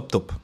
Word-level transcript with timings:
top. 0.00 0.43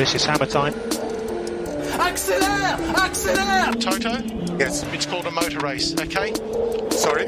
Lewis, 0.00 0.14
it's 0.14 0.24
hammer 0.24 0.46
time. 0.46 0.72
Accélère 1.98 2.78
Accélère 2.94 3.78
Toto? 3.78 4.56
Yes. 4.58 4.82
It's 4.94 5.04
called 5.04 5.26
a 5.26 5.30
motor 5.30 5.58
race, 5.58 5.94
okay? 6.00 6.32
Sorry? 6.90 7.26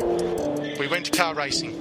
We 0.79 0.89
went 0.89 1.05
to 1.05 1.11
car 1.11 1.35
racing. 1.35 1.73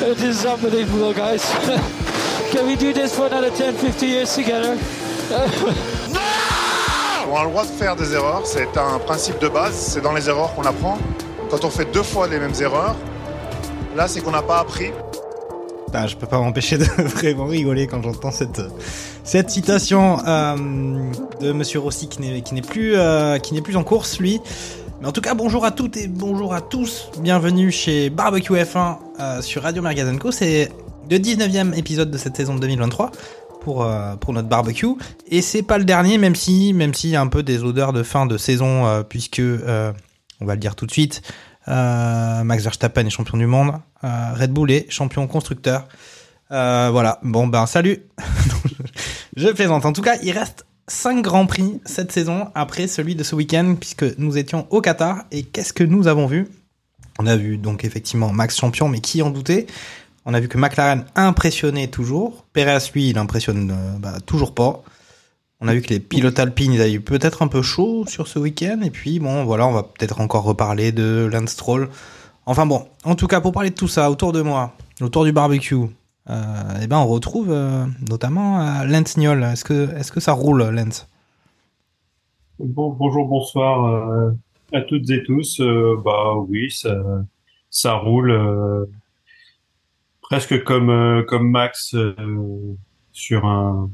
It 0.00 0.22
is 0.22 0.46
unbelievable, 0.46 1.12
guys. 1.12 1.42
Can 2.52 2.68
we 2.68 2.76
do 2.76 2.92
this 2.92 3.16
for 3.16 3.26
another 3.26 3.50
10, 3.50 3.74
50 3.74 4.06
years 4.06 4.32
together? 4.32 4.78
On 7.26 7.36
a 7.36 7.44
le 7.44 7.50
droit 7.50 7.64
de 7.64 7.70
faire 7.70 7.96
des 7.96 8.14
erreurs, 8.14 8.46
c'est 8.46 8.76
un 8.76 9.00
principe 9.00 9.40
de 9.40 9.48
base, 9.48 9.74
c'est 9.74 10.02
dans 10.02 10.12
les 10.12 10.28
erreurs 10.28 10.54
qu'on 10.54 10.62
apprend. 10.62 10.98
Quand 11.50 11.64
on 11.64 11.70
fait 11.70 11.90
deux 11.92 12.04
fois 12.04 12.28
les 12.28 12.38
mêmes 12.38 12.54
erreurs, 12.60 12.94
là 13.96 14.06
c'est 14.06 14.20
qu'on 14.20 14.30
n'a 14.30 14.42
pas 14.42 14.60
appris. 14.60 14.92
Bah, 15.92 16.06
je 16.06 16.14
peux 16.14 16.28
pas 16.28 16.38
m'empêcher 16.38 16.78
de 16.78 16.84
vraiment 16.98 17.46
rigoler 17.46 17.88
quand 17.88 18.00
j'entends 18.02 18.30
cette 18.30 18.60
cette 19.32 19.48
citation 19.48 20.18
euh, 20.26 20.56
de 21.40 21.52
Monsieur 21.52 21.78
Rossi 21.78 22.06
qui 22.06 22.20
n'est 22.20 22.60
plus 22.60 22.92
euh, 22.96 23.38
plus 23.64 23.76
en 23.76 23.82
course 23.82 24.18
lui. 24.18 24.42
Mais 25.00 25.06
en 25.06 25.12
tout 25.12 25.22
cas, 25.22 25.32
bonjour 25.32 25.64
à 25.64 25.70
toutes 25.70 25.96
et 25.96 26.06
bonjour 26.06 26.52
à 26.52 26.60
tous. 26.60 27.08
Bienvenue 27.18 27.72
chez 27.72 28.10
Barbecue 28.10 28.52
F1 28.52 28.98
euh, 29.20 29.40
sur 29.40 29.62
Radio 29.62 29.80
Mergazenco. 29.80 30.32
C'est 30.32 30.70
le 31.10 31.16
19e 31.16 31.74
épisode 31.74 32.10
de 32.10 32.18
cette 32.18 32.36
saison 32.36 32.56
de 32.56 32.60
2023 32.60 33.10
pour 33.62 33.88
pour 34.20 34.34
notre 34.34 34.48
barbecue 34.48 34.96
et 35.26 35.40
c'est 35.40 35.62
pas 35.62 35.78
le 35.78 35.84
dernier 35.84 36.18
même 36.18 36.34
si 36.34 36.74
même 36.74 36.92
s'il 36.92 37.08
y 37.08 37.16
a 37.16 37.22
un 37.22 37.28
peu 37.28 37.42
des 37.42 37.64
odeurs 37.64 37.94
de 37.94 38.02
fin 38.02 38.26
de 38.26 38.36
saison 38.36 39.04
puisque 39.08 39.40
on 39.40 40.44
va 40.44 40.54
le 40.54 40.60
dire 40.60 40.74
tout 40.74 40.84
de 40.84 40.90
suite 40.90 41.22
Max 41.68 42.64
Verstappen 42.64 43.06
est 43.06 43.10
champion 43.10 43.38
du 43.38 43.46
monde 43.46 43.74
Red 44.02 44.52
Bull 44.52 44.72
est 44.72 44.90
champion 44.90 45.28
constructeur 45.28 45.86
voilà 46.50 47.20
bon 47.22 47.46
ben 47.46 47.66
salut 47.66 48.02
je 49.36 49.48
plaisante 49.48 49.84
en 49.86 49.92
tout 49.92 50.02
cas 50.02 50.16
il 50.22 50.32
reste 50.32 50.66
5 50.88 51.22
grands 51.22 51.46
prix 51.46 51.80
cette 51.84 52.12
saison 52.12 52.48
après 52.54 52.86
celui 52.86 53.14
de 53.14 53.22
ce 53.22 53.34
week-end 53.34 53.76
puisque 53.78 54.18
nous 54.18 54.36
étions 54.36 54.66
au 54.70 54.80
Qatar 54.80 55.24
et 55.30 55.42
qu'est-ce 55.42 55.72
que 55.72 55.84
nous 55.84 56.06
avons 56.08 56.26
vu? 56.26 56.48
On 57.18 57.26
a 57.26 57.36
vu 57.36 57.56
donc 57.56 57.84
effectivement 57.84 58.32
Max 58.32 58.58
champion 58.58 58.88
mais 58.88 59.00
qui 59.00 59.22
en 59.22 59.30
doutait? 59.30 59.66
On 60.24 60.34
a 60.34 60.40
vu 60.40 60.48
que 60.48 60.56
McLaren 60.56 61.04
impressionnait 61.16 61.88
toujours. 61.88 62.44
Perez, 62.52 62.78
lui, 62.94 63.08
il 63.08 63.18
impressionne 63.18 63.70
euh, 63.70 63.98
bah, 63.98 64.20
toujours 64.24 64.54
pas. 64.54 64.82
On 65.60 65.68
a 65.68 65.74
vu 65.74 65.82
que 65.82 65.88
les 65.88 66.00
pilotes 66.00 66.38
alpines, 66.38 66.72
ils 66.72 66.80
avaient 66.80 66.92
eu 66.92 67.00
peut-être 67.00 67.42
un 67.42 67.48
peu 67.48 67.62
chaud 67.62 68.04
sur 68.06 68.28
ce 68.28 68.38
week-end. 68.38 68.80
Et 68.84 68.90
puis, 68.90 69.18
bon, 69.18 69.44
voilà, 69.44 69.66
on 69.66 69.72
va 69.72 69.82
peut-être 69.82 70.20
encore 70.20 70.44
reparler 70.44 70.92
de 70.92 71.28
Lance 71.32 71.50
Stroll. 71.50 71.88
Enfin 72.46 72.66
bon, 72.66 72.86
en 73.04 73.14
tout 73.14 73.26
cas, 73.26 73.40
pour 73.40 73.52
parler 73.52 73.70
de 73.70 73.74
tout 73.74 73.88
ça, 73.88 74.10
autour 74.10 74.32
de 74.32 74.42
moi, 74.42 74.74
autour 75.00 75.24
du 75.24 75.32
barbecue, 75.32 75.76
eh 76.28 76.86
ben, 76.86 76.98
on 76.98 77.06
retrouve 77.06 77.50
euh, 77.50 77.84
notamment 78.08 78.60
euh, 78.60 78.84
Lance 78.84 79.16
Niol. 79.16 79.42
Est-ce 79.42 79.64
que, 79.64 79.94
est-ce 79.96 80.12
que 80.12 80.20
ça 80.20 80.32
roule, 80.32 80.64
Bon, 82.58 82.90
bonjour, 82.90 83.26
bonsoir 83.26 83.86
euh, 83.86 84.30
à 84.72 84.82
toutes 84.82 85.10
et 85.10 85.22
tous. 85.24 85.60
Euh, 85.60 85.96
bah 86.04 86.34
oui, 86.36 86.70
ça, 86.70 86.94
ça 87.70 87.94
roule 87.94 88.30
euh, 88.30 88.84
presque 90.20 90.62
comme 90.62 90.90
euh, 90.90 91.22
comme 91.24 91.50
Max 91.50 91.94
euh, 91.94 92.14
sur 93.12 93.46
un 93.46 93.90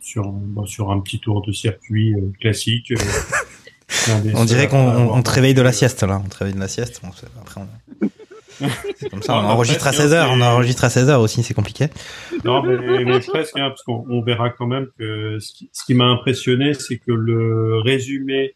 sur 0.00 0.26
un, 0.26 0.32
bon, 0.32 0.66
sur 0.66 0.90
un 0.90 1.00
petit 1.00 1.18
tour 1.18 1.42
de 1.42 1.52
circuit 1.52 2.14
euh, 2.14 2.30
classique. 2.40 2.92
euh, 2.92 2.96
On 4.34 4.44
dirait 4.44 4.68
qu'on 4.68 4.78
on, 4.78 5.14
on 5.14 5.22
te 5.22 5.30
réveille 5.30 5.54
de 5.54 5.62
la 5.62 5.72
sieste, 5.72 6.02
là. 6.02 6.20
On 6.24 6.28
te 6.28 6.36
réveille 6.36 6.54
de 6.54 6.60
la 6.60 6.68
sieste. 6.68 7.00
Bon, 7.02 7.10
après, 7.40 7.60
on... 7.60 8.06
C'est 8.96 9.08
comme 9.10 9.22
ça, 9.22 9.34
on 9.36 9.44
enregistre 9.44 9.86
à 9.86 9.90
presque, 9.92 10.12
16h. 10.12 10.16
hein, 10.16 10.28
On 10.32 10.40
enregistre 10.40 10.84
à 10.84 10.88
16h 10.88 11.16
aussi, 11.16 11.42
c'est 11.42 11.54
compliqué. 11.54 11.86
Non, 12.44 12.62
mais, 12.62 13.04
mais 13.04 13.20
presque, 13.20 13.56
hein, 13.58 13.68
parce 13.70 13.82
qu'on 13.82 14.04
on 14.08 14.22
verra 14.22 14.50
quand 14.50 14.66
même 14.66 14.88
que 14.98 15.38
ce 15.40 15.52
qui, 15.52 15.70
ce 15.72 15.84
qui 15.84 15.94
m'a 15.94 16.06
impressionné, 16.06 16.74
c'est 16.74 16.98
que 16.98 17.12
le 17.12 17.78
résumé 17.80 18.54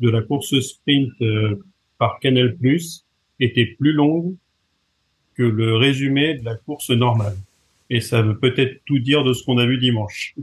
de 0.00 0.08
la 0.10 0.22
course 0.22 0.58
sprint 0.60 1.10
euh, 1.22 1.56
par 1.98 2.18
Canal+ 2.20 2.56
était 3.40 3.66
plus 3.78 3.92
long 3.92 4.34
que 5.36 5.42
le 5.42 5.76
résumé 5.76 6.34
de 6.34 6.44
la 6.44 6.54
course 6.56 6.90
normale. 6.90 7.36
Et 7.90 8.00
ça 8.00 8.22
veut 8.22 8.38
peut-être 8.38 8.80
tout 8.86 8.98
dire 8.98 9.24
de 9.24 9.32
ce 9.32 9.42
qu'on 9.44 9.58
a 9.58 9.66
vu 9.66 9.78
dimanche. 9.78 10.34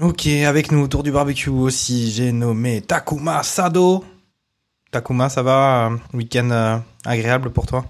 Ok, 0.00 0.26
avec 0.26 0.72
nous 0.72 0.80
autour 0.82 1.02
du 1.02 1.12
barbecue 1.12 1.50
aussi, 1.50 2.10
j'ai 2.10 2.32
nommé 2.32 2.80
Takuma 2.80 3.42
Sado. 3.42 4.02
Takuma, 4.90 5.28
ça 5.28 5.42
va 5.42 5.90
euh, 5.90 5.96
Week-end 6.16 6.50
euh, 6.50 6.78
agréable 7.04 7.50
pour 7.50 7.66
toi? 7.66 7.84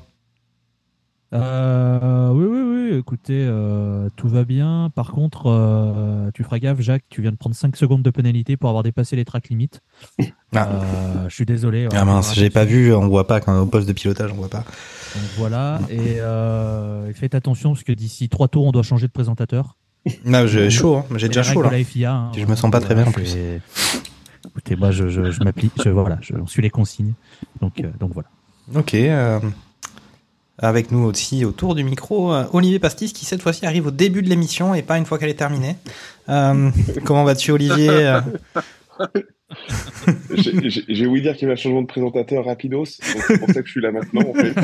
Euh, 1.33 2.29
oui, 2.31 2.45
oui, 2.45 2.61
oui. 2.61 2.99
Écoutez, 2.99 3.47
euh, 3.49 4.09
tout 4.17 4.29
va 4.29 4.45
bien. 4.45 4.91
Par 4.95 5.13
contre, 5.13 5.47
euh, 5.47 6.31
tu 6.35 6.43
feras 6.43 6.59
gaffe, 6.59 6.81
Jacques. 6.81 7.05
Tu 7.09 7.23
viens 7.23 7.31
de 7.31 7.37
prendre 7.37 7.55
5 7.55 7.77
secondes 7.77 8.03
de 8.03 8.11
pénalité 8.11 8.57
pour 8.57 8.69
avoir 8.69 8.83
dépassé 8.83 9.17
les 9.17 9.25
tracks 9.25 9.49
limites. 9.49 9.81
Ah. 10.55 10.69
Euh, 10.69 11.29
je 11.29 11.35
suis 11.35 11.47
désolé. 11.47 11.89
Ah 11.95 12.05
mince, 12.05 12.35
j'ai 12.35 12.51
pas 12.51 12.65
vu, 12.65 12.93
on 12.93 13.07
voit 13.07 13.29
pas 13.29 13.41
quand 13.41 13.55
on 13.55 13.59
est 13.59 13.63
au 13.63 13.67
poste 13.67 13.87
de 13.87 13.93
pilotage, 13.93 14.33
on 14.33 14.35
voit 14.35 14.49
pas. 14.49 14.65
Donc 15.15 15.25
voilà. 15.39 15.79
Et 15.89 16.21
euh, 16.21 17.13
faites 17.15 17.37
attention 17.37 17.71
parce 17.73 17.85
que 17.85 17.93
d'ici 17.93 18.29
3 18.29 18.49
tours, 18.49 18.67
on 18.67 18.73
doit 18.73 18.83
changer 18.83 19.07
de 19.07 19.13
présentateur. 19.13 19.77
Non, 20.25 20.49
j'ai 20.49 20.69
chaud, 20.69 20.97
hein. 20.97 21.05
j'ai 21.15 21.29
déjà 21.29 21.45
chaud 21.45 21.63
là. 21.63 21.71
FIA, 21.85 22.13
hein. 22.13 22.33
Je 22.37 22.45
me 22.47 22.57
sens 22.57 22.71
pas 22.73 22.81
très 22.81 22.97
bien 22.97 23.07
en 23.07 23.13
plus. 23.13 23.37
Écoutez, 24.49 24.77
moi, 24.77 24.91
je, 24.91 25.09
je, 25.09 25.31
je 25.31 25.43
m'applique. 25.43 25.73
Je, 25.85 25.91
voilà, 25.91 26.19
je 26.23 26.35
on 26.35 26.47
suit 26.47 26.63
les 26.63 26.71
consignes. 26.71 27.13
Donc, 27.61 27.81
euh, 27.81 27.89
donc 27.99 28.13
voilà. 28.15 28.29
Ok. 28.75 28.95
euh, 28.95 29.39
avec 30.63 30.91
nous 30.93 31.05
aussi 31.05 31.45
autour 31.47 31.75
du 31.75 31.85
micro, 31.85 32.33
euh, 32.35 32.45
Olivier 32.53 32.79
Pastis 32.79 33.13
qui 33.15 33.25
cette 33.25 33.41
fois-ci 33.43 33.65
arrive 33.65 33.87
au 33.87 33.91
début 33.91 34.21
de 34.23 34.29
l'émission 34.29 34.75
et 34.75 34.83
pas 34.83 34.99
une 34.99 35.07
fois 35.07 35.19
qu'elle 35.19 35.31
est 35.31 35.35
terminée. 35.35 35.77
Euh, 36.29 36.71
comment 37.05 37.25
vas-tu 37.25 37.51
Olivier 37.53 38.19
J'ai- 40.89 41.07
ouï 41.07 41.23
dire 41.23 41.33
qu'il 41.35 41.43
y 41.43 41.45
avait 41.47 41.55
un 41.59 41.63
changement 41.63 41.83
de 41.83 41.87
présentateur 41.87 42.45
rapidos, 42.45 42.85
donc 42.85 43.23
c'est 43.27 43.39
pour 43.39 43.49
ça 43.49 43.61
que 43.63 43.67
je 43.67 43.71
suis 43.73 43.81
là 43.81 43.91
maintenant 43.91 44.23
en 44.29 44.35
fait. 44.35 44.55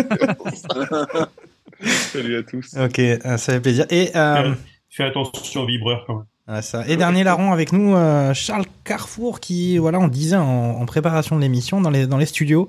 Salut 2.12 2.36
à 2.36 2.42
tous. 2.42 2.74
Ok, 2.78 2.98
euh, 2.98 3.18
ça 3.36 3.52
fait 3.54 3.60
plaisir. 3.60 3.86
Et 3.90 4.10
euh, 4.16 4.54
Fais 4.90 5.04
attention 5.04 5.62
aux 5.62 5.66
vibreurs 5.66 6.04
quand 6.06 6.16
même. 6.16 6.24
Ça. 6.62 6.86
Et 6.86 6.96
dernier 6.96 7.24
larron 7.24 7.50
avec 7.52 7.72
nous, 7.72 7.96
euh, 7.96 8.32
Charles 8.32 8.66
Carrefour, 8.84 9.40
qui, 9.40 9.78
voilà, 9.78 9.98
on 9.98 10.06
disait 10.06 10.36
en, 10.36 10.80
en 10.80 10.86
préparation 10.86 11.34
de 11.34 11.40
l'émission 11.40 11.80
dans 11.80 11.90
les, 11.90 12.06
dans 12.06 12.18
les 12.18 12.26
studios 12.26 12.68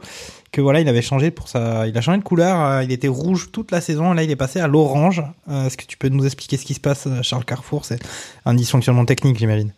que 0.52 0.62
voilà, 0.62 0.80
il 0.80 0.90
avait 0.90 1.04
changé 1.04 1.30
pour 1.30 1.48
ça, 1.48 1.88
il 1.88 1.96
a 1.96 2.02
changé 2.02 2.18
de 2.18 2.24
couleur, 2.24 2.60
euh, 2.60 2.84
il 2.84 2.92
était 2.92 3.08
rouge 3.08 3.52
toute 3.52 3.70
la 3.70 3.80
saison, 3.80 4.14
là 4.14 4.24
il 4.24 4.32
est 4.32 4.36
passé 4.36 4.60
à 4.60 4.68
l'orange. 4.68 5.22
Euh, 5.48 5.68
Est-ce 5.68 5.78
que 5.78 5.86
tu 5.86 5.96
peux 5.96 6.10
nous 6.10 6.26
expliquer 6.26 6.58
ce 6.58 6.66
qui 6.66 6.74
se 6.74 6.80
passe, 6.80 7.08
Charles 7.22 7.46
Carrefour? 7.46 7.86
C'est 7.86 8.00
un 8.46 8.56
dysfonctionnement 8.56 9.06
technique, 9.06 9.38
j'imagine. 9.38 9.72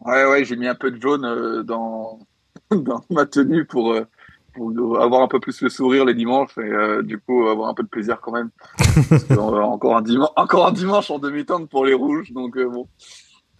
Ouais, 0.00 0.24
ouais, 0.24 0.44
j'ai 0.44 0.56
mis 0.56 0.66
un 0.66 0.74
peu 0.74 0.90
de 0.90 1.00
jaune 1.00 1.24
euh, 1.24 1.62
dans, 1.62 2.20
dans 2.70 3.04
ma 3.10 3.26
tenue 3.26 3.64
pour, 3.64 3.92
euh, 3.92 4.06
pour 4.54 5.00
avoir 5.00 5.22
un 5.22 5.28
peu 5.28 5.40
plus 5.40 5.60
le 5.62 5.68
sourire 5.68 6.04
les 6.04 6.14
dimanches 6.14 6.56
et 6.58 6.60
euh, 6.60 7.02
du 7.02 7.18
coup 7.18 7.46
avoir 7.46 7.68
un 7.68 7.74
peu 7.74 7.82
de 7.82 7.88
plaisir 7.88 8.20
quand 8.20 8.32
même. 8.32 8.50
Que, 8.78 9.34
euh, 9.34 9.36
encore, 9.62 9.96
un 9.96 10.02
dimanche, 10.02 10.30
encore 10.36 10.66
un 10.66 10.72
dimanche 10.72 11.10
en 11.10 11.18
demi-teinte 11.18 11.68
pour 11.68 11.84
les 11.84 11.94
rouges, 11.94 12.32
donc 12.32 12.56
euh, 12.56 12.68
bon. 12.68 12.88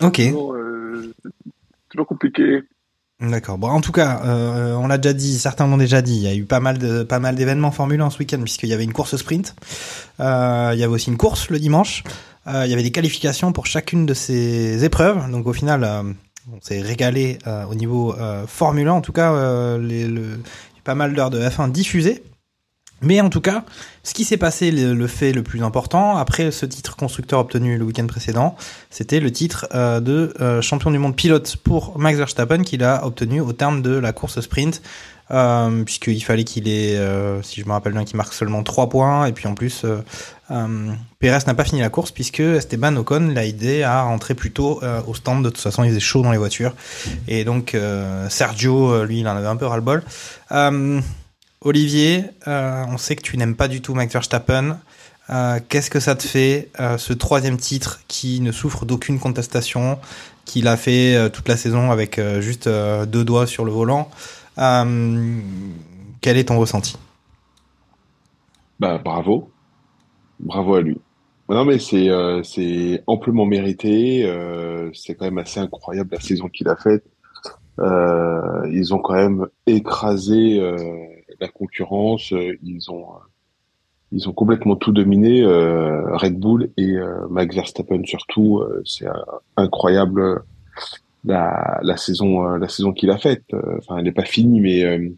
Ok. 0.03 0.17
Toujours, 0.17 0.55
euh, 0.55 1.15
toujours 1.89 2.07
compliqué. 2.07 2.63
D'accord. 3.23 3.57
Bon, 3.57 3.69
en 3.69 3.81
tout 3.81 3.93
cas, 3.93 4.21
euh, 4.25 4.75
on 4.75 4.89
l'a 4.89 4.99
déjà 4.99 5.13
dit, 5.13 5.39
certains 5.39 5.69
l'ont 5.69 5.77
déjà 5.77 6.03
dit. 6.03 6.17
Il 6.17 6.23
y 6.23 6.27
a 6.27 6.35
eu 6.35 6.45
pas 6.45 6.59
mal 6.59 6.79
de 6.79 7.05
pas 7.05 7.21
mal 7.21 7.37
d'événements 7.37 7.71
Formule 7.71 8.01
1 8.01 8.11
ce 8.11 8.19
week-end 8.19 8.41
puisqu'il 8.41 8.69
y 8.69 8.73
avait 8.73 8.83
une 8.83 8.93
course 8.93 9.15
sprint. 9.17 9.55
Euh, 10.19 10.73
il 10.75 10.81
y 10.81 10.83
avait 10.83 10.93
aussi 10.93 11.09
une 11.09 11.17
course 11.17 11.49
le 11.49 11.61
dimanche. 11.61 12.03
Euh, 12.49 12.63
il 12.65 12.71
y 12.71 12.73
avait 12.73 12.83
des 12.83 12.91
qualifications 12.91 13.53
pour 13.53 13.67
chacune 13.67 14.07
de 14.07 14.15
ces 14.15 14.85
épreuves. 14.85 15.31
Donc 15.31 15.47
au 15.47 15.53
final, 15.53 15.85
on 16.53 16.61
s'est 16.61 16.81
régalé 16.81 17.39
au 17.71 17.77
niveau 17.77 18.13
Formule 18.49 18.89
1. 18.89 18.93
En 18.93 19.01
tout 19.03 19.13
cas, 19.13 19.79
les, 19.79 20.09
le, 20.09 20.41
pas 20.85 20.95
mal 20.95 21.15
d'heures 21.15 21.31
de 21.31 21.41
F1 21.41 21.71
diffusées. 21.71 22.23
Mais 23.03 23.21
en 23.21 23.29
tout 23.29 23.41
cas, 23.41 23.65
ce 24.05 24.15
qui 24.15 24.25
s'est 24.25 24.37
passé, 24.37 24.71
le, 24.71 25.07
fait 25.09 25.33
le 25.33 25.43
plus 25.43 25.63
important, 25.65 26.17
après 26.17 26.53
ce 26.53 26.67
titre 26.67 26.95
constructeur 26.97 27.41
obtenu 27.41 27.77
le 27.77 27.85
week-end 27.85 28.07
précédent, 28.07 28.57
c'était 28.91 29.19
le 29.19 29.33
titre 29.33 29.67
euh, 29.75 29.99
de 29.99 30.33
euh, 30.41 30.63
champion 30.63 30.93
du 30.93 30.99
monde 30.99 31.17
pilote 31.17 31.57
pour 31.57 31.99
Max 31.99 32.17
Verstappen 32.17 32.63
qu'il 32.63 32.85
a 32.85 33.05
obtenu 33.05 33.41
au 33.41 33.53
terme 33.53 33.83
de 33.83 33.91
la 33.91 34.13
course 34.13 34.41
sprint, 34.41 34.83
euh, 35.33 35.83
puisqu'il 35.85 36.23
fallait 36.23 36.45
qu'il 36.45 36.69
ait, 36.69 36.97
euh, 36.97 37.41
si 37.43 37.61
je 37.61 37.67
me 37.67 37.73
rappelle 37.73 37.93
bien, 37.93 38.05
qu'il 38.05 38.17
marque 38.17 38.35
seulement 38.35 38.63
3 38.63 38.91
points, 38.91 39.25
et 39.25 39.33
puis 39.33 39.47
en 39.49 39.55
plus, 39.55 39.85
euh, 39.85 40.93
Perez 41.21 41.39
n'a 41.47 41.55
pas 41.55 41.65
fini 41.65 41.81
la 41.81 41.89
course, 41.89 42.11
puisque 42.11 42.41
Esteban 42.41 42.95
Ocon 42.97 43.33
l'a 43.35 43.47
aidé 43.47 43.83
à 43.83 44.03
rentrer 44.03 44.35
plus 44.35 44.51
tôt 44.51 44.83
au 45.07 45.15
stand, 45.15 45.43
de 45.43 45.49
toute 45.49 45.63
façon 45.63 45.85
il 45.85 45.89
faisait 45.89 46.01
chaud 46.01 46.23
dans 46.23 46.33
les 46.33 46.39
voitures, 46.39 46.75
et 47.29 47.45
donc 47.45 47.75
Sergio, 48.29 49.05
lui, 49.05 49.21
il 49.21 49.29
en 49.29 49.37
avait 49.37 49.47
un 49.47 49.57
peu 49.57 49.65
ras-le-bol. 49.65 50.03
Olivier, 51.63 52.25
on 52.47 52.99
sait 52.99 53.17
que 53.17 53.23
tu 53.23 53.39
n'aimes 53.39 53.57
pas 53.57 53.69
du 53.69 53.81
tout 53.81 53.95
Max 53.95 54.13
Verstappen. 54.13 54.79
Qu'est-ce 55.71 55.89
que 55.89 56.01
ça 56.01 56.17
te 56.17 56.27
fait, 56.27 56.69
ce 56.99 57.15
troisième 57.15 57.57
titre 57.57 58.01
qui 58.09 58.41
ne 58.41 58.53
souffre 58.53 58.85
d'aucune 58.85 59.19
contestation, 59.19 59.99
qu'il 60.45 60.69
a 60.69 60.77
fait 60.77 61.31
toute 61.31 61.49
la 61.49 61.57
saison 61.57 61.91
avec 61.91 62.21
juste 62.41 62.69
deux 62.69 63.25
doigts 63.25 63.47
sur 63.47 63.65
le 63.65 63.73
volant? 63.73 64.11
Euh, 64.59 65.41
Quel 66.21 66.37
est 66.37 66.45
ton 66.49 66.59
ressenti? 66.59 66.97
Bah, 68.79 68.99
bravo. 69.03 69.51
Bravo 70.41 70.75
à 70.75 70.83
lui. 70.83 71.01
Non, 71.49 71.65
mais 71.65 71.79
c'est 71.79 72.09
euh, 72.09 72.43
amplement 73.07 73.45
mérité. 73.45 74.25
euh, 74.25 74.91
c'est 74.95 75.15
quand 75.15 75.27
même 75.27 75.39
assez 75.39 75.61
incroyable 75.61 76.11
la 76.13 76.21
saison 76.21 76.49
qu'il 76.49 76.69
a 76.69 76.77
faite. 76.77 77.05
Ils 77.79 78.95
ont 78.95 78.99
quand 78.99 79.15
même 79.15 79.47
écrasé 79.67 80.61
la 81.41 81.49
concurrence. 81.49 82.31
Ils 82.63 82.91
ont 82.91 83.07
ils 84.13 84.29
ont 84.29 84.33
complètement 84.33 84.77
tout 84.77 84.93
dominé. 84.93 85.45
Red 85.45 86.39
Bull 86.39 86.71
et 86.77 86.97
Max 87.31 87.55
Verstappen 87.57 88.05
surtout. 88.05 88.63
c'est 88.85 89.07
incroyable 89.57 90.45
la 91.25 91.79
la 91.83 91.97
saison 91.97 92.47
euh, 92.47 92.59
la 92.59 92.69
saison 92.69 92.93
qu'il 92.93 93.11
a 93.11 93.19
faite. 93.19 93.45
Euh, 93.55 93.79
Enfin, 93.79 93.99
elle 93.99 94.05
n'est 94.05 94.13
pas 94.13 94.25
finie, 94.25 94.61
mais 94.61 94.85
euh, 94.85 95.09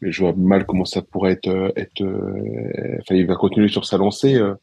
mais 0.00 0.12
je 0.12 0.20
vois 0.22 0.34
mal 0.36 0.66
comment 0.66 0.84
ça 0.84 1.02
pourrait 1.02 1.32
être 1.32 1.48
euh, 1.48 1.70
être. 1.76 2.02
euh, 2.02 2.98
Enfin, 3.00 3.14
il 3.16 3.26
va 3.26 3.36
continuer 3.36 3.68
sur 3.68 3.84
sa 3.84 3.98
lancée. 3.98 4.36
euh, 4.36 4.54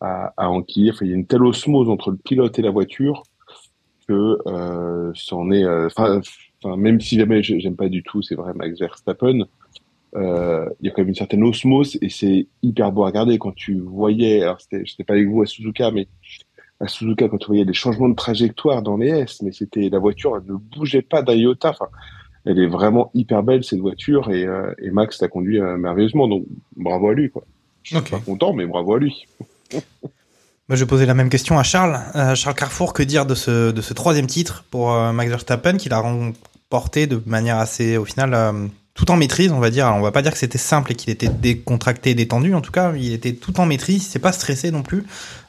à, 0.00 0.32
à 0.36 0.50
enquiller. 0.50 0.92
Il 1.02 1.08
y 1.08 1.12
a 1.12 1.16
une 1.16 1.26
telle 1.26 1.42
osmose 1.44 1.88
entre 1.90 2.10
le 2.10 2.18
pilote 2.18 2.58
et 2.58 2.62
la 2.62 2.70
voiture 2.70 3.22
que 4.08 4.38
euh, 4.46 5.12
est. 5.12 5.64
euh, 5.64 5.86
Enfin, 5.86 6.20
enfin, 6.62 6.76
même 6.76 7.00
si 7.00 7.16
jamais 7.18 7.42
j'ai- 7.42 7.60
j'aime 7.60 7.76
pas 7.76 7.88
du 7.88 8.02
tout, 8.02 8.22
c'est 8.22 8.34
vrai, 8.34 8.52
Max 8.54 8.78
Verstappen. 8.78 9.46
Euh, 10.16 10.68
il 10.80 10.86
y 10.86 10.90
a 10.90 10.92
quand 10.92 11.02
même 11.02 11.10
une 11.10 11.14
certaine 11.14 11.42
osmose 11.44 11.98
et 12.00 12.08
c'est 12.08 12.48
hyper 12.62 12.92
beau 12.92 13.04
à 13.04 13.06
regarder 13.08 13.38
quand 13.38 13.54
tu 13.54 13.80
voyais. 13.80 14.42
Alors, 14.42 14.60
c'était, 14.60 14.84
j'étais 14.86 15.04
pas 15.04 15.14
avec 15.14 15.28
vous 15.28 15.42
à 15.42 15.46
Suzuka, 15.46 15.90
mais 15.90 16.08
à 16.80 16.88
Suzuka 16.88 17.28
quand 17.28 17.38
tu 17.38 17.46
voyais 17.46 17.64
les 17.64 17.72
changements 17.72 18.08
de 18.08 18.14
trajectoire 18.14 18.82
dans 18.82 18.96
les 18.96 19.08
S, 19.08 19.42
mais 19.42 19.52
c'était 19.52 19.88
la 19.88 19.98
voiture, 19.98 20.36
elle 20.36 20.52
ne 20.52 20.58
bougeait 20.58 21.02
pas 21.02 21.22
d'un 21.22 21.34
iota. 21.34 21.70
Enfin, 21.70 21.88
elle 22.44 22.58
est 22.58 22.66
vraiment 22.66 23.10
hyper 23.14 23.42
belle 23.42 23.64
cette 23.64 23.80
voiture 23.80 24.30
et, 24.30 24.44
euh, 24.44 24.72
et 24.78 24.90
Max 24.90 25.20
l'a 25.20 25.28
conduit 25.28 25.60
euh, 25.60 25.76
merveilleusement. 25.76 26.28
Donc 26.28 26.44
bravo 26.76 27.08
à 27.08 27.14
lui. 27.14 27.30
Quoi. 27.30 27.44
Je 27.82 27.96
suis 27.96 28.10
pas 28.10 28.20
content, 28.20 28.52
mais 28.52 28.66
bravo 28.66 28.94
à 28.94 28.98
lui. 28.98 29.26
Moi, 30.68 30.74
je 30.74 30.82
vais 30.82 30.88
poser 30.88 31.06
la 31.06 31.14
même 31.14 31.28
question 31.28 31.58
à 31.58 31.62
Charles. 31.62 32.00
Euh, 32.16 32.34
Charles 32.34 32.56
Carrefour, 32.56 32.92
que 32.92 33.04
dire 33.04 33.24
de 33.24 33.36
ce, 33.36 33.70
de 33.70 33.80
ce 33.80 33.94
troisième 33.94 34.26
titre 34.26 34.64
pour 34.70 34.90
Max 35.12 35.30
Verstappen 35.30 35.76
qu'il 35.76 35.92
a 35.92 36.00
remporté 36.00 37.06
de 37.06 37.22
manière 37.24 37.58
assez, 37.58 37.96
au 37.96 38.04
final, 38.04 38.68
tout 38.94 39.08
en 39.12 39.16
maîtrise, 39.16 39.52
on 39.52 39.60
va 39.60 39.70
dire. 39.70 39.86
Alors, 39.86 39.98
on 39.98 40.02
va 40.02 40.10
pas 40.10 40.22
dire 40.22 40.32
que 40.32 40.38
c'était 40.38 40.58
simple 40.58 40.90
et 40.90 40.94
qu'il 40.96 41.10
était 41.10 41.28
décontracté, 41.28 42.16
détendu. 42.16 42.52
En 42.52 42.62
tout 42.62 42.72
cas, 42.72 42.94
il 42.96 43.12
était 43.12 43.34
tout 43.34 43.60
en 43.60 43.66
maîtrise. 43.66 44.06
Il 44.06 44.08
s'est 44.08 44.18
pas 44.18 44.32
stressé 44.32 44.72
non 44.72 44.82
plus. 44.82 45.04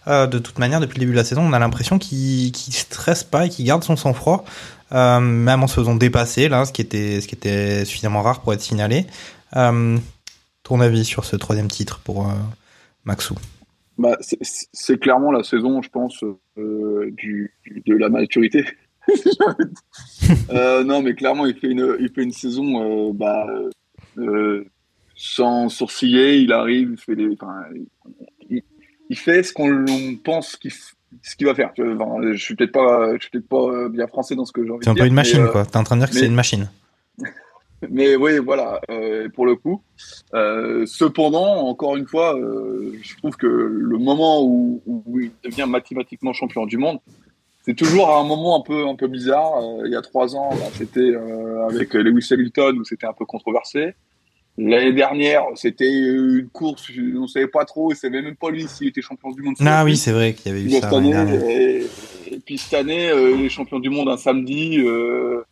Euh, 0.08 0.28
de 0.28 0.40
toute 0.40 0.58
manière, 0.58 0.80
depuis 0.80 0.96
le 0.96 1.02
début 1.02 1.12
de 1.12 1.18
la 1.18 1.24
saison, 1.24 1.42
on 1.42 1.54
a 1.54 1.60
l'impression 1.60 2.00
qu'il 2.00 2.52
qu'il 2.52 2.74
stresse 2.74 3.24
pas 3.24 3.46
et 3.46 3.50
qu'il 3.50 3.66
garde 3.66 3.84
son 3.84 3.96
sang-froid, 3.96 4.46
euh, 4.94 5.20
même 5.20 5.64
en 5.64 5.68
se 5.68 5.76
faisant 5.76 5.96
dépasser 5.96 6.48
là, 6.48 6.66
ce 6.66 6.72
qui 6.72 6.82
était, 6.82 7.86
suffisamment 7.86 8.22
rare 8.22 8.42
pour 8.42 8.54
être 8.54 8.62
signalé. 8.62 9.06
Euh, 9.56 9.98
ton 10.64 10.80
avis 10.80 11.04
sur 11.04 11.26
ce 11.26 11.36
troisième 11.36 11.68
titre 11.68 12.00
pour 12.04 12.32
Maxou? 13.06 13.36
Bah, 13.98 14.18
c'est- 14.22 14.98
clairement 15.00 15.32
la 15.32 15.44
saison, 15.44 15.82
je 15.82 15.90
pense, 15.90 16.24
de 16.56 17.14
la 17.88 18.10
maturité. 18.10 18.66
non, 20.86 21.02
mais 21.02 21.16
clairement, 21.16 21.46
il 21.46 21.56
fait 21.56 21.72
une, 21.72 22.32
saison 22.32 23.14
bah, 23.14 23.48
sans 25.16 25.70
sourciller. 25.70 26.40
Il 26.40 26.52
arrive, 26.52 26.92
il 26.92 26.98
fait 26.98 27.16
des, 27.16 27.38
il, 29.10 29.18
fait 29.18 29.44
ce 29.44 29.54
qu'on 29.54 29.86
pense 30.24 30.56
qu'il 30.56 30.72
f- 30.72 30.94
ce 31.24 31.36
qu'il 31.36 31.48
va 31.48 31.56
faire. 31.56 31.72
Enfin, 31.80 32.32
je 32.34 32.38
suis 32.42 32.56
peut-être 32.56 32.72
pas, 32.72 33.16
je 33.16 33.22
suis 33.22 33.30
peut-être 33.32 33.48
pas 33.48 33.58
euh, 33.70 33.90
bien 33.90 34.08
français 34.08 34.36
dans 34.36 34.46
ce 34.46 34.52
que 34.52 34.64
j'ai 34.64 34.72
envie 34.72 34.84
C'est 34.84 34.90
un 34.90 34.94
de 34.94 34.98
peu 35.00 35.04
dire. 35.04 35.08
une 35.08 35.14
mais, 35.14 35.22
machine, 35.22 35.42
euh, 35.42 35.52
quoi. 35.52 35.66
T'es 35.66 35.78
en 35.78 35.84
train 35.84 35.96
de 35.96 36.02
dire 36.02 36.10
que 36.10 36.16
mais- 36.16 36.20
c'est 36.22 36.28
une 36.28 36.36
machine. 36.36 36.70
mais 37.90 38.16
oui, 38.16 38.38
voilà, 38.40 38.82
euh, 38.90 39.30
pour 39.30 39.46
le 39.46 39.56
coup. 39.56 39.82
Euh, 40.34 40.86
cependant, 40.86 41.68
encore 41.68 41.96
une 41.96 42.08
fois, 42.08 42.38
euh, 42.38 42.94
je 43.02 43.16
trouve 43.18 43.36
que 43.38 43.48
le 43.48 43.98
moment 43.98 44.44
où, 44.44 44.82
où 44.86 45.20
il 45.20 45.32
devient 45.44 45.66
mathématiquement 45.68 46.34
champion 46.34 46.66
du 46.66 46.78
monde, 46.78 47.00
c'est 47.66 47.76
toujours 47.76 48.10
à 48.10 48.20
un 48.20 48.24
moment 48.24 48.58
un 48.60 48.64
peu, 48.64 48.88
un 48.88 48.96
peu 48.96 49.08
bizarre. 49.08 49.54
Il 49.86 49.92
y 49.92 49.96
a 49.96 50.02
trois 50.02 50.36
ans, 50.36 50.52
c'était 50.74 51.14
avec 51.70 51.94
Lewis 51.94 52.26
Hamilton 52.32 52.80
où 52.80 52.86
c'était 52.86 53.08
un 53.08 53.14
peu 53.14 53.26
controversé. 53.26 53.94
L'année 54.58 54.94
dernière, 54.94 55.44
c'était 55.56 55.92
une 55.92 56.50
course, 56.52 56.90
on 57.16 57.22
ne 57.22 57.28
savait 57.28 57.48
pas 57.48 57.64
trop, 57.64 57.92
il 57.92 57.94
ne 57.94 58.00
savait 58.00 58.22
même 58.22 58.36
pas 58.36 58.50
lui 58.50 58.68
s'il 58.68 58.88
était 58.88 59.02
champion 59.02 59.30
du 59.32 59.44
monde. 59.44 59.56
Ah 59.60 59.84
oui, 59.86 59.96
c'est 59.96 60.12
vrai 60.12 60.34
qu'il 60.34 60.52
y 60.52 60.56
avait 60.56 60.64
eu 60.64 60.70
ça 60.72 60.90
année, 60.90 61.12
dernière. 61.12 61.44
et, 61.48 61.86
et 62.32 62.40
puis 62.44 62.58
cette 62.58 62.74
année, 62.74 63.10
euh, 63.10 63.36
les 63.38 63.50
champions 63.50 63.80
du 63.80 63.90
monde 63.90 64.10
un 64.10 64.18
samedi. 64.18 64.80
euh, 64.80 65.44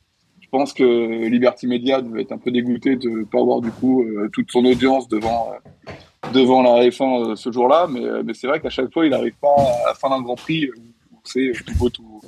je 0.41 0.47
pense 0.49 0.73
que 0.73 1.27
Liberty 1.27 1.67
Media 1.67 2.01
devait 2.01 2.21
être 2.21 2.31
un 2.31 2.37
peu 2.37 2.49
dégoûté 2.49 2.95
de 2.95 3.09
ne 3.09 3.23
pas 3.25 3.39
avoir 3.41 3.61
du 3.61 3.71
coup 3.71 4.03
euh, 4.03 4.29
toute 4.31 4.51
son 4.51 4.63
audience 4.65 5.07
devant 5.09 5.51
euh, 5.51 5.91
devant 6.33 6.61
la 6.63 6.83
F1 6.87 7.31
euh, 7.31 7.35
ce 7.35 7.51
jour-là. 7.51 7.87
Mais, 7.89 8.03
euh, 8.03 8.23
mais 8.25 8.33
c'est 8.33 8.47
vrai 8.47 8.59
qu'à 8.59 8.69
chaque 8.69 8.91
fois, 8.93 9.05
il 9.05 9.11
n'arrive 9.11 9.35
pas 9.41 9.53
à 9.85 9.89
la 9.89 9.93
fin 9.93 10.09
d'un 10.09 10.21
Grand 10.21 10.35
Prix 10.35 10.69
où 11.11 11.17
c'est 11.25 11.51
tout 11.65 11.73
beau, 11.77 11.89
tout, 11.89 12.21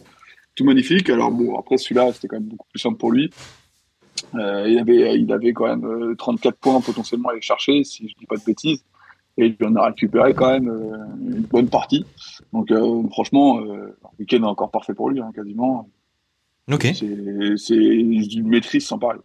tout 0.55 0.63
magnifique. 0.65 1.09
Alors 1.09 1.31
bon, 1.31 1.57
après 1.57 1.77
celui-là, 1.77 2.11
c'était 2.13 2.27
quand 2.27 2.35
même 2.37 2.49
beaucoup 2.49 2.67
plus 2.69 2.79
simple 2.79 2.97
pour 2.97 3.11
lui. 3.11 3.29
Euh, 4.35 4.65
il 4.67 4.79
avait 4.79 5.19
il 5.19 5.31
avait 5.31 5.53
quand 5.53 5.67
même 5.67 5.85
euh, 5.85 6.15
34 6.15 6.57
points 6.57 6.81
potentiellement 6.81 7.29
à 7.29 7.31
aller 7.33 7.41
chercher, 7.41 7.83
si 7.83 8.09
je 8.09 8.15
dis 8.15 8.25
pas 8.25 8.37
de 8.37 8.43
bêtises. 8.43 8.83
Et 9.37 9.55
il 9.59 9.65
en 9.67 9.75
a 9.75 9.85
récupéré 9.87 10.33
quand 10.33 10.51
même 10.51 10.67
euh, 10.67 10.97
une 11.21 11.41
bonne 11.41 11.69
partie. 11.69 12.05
Donc 12.53 12.71
euh, 12.71 13.03
franchement, 13.11 13.59
euh, 13.59 13.63
le 13.65 14.19
week-end 14.19 14.37
est 14.37 14.47
encore 14.47 14.71
parfait 14.71 14.93
pour 14.93 15.09
lui, 15.09 15.21
hein, 15.21 15.31
quasiment. 15.35 15.87
Ok. 16.71 16.87
C'est 16.93 17.75
une 17.75 18.47
maîtrise 18.47 18.87
sans 18.87 18.97
pareil. 18.97 19.19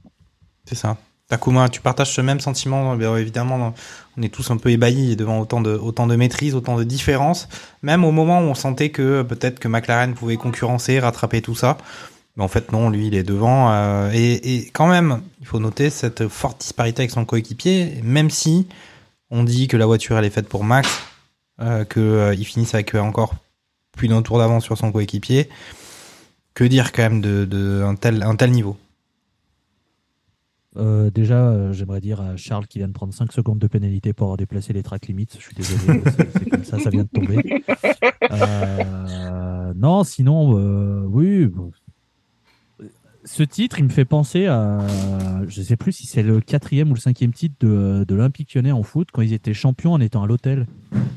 C'est 0.66 0.74
ça. 0.74 0.96
Takuma, 1.28 1.70
tu 1.70 1.80
partages 1.80 2.12
ce 2.12 2.20
même 2.20 2.40
sentiment 2.40 2.94
Bien 2.94 3.16
évidemment, 3.16 3.72
on 4.18 4.22
est 4.22 4.28
tous 4.28 4.50
un 4.50 4.58
peu 4.58 4.68
ébahis 4.68 5.16
devant 5.16 5.40
autant 5.40 5.62
de, 5.62 5.70
autant 5.70 6.06
de 6.06 6.14
maîtrise, 6.14 6.54
autant 6.54 6.76
de 6.76 6.84
différences. 6.84 7.48
Même 7.80 8.04
au 8.04 8.12
moment 8.12 8.40
où 8.40 8.44
on 8.44 8.54
sentait 8.54 8.90
que 8.90 9.22
peut-être 9.22 9.58
que 9.58 9.66
McLaren 9.66 10.12
pouvait 10.12 10.36
concurrencer, 10.36 11.00
rattraper 11.00 11.40
tout 11.40 11.54
ça. 11.54 11.78
Mais 12.36 12.44
en 12.44 12.48
fait, 12.48 12.72
non, 12.72 12.88
lui, 12.88 13.08
il 13.08 13.14
est 13.14 13.22
devant. 13.22 13.70
euh, 13.72 14.10
et, 14.14 14.70
quand 14.72 14.86
même, 14.86 15.22
il 15.40 15.46
faut 15.46 15.58
noter 15.58 15.90
cette 15.90 16.28
forte 16.28 16.60
disparité 16.60 17.02
avec 17.02 17.10
son 17.10 17.24
coéquipier, 17.24 18.00
même 18.02 18.30
si 18.30 18.68
on 19.30 19.44
dit 19.44 19.68
que 19.68 19.76
la 19.76 19.86
voiture, 19.86 20.18
elle 20.18 20.24
est 20.24 20.30
faite 20.30 20.48
pour 20.48 20.64
Max, 20.64 20.88
euh, 21.60 21.84
qu'il 21.84 22.46
finisse 22.46 22.74
avec 22.74 22.94
encore 22.94 23.34
plus 23.92 24.08
d'un 24.08 24.22
tour 24.22 24.38
d'avance 24.38 24.64
sur 24.64 24.78
son 24.78 24.92
coéquipier. 24.92 25.48
Que 26.54 26.64
dire 26.64 26.92
quand 26.92 27.02
même 27.02 27.20
de, 27.20 27.94
tel, 28.00 28.22
un 28.22 28.36
tel 28.36 28.50
niveau? 28.50 28.76
Euh, 30.76 31.10
déjà, 31.10 31.48
euh, 31.48 31.72
j'aimerais 31.72 32.00
dire 32.00 32.20
à 32.20 32.36
Charles 32.36 32.66
qui 32.66 32.78
vient 32.78 32.88
de 32.88 32.92
prendre 32.92 33.12
5 33.12 33.30
secondes 33.32 33.58
de 33.58 33.66
pénalité 33.66 34.14
pour 34.14 34.26
avoir 34.26 34.36
déplacé 34.38 34.72
les 34.72 34.82
track 34.82 35.06
limits. 35.06 35.28
Je 35.38 35.42
suis 35.42 35.54
désolé, 35.54 36.02
c'est 36.16 36.48
comme 36.48 36.64
ça, 36.64 36.78
ça 36.78 36.90
vient 36.90 37.04
de 37.04 37.08
tomber. 37.08 37.64
Euh, 38.30 39.74
non, 39.76 40.04
sinon, 40.04 40.58
euh, 40.58 41.04
oui. 41.06 41.50
Ce 43.32 43.42
titre, 43.42 43.78
il 43.78 43.84
me 43.84 43.88
fait 43.88 44.04
penser 44.04 44.44
à. 44.44 44.80
Je 45.48 45.62
sais 45.62 45.76
plus 45.76 45.92
si 45.92 46.06
c'est 46.06 46.22
le 46.22 46.42
quatrième 46.42 46.90
ou 46.90 46.94
le 46.94 47.00
cinquième 47.00 47.32
titre 47.32 47.54
de, 47.60 48.04
de 48.06 48.14
l'Olympique 48.14 48.52
lyonnais 48.54 48.72
en 48.72 48.82
foot 48.82 49.08
quand 49.10 49.22
ils 49.22 49.32
étaient 49.32 49.54
champions 49.54 49.94
en 49.94 50.00
étant 50.02 50.22
à 50.22 50.26
l'hôtel. 50.26 50.66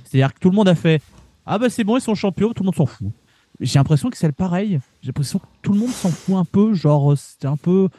C'est-à-dire 0.06 0.34
que 0.34 0.40
tout 0.40 0.50
le 0.50 0.56
monde 0.56 0.70
a 0.70 0.76
fait 0.76 1.02
Ah 1.46 1.60
bah 1.60 1.70
c'est 1.70 1.84
bon, 1.84 1.98
ils 1.98 2.02
sont 2.02 2.16
champions, 2.16 2.54
tout 2.54 2.64
le 2.64 2.68
monde 2.68 2.76
s'en 2.76 2.86
fout. 2.86 3.10
J'ai 3.60 3.80
l'impression 3.80 4.10
que 4.10 4.16
c'est 4.16 4.28
le 4.28 4.32
pareil. 4.32 4.80
J'ai 5.02 5.08
l'impression 5.08 5.40
que 5.40 5.46
tout 5.62 5.74
le 5.74 5.80
monde 5.80 5.90
s'en 5.90 6.10
fout 6.10 6.36
un 6.36 6.46
peu. 6.46 6.74
Genre, 6.74 7.12
euh, 7.12 7.16
c'était 7.18 7.48
un 7.48 7.58
peu 7.58 7.90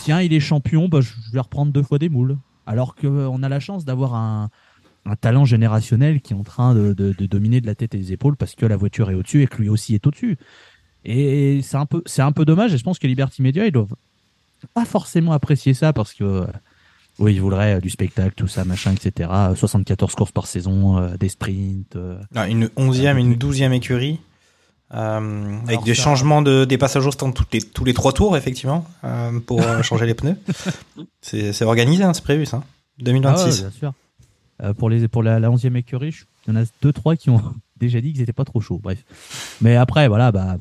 tiens, 0.00 0.20
il 0.20 0.34
est 0.34 0.40
champion, 0.40 0.88
bah, 0.88 1.00
je 1.00 1.14
vais 1.32 1.40
reprendre 1.40 1.72
deux 1.72 1.82
fois 1.82 1.98
des 1.98 2.10
moules. 2.10 2.36
Alors 2.66 2.94
qu'on 2.94 3.42
a 3.42 3.48
la 3.48 3.58
chance 3.58 3.86
d'avoir 3.86 4.16
un, 4.16 4.50
talent 5.22 5.46
générationnel 5.46 6.20
qui 6.20 6.34
est 6.34 6.36
en 6.36 6.44
train 6.44 6.74
de- 6.74 6.92
de 6.92 7.26
dominer 7.26 7.62
de 7.62 7.66
la 7.66 7.74
tête 7.74 7.94
et 7.94 7.98
des 7.98 8.12
épaules 8.12 8.36
parce 8.36 8.54
que 8.54 8.66
la 8.66 8.76
voiture 8.76 9.10
est 9.10 9.14
au-dessus 9.14 9.42
et 9.42 9.46
que 9.46 9.62
lui 9.62 9.70
aussi 9.70 9.94
est 9.94 10.06
au-dessus. 10.06 10.36
Et 11.04 11.60
c'est 11.62 11.76
un 11.76 11.86
peu, 11.86 12.02
c'est 12.06 12.22
un 12.22 12.32
peu 12.32 12.44
dommage. 12.44 12.72
Et 12.74 12.78
je 12.78 12.82
pense 12.84 12.98
que 12.98 13.06
Liberty 13.06 13.42
Media, 13.42 13.66
ils 13.66 13.72
doivent 13.72 13.94
pas 14.72 14.84
forcément 14.84 15.32
apprécier 15.32 15.74
ça 15.74 15.92
parce 15.92 16.14
que 16.14 16.24
euh, 16.24 16.46
Oui, 17.18 17.34
il 17.34 17.40
voudrait 17.42 17.74
euh, 17.74 17.80
du 17.80 17.90
spectacle, 17.90 18.32
tout 18.34 18.48
ça, 18.48 18.64
machin, 18.64 18.92
etc. 18.92 19.28
Euh, 19.32 19.54
74 19.54 20.14
courses 20.14 20.32
par 20.32 20.46
saison, 20.46 20.98
euh, 20.98 21.16
des 21.18 21.28
sprints. 21.28 21.96
euh, 21.96 22.18
Ah, 22.34 22.48
une 22.48 22.70
onzième, 22.76 23.18
une 23.18 23.34
douzième 23.34 23.72
écurie. 23.74 24.18
euh, 24.94 25.58
avec 25.66 25.82
des 25.84 25.94
ça- 25.94 26.02
changements 26.04 26.40
de 26.42 26.64
des 26.64 26.78
passages 26.78 27.06
au 27.06 27.10
stand 27.10 27.34
toutes 27.34 27.52
les, 27.52 27.60
tous 27.60 27.84
les 27.84 27.94
trois 27.94 28.12
tours 28.12 28.36
effectivement 28.36 28.86
euh, 29.02 29.38
pour 29.40 29.60
euh, 29.62 29.82
changer 29.88 30.06
les 30.06 30.14
pneus. 30.14 30.36
C'est 31.20 31.52
c'est 31.52 31.64
organisé, 31.64 32.04
hein, 32.04 32.12
c'est 32.14 32.22
prévu 32.24 32.46
ça. 32.46 32.58
Ah 32.62 32.66
ouais, 32.98 33.04
2026. 33.04 33.60
bien 33.62 33.70
sûr. 33.70 33.92
Euh, 34.62 34.72
pour 34.72 34.88
les 34.88 35.08
pour 35.08 35.22
la, 35.22 35.40
la 35.40 35.48
11e 35.50 35.76
écurie, 35.76 36.14
il 36.46 36.54
y 36.54 36.56
en 36.56 36.62
a 36.62 36.64
deux 36.80 36.92
trois 36.92 37.16
qui 37.16 37.28
ont 37.30 37.42
déjà 37.76 38.00
dit 38.00 38.12
qu'ils 38.12 38.22
étaient 38.22 38.32
pas 38.32 38.44
trop 38.44 38.60
chauds. 38.60 38.78
Bref. 38.82 39.02
Mais 39.60 39.74
après 39.76 40.06
voilà, 40.08 40.30
bah 40.32 40.56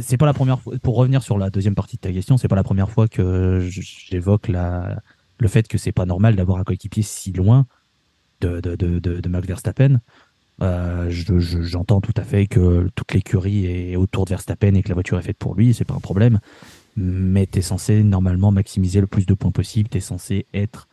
c'est 0.00 0.16
pas 0.16 0.26
la 0.26 0.32
première 0.34 0.60
fois 0.60 0.74
pour 0.82 0.96
revenir 0.96 1.22
sur 1.22 1.38
la 1.38 1.50
deuxième 1.50 1.74
partie 1.74 1.96
de 1.96 2.00
ta 2.00 2.12
question, 2.12 2.36
c'est 2.36 2.48
pas 2.48 2.56
la 2.56 2.64
première 2.64 2.90
fois 2.90 3.08
que 3.08 3.60
j'évoque 3.70 4.48
le 4.48 5.48
fait 5.48 5.68
que 5.68 5.78
c'est 5.78 5.92
pas 5.92 6.06
normal 6.06 6.36
d'avoir 6.36 6.58
un 6.58 6.64
coéquipier 6.64 7.02
si 7.02 7.32
loin 7.32 7.66
de 8.40 9.28
Max 9.28 9.46
Verstappen. 9.46 10.00
Euh, 10.62 11.10
je- 11.10 11.38
je- 11.38 11.62
J'entends 11.62 12.00
tout 12.00 12.12
à 12.16 12.22
fait 12.22 12.46
que 12.46 12.88
toute 12.94 13.12
l'écurie 13.12 13.66
est 13.66 13.96
autour 13.96 14.24
de 14.24 14.30
Verstappen 14.30 14.74
et 14.74 14.82
que 14.82 14.88
la 14.88 14.94
voiture 14.94 15.18
est 15.18 15.22
faite 15.22 15.38
pour 15.38 15.54
lui, 15.54 15.74
c'est 15.74 15.84
pas 15.84 15.94
un 15.94 16.00
problème. 16.00 16.38
Mais 16.96 17.46
tu 17.46 17.58
es 17.58 17.62
censé 17.62 18.04
normalement 18.04 18.52
maximiser 18.52 19.00
le 19.00 19.08
plus 19.08 19.26
de 19.26 19.34
points 19.34 19.50
possible, 19.50 19.88
tu 19.88 19.98
es 19.98 20.00
censé 20.00 20.46
être 20.54 20.86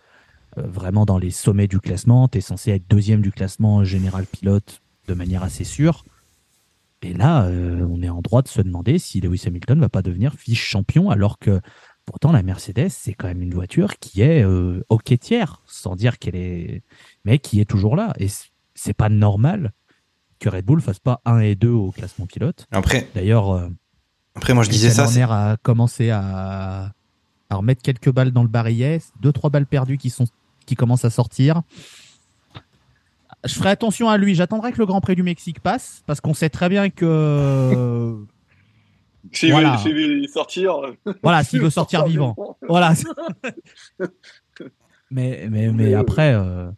euh, 0.57 0.63
vraiment 0.63 1.05
dans 1.05 1.19
les 1.19 1.29
sommets 1.31 1.67
du 1.67 1.79
classement, 1.79 2.27
tu 2.27 2.39
es 2.39 2.41
censé 2.41 2.71
être 2.71 2.89
deuxième 2.89 3.21
du 3.21 3.31
classement 3.31 3.83
général 3.83 4.25
pilote 4.25 4.81
de 5.07 5.13
manière 5.13 5.43
assez 5.43 5.63
sûre. 5.63 6.03
Et 7.03 7.13
là, 7.13 7.45
euh, 7.45 7.85
on 7.89 8.01
est 8.01 8.09
en 8.09 8.21
droit 8.21 8.41
de 8.41 8.47
se 8.47 8.61
demander 8.61 8.99
si 8.99 9.21
Lewis 9.21 9.43
Hamilton 9.47 9.79
va 9.79 9.89
pas 9.89 10.01
devenir 10.01 10.35
vice-champion, 10.45 11.09
alors 11.09 11.39
que 11.39 11.59
pourtant 12.05 12.31
la 12.31 12.43
Mercedes, 12.43 12.89
c'est 12.89 13.13
quand 13.13 13.27
même 13.27 13.41
une 13.41 13.53
voiture 13.53 13.97
qui 13.97 14.21
est 14.21 14.43
euh, 14.43 14.83
hockeytière, 14.89 15.61
sans 15.65 15.95
dire 15.95 16.19
qu'elle 16.19 16.35
est... 16.35 16.83
mais 17.25 17.39
qui 17.39 17.59
est 17.59 17.65
toujours 17.65 17.95
là. 17.95 18.13
Et 18.19 18.27
c'est 18.75 18.93
pas 18.93 19.09
normal 19.09 19.71
que 20.39 20.49
Red 20.49 20.65
Bull 20.65 20.81
fasse 20.81 20.99
pas 20.99 21.21
1 21.25 21.39
et 21.39 21.55
2 21.55 21.69
au 21.69 21.91
classement 21.91 22.25
pilote. 22.25 22.67
Après, 22.71 23.07
D'ailleurs, 23.15 23.51
euh, 23.51 23.69
après 24.35 24.53
moi 24.53 24.63
je 24.63 24.69
disais 24.69 24.91
ça. 24.91 25.05
Horner 25.05 25.27
a 25.29 25.57
commencé 25.61 26.09
à, 26.09 26.91
à 27.49 27.55
remettre 27.55 27.81
quelques 27.81 28.11
balles 28.11 28.31
dans 28.31 28.43
le 28.43 28.49
barillet, 28.49 29.01
deux 29.21 29.31
trois 29.31 29.49
balles 29.49 29.67
perdues 29.67 29.97
qui 29.97 30.09
sont 30.09 30.25
qui 30.65 30.75
commencent 30.75 31.05
à 31.05 31.09
sortir. 31.09 31.63
Je 33.45 33.53
ferai 33.55 33.69
attention 33.69 34.09
à 34.09 34.17
lui. 34.17 34.35
J'attendrai 34.35 34.71
que 34.71 34.77
le 34.77 34.85
Grand 34.85 35.01
Prix 35.01 35.15
du 35.15 35.23
Mexique 35.23 35.59
passe 35.59 36.03
parce 36.05 36.21
qu'on 36.21 36.33
sait 36.33 36.49
très 36.49 36.69
bien 36.69 36.89
que 36.89 38.15
S'il 39.33 39.51
Voilà. 39.51 39.77
veut, 39.85 40.23
sortir. 40.27 40.75
voilà 41.21 41.43
s'il 41.43 41.61
veut 41.61 41.69
sortir 41.69 42.05
vivant. 42.05 42.35
Voilà. 42.67 42.93
mais 45.11 45.47
mais 45.49 45.69
mais 45.71 45.93
après 45.93 46.33
euh, 46.33 46.69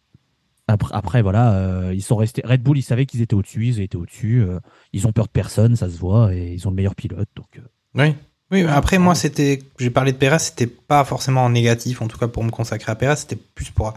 après 0.68 0.94
après 0.96 1.22
voilà 1.22 1.54
euh, 1.54 1.92
ils 1.94 2.02
sont 2.02 2.16
restés 2.16 2.42
Red 2.44 2.62
Bull 2.64 2.78
ils 2.78 2.82
savaient 2.84 3.06
qu'ils 3.06 3.22
étaient 3.22 3.36
au-dessus 3.36 3.68
ils 3.68 3.80
étaient 3.82 3.96
au-dessus 3.96 4.42
euh, 4.42 4.60
ils 4.92 5.08
ont 5.08 5.12
peur 5.12 5.26
de 5.26 5.32
personne 5.32 5.76
ça 5.76 5.90
se 5.90 5.98
voit 5.98 6.34
et 6.34 6.52
ils 6.54 6.68
ont 6.68 6.72
le 6.72 6.76
meilleur 6.76 6.96
pilote 6.96 7.30
donc 7.36 7.58
euh, 7.58 7.62
Oui. 7.96 8.16
Oui, 8.52 8.64
après 8.64 9.00
moi 9.00 9.16
c'était 9.16 9.60
j'ai 9.80 9.90
parlé 9.90 10.12
de 10.12 10.18
Perez, 10.18 10.38
c'était 10.40 10.68
pas 10.68 11.04
forcément 11.06 11.44
en 11.46 11.50
négatif 11.50 12.02
en 12.04 12.08
tout 12.08 12.18
cas 12.20 12.28
pour 12.28 12.44
me 12.44 12.52
consacrer 12.52 12.92
à 12.92 12.96
Perez, 12.96 13.16
c'était 13.16 13.36
plus 13.38 13.72
pour 13.72 13.94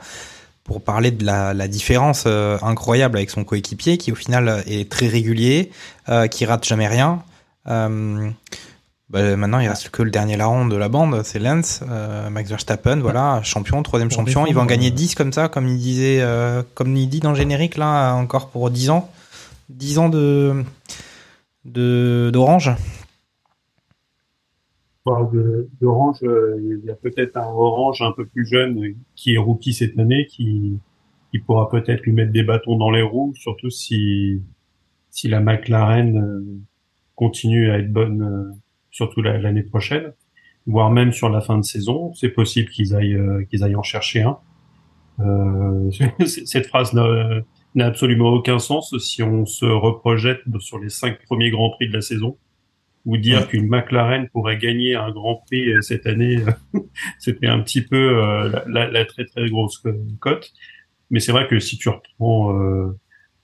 pour 0.67 0.83
parler 0.83 1.13
de 1.13 1.25
la, 1.25 1.55
la 1.55 1.69
différence 1.69 2.25
euh, 2.27 2.59
incroyable 2.61 3.17
avec 3.17 3.31
son 3.31 3.45
coéquipier 3.45 3.99
qui 3.99 4.11
au 4.11 4.17
final 4.17 4.65
est 4.67 4.91
très 4.91 5.07
régulier, 5.07 5.71
euh, 6.09 6.27
qui 6.27 6.45
rate 6.45 6.67
jamais 6.67 6.89
rien. 6.89 7.23
Euh, 7.69 8.29
bah, 9.09 9.37
maintenant 9.37 9.61
il 9.61 9.69
reste 9.69 9.91
que 9.91 10.03
le 10.03 10.11
dernier 10.11 10.37
larron 10.37 10.67
de 10.67 10.77
la 10.77 10.89
bande, 10.89 11.23
c'est 11.25 11.39
Lance, 11.39 11.81
euh, 11.89 12.29
Max 12.31 12.51
Verstappen, 12.51 12.97
voilà, 12.97 13.41
champion, 13.45 13.81
troisième 13.85 14.09
Pour 14.09 14.19
champion, 14.19 14.47
il 14.47 14.55
va 14.55 14.63
en 14.63 14.67
gagner 14.67 14.89
euh, 14.89 14.95
10 14.95 15.15
comme 15.15 15.33
ça, 15.33 15.49
comme 15.49 15.69
il 15.69 15.79
disait, 15.79 16.25
comme 16.75 16.97
il 16.97 17.09
dit 17.09 17.21
dans 17.21 17.31
le 17.31 17.37
générique 17.37 17.77
là, 17.77 18.15
encore 18.15 18.49
pour 18.49 18.69
10 18.71 18.91
ans, 18.91 19.09
10 19.69 19.99
ans 19.99 20.09
de 20.09 20.65
d'orange. 21.65 22.73
De- 25.33 25.69
d'Orange, 25.81 26.19
euh, 26.25 26.57
il 26.83 26.85
y 26.87 26.91
a 26.91 26.95
peut-être 26.95 27.37
un 27.37 27.47
Orange 27.47 28.03
un 28.03 28.13
peu 28.13 28.27
plus 28.27 28.47
jeune 28.47 28.95
qui 29.15 29.35
est 29.35 29.39
rookie 29.39 29.73
cette 29.73 29.99
année, 29.99 30.27
qui, 30.27 30.79
qui 31.31 31.39
pourra 31.39 31.69
peut-être 31.69 32.03
lui 32.03 32.13
mettre 32.13 32.33
des 32.33 32.43
bâtons 32.43 32.77
dans 32.77 32.91
les 32.91 33.03
roues, 33.03 33.33
surtout 33.37 33.71
si, 33.71 34.43
si 35.11 35.29
la 35.29 35.41
McLaren 35.41 36.19
euh, 36.19 36.45
continue 37.15 37.71
à 37.71 37.79
être 37.79 37.93
bonne, 37.93 38.23
euh, 38.23 38.53
surtout 38.91 39.23
la- 39.23 39.39
l'année 39.39 39.63
prochaine, 39.63 40.13
voire 40.67 40.91
même 40.91 41.13
sur 41.13 41.29
la 41.29 41.41
fin 41.41 41.57
de 41.59 41.65
saison. 41.65 42.13
C'est 42.15 42.31
possible 42.31 42.71
qu'ils 42.71 42.95
aillent, 42.95 43.19
qu'ils 43.49 43.63
aillent 43.63 43.77
en 43.77 43.83
chercher 43.85 44.23
un. 44.23 44.39
Euh, 45.21 45.91
cette 46.27 46.67
phrase 46.67 46.93
n'a 46.95 47.87
absolument 47.87 48.31
aucun 48.31 48.59
sens 48.59 48.95
si 48.99 49.23
on 49.23 49.47
se 49.47 49.65
reprojette 49.65 50.41
sur 50.59 50.79
les 50.79 50.89
cinq 50.91 51.23
premiers 51.27 51.51
grands 51.51 51.71
prix 51.71 51.89
de 51.89 51.93
la 51.93 52.01
saison 52.01 52.37
ou 53.07 53.17
dire 53.17 53.49
qu'une 53.49 53.69
McLaren 53.69 54.29
pourrait 54.29 54.59
gagner 54.59 54.95
un 54.97 55.11
Grand 55.13 55.37
Prix 55.47 55.73
euh, 55.73 55.81
cette 55.81 56.07
année, 56.07 56.39
euh, 56.75 56.81
c'était 57.19 57.47
un 57.47 57.61
petit 57.61 57.81
peu 57.81 57.97
euh, 58.23 58.51
la, 58.51 58.65
la- 58.67 58.91
la 58.91 59.05
très 59.07 59.25
très 59.25 59.49
grosse 59.49 59.79
co- 59.79 59.95
cote. 60.21 60.53
Mais 61.11 61.21
c'est 61.21 61.33
vrai 61.33 61.47
que 61.49 61.59
si 61.61 61.79
tu 61.79 61.89
reprends 61.89 62.53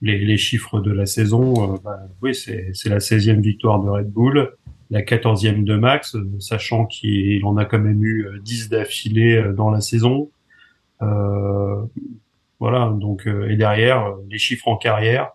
les, 0.01 0.19
les 0.19 0.37
chiffres 0.37 0.81
de 0.81 0.91
la 0.91 1.05
saison, 1.05 1.79
bah, 1.83 1.97
oui, 2.21 2.35
c'est 2.35 2.73
la 2.89 2.99
16e 2.99 3.39
victoire 3.39 3.79
de 3.81 3.87
Red 3.89 4.11
Bull, 4.11 4.51
la 4.91 5.01
14e 5.01 5.63
de 5.63 5.75
Max, 5.77 6.17
sachant 6.39 6.85
qu'il 6.85 7.43
en 7.45 7.55
a 7.55 7.63
quand 7.63 7.79
même 7.79 8.03
eu 8.03 8.25
euh, 8.27 8.39
10 8.43 8.67
d'affilée 8.69 9.41
dans 9.55 9.71
la 9.71 9.79
saison. 9.79 10.29
Euh, 11.01 11.81
voilà, 12.59 12.93
donc 12.99 13.27
et 13.49 13.55
derrière 13.55 14.13
les 14.29 14.37
chiffres 14.37 14.67
en 14.67 14.75
carrière 14.77 15.31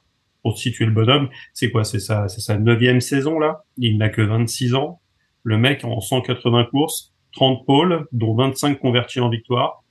pour 0.49 0.59
situer 0.59 0.87
le 0.87 0.93
bonhomme, 0.93 1.29
c'est 1.53 1.71
quoi? 1.71 1.85
C'est 1.85 1.99
sa 1.99 2.27
sa 2.29 2.57
neuvième 2.57 3.03
saison 3.03 3.39
là? 3.39 3.65
Il 3.77 3.99
n'a 3.99 4.09
que 4.09 4.23
26 4.23 4.75
ans. 4.75 5.03
Le 5.43 5.59
mec 5.59 5.85
en 5.85 6.01
180 6.01 6.65
courses, 6.71 7.13
30 7.33 7.67
pôles, 7.67 8.07
dont 8.13 8.35
25 8.35 8.81
convertis 8.81 9.21
en 9.21 9.29
victoire, 9.29 9.85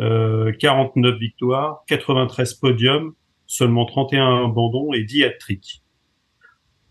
euh, 0.00 0.52
49 0.52 1.18
victoires, 1.18 1.84
93 1.86 2.54
podiums, 2.54 3.12
seulement 3.46 3.84
31 3.84 4.46
abandons 4.46 4.94
et 4.94 5.04
10 5.04 5.24
hat-tricks. 5.24 5.82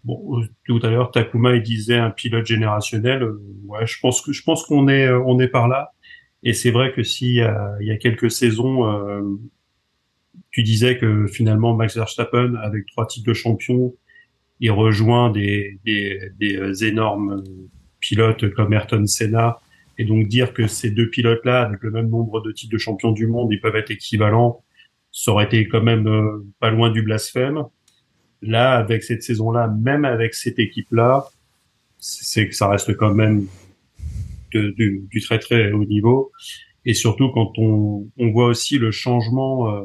Bon, 0.03 0.39
euh, 0.39 0.47
tout 0.67 0.79
à 0.83 0.89
l'heure 0.91 1.09
Takuma 1.09 1.55
il 1.55 1.63
disait 1.63 1.97
un 1.97 2.11
pilote 2.11 2.45
générationnel. 2.45 3.23
euh, 3.23 3.41
ouais, 3.65 3.87
je 3.87 3.99
pense 4.01 4.21
que 4.21 4.33
je 4.33 4.43
pense 4.43 4.67
qu'on 4.67 4.87
est 4.87 5.07
euh, 5.07 5.19
on 5.25 5.39
est 5.39 5.47
par 5.47 5.67
là. 5.67 5.93
Et 6.43 6.53
c'est 6.53 6.69
vrai 6.69 6.93
que 6.93 7.01
a, 7.41 7.75
il 7.81 7.87
y 7.87 7.91
a 7.91 7.97
quelques 7.97 8.29
saisons, 8.29 8.87
euh, 8.87 9.23
tu 10.53 10.63
disais 10.63 10.97
que 10.97 11.27
finalement 11.27 11.75
Max 11.75 11.97
Verstappen, 11.97 12.55
avec 12.55 12.85
trois 12.85 13.05
titres 13.07 13.27
de 13.27 13.33
champion, 13.33 13.93
il 14.59 14.71
rejoint 14.71 15.29
des, 15.31 15.79
des, 15.83 16.31
des 16.39 16.55
euh, 16.55 16.73
énormes 16.85 17.43
pilotes 17.99 18.53
comme 18.53 18.71
Ayrton 18.71 19.05
Senna. 19.05 19.57
Et 19.97 20.05
donc 20.05 20.27
dire 20.27 20.53
que 20.53 20.65
ces 20.67 20.89
deux 20.91 21.09
pilotes-là, 21.09 21.63
avec 21.63 21.81
le 21.83 21.91
même 21.91 22.09
nombre 22.09 22.41
de 22.41 22.51
titres 22.51 22.71
de 22.71 22.77
champion 22.77 23.11
du 23.11 23.27
monde, 23.27 23.49
ils 23.51 23.59
peuvent 23.59 23.75
être 23.75 23.91
équivalents, 23.91 24.63
ça 25.11 25.31
aurait 25.31 25.45
été 25.45 25.67
quand 25.67 25.83
même 25.83 26.07
euh, 26.07 26.45
pas 26.59 26.71
loin 26.71 26.89
du 26.91 27.01
blasphème. 27.03 27.63
Là, 28.41 28.73
avec 28.73 29.03
cette 29.03 29.23
saison-là, 29.23 29.67
même 29.67 30.05
avec 30.05 30.33
cette 30.33 30.59
équipe-là, 30.59 31.25
c'est 31.97 32.47
que 32.49 32.55
ça 32.55 32.67
reste 32.67 32.95
quand 32.97 33.13
même 33.13 33.47
de- 34.53 34.71
du, 34.71 35.03
du 35.09 35.21
très 35.21 35.39
très 35.39 35.71
haut 35.71 35.85
niveau. 35.85 36.31
Et 36.85 36.93
surtout 36.93 37.29
quand 37.31 37.51
on, 37.57 38.07
on 38.17 38.31
voit 38.31 38.47
aussi 38.47 38.77
le 38.77 38.91
changement 38.91 39.73
euh, 39.73 39.81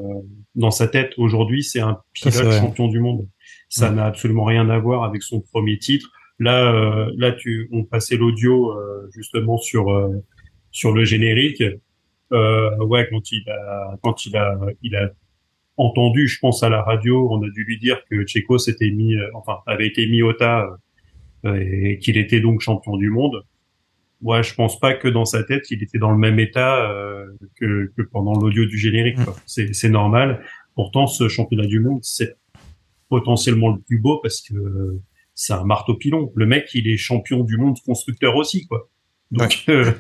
dans 0.55 0.71
sa 0.73 0.89
tête 0.89 1.13
aujourd'hui, 1.17 1.63
c'est 1.63 1.81
un 1.81 1.99
pilote 2.13 2.53
champion 2.59 2.89
du 2.89 3.01
monde. 3.01 3.27
Ça 3.69 3.89
Ouais. 3.91 3.97
n'a 3.97 4.07
absolument 4.07 4.45
rien 4.45 4.69
à 4.71 4.79
voir 4.79 5.05
avec 5.05 5.23
son 5.23 5.41
premier 5.41 5.79
titre. 5.79 6.11
Là, 6.41 6.73
euh, 6.73 7.13
là, 7.17 7.33
tu, 7.33 7.69
on 7.73 7.85
passait 7.85 8.17
l'audio 8.17 8.73
euh, 8.73 9.09
justement 9.15 9.59
sur 9.59 9.91
euh, 9.91 10.09
sur 10.71 10.93
le 10.93 11.05
générique. 11.05 11.63
Euh, 12.33 12.77
ouais, 12.85 13.07
quand 13.11 13.31
il 13.33 13.49
a 13.49 13.97
quand 14.03 14.27
il 14.27 14.37
a 14.37 14.59
il 14.83 14.97
a 14.97 15.11
entendu, 15.77 16.27
je 16.27 16.39
pense 16.41 16.63
à 16.63 16.69
la 16.69 16.83
radio, 16.83 17.29
on 17.31 17.43
a 17.43 17.51
dû 17.51 17.63
lui 17.65 17.79
dire 17.79 17.99
que 18.11 18.25
Checo 18.27 18.59
s'était 18.59 18.91
mis, 18.91 19.15
euh, 19.15 19.29
enfin 19.35 19.59
avait 19.67 19.87
été 19.87 20.07
mis 20.09 20.23
au 20.23 20.33
tas 20.33 20.69
euh, 21.45 21.55
et 21.71 21.99
qu'il 21.99 22.17
était 22.17 22.41
donc 22.41 22.61
champion 22.61 22.97
du 22.97 23.11
monde. 23.11 23.43
Ouais, 24.21 24.43
je 24.43 24.55
pense 24.55 24.81
pas 24.81 24.95
que 24.95 25.07
dans 25.07 25.25
sa 25.25 25.45
tête, 25.45 25.71
il 25.71 25.83
était 25.83 25.99
dans 25.99 26.11
le 26.11 26.19
même 26.19 26.41
état 26.41 26.91
euh, 26.91 27.27
que, 27.55 27.93
que 27.97 28.03
pendant 28.03 28.35
l'audio 28.35 28.67
du 28.67 28.77
générique. 28.77 29.23
quoi. 29.25 29.37
C'est, 29.47 29.89
normal. 29.89 30.45
Pourtant, 30.75 31.07
ce 31.07 31.29
championnat 31.29 31.67
du 31.67 31.81
monde, 31.81 32.01
c'est 32.03 32.37
potentiellement 33.09 33.71
le 33.71 33.81
plus 33.81 33.99
beau 33.99 34.19
parce 34.23 34.41
que 34.41 34.55
euh, 34.55 35.01
c'est 35.35 35.53
un 35.53 35.65
marteau 35.65 35.95
pilon. 35.95 36.33
Le 36.35 36.47
mec, 36.47 36.69
il 36.75 36.89
est 36.89 36.97
champion 36.97 37.45
du 37.45 37.57
monde 37.57 37.77
constructeur 37.85 38.35
aussi, 38.37 38.67
quoi. 38.67 38.89
Donc, 39.31 39.65
euh, 39.69 39.93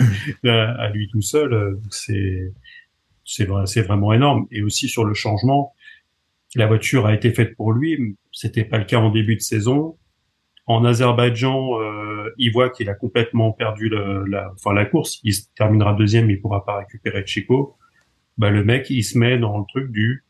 à 0.44 0.88
lui 0.90 1.08
tout 1.08 1.22
seul, 1.22 1.52
euh, 1.52 1.80
c'est 1.90 2.52
c'est 3.24 3.44
vrai, 3.44 3.66
c'est 3.66 3.82
vraiment 3.82 4.12
énorme. 4.12 4.46
Et 4.50 4.62
aussi 4.62 4.88
sur 4.88 5.04
le 5.04 5.14
changement, 5.14 5.74
la 6.54 6.66
voiture 6.66 7.06
a 7.06 7.14
été 7.14 7.30
faite 7.32 7.54
pour 7.56 7.72
lui. 7.72 8.16
C'était 8.32 8.64
pas 8.64 8.78
le 8.78 8.84
cas 8.84 8.98
en 8.98 9.10
début 9.10 9.36
de 9.36 9.40
saison. 9.40 9.96
En 10.68 10.84
Azerbaïdjan, 10.84 11.80
euh, 11.80 12.30
il 12.36 12.52
voit 12.52 12.68
qu'il 12.68 12.90
a 12.90 12.94
complètement 12.94 13.52
perdu 13.52 13.88
le, 13.88 14.26
la, 14.26 14.52
enfin 14.52 14.74
la 14.74 14.84
course. 14.84 15.18
Il 15.24 15.32
terminera 15.56 15.94
deuxième, 15.94 16.30
il 16.30 16.40
pourra 16.40 16.64
pas 16.66 16.76
récupérer 16.76 17.26
Chico. 17.26 17.76
Bah 18.36 18.50
le 18.50 18.62
mec, 18.62 18.90
il 18.90 19.02
se 19.02 19.16
met 19.18 19.38
dans 19.38 19.58
le 19.58 19.64
truc 19.66 19.90
du, 19.90 20.24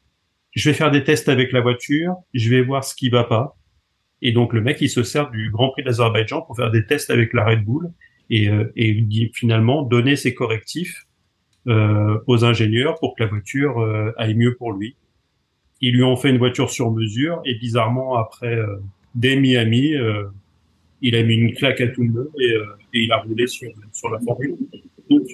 je 0.54 0.70
vais 0.70 0.74
faire 0.74 0.92
des 0.92 1.02
tests 1.02 1.28
avec 1.28 1.50
la 1.50 1.60
voiture, 1.60 2.14
je 2.34 2.48
vais 2.50 2.62
voir 2.62 2.84
ce 2.84 2.94
qui 2.94 3.10
va 3.10 3.24
pas. 3.24 3.56
Et 4.22 4.30
donc 4.30 4.52
le 4.52 4.60
mec, 4.60 4.80
il 4.80 4.88
se 4.88 5.02
sert 5.02 5.30
du 5.30 5.50
Grand 5.50 5.70
Prix 5.70 5.82
d'Azerbaïdjan 5.82 6.42
pour 6.42 6.56
faire 6.56 6.70
des 6.70 6.86
tests 6.86 7.10
avec 7.10 7.32
la 7.32 7.44
Red 7.44 7.64
Bull 7.64 7.90
et, 8.30 8.48
euh, 8.48 8.72
et 8.76 9.04
finalement 9.34 9.82
donner 9.82 10.14
ses 10.14 10.34
correctifs 10.34 11.04
euh, 11.66 12.18
aux 12.28 12.44
ingénieurs 12.44 12.98
pour 13.00 13.16
que 13.16 13.24
la 13.24 13.28
voiture 13.28 13.80
euh, 13.80 14.12
aille 14.16 14.36
mieux 14.36 14.54
pour 14.54 14.72
lui. 14.72 14.96
Ils 15.80 15.94
lui 15.94 16.04
ont 16.04 16.16
fait 16.16 16.30
une 16.30 16.38
voiture 16.38 16.70
sur 16.70 16.92
mesure 16.92 17.40
et 17.44 17.56
bizarrement 17.56 18.16
après 18.16 18.54
euh, 18.54 18.76
dès 19.14 19.36
Miami, 19.36 19.94
euh, 19.94 20.24
il 21.00 21.14
a 21.14 21.22
mis 21.22 21.34
une 21.34 21.54
claque 21.54 21.80
à 21.80 21.88
tout 21.88 22.02
le 22.02 22.10
monde 22.10 22.30
et, 22.40 22.52
euh, 22.52 22.64
et 22.94 23.00
il 23.04 23.12
a 23.12 23.18
roulé 23.18 23.46
sur, 23.46 23.70
sur 23.92 24.10
la 24.10 24.20
Formule 24.20 24.56
1. 24.74 24.78
Donc 25.10 25.28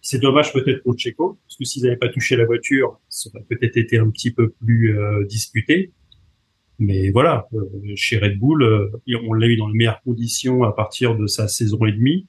c'est 0.00 0.18
dommage 0.18 0.52
peut-être 0.52 0.82
pour 0.82 0.98
Checo 0.98 1.38
parce 1.46 1.56
que 1.56 1.64
s'ils 1.64 1.84
n'avaient 1.84 1.96
pas 1.96 2.08
touché 2.08 2.36
la 2.36 2.44
voiture, 2.44 2.98
ça 3.08 3.30
aurait 3.30 3.44
peut-être 3.48 3.76
été 3.76 3.98
un 3.98 4.10
petit 4.10 4.32
peu 4.32 4.50
plus 4.50 4.98
euh, 4.98 5.24
disputé. 5.24 5.90
Mais 6.78 7.10
voilà, 7.10 7.46
euh, 7.54 7.64
chez 7.94 8.18
Red 8.18 8.38
Bull, 8.40 8.62
euh, 8.62 8.90
on 9.24 9.34
l'a 9.34 9.46
eu 9.46 9.56
dans 9.56 9.68
les 9.68 9.74
meilleures 9.74 10.02
conditions 10.02 10.64
à 10.64 10.72
partir 10.72 11.16
de 11.16 11.28
sa 11.28 11.46
saison 11.46 11.84
et 11.86 11.92
demie, 11.92 12.26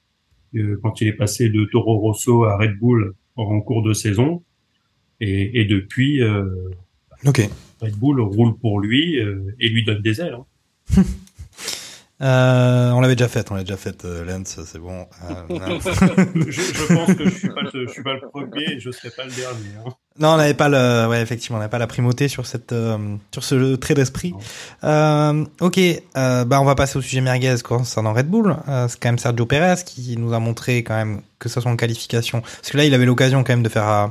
euh, 0.54 0.78
quand 0.80 1.00
il 1.00 1.08
est 1.08 1.14
passé 1.14 1.48
de 1.48 1.64
Toro 1.64 1.98
Rosso 1.98 2.44
à 2.44 2.56
Red 2.56 2.78
Bull 2.78 3.14
en 3.34 3.60
cours 3.60 3.82
de 3.82 3.92
saison. 3.92 4.44
Et, 5.20 5.60
et 5.60 5.64
depuis, 5.64 6.22
Ok. 7.26 7.48
Red 7.84 7.96
Bull 7.96 8.20
roule 8.20 8.56
pour 8.58 8.80
lui 8.80 9.20
euh, 9.20 9.54
et 9.60 9.68
lui 9.68 9.84
donne 9.84 10.02
des 10.02 10.20
ailes. 10.20 10.36
hein. 10.96 11.02
Euh, 12.22 12.92
on 12.92 13.00
l'avait 13.00 13.16
déjà 13.16 13.26
fait, 13.28 13.50
on 13.50 13.54
l'a 13.56 13.64
déjà 13.64 13.76
fait, 13.76 14.04
euh, 14.04 14.24
Lance, 14.24 14.58
c'est 14.64 14.78
bon. 14.78 15.04
Euh, 15.28 15.58
je, 16.46 16.50
je 16.52 16.94
pense 16.94 17.12
que 17.12 17.24
je 17.28 17.30
suis 17.34 17.48
pas, 17.48 17.62
le- 17.62 17.86
je 17.88 17.92
suis 17.92 18.02
pas 18.04 18.14
le 18.14 18.28
premier 18.30 18.74
et 18.74 18.80
je 18.80 18.90
serai 18.92 19.10
pas 19.10 19.24
le 19.24 19.32
dernier. 19.32 19.58
hein. 19.84 19.90
Non, 20.20 20.28
on 20.28 20.36
n'avait 20.36 20.54
pas 20.54 20.68
le, 20.68 21.08
ouais, 21.08 21.20
effectivement, 21.20 21.56
on 21.56 21.60
n'avait 21.60 21.70
pas 21.72 21.78
la 21.80 21.88
primauté 21.88 22.28
sur 22.28 22.46
cette, 22.46 22.70
euh, 22.72 23.16
sur 23.32 23.42
ce 23.42 23.74
trait 23.74 23.94
d'esprit. 23.94 24.32
Euh, 24.84 25.44
ok, 25.60 25.78
euh, 26.16 26.44
bah 26.44 26.60
on 26.60 26.64
va 26.64 26.76
passer 26.76 26.96
au 26.98 27.02
sujet 27.02 27.20
merguez 27.20 27.56
concernant 27.64 28.12
Red 28.14 28.28
Bull. 28.28 28.56
Euh, 28.68 28.86
c'est 28.88 29.00
quand 29.00 29.08
même 29.08 29.18
Sergio 29.18 29.44
Perez 29.44 29.82
qui 29.84 30.16
nous 30.16 30.32
a 30.34 30.38
montré 30.38 30.78
quand 30.84 30.94
même 30.94 31.20
que 31.40 31.48
ce 31.48 31.60
soit 31.60 31.70
en 31.70 31.76
qualification, 31.76 32.42
parce 32.42 32.70
que 32.70 32.76
là 32.76 32.84
il 32.84 32.94
avait 32.94 33.06
l'occasion 33.06 33.42
quand 33.42 33.52
même 33.54 33.64
de 33.64 33.68
faire 33.68 33.88
euh, 33.88 34.06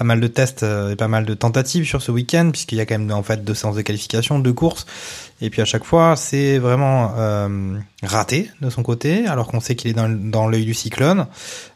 pas 0.00 0.04
mal 0.04 0.18
de 0.18 0.28
tests 0.28 0.62
euh, 0.62 0.92
et 0.92 0.96
pas 0.96 1.08
mal 1.08 1.26
de 1.26 1.34
tentatives 1.34 1.84
sur 1.84 2.00
ce 2.00 2.10
week-end, 2.10 2.48
puisqu'il 2.52 2.78
y 2.78 2.80
a 2.80 2.86
quand 2.86 2.98
même 2.98 3.12
en 3.12 3.22
fait 3.22 3.44
deux 3.44 3.52
séances 3.52 3.76
de 3.76 3.82
qualification, 3.82 4.38
deux 4.38 4.54
courses, 4.54 4.86
et 5.42 5.50
puis 5.50 5.60
à 5.60 5.66
chaque 5.66 5.84
fois 5.84 6.16
c'est 6.16 6.56
vraiment 6.56 7.12
euh, 7.18 7.78
raté 8.02 8.50
de 8.62 8.70
son 8.70 8.82
côté, 8.82 9.26
alors 9.26 9.48
qu'on 9.48 9.60
sait 9.60 9.76
qu'il 9.76 9.90
est 9.90 9.94
dans, 9.94 10.48
l'œil 10.48 10.64
du 10.64 10.72
cyclone. 10.72 11.26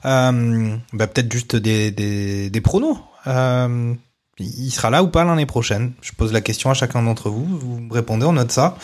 Euh, 0.07 0.75
bah, 0.95 1.07
peut-être 1.07 1.31
juste 1.31 1.54
des, 1.54 2.61
pronos. 2.64 2.97
Il 3.26 4.71
sera 4.71 4.88
là 4.88 5.02
ou 5.02 5.09
pas 5.09 5.25
l'année 5.25 5.45
prochaine? 5.45 5.93
Je 6.00 6.12
pose 6.12 6.33
la 6.33 6.40
question 6.40 6.71
à 6.71 6.75
chacun 6.75 7.02
d'entre 7.02 7.28
vous. 7.28 7.45
Vous 7.45 7.78
me 7.78 7.93
répondez, 7.93 8.25
on 8.25 8.33
note 8.33 8.52
ça. 8.52 8.78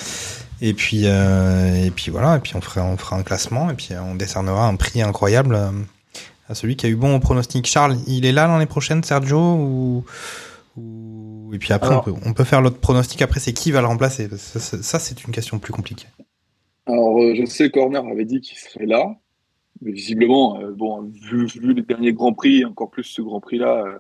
Et 0.61 0.75
puis, 0.75 1.07
voilà. 2.11 2.37
Et 2.37 2.41
puis 2.41 2.53
on 2.57 2.61
fera, 2.61 2.85
on 2.85 2.99
fera 2.99 3.17
un 3.17 3.23
classement. 3.23 3.71
Et 3.71 3.75
puis 3.75 3.89
on 3.99 4.17
décernera 4.17 4.67
un 4.67 4.77
prix 4.77 5.01
incroyable 5.01 5.59
à 6.51 6.55
celui 6.55 6.77
qui 6.77 6.85
a 6.87 6.89
eu 6.89 6.97
bon 6.97 7.15
au 7.17 7.21
pronostic. 7.21 7.67
Charles, 7.67 7.97
il 8.07 8.27
est 8.27 8.33
là 8.33 8.47
l'année 8.49 8.67
prochaine, 8.67 9.03
Sergio 9.05 9.39
ou, 9.39 10.05
ou- 10.77 11.51
Et 11.55 11.59
puis 11.59 11.73
après, 11.73 11.91
Alors- 11.91 12.07
on, 12.09 12.13
peut, 12.13 12.21
on 12.27 12.33
peut 12.33 12.45
faire 12.45 12.61
l'autre 12.61 12.79
pronostic. 12.79 13.23
Après, 13.23 13.41
c'est 13.41 13.53
qui 13.53 13.71
va 13.71 13.81
le 13.81 13.87
remplacer? 13.87 14.29
Ça, 14.37 14.59
ça, 14.61 14.83
ça, 14.83 14.99
c'est 14.99 15.25
une 15.25 15.33
question 15.33 15.59
plus 15.59 15.73
compliquée. 15.73 16.07
Alors, 16.87 17.21
euh, 17.23 17.35
je 17.37 17.45
sais, 17.45 17.71
Corner 17.71 18.05
avait 18.05 18.25
dit 18.25 18.41
qu'il 18.41 18.59
serait 18.59 18.87
là, 18.87 19.15
mais 19.81 19.93
visiblement, 19.93 20.59
euh, 20.61 20.73
bon, 20.73 21.03
vu, 21.23 21.47
vu 21.47 21.73
les 21.75 21.83
derniers 21.83 22.13
Grands 22.13 22.33
Prix, 22.35 22.65
encore 22.65 22.91
plus 22.91 23.05
ce 23.05 23.23
Grand 23.23 23.41
Prix-là, 23.41 23.85
euh, 23.87 23.99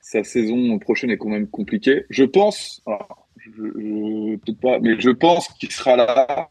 sa 0.00 0.24
saison 0.24 0.78
prochaine 0.78 1.10
est 1.10 1.18
quand 1.18 1.28
même 1.28 1.46
compliquée. 1.46 2.04
Je 2.10 2.24
pense, 2.24 2.82
alors, 2.86 3.28
je, 3.36 3.50
je- 3.52 4.36
peut-être 4.36 4.60
pas, 4.60 4.78
mais 4.80 4.98
je 4.98 5.10
pense 5.10 5.48
qu'il 5.48 5.70
sera 5.70 5.96
là 5.96 6.48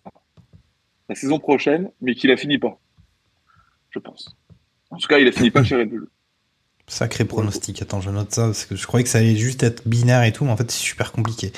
la 1.09 1.15
saison 1.15 1.39
prochaine, 1.39 1.89
mais 1.99 2.13
qu'il 2.15 2.29
a 2.31 2.37
fini 2.37 2.57
pas. 2.59 2.77
Je 3.89 3.99
pense. 3.99 4.35
En 4.91 4.97
tout 4.97 5.07
cas, 5.07 5.17
il 5.17 5.27
a 5.27 5.31
fini 5.31 5.49
pas 5.49 5.63
chez 5.63 5.77
Red 5.77 5.89
Bull. 5.89 6.07
Sacré 6.87 7.23
pronostic. 7.23 7.81
Attends, 7.81 8.01
je 8.01 8.09
note 8.09 8.31
ça 8.33 8.47
parce 8.47 8.65
que 8.65 8.75
je 8.75 8.85
croyais 8.85 9.03
que 9.03 9.09
ça 9.09 9.19
allait 9.19 9.37
juste 9.37 9.63
être 9.63 9.87
binaire 9.87 10.23
et 10.23 10.33
tout, 10.33 10.43
mais 10.43 10.51
en 10.51 10.57
fait, 10.57 10.69
c'est 10.69 10.81
super 10.81 11.13
compliqué. 11.13 11.53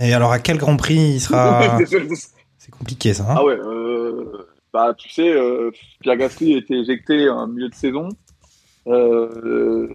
Et 0.00 0.14
alors, 0.14 0.32
à 0.32 0.38
quel 0.38 0.56
Grand 0.56 0.76
Prix 0.76 0.96
il 0.96 1.20
sera 1.20 1.78
C'est 2.58 2.70
compliqué, 2.70 3.12
ça. 3.12 3.24
Hein 3.24 3.34
Ah 3.36 3.44
ouais, 3.44 3.58
euh, 3.58 4.46
bah 4.72 4.94
tu 4.96 5.10
sais, 5.10 5.28
euh, 5.28 5.70
Pierre 6.00 6.16
Gasly 6.16 6.54
a 6.54 6.58
été 6.58 6.74
éjecté 6.74 7.28
en 7.28 7.48
milieu 7.48 7.68
de 7.68 7.74
saison. 7.74 8.08
Euh, 8.86 9.92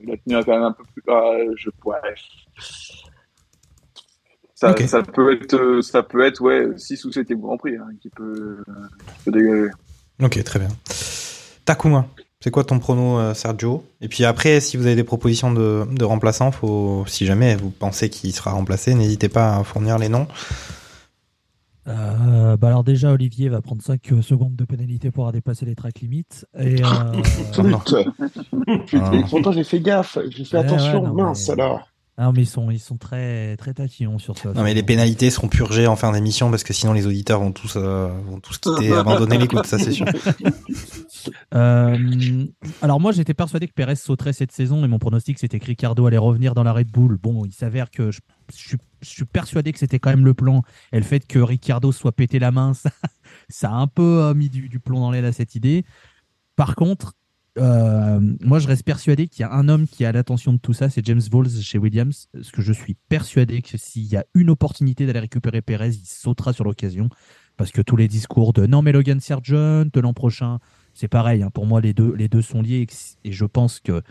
il 0.00 0.10
a 0.10 0.16
tenu 0.16 0.44
quand 0.44 0.52
même 0.52 0.62
un 0.62 0.72
peu 0.72 0.82
plus. 0.92 1.02
Ah, 1.08 1.36
je, 1.56 1.68
ouais. 1.84 2.14
Ça, 4.54 4.74
ça 4.86 5.02
peut 5.02 5.34
être, 5.34 5.80
ça 5.82 6.02
peut 6.02 6.24
être 6.24 6.40
ouais, 6.40 6.68
6 6.76 7.04
ou 7.04 7.12
7 7.12 7.32
Grand 7.32 7.56
Prix 7.58 7.76
hein, 7.76 7.88
qui 8.00 8.08
peut, 8.10 8.58
qui 8.66 9.24
peut 9.24 9.30
dégager. 9.30 9.70
Ok, 10.22 10.42
très 10.42 10.58
bien. 10.58 10.68
Takuma, 11.64 12.06
c'est 12.40 12.50
quoi 12.50 12.64
ton 12.64 12.78
prono, 12.78 13.18
euh, 13.18 13.34
Sergio? 13.34 13.84
Et 14.00 14.08
puis 14.08 14.24
après, 14.24 14.60
si 14.60 14.76
vous 14.76 14.86
avez 14.86 14.96
des 14.96 15.04
propositions 15.04 15.52
de, 15.52 15.86
de 15.90 16.04
remplaçants, 16.04 16.50
faut, 16.52 17.04
si 17.06 17.26
jamais 17.26 17.54
vous 17.56 17.70
pensez 17.70 18.08
qu'il 18.10 18.32
sera 18.32 18.52
remplacé, 18.52 18.94
n'hésitez 18.94 19.28
pas 19.28 19.56
à 19.56 19.64
fournir 19.64 19.98
les 19.98 20.08
noms. 20.08 20.26
Euh, 21.88 22.56
bah 22.56 22.68
alors 22.68 22.84
déjà, 22.84 23.10
Olivier 23.10 23.48
va 23.48 23.62
prendre 23.62 23.82
5 23.82 24.00
secondes 24.22 24.54
de 24.54 24.64
pénalité 24.64 25.10
pour 25.10 25.24
avoir 25.24 25.32
dépassé 25.32 25.64
les 25.64 25.74
track 25.74 26.00
limites. 26.00 26.46
Et, 26.58 26.76
euh, 26.82 27.62
non. 27.62 27.80
Putain, 28.86 29.22
pourtant 29.30 29.52
j'ai 29.52 29.64
fait 29.64 29.80
gaffe, 29.80 30.18
j'ai 30.28 30.44
fait 30.44 30.58
Ouais, 30.58 30.64
attention, 30.64 31.02
ouais, 31.02 31.08
non, 31.08 31.14
mince 31.14 31.48
mais- 31.48 31.54
alors. 31.62 31.88
Ah, 32.22 32.24
non, 32.24 32.32
mais 32.34 32.42
ils 32.42 32.46
sont, 32.46 32.70
ils 32.70 32.78
sont 32.78 32.98
très, 32.98 33.56
très 33.56 33.72
tatillons 33.72 34.18
sur 34.18 34.36
ça. 34.36 34.52
Non 34.52 34.62
mais 34.62 34.74
les 34.74 34.82
pénalités 34.82 35.30
seront 35.30 35.48
purgées 35.48 35.86
en 35.86 35.96
fin 35.96 36.12
d'émission 36.12 36.50
parce 36.50 36.64
que 36.64 36.74
sinon 36.74 36.92
les 36.92 37.06
auditeurs 37.06 37.40
vont 37.40 37.50
tous 37.50 37.76
euh, 37.76 38.08
vont 38.26 38.40
tous 38.40 38.58
quitter, 38.58 38.88
et 38.88 38.92
abandonner 38.96 39.38
l'écoute, 39.38 39.64
ça 39.64 39.78
c'est 39.78 39.92
sûr. 39.92 40.06
Euh, 41.54 42.46
alors 42.80 42.98
moi 43.00 43.12
j'étais 43.12 43.34
persuadé 43.34 43.66
que 43.68 43.74
Perez 43.74 43.96
sauterait 43.96 44.32
cette 44.32 44.52
saison 44.52 44.84
et 44.84 44.88
mon 44.88 44.98
pronostic 44.98 45.38
c'était 45.38 45.58
que 45.58 45.66
Ricardo 45.66 46.06
allait 46.06 46.16
revenir 46.16 46.54
dans 46.54 46.62
la 46.62 46.72
Red 46.72 46.90
Bull. 46.90 47.18
Bon, 47.22 47.44
il 47.44 47.52
s'avère 47.52 47.90
que 47.90 48.10
je, 48.10 48.20
je 48.54 48.56
suis- 48.58 48.78
je 49.02 49.08
suis 49.08 49.24
persuadé 49.26 49.72
que 49.72 49.78
c'était 49.78 49.98
quand 49.98 50.10
même 50.10 50.24
le 50.24 50.32
plan 50.34 50.62
et 50.92 50.96
le 50.96 51.02
fait 51.02 51.26
que 51.26 51.38
Ricardo 51.38 51.92
soit 51.92 52.12
pété 52.12 52.38
la 52.38 52.52
main, 52.52 52.72
ça, 52.74 52.90
ça 53.48 53.70
a 53.70 53.74
un 53.74 53.86
peu 53.86 54.22
euh, 54.22 54.34
mis 54.34 54.48
du, 54.48 54.68
du 54.68 54.80
plomb 54.80 55.00
dans 55.00 55.10
l'aile 55.10 55.26
à 55.26 55.32
cette 55.32 55.54
idée. 55.54 55.84
Par 56.56 56.74
contre, 56.74 57.14
euh, 57.58 58.20
moi 58.40 58.58
je 58.58 58.68
reste 58.68 58.84
persuadé 58.84 59.26
qu'il 59.26 59.40
y 59.40 59.44
a 59.44 59.52
un 59.52 59.68
homme 59.68 59.86
qui 59.86 60.04
a 60.04 60.12
l'attention 60.12 60.52
de 60.52 60.58
tout 60.58 60.72
ça, 60.72 60.88
c'est 60.88 61.04
James 61.04 61.22
Bowles 61.30 61.50
chez 61.50 61.78
Williams, 61.78 62.28
parce 62.32 62.50
que 62.50 62.62
je 62.62 62.72
suis 62.72 62.94
persuadé 63.08 63.62
que 63.62 63.76
s'il 63.76 64.06
y 64.06 64.16
a 64.16 64.24
une 64.34 64.50
opportunité 64.50 65.06
d'aller 65.06 65.20
récupérer 65.20 65.60
Perez, 65.62 65.90
il 65.90 66.06
sautera 66.06 66.52
sur 66.52 66.64
l'occasion. 66.64 67.08
Parce 67.56 67.72
que 67.72 67.82
tous 67.82 67.96
les 67.96 68.08
discours 68.08 68.54
de 68.54 68.66
non 68.66 68.80
mais 68.80 68.92
Logan 68.92 69.20
Sargent 69.20 69.84
l'an 69.94 70.14
prochain, 70.14 70.60
c'est 70.94 71.08
pareil. 71.08 71.42
hein. 71.42 71.50
Pour 71.50 71.66
moi, 71.66 71.80
les 71.80 71.92
deux, 71.92 72.14
les 72.14 72.28
deux 72.28 72.40
sont 72.40 72.62
liés 72.62 72.86
et 73.24 73.32
je 73.32 73.44
pense 73.44 73.80
que 73.80 74.02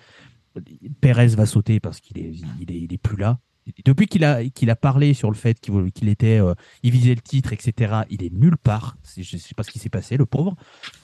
Perez 1.02 1.28
va 1.28 1.46
sauter 1.46 1.80
parce 1.80 2.00
qu'il 2.00 2.20
est, 2.20 2.34
il 2.60 2.94
est, 2.94 2.98
plus 2.98 3.18
là. 3.18 3.40
Depuis 3.86 4.08
qu'il 4.08 4.24
a, 4.24 4.44
qu'il 4.50 4.70
a 4.70 4.76
parlé 4.76 5.14
sur 5.14 5.30
le 5.30 5.36
fait 5.36 5.60
qu'il 5.60 6.10
était, 6.10 6.40
euh, 6.40 6.54
il 6.84 6.92
visait 6.92 7.16
le 7.16 7.22
titre, 7.22 7.54
etc. 7.54 8.02
Il 8.10 8.24
est 8.24 8.34
nulle 8.34 8.58
part. 8.58 8.98
Je 9.18 9.38
sais 9.38 9.56
pas 9.56 9.64
ce 9.64 9.72
qui 9.72 9.80
s'est 9.80 9.90
passé, 9.90 10.18
le 10.18 10.26
pauvre. 10.26 10.56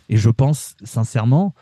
Et 0.10 0.18
je 0.18 0.30
pense 0.30 0.76
sincèrement 0.84 1.54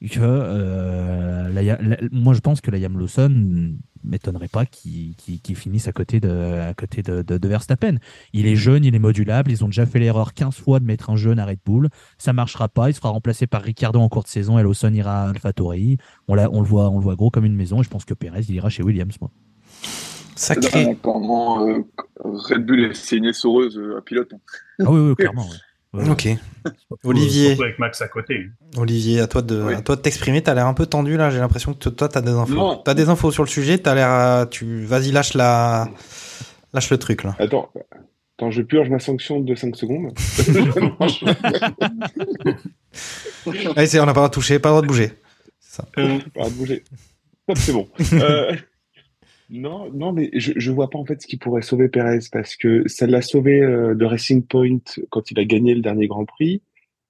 que 0.00 0.18
euh, 0.20 1.48
la- 1.50 1.62
la- 1.62 1.96
moi, 2.12 2.32
je 2.34 2.40
pense 2.40 2.60
que 2.60 2.70
la 2.70 2.78
Liam 2.78 2.98
Lawson 2.98 3.74
m'étonnerait 4.02 4.48
pas 4.48 4.64
qu'il 4.64 5.14
qu'il- 5.16 5.40
qu'il 5.42 5.56
finisse 5.56 5.86
à 5.88 5.92
côté 5.92 6.20
de, 6.20 6.30
à 6.30 6.72
côté 6.72 7.02
de, 7.02 7.20
de, 7.20 7.36
de 7.36 7.48
Verstappen. 7.48 7.96
Il 8.32 8.46
est 8.46 8.56
jeune, 8.56 8.82
il 8.84 8.94
est 8.94 8.98
modulable. 8.98 9.50
Ils 9.50 9.62
ont 9.62 9.66
déjà 9.68 9.84
fait 9.84 9.98
l'erreur 9.98 10.32
15 10.32 10.56
fois 10.56 10.80
de 10.80 10.86
mettre 10.86 11.10
un 11.10 11.16
jeune 11.16 11.38
à 11.38 11.44
Red 11.44 11.58
Bull. 11.66 11.88
Ça 12.16 12.32
marchera 12.32 12.68
pas. 12.68 12.88
Il 12.88 12.94
sera 12.94 13.10
remplacé 13.10 13.46
par 13.46 13.60
Ricardo 13.62 14.00
en 14.00 14.08
cours 14.08 14.22
de 14.22 14.28
saison 14.28 14.58
et 14.58 14.62
Lawson 14.62 14.92
ira 14.94 15.24
à 15.24 15.28
AlphaTauri. 15.28 15.98
On, 16.28 16.34
l'a- 16.34 16.50
on 16.50 16.60
le 16.62 16.66
voit, 16.66 16.88
on 16.88 16.96
le 16.96 17.02
voit 17.04 17.14
gros 17.16 17.30
comme 17.30 17.44
une 17.44 17.56
maison. 17.56 17.80
Et 17.80 17.84
je 17.84 17.90
pense 17.90 18.06
que 18.06 18.14
Perez, 18.14 18.40
il 18.48 18.54
ira 18.54 18.70
chez 18.70 18.82
Williams, 18.82 19.16
moi. 19.20 19.30
Sacré. 20.34 20.96
Pendant 21.02 21.68
euh, 21.68 21.82
Red 22.24 22.64
Bull, 22.64 22.90
c'est 22.94 23.16
une 23.18 23.26
essoreuse 23.26 23.76
euh, 23.76 23.98
à 23.98 24.00
pilote. 24.00 24.32
hein. 24.32 24.38
Ah 24.80 24.90
oui, 24.90 25.00
oui, 25.10 25.14
clairement. 25.16 25.42
ouais. 25.48 25.56
Ok. 25.92 26.28
Olivier, 27.02 27.48
Surtout 27.48 27.62
avec 27.64 27.78
Max 27.80 28.00
à 28.00 28.08
côté. 28.08 28.48
Olivier, 28.76 29.20
à 29.20 29.26
toi 29.26 29.42
de, 29.42 29.60
Oui. 29.62 29.74
à 29.74 29.82
toi 29.82 29.96
de 29.96 30.00
t'exprimer. 30.02 30.40
T'as 30.42 30.54
l'air 30.54 30.66
un 30.66 30.74
peu 30.74 30.86
tendu 30.86 31.16
là. 31.16 31.30
J'ai 31.30 31.38
l'impression 31.40 31.74
que 31.74 31.88
toi 31.88 32.08
t'as 32.08 32.20
des 32.20 32.30
infos. 32.30 32.76
T'as 32.84 32.94
des 32.94 33.08
infos 33.08 33.32
sur 33.32 33.42
le 33.42 33.48
sujet. 33.48 33.78
T'as 33.78 33.94
l'air, 33.94 34.08
à- 34.08 34.46
tu, 34.48 34.84
vas-y 34.84 35.10
lâche 35.10 35.34
la, 35.34 35.88
lâche 36.72 36.90
le 36.90 36.98
truc 36.98 37.24
là. 37.24 37.34
Attends, 37.40 37.70
attends, 38.38 38.50
je 38.52 38.62
purge 38.62 38.88
ma 38.88 39.00
sanction 39.00 39.40
de 39.40 39.54
5 39.54 39.74
secondes. 39.74 40.12
Allez, 43.76 43.86
c'est, 43.86 44.00
on 44.00 44.06
n'a 44.06 44.12
pas 44.12 44.20
le 44.20 44.24
droit 44.26 44.28
de 44.28 44.34
toucher, 44.34 44.58
pas 44.58 44.68
le 44.68 44.72
droit 44.72 44.82
de 44.82 44.86
bouger. 44.86 45.12
C'est 45.58 45.76
ça. 45.76 45.84
Pas 45.94 46.48
de 46.48 46.54
bouger. 46.54 46.84
Hop, 47.48 47.58
c'est 47.58 47.72
bon. 47.72 47.88
Euh, 48.12 48.54
Non, 49.50 49.90
non, 49.92 50.12
mais 50.12 50.30
je, 50.34 50.52
je 50.56 50.70
vois 50.70 50.90
pas 50.90 50.98
en 50.98 51.04
fait 51.04 51.20
ce 51.22 51.26
qui 51.26 51.36
pourrait 51.36 51.62
sauver 51.62 51.88
Perez 51.88 52.20
parce 52.30 52.54
que 52.56 52.86
ça 52.88 53.06
l'a 53.06 53.20
sauvé 53.22 53.60
euh, 53.60 53.94
de 53.94 54.04
Racing 54.04 54.42
Point 54.44 54.78
quand 55.08 55.30
il 55.30 55.38
a 55.40 55.44
gagné 55.44 55.74
le 55.74 55.80
dernier 55.80 56.06
Grand 56.06 56.24
Prix. 56.24 56.62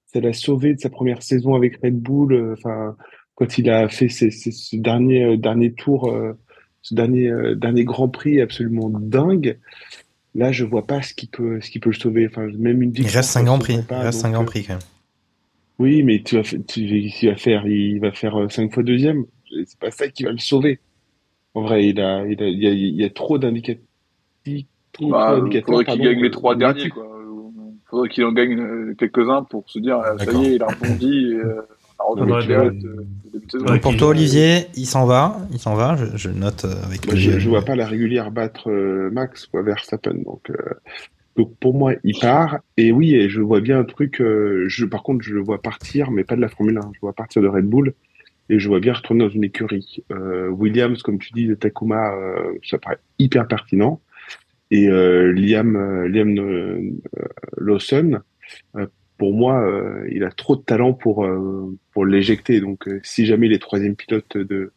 Ça 0.07 0.19
l'a 0.19 0.33
sauvé 0.33 0.73
de 0.73 0.79
sa 0.79 0.89
première 0.89 1.21
saison 1.23 1.53
avec 1.55 1.77
Red 1.83 1.99
Bull. 1.99 2.33
euh, 2.33 2.53
Enfin, 2.57 2.95
quand 3.35 3.57
il 3.57 3.69
a 3.69 3.87
fait 3.89 4.09
ses, 4.09 4.31
ses- 4.31 4.51
ce 4.51 4.75
dernier 4.75 5.23
euh, 5.23 5.37
dernier 5.37 5.71
tour, 5.73 6.13
ce 6.81 6.95
dernier 6.95 7.31
dernier 7.55 7.83
Grand 7.83 8.09
Prix 8.09 8.41
absolument 8.41 8.89
dingue. 8.89 9.57
Là, 10.33 10.51
je 10.51 10.63
vois 10.63 10.87
pas 10.87 11.01
ce 11.01 11.13
qui 11.13 11.27
peut 11.27 11.59
ce 11.61 11.69
qui 11.69 11.79
peut 11.79 11.89
le 11.91 11.95
sauver. 11.95 12.25
Enfin, 12.27 12.47
même 12.57 12.81
une 12.81 12.89
Il 12.91 13.03
victoire, 13.03 13.15
reste 13.17 13.29
ça 13.29 13.33
5 13.33 13.39
le 13.41 13.45
Grands 13.45 13.59
Prix. 13.59 13.73
Il 13.89 13.93
reste 13.95 14.19
5 14.19 14.27
donc, 14.29 14.33
Grands 14.33 14.43
euh, 14.43 14.45
Prix 14.45 14.63
quand 14.63 14.73
même. 14.73 14.81
Oui, 15.77 16.03
mais 16.03 16.21
tu 16.23 16.35
vas, 16.35 16.43
tu, 16.43 16.79
il 16.81 17.27
va 17.29 17.35
faire, 17.35 17.67
il 17.67 17.99
va 17.99 18.11
faire 18.11 18.39
euh, 18.39 18.49
cinq 18.49 18.73
fois 18.73 18.83
deuxième. 18.83 19.25
C'est 19.65 19.77
pas 19.79 19.91
ça 19.91 20.07
qui 20.07 20.23
va 20.23 20.31
le 20.31 20.37
sauver. 20.37 20.79
En 21.53 21.63
vrai, 21.63 21.85
il 21.87 21.99
a, 21.99 22.25
il 22.25 22.41
a, 22.41 22.47
il 22.47 22.63
y 22.63 22.67
a, 22.67 22.71
il 22.71 22.95
y 22.95 23.03
a 23.03 23.09
trop 23.09 23.37
d'indicateurs. 23.37 23.83
Trop, 24.93 25.09
Bah, 25.11 25.25
trop 25.27 25.35
d'indicateurs, 25.37 25.67
faudrait 25.67 25.85
qu'il 25.85 26.01
gagne 26.01 26.21
les 26.21 26.31
trois 26.31 26.55
derniers, 26.55 26.89
quoi. 26.89 27.07
Faudrait 27.89 28.09
qu'il 28.09 28.23
en 28.23 28.31
gagne 28.31 28.57
euh, 28.59 28.95
quelques-uns 28.97 29.43
pour 29.43 29.69
se 29.69 29.79
dire, 29.79 29.97
ah, 29.97 30.17
ça 30.17 30.31
y 30.31 30.45
est, 30.45 30.55
il 30.55 30.63
a 30.63 30.67
rebondi, 30.67 31.31
et, 31.31 31.35
euh, 31.35 31.61
on 32.07 32.15
a 32.21 32.25
de- 32.41 32.53
euh, 32.53 33.05
de 33.33 33.79
pour 33.79 33.95
toi, 33.97 34.07
Olivier, 34.07 34.67
il 34.75 34.85
s'en 34.85 35.05
va. 35.05 35.37
Il 35.51 35.59
s'en 35.59 35.75
va. 35.75 35.95
Je, 35.97 36.17
je 36.17 36.29
note 36.29 36.65
avec 36.65 37.05
Moi, 37.05 37.15
je, 37.15 37.37
je 37.37 37.49
vois 37.49 37.63
pas 37.63 37.75
la 37.75 37.85
régulière 37.85 38.31
battre 38.31 38.69
euh, 38.71 39.09
Max 39.11 39.45
quoi, 39.45 39.61
Verstappen. 39.61 40.15
Donc, 40.25 40.49
euh, 40.49 40.55
donc 41.35 41.55
pour 41.59 41.73
moi, 41.73 41.93
il 42.03 42.17
part. 42.17 42.59
Et 42.77 42.91
oui, 42.91 43.13
et 43.13 43.29
je 43.29 43.41
vois 43.41 43.59
bien 43.61 43.79
un 43.79 43.83
truc. 43.83 44.19
euh, 44.21 44.65
je, 44.67 44.85
par 44.85 45.03
contre, 45.03 45.21
je 45.23 45.33
le 45.33 45.41
vois 45.41 45.61
partir, 45.61 46.11
mais 46.11 46.23
pas 46.23 46.35
de 46.35 46.41
la 46.41 46.49
Formule 46.49 46.77
1. 46.77 46.91
Je 46.93 46.99
vois 47.01 47.13
partir 47.13 47.41
de 47.41 47.47
Red 47.47 47.65
Bull 47.65 47.93
et 48.51 48.59
je 48.59 48.67
vois 48.67 48.81
bien 48.81 48.93
retourner 48.93 49.23
dans 49.23 49.29
une 49.29 49.45
écurie. 49.45 50.03
Euh, 50.11 50.49
Williams, 50.49 51.01
comme 51.03 51.19
tu 51.19 51.31
dis, 51.31 51.47
de 51.47 51.55
Takuma, 51.55 52.13
euh, 52.13 52.53
ça 52.63 52.77
paraît 52.77 52.99
hyper 53.17 53.47
pertinent. 53.47 54.01
Et 54.71 54.89
euh, 54.89 55.31
Liam, 55.31 56.05
Liam 56.05 56.99
Lawson, 57.57 58.21
pour 59.17 59.33
moi, 59.33 59.61
euh, 59.61 60.05
il 60.11 60.23
a 60.23 60.31
trop 60.31 60.55
de 60.55 60.61
talent 60.61 60.93
pour 60.93 61.25
euh, 61.25 61.77
pour 61.93 62.05
l'éjecter. 62.05 62.59
Donc, 62.59 62.89
si 63.03 63.25
jamais 63.25 63.47
il 63.47 63.53
est 63.53 63.59
troisième 63.59 63.95
pilote 63.95 64.35
de 64.35 64.73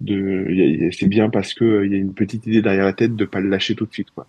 de, 0.00 0.90
c'est 0.92 1.08
bien 1.08 1.30
parce 1.30 1.52
que 1.52 1.84
il 1.84 1.92
y 1.92 1.94
a 1.94 1.98
une 1.98 2.14
petite 2.14 2.46
idée 2.46 2.62
derrière 2.62 2.84
la 2.84 2.92
tête 2.92 3.16
de 3.16 3.24
pas 3.24 3.40
le 3.40 3.48
lâcher 3.48 3.74
tout 3.74 3.86
de 3.86 3.92
suite, 3.92 4.10
quoi. 4.10 4.26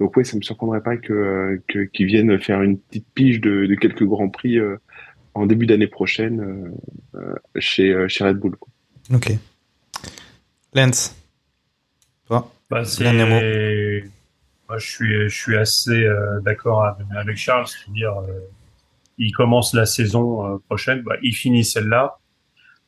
Donc 0.00 0.16
ouais, 0.16 0.24
ça 0.24 0.36
me 0.36 0.42
surprendrait 0.42 0.82
pas 0.82 0.96
que 0.96 1.60
que 1.68 2.04
viennent 2.04 2.38
faire 2.38 2.62
une 2.62 2.78
petite 2.78 3.06
pige 3.14 3.40
de, 3.40 3.66
de 3.66 3.74
quelques 3.74 4.04
grands 4.04 4.30
prix 4.30 4.58
en 5.34 5.46
début 5.46 5.66
d'année 5.66 5.86
prochaine 5.88 6.40
euh, 7.14 7.18
euh, 7.18 7.34
chez 7.58 7.90
euh, 7.92 8.08
chez 8.08 8.24
Red 8.24 8.36
Bull. 8.38 8.56
quoi. 8.56 8.68
Ok. 9.14 9.32
Lance. 10.74 11.14
Toi. 12.26 12.50
Bah, 12.70 12.82
Dernier 12.98 13.24
mot. 13.24 13.38
c'est, 13.38 14.04
moi, 14.68 14.78
je 14.78 14.86
suis, 14.90 15.28
je 15.28 15.34
suis 15.36 15.56
assez 15.56 15.90
euh, 16.04 16.40
d'accord 16.40 16.84
avec, 17.16 17.36
Charles, 17.36 17.66
c'est-à-dire, 17.68 18.16
euh, 18.18 18.40
il 19.18 19.30
commence 19.32 19.74
la 19.74 19.86
saison 19.86 20.54
euh, 20.54 20.58
prochaine, 20.66 21.02
bah, 21.02 21.16
il 21.22 21.34
finit 21.34 21.64
celle-là. 21.64 22.16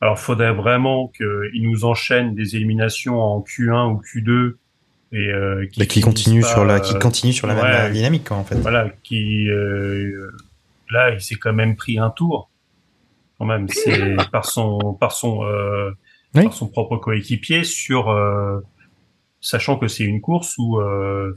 Alors, 0.01 0.19
faudrait 0.19 0.53
vraiment 0.53 1.07
qu'il 1.07 1.61
nous 1.69 1.85
enchaîne 1.85 2.35
des 2.35 2.55
éliminations 2.55 3.19
en 3.21 3.41
Q1 3.41 3.93
ou 3.93 4.01
Q2 4.01 4.55
et 5.13 5.29
euh, 5.31 5.65
Bah, 5.77 5.85
qui 5.85 6.01
continue 6.01 6.41
pas, 6.41 6.47
sur 6.47 6.65
la, 6.65 6.75
euh, 6.75 6.79
qui 6.79 6.97
continue 6.99 7.31
sur 7.33 7.47
la 7.47 7.53
même 7.55 7.63
ouais, 7.63 7.91
dynamique, 7.91 8.27
quoi, 8.27 8.37
en 8.37 8.43
fait. 8.43 8.55
voilà, 8.55 8.89
qui 9.03 9.49
euh, 9.49 10.29
là, 10.89 11.11
il 11.11 11.21
s'est 11.21 11.35
quand 11.35 11.53
même 11.53 11.75
pris 11.75 11.99
un 11.99 12.09
tour. 12.09 12.49
Quand 13.37 13.45
même, 13.45 13.67
c'est 13.69 14.15
par 14.31 14.45
son 14.45 14.93
par 14.99 15.11
son 15.11 15.43
euh, 15.43 15.91
Oui. 16.35 16.43
par 16.45 16.53
son 16.53 16.67
propre 16.67 16.97
coéquipier 16.97 17.63
sur 17.63 18.09
euh, 18.09 18.59
sachant 19.41 19.77
que 19.77 19.87
c'est 19.87 20.03
une 20.03 20.21
course 20.21 20.55
où 20.57 20.79
euh, 20.79 21.35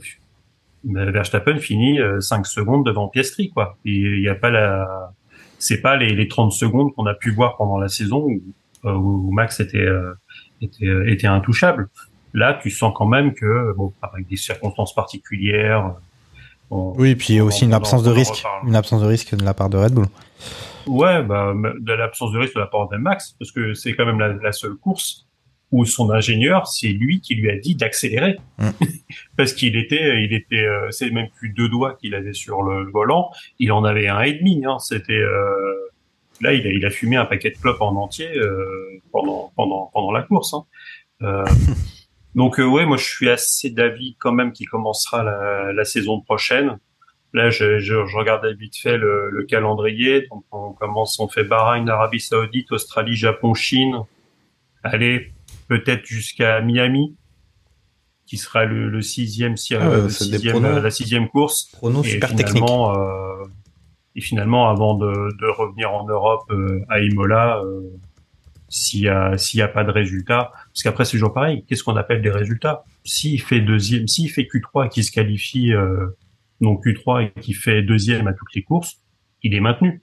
Verstappen 0.83 1.57
finit 1.59 1.99
5 2.19 2.45
secondes 2.47 2.85
devant 2.85 3.07
Piastri 3.07 3.51
quoi. 3.51 3.77
Il 3.85 4.19
y 4.21 4.29
a 4.29 4.35
pas 4.35 4.49
la 4.49 5.13
c'est 5.59 5.81
pas 5.81 5.95
les, 5.95 6.13
les 6.15 6.27
30 6.27 6.51
secondes 6.51 6.93
qu'on 6.95 7.05
a 7.05 7.13
pu 7.13 7.31
voir 7.31 7.55
pendant 7.55 7.77
la 7.77 7.87
saison 7.87 8.25
où, 8.25 8.41
euh, 8.85 8.93
où 8.93 9.31
Max 9.31 9.59
était 9.59 9.77
euh, 9.77 10.13
était 10.61 10.87
était 11.05 11.27
intouchable. 11.27 11.87
Là, 12.33 12.57
tu 12.61 12.69
sens 12.71 12.93
quand 12.95 13.05
même 13.05 13.33
que 13.33 13.73
bon 13.75 13.93
avec 14.01 14.27
des 14.27 14.37
circonstances 14.37 14.95
particulières 14.95 15.93
on- 16.71 16.93
Oui, 16.97 17.11
et 17.11 17.15
puis 17.15 17.39
on 17.41 17.45
aussi 17.45 17.65
une 17.65 17.73
absence 17.73 18.03
de 18.03 18.09
risque, 18.11 18.43
une 18.65 18.75
absence 18.75 19.01
de 19.01 19.07
risque 19.07 19.35
de 19.35 19.43
la 19.43 19.53
part 19.53 19.69
de 19.69 19.77
Red 19.77 19.93
Bull. 19.93 20.07
Ouais, 20.87 21.21
bah, 21.23 21.53
de 21.55 21.93
l'absence 21.93 22.31
de 22.31 22.39
risque 22.39 22.55
de 22.55 22.59
la 22.59 22.65
part 22.67 22.89
de 22.89 22.97
Max, 22.97 23.35
parce 23.37 23.51
que 23.51 23.73
c'est 23.75 23.93
quand 23.93 24.05
même 24.05 24.19
la, 24.19 24.29
la 24.33 24.51
seule 24.51 24.75
course 24.75 25.27
où 25.71 25.85
son 25.85 26.09
ingénieur, 26.11 26.67
c'est 26.67 26.89
lui 26.89 27.21
qui 27.21 27.35
lui 27.35 27.49
a 27.49 27.55
dit 27.57 27.75
d'accélérer. 27.75 28.37
Mm. 28.57 28.69
parce 29.37 29.53
qu'il 29.53 29.77
était, 29.77 30.23
il 30.23 30.33
était, 30.33 30.65
euh, 30.65 30.87
c'est 30.91 31.11
même 31.11 31.29
plus 31.37 31.49
deux 31.49 31.69
doigts 31.69 31.93
qu'il 31.95 32.13
avait 32.15 32.33
sur 32.33 32.61
le 32.63 32.89
volant, 32.91 33.29
il 33.59 33.71
en 33.71 33.83
avait 33.85 34.07
un 34.09 34.21
et 34.21 34.33
demi, 34.33 34.63
hein. 34.65 34.79
C'était, 34.79 35.13
euh, 35.13 35.75
là, 36.41 36.53
il 36.53 36.65
a, 36.67 36.71
il 36.71 36.85
a 36.85 36.89
fumé 36.89 37.15
un 37.15 37.25
paquet 37.25 37.51
de 37.51 37.57
clopes 37.57 37.79
en 37.81 37.95
entier, 37.95 38.35
euh, 38.35 38.99
pendant, 39.13 39.53
pendant, 39.55 39.89
pendant 39.93 40.11
la 40.11 40.23
course, 40.23 40.53
hein. 40.53 40.65
Euh, 42.35 42.37
donc, 42.39 42.59
euh, 42.59 42.65
ouais, 42.65 42.85
moi, 42.85 42.97
je 42.97 43.05
suis 43.05 43.29
assez 43.29 43.69
d'avis 43.69 44.15
quand 44.19 44.31
même 44.31 44.51
qu'il 44.51 44.67
commencera 44.69 45.23
la, 45.23 45.73
la 45.73 45.85
saison 45.85 46.21
prochaine. 46.21 46.77
Là, 47.33 47.49
je, 47.49 47.79
je, 47.79 48.05
je 48.05 48.17
regardais 48.17 48.53
vite 48.53 48.75
fait 48.75 48.97
le, 48.97 49.29
le 49.29 49.43
calendrier. 49.45 50.27
Donc, 50.29 50.43
on 50.51 50.73
commence, 50.73 51.19
on 51.19 51.27
fait 51.29 51.43
Bahreïn, 51.45 51.87
Arabie 51.87 52.19
Saoudite, 52.19 52.71
Australie, 52.71 53.15
Japon, 53.15 53.53
Chine. 53.53 53.99
Allez, 54.83 55.31
peut-être 55.69 56.05
jusqu'à 56.05 56.59
Miami, 56.61 57.15
qui 58.25 58.37
sera 58.37 58.65
le, 58.65 58.89
le 58.89 59.01
sixième, 59.01 59.55
si- 59.55 59.75
Ah 59.75 59.87
euh, 59.87 60.03
le 60.03 60.09
sixième, 60.09 60.53
pronos. 60.59 60.77
euh, 60.77 60.81
la 60.81 60.91
sixième 60.91 61.29
course. 61.29 61.69
Pronos 61.73 62.03
Et 62.05 62.09
super 62.11 62.29
finalement, 62.29 62.97
euh, 62.97 63.43
et 64.15 64.21
finalement, 64.21 64.69
avant 64.69 64.95
de, 64.95 65.07
de 65.39 65.47
revenir 65.47 65.93
en 65.93 66.05
Europe 66.07 66.43
euh, 66.51 66.81
à 66.89 66.99
Imola, 66.99 67.59
euh, 67.63 67.81
s'il 68.71 69.01
y 69.01 69.09
a 69.09 69.37
s'il 69.37 69.59
y 69.59 69.63
a 69.63 69.67
pas 69.67 69.83
de 69.83 69.91
résultat, 69.91 70.51
parce 70.73 70.83
qu'après 70.83 71.05
c'est 71.05 71.11
toujours 71.11 71.33
pareil. 71.33 71.65
Qu'est-ce 71.67 71.83
qu'on 71.83 71.97
appelle 71.97 72.23
des 72.23 72.31
résultats? 72.31 72.83
S'il 73.05 73.41
fait 73.41 73.61
deuxième, 73.61 74.07
s'il 74.07 74.31
fait 74.31 74.43
Q3 74.51 74.87
et 74.87 74.89
qu'il 74.89 75.03
se 75.03 75.11
qualifie 75.11 75.73
euh, 75.73 76.07
non 76.61 76.75
Q3 76.75 77.25
et 77.35 77.41
qu'il 77.41 77.55
fait 77.55 77.83
deuxième 77.83 78.27
à 78.27 78.33
toutes 78.33 78.55
les 78.55 78.63
courses, 78.63 78.99
il 79.43 79.53
est 79.55 79.59
maintenu. 79.59 80.01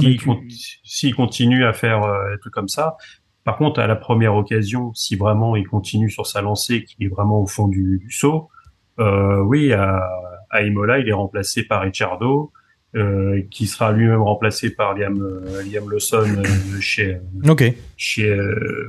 S'il 0.00 0.18
tu- 0.18 0.26
con- 0.26 0.40
s'il 0.84 1.14
continue 1.14 1.64
à 1.64 1.72
faire 1.72 2.02
euh, 2.04 2.32
des 2.34 2.38
trucs 2.40 2.52
comme 2.52 2.68
ça, 2.68 2.96
par 3.44 3.56
contre, 3.56 3.80
à 3.80 3.86
la 3.86 3.96
première 3.96 4.34
occasion, 4.34 4.92
si 4.94 5.16
vraiment 5.16 5.56
il 5.56 5.66
continue 5.66 6.10
sur 6.10 6.26
sa 6.26 6.42
lancée, 6.42 6.84
qu'il 6.84 7.06
est 7.06 7.08
vraiment 7.08 7.40
au 7.42 7.46
fond 7.46 7.68
du, 7.68 7.98
du 7.98 8.10
saut, 8.10 8.50
euh, 8.98 9.40
oui, 9.42 9.72
à, 9.72 10.02
à 10.50 10.62
Imola, 10.62 10.98
il 10.98 11.08
est 11.08 11.12
remplacé 11.12 11.62
par 11.62 11.82
Ricciardo, 11.82 12.52
euh, 12.98 13.40
qui 13.50 13.66
sera 13.66 13.92
lui-même 13.92 14.20
remplacé 14.22 14.70
par 14.74 14.94
Liam, 14.94 15.20
euh, 15.22 15.62
Liam 15.62 15.88
Lawson 15.90 16.24
euh, 16.38 16.80
chez, 16.80 17.18
Ok. 17.48 17.64
chez, 17.96 18.28
euh, 18.30 18.88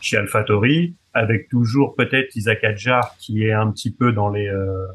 chez 0.00 0.16
AlphaTauri, 0.18 0.94
avec 1.14 1.48
toujours 1.48 1.94
peut-être 1.96 2.36
Isaac 2.36 2.62
Adjar 2.64 3.16
qui 3.18 3.44
est 3.44 3.52
un 3.52 3.70
petit 3.70 3.92
peu 3.92 4.12
dans 4.12 4.28
les, 4.28 4.48
euh, 4.48 4.86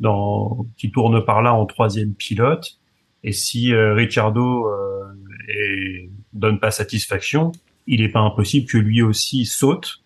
dans, 0.00 0.66
qui 0.76 0.90
tourne 0.90 1.24
par 1.24 1.42
là 1.42 1.54
en 1.54 1.64
troisième 1.66 2.14
pilote. 2.14 2.78
Et 3.24 3.32
si 3.32 3.72
euh, 3.72 3.94
Ricciardo 3.94 4.66
euh, 4.68 5.04
est- 5.48 6.10
donne 6.32 6.60
pas 6.60 6.70
satisfaction, 6.70 7.52
il 7.86 8.00
n'est 8.02 8.08
pas 8.10 8.20
impossible 8.20 8.66
que 8.70 8.78
lui 8.78 9.02
aussi 9.02 9.44
saute 9.46 10.02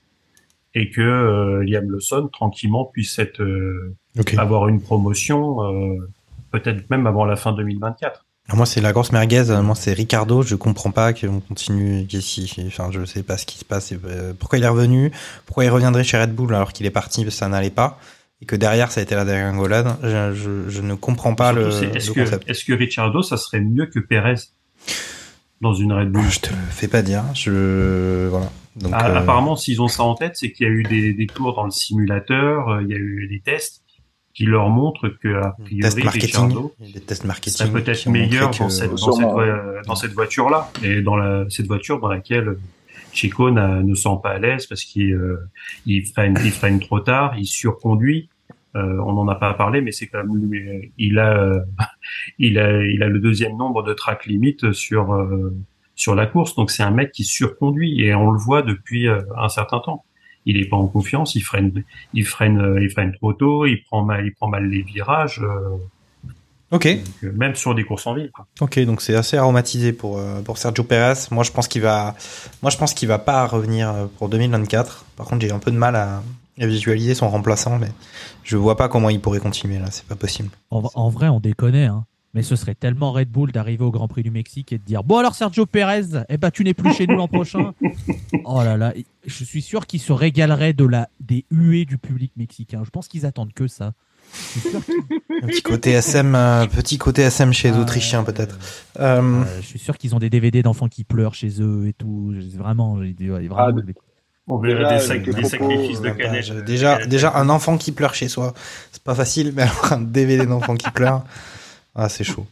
et 0.74 0.88
que 0.88 1.00
euh, 1.02 1.64
Liam 1.64 1.90
Lawson 1.90 2.28
tranquillement 2.32 2.86
puisse 2.86 3.18
être 3.18 3.42
euh, 3.42 3.94
avoir 4.38 4.68
une 4.68 4.80
promotion, 4.80 5.62
euh, 5.64 5.96
peut-être 6.52 6.88
même 6.90 7.06
avant 7.06 7.24
la 7.24 7.36
fin 7.36 7.52
2024. 7.52 8.24
Alors 8.48 8.56
moi, 8.56 8.66
c'est 8.66 8.80
la 8.80 8.92
grosse 8.92 9.12
merguez. 9.12 9.44
Moi, 9.62 9.74
c'est 9.76 9.92
Ricardo. 9.92 10.42
Je 10.42 10.56
comprends 10.56 10.90
pas 10.90 11.12
qu'on 11.12 11.40
continue 11.40 12.06
ici. 12.10 12.52
Enfin, 12.66 12.90
je 12.90 13.04
sais 13.04 13.22
pas 13.22 13.38
ce 13.38 13.46
qui 13.46 13.56
se 13.58 13.64
passe. 13.64 13.92
et, 13.92 13.98
euh, 14.04 14.32
Pourquoi 14.38 14.58
il 14.58 14.64
est 14.64 14.68
revenu 14.68 15.12
Pourquoi 15.46 15.64
il 15.64 15.70
reviendrait 15.70 16.02
chez 16.04 16.20
Red 16.20 16.34
Bull 16.34 16.54
alors 16.54 16.72
qu'il 16.72 16.84
est 16.86 16.90
parti 16.90 17.28
Ça 17.30 17.48
n'allait 17.48 17.70
pas. 17.70 17.98
Et 18.40 18.44
que 18.46 18.56
derrière, 18.56 18.90
ça 18.90 18.98
a 19.00 19.04
été 19.04 19.14
la 19.14 19.24
dégringolade. 19.24 19.96
Je, 20.02 20.34
je, 20.34 20.68
je 20.68 20.82
ne 20.82 20.94
comprends 20.94 21.36
pas 21.36 21.52
le, 21.52 21.70
Surtout, 21.70 21.96
est-ce 21.96 22.08
le 22.08 22.14
que, 22.14 22.20
concept. 22.24 22.50
est-ce 22.50 22.64
que 22.64 22.72
Ricciardo, 22.72 23.22
ça 23.22 23.36
serait 23.36 23.60
mieux 23.60 23.86
que 23.86 24.00
Perez 24.00 24.34
dans 25.60 25.74
une 25.74 25.92
Red 25.92 26.10
Bull? 26.10 26.24
Je 26.28 26.40
te 26.40 26.50
le 26.50 26.56
fais 26.70 26.88
pas 26.88 27.02
dire. 27.02 27.22
Je 27.34 28.26
voilà. 28.28 28.50
Donc 28.74 28.90
Ah, 28.94 29.08
euh, 29.10 29.16
Apparemment, 29.18 29.54
s'ils 29.54 29.80
ont 29.80 29.86
ça 29.88 30.02
en 30.02 30.14
tête, 30.16 30.32
c'est 30.34 30.50
qu'il 30.50 30.66
y 30.66 30.68
a 30.68 30.72
eu 30.72 30.82
des, 30.82 31.12
des 31.12 31.26
tours 31.26 31.54
dans 31.54 31.64
le 31.64 31.70
simulateur, 31.70 32.68
euh, 32.70 32.82
il 32.82 32.88
y 32.88 32.94
a 32.94 32.98
eu 32.98 33.28
des 33.28 33.40
tests 33.40 33.81
qui 34.34 34.44
leur 34.46 34.68
montrent 34.70 35.08
que 35.08 35.28
a 35.34 35.52
test 35.52 35.64
priori 35.64 36.04
marketing, 36.04 36.10
Ricciardo 36.22 36.74
des 36.80 37.00
tests 37.00 37.24
marketing 37.24 37.52
serait 37.66 37.70
peut-être 37.82 38.08
meilleur 38.08 38.50
que- 38.50 38.58
dans 38.60 38.68
cette, 38.70 38.90
dans 38.90 39.12
cette, 39.12 39.26
ouais. 39.26 39.52
dans 39.86 39.94
cette 39.94 40.12
voiture-là 40.12 40.70
et 40.82 41.02
dans 41.02 41.16
la, 41.16 41.44
cette 41.50 41.66
voiture 41.66 42.00
dans 42.00 42.08
laquelle 42.08 42.56
Chico 43.12 43.50
ne 43.50 43.94
sent 43.94 44.16
pas 44.22 44.30
à 44.30 44.38
l'aise 44.38 44.66
parce 44.66 44.84
qu'il 44.84 45.12
euh, 45.12 45.38
il 45.86 46.06
freine, 46.06 46.38
il 46.44 46.50
freine 46.50 46.80
trop 46.80 47.00
tard, 47.00 47.34
il 47.36 47.44
surconduit. 47.46 48.28
Euh, 48.74 48.98
on 49.04 49.12
n'en 49.12 49.28
a 49.28 49.34
pas 49.34 49.52
parlé, 49.52 49.82
mais 49.82 49.92
c'est 49.92 50.06
quand 50.06 50.24
même 50.24 50.34
lui- 50.50 50.92
il 50.96 51.18
a, 51.18 51.36
euh, 51.38 51.60
il 52.38 52.58
a, 52.58 52.82
il 52.86 53.02
a 53.02 53.08
le 53.08 53.18
deuxième 53.18 53.54
nombre 53.58 53.82
de 53.82 53.92
track 53.92 54.24
limite 54.24 54.72
sur 54.72 55.12
euh, 55.12 55.54
sur 55.94 56.14
la 56.14 56.24
course. 56.24 56.54
Donc 56.54 56.70
c'est 56.70 56.82
un 56.82 56.90
mec 56.90 57.12
qui 57.12 57.24
surconduit 57.24 58.02
et 58.02 58.14
on 58.14 58.30
le 58.30 58.38
voit 58.38 58.62
depuis 58.62 59.08
euh, 59.08 59.20
un 59.36 59.50
certain 59.50 59.80
temps. 59.80 60.04
Il 60.46 60.56
est 60.56 60.68
pas 60.68 60.76
en 60.76 60.86
confiance, 60.86 61.34
il 61.34 61.40
freine, 61.42 61.84
il 62.14 62.24
freine, 62.26 62.60
euh, 62.60 62.82
il 62.82 62.90
freine 62.90 63.12
trop 63.14 63.32
tôt, 63.32 63.66
il 63.66 63.82
prend 63.84 64.02
mal, 64.04 64.26
il 64.26 64.32
prend 64.34 64.48
mal 64.48 64.66
les 64.68 64.82
virages. 64.82 65.40
euh, 65.42 65.76
Ok. 66.70 66.86
donc, 66.86 67.04
euh, 67.24 67.32
même 67.34 67.54
sur 67.54 67.74
des 67.74 67.84
courses 67.84 68.06
en 68.06 68.14
ville. 68.14 68.30
quoi. 68.32 68.46
Ok, 68.60 68.78
donc 68.86 69.02
c'est 69.02 69.14
assez 69.14 69.36
aromatisé 69.36 69.92
pour 69.92 70.18
euh, 70.18 70.40
pour 70.40 70.56
Sergio 70.56 70.84
Perez. 70.84 71.26
Moi, 71.30 71.44
je 71.44 71.50
pense 71.52 71.68
qu'il 71.68 71.82
va, 71.82 72.14
moi, 72.62 72.70
je 72.70 72.78
pense 72.78 72.94
qu'il 72.94 73.08
va 73.08 73.18
pas 73.18 73.46
revenir 73.46 73.92
pour 74.18 74.28
2024. 74.30 75.04
Par 75.16 75.26
contre, 75.26 75.42
j'ai 75.42 75.52
un 75.52 75.58
peu 75.58 75.70
de 75.70 75.76
mal 75.76 75.94
à, 75.96 76.22
à 76.58 76.66
visualiser 76.66 77.14
son 77.14 77.28
remplaçant, 77.28 77.78
mais 77.78 77.88
je 78.42 78.56
vois 78.56 78.76
pas 78.78 78.88
comment 78.88 79.10
il 79.10 79.20
pourrait 79.20 79.40
continuer 79.40 79.78
là. 79.78 79.88
C'est 79.90 80.06
pas 80.06 80.16
possible. 80.16 80.48
En, 80.70 80.82
en 80.94 81.08
vrai, 81.10 81.28
on 81.28 81.40
déconne, 81.40 81.74
hein. 81.76 82.04
Mais 82.34 82.42
ce 82.42 82.56
serait 82.56 82.74
tellement 82.74 83.12
Red 83.12 83.28
Bull 83.30 83.52
d'arriver 83.52 83.84
au 83.84 83.90
Grand 83.90 84.08
Prix 84.08 84.22
du 84.22 84.30
Mexique 84.30 84.72
et 84.72 84.78
de 84.78 84.82
dire 84.84 85.04
Bon, 85.04 85.18
alors 85.18 85.34
Sergio 85.34 85.66
Pérez, 85.66 86.06
eh 86.30 86.38
ben, 86.38 86.50
tu 86.50 86.64
n'es 86.64 86.72
plus 86.72 86.92
chez 86.94 87.06
nous 87.06 87.16
l'an 87.16 87.28
prochain. 87.28 87.74
Oh 88.44 88.62
là 88.64 88.76
là, 88.76 88.92
je 89.26 89.44
suis 89.44 89.60
sûr 89.62 89.86
qu'ils 89.86 90.00
se 90.00 90.12
régaleraient 90.12 90.72
de 90.72 90.84
la, 90.86 91.08
des 91.20 91.44
huées 91.50 91.84
du 91.84 91.98
public 91.98 92.32
mexicain. 92.36 92.82
Je 92.84 92.90
pense 92.90 93.06
qu'ils 93.08 93.26
attendent 93.26 93.52
que 93.52 93.66
ça. 93.68 93.92
Un 94.74 95.46
petit 95.46 95.62
côté 95.62 95.90
SM, 95.90 96.34
euh, 96.34 96.66
petit 96.66 96.96
côté 96.98 97.22
SM 97.22 97.52
chez 97.52 97.70
les 97.70 97.76
Ah, 97.76 97.80
Autrichiens 97.80 98.24
peut-être. 98.24 98.58
Euh, 98.98 99.20
Euh, 99.20 99.44
je 99.60 99.66
suis 99.66 99.78
sûr 99.78 99.98
qu'ils 99.98 100.14
ont 100.14 100.18
des 100.18 100.30
DVD 100.30 100.62
d'enfants 100.62 100.88
qui 100.88 101.04
pleurent 101.04 101.34
chez 101.34 101.60
eux 101.60 101.86
et 101.86 101.92
tout. 101.92 102.32
Vraiment, 102.56 102.96
vraiment 102.96 103.56
Ah, 103.58 103.72
des- 103.72 103.94
On 104.48 104.56
verrait 104.58 104.82
Déjà, 104.84 104.98
des, 104.98 105.04
sac- 105.04 105.22
des 105.24 105.30
propos, 105.32 105.48
sacrifices 105.48 106.00
de 106.00 106.10
bah, 106.10 106.14
euh, 106.18 106.62
déjà, 106.62 107.06
déjà 107.06 107.32
un 107.36 107.48
enfant 107.48 107.76
qui 107.78 107.92
pleure 107.92 108.14
chez 108.14 108.28
soi, 108.28 108.54
c'est 108.90 109.02
pas 109.02 109.14
facile, 109.14 109.52
mais 109.54 109.62
alors 109.62 109.92
un 109.92 110.00
DVD 110.00 110.46
d'enfant 110.46 110.74
qui 110.74 110.90
pleure, 110.90 111.24
ah 111.94 112.08
c'est 112.08 112.24
chaud. 112.24 112.46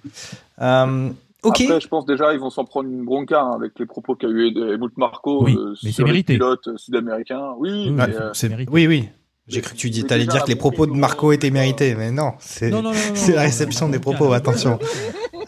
Euh, 0.61 1.11
ok. 1.42 1.61
Après, 1.62 1.81
je 1.81 1.88
pense 1.88 2.05
déjà 2.07 2.33
ils 2.35 2.40
vont 2.40 2.50
s'en 2.50 2.64
prendre 2.64 2.88
une 2.88 3.05
bronca 3.05 3.40
hein, 3.40 3.53
avec 3.55 3.72
les 3.79 3.87
propos 3.87 4.14
qu'a 4.14 4.29
eu 4.29 4.48
Helmut 4.48 4.96
Marco 4.96 5.44
Oui, 5.44 5.57
euh, 5.59 5.74
mais 5.83 5.90
sur 5.92 6.05
les 6.07 6.12
mérité. 6.12 6.35
pilotes 6.35 6.68
euh, 6.68 6.76
sud-américains. 6.76 7.53
Oui, 7.59 7.70
Oui, 7.70 7.90
mais, 7.90 8.03
euh, 8.14 8.31
C'est- 8.35 8.48
mérité. 8.48 8.70
oui, 8.72 8.87
oui. 8.87 9.09
J'ai 9.48 9.62
cru 9.62 9.72
que 9.74 9.79
tu 9.81 9.90
dis, 9.90 10.05
déjà, 10.05 10.18
dire 10.24 10.44
que 10.44 10.48
les 10.48 10.55
propos 10.55 10.87
de 10.87 10.92
Marco 10.92 11.33
étaient 11.33 11.50
mérités, 11.50 11.96
mais 11.96 12.12
non, 12.12 12.35
c'est 12.38 12.70
la 12.70 12.83
non, 12.83 12.92
réception 13.37 13.88
des 13.88 13.98
propos. 13.98 14.33
Attention, 14.33 14.79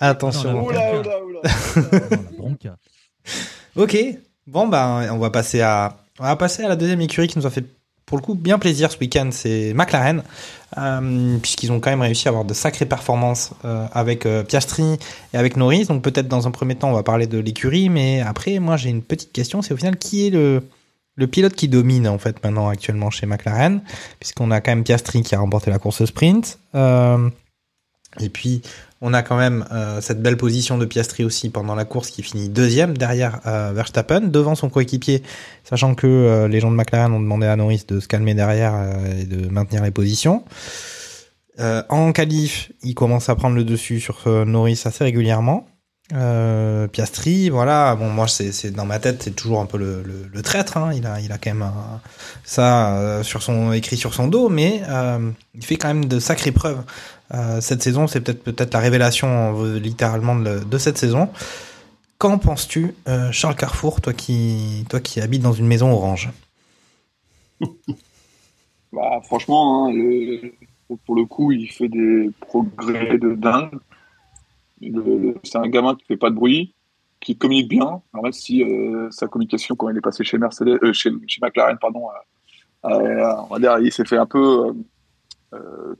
attention. 0.01 0.67
Ok. 3.77 3.97
Bon 4.47 4.67
ben, 4.67 5.09
on 5.13 5.19
va 5.19 5.31
passer 5.31 5.61
à, 5.61 5.97
on 6.19 6.25
va 6.25 6.35
passer 6.37 6.65
à 6.65 6.69
la 6.69 6.77
deuxième 6.77 7.01
écurie 7.01 7.29
qui 7.29 7.39
nous 7.39 7.47
a 7.47 7.51
fait 7.51 7.65
pour 8.13 8.19
le 8.19 8.27
coup 8.27 8.35
bien 8.35 8.59
plaisir 8.59 8.93
ce 8.93 8.99
week-end, 8.99 9.31
c'est 9.31 9.73
McLaren, 9.73 10.23
euh, 10.77 11.39
puisqu'ils 11.39 11.73
ont 11.73 11.81
quand 11.81 11.89
même 11.89 12.03
réussi 12.03 12.29
à 12.29 12.31
avoir 12.31 12.45
de 12.45 12.53
sacrées 12.53 12.85
performances 12.85 13.53
euh, 13.65 13.87
avec 13.91 14.27
euh, 14.27 14.43
Piastri 14.43 14.99
et 15.33 15.39
avec 15.39 15.57
Norris. 15.57 15.87
Donc 15.87 16.03
peut-être 16.03 16.29
dans 16.29 16.47
un 16.47 16.51
premier 16.51 16.75
temps 16.75 16.91
on 16.91 16.93
va 16.93 17.03
parler 17.03 17.27
de 17.27 17.39
l'écurie, 17.39 17.89
mais 17.89 18.21
après 18.21 18.59
moi 18.59 18.77
j'ai 18.77 18.91
une 18.91 19.01
petite 19.01 19.33
question, 19.33 19.63
c'est 19.63 19.73
au 19.73 19.79
final 19.79 19.97
qui 19.97 20.27
est 20.27 20.31
le 20.31 20.63
le 21.15 21.27
pilote 21.27 21.55
qui 21.55 21.69
domine 21.69 22.07
en 22.07 22.19
fait 22.19 22.45
maintenant 22.45 22.69
actuellement 22.69 23.09
chez 23.09 23.25
McLaren, 23.25 23.81
puisqu'on 24.21 24.51
a 24.51 24.61
quand 24.61 24.73
même 24.73 24.85
Piastri 24.85 25.23
qui 25.23 25.35
a 25.35 25.39
remporté 25.39 25.71
la 25.71 25.79
course 25.79 26.05
sprint. 26.05 26.59
Et 28.21 28.29
puis, 28.29 28.61
on 29.03 29.13
a 29.13 29.23
quand 29.23 29.37
même 29.37 29.67
euh, 29.73 30.01
cette 30.01 30.23
belle 30.23 30.37
position 30.37 30.79
de 30.79 30.87
Piastri 30.87 31.25
aussi 31.25 31.51
pendant 31.51 31.75
la 31.75 31.85
course 31.85 32.11
qui 32.11 32.23
finit 32.23 32.49
deuxième 32.49 32.97
derrière 32.97 33.41
euh, 33.47 33.73
Verstappen, 33.75 34.21
devant 34.21 34.55
son 34.55 34.71
coéquipier, 34.71 35.23
sachant 35.65 35.95
que 35.97 36.07
euh, 36.07 36.49
les 36.49 36.61
gens 36.61 36.71
de 36.71 36.77
McLaren 36.77 37.13
ont 37.13 37.21
demandé 37.21 37.47
à 37.47 37.57
Norris 37.57 37.85
de 37.89 37.99
se 37.99 38.07
calmer 38.07 38.35
derrière 38.35 38.75
euh, 38.75 39.21
et 39.21 39.25
de 39.25 39.49
maintenir 39.49 39.83
les 39.83 39.91
positions. 39.91 40.45
En 41.59 42.11
qualif, 42.13 42.73
il 42.83 42.95
commence 42.97 43.29
à 43.29 43.37
prendre 43.37 43.55
le 43.55 43.63
dessus 43.63 44.01
sur 44.01 44.27
Norris 44.27 44.83
assez 44.85 45.05
régulièrement. 45.05 45.69
Euh, 46.13 46.89
Piastri, 46.89 47.49
voilà, 47.49 47.95
bon 47.95 48.11
moi 48.11 48.27
c'est 48.29 48.71
dans 48.71 48.85
ma 48.85 48.99
tête 48.99 49.23
c'est 49.23 49.35
toujours 49.35 49.61
un 49.61 49.67
peu 49.67 49.79
le, 49.79 50.43
traître, 50.43 50.77
hein. 50.77 50.93
il 50.93 51.07
a 51.07 51.21
il 51.21 51.33
a 51.33 51.39
quand 51.39 51.55
même 51.55 51.71
ça 52.45 52.99
euh, 52.99 53.23
sur 53.23 53.43
son 53.43 53.73
écrit 53.73 53.97
sur 53.97 54.13
son 54.13 54.27
dos, 54.27 54.49
mais 54.49 54.83
euh, 54.89 55.31
il 55.55 55.65
fait 55.65 55.77
quand 55.77 55.89
même 55.89 56.07
de 56.07 56.19
sacrées 56.19 56.53
preuves. 56.53 56.83
Cette 57.61 57.83
saison, 57.83 58.07
c'est 58.09 58.21
peut-être 58.21 58.45
peut-être 58.45 58.75
la 58.75 58.81
révélation 58.81 59.65
littéralement 59.77 60.37
de, 60.37 60.79
cette 60.79 60.99
saison. 60.99 61.31
Qu'en 62.19 62.37
penses-tu, 62.37 62.95
Charles 63.31 63.57
Carrefour, 63.57 64.03
toi 64.03 64.13
qui 64.13 64.85
toi 64.91 65.01
qui 65.01 65.19
habites 65.19 65.41
dans 65.41 65.55
une 65.55 65.67
maison 65.67 65.91
orange? 65.91 66.31
Bah, 68.93 69.23
franchement, 69.25 69.89
hein, 69.89 69.95
pour 71.07 71.15
le 71.15 71.25
coup, 71.25 71.51
il 71.53 71.67
fait 71.69 71.89
des 71.89 72.31
progrès 72.41 73.17
de 73.17 73.35
dingue. 73.35 73.71
C'est 75.45 75.59
un 75.59 75.69
gamin 75.69 75.95
qui 75.95 76.05
fait 76.05 76.17
pas 76.17 76.31
de 76.31 76.35
bruit, 76.35 76.75
qui 77.21 77.37
communique 77.37 77.69
bien. 77.69 78.03
Alors 78.13 78.25
même 78.25 78.33
si 78.33 78.63
euh, 78.63 79.11
sa 79.11 79.29
communication, 79.29 79.77
quand 79.77 79.89
il 79.89 79.97
est 79.97 80.03
passé 80.03 80.25
chez 80.25 80.39
Mercedes, 80.39 80.79
euh, 80.83 80.93
chez, 80.93 81.11
chez 81.27 81.41
McLaren, 81.41 81.79
pardon, 81.81 82.09
euh, 82.85 83.35
on 83.49 83.55
va 83.55 83.59
dire, 83.59 83.79
il 83.79 83.93
s'est 83.93 84.05
fait 84.05 84.19
un 84.19 84.27
peu 84.27 84.75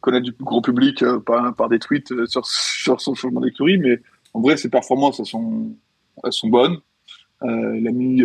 connaître 0.01 0.25
du 0.25 0.33
gros 0.41 0.63
public 0.63 1.05
par, 1.27 1.69
des 1.69 1.79
tweets 1.79 2.25
sur, 2.27 2.47
sur 2.47 3.01
son 3.01 3.15
changement 3.15 3.41
d'écurie, 3.41 3.77
mais 3.77 4.01
en 4.33 4.41
vrai, 4.41 4.57
ses 4.57 4.71
performances, 4.71 5.21
elles 5.21 5.27
sont, 5.27 5.77
sont 6.31 6.49
bonnes. 6.49 6.79
Il 7.43 7.87
a 7.87 7.93
mis 7.93 8.23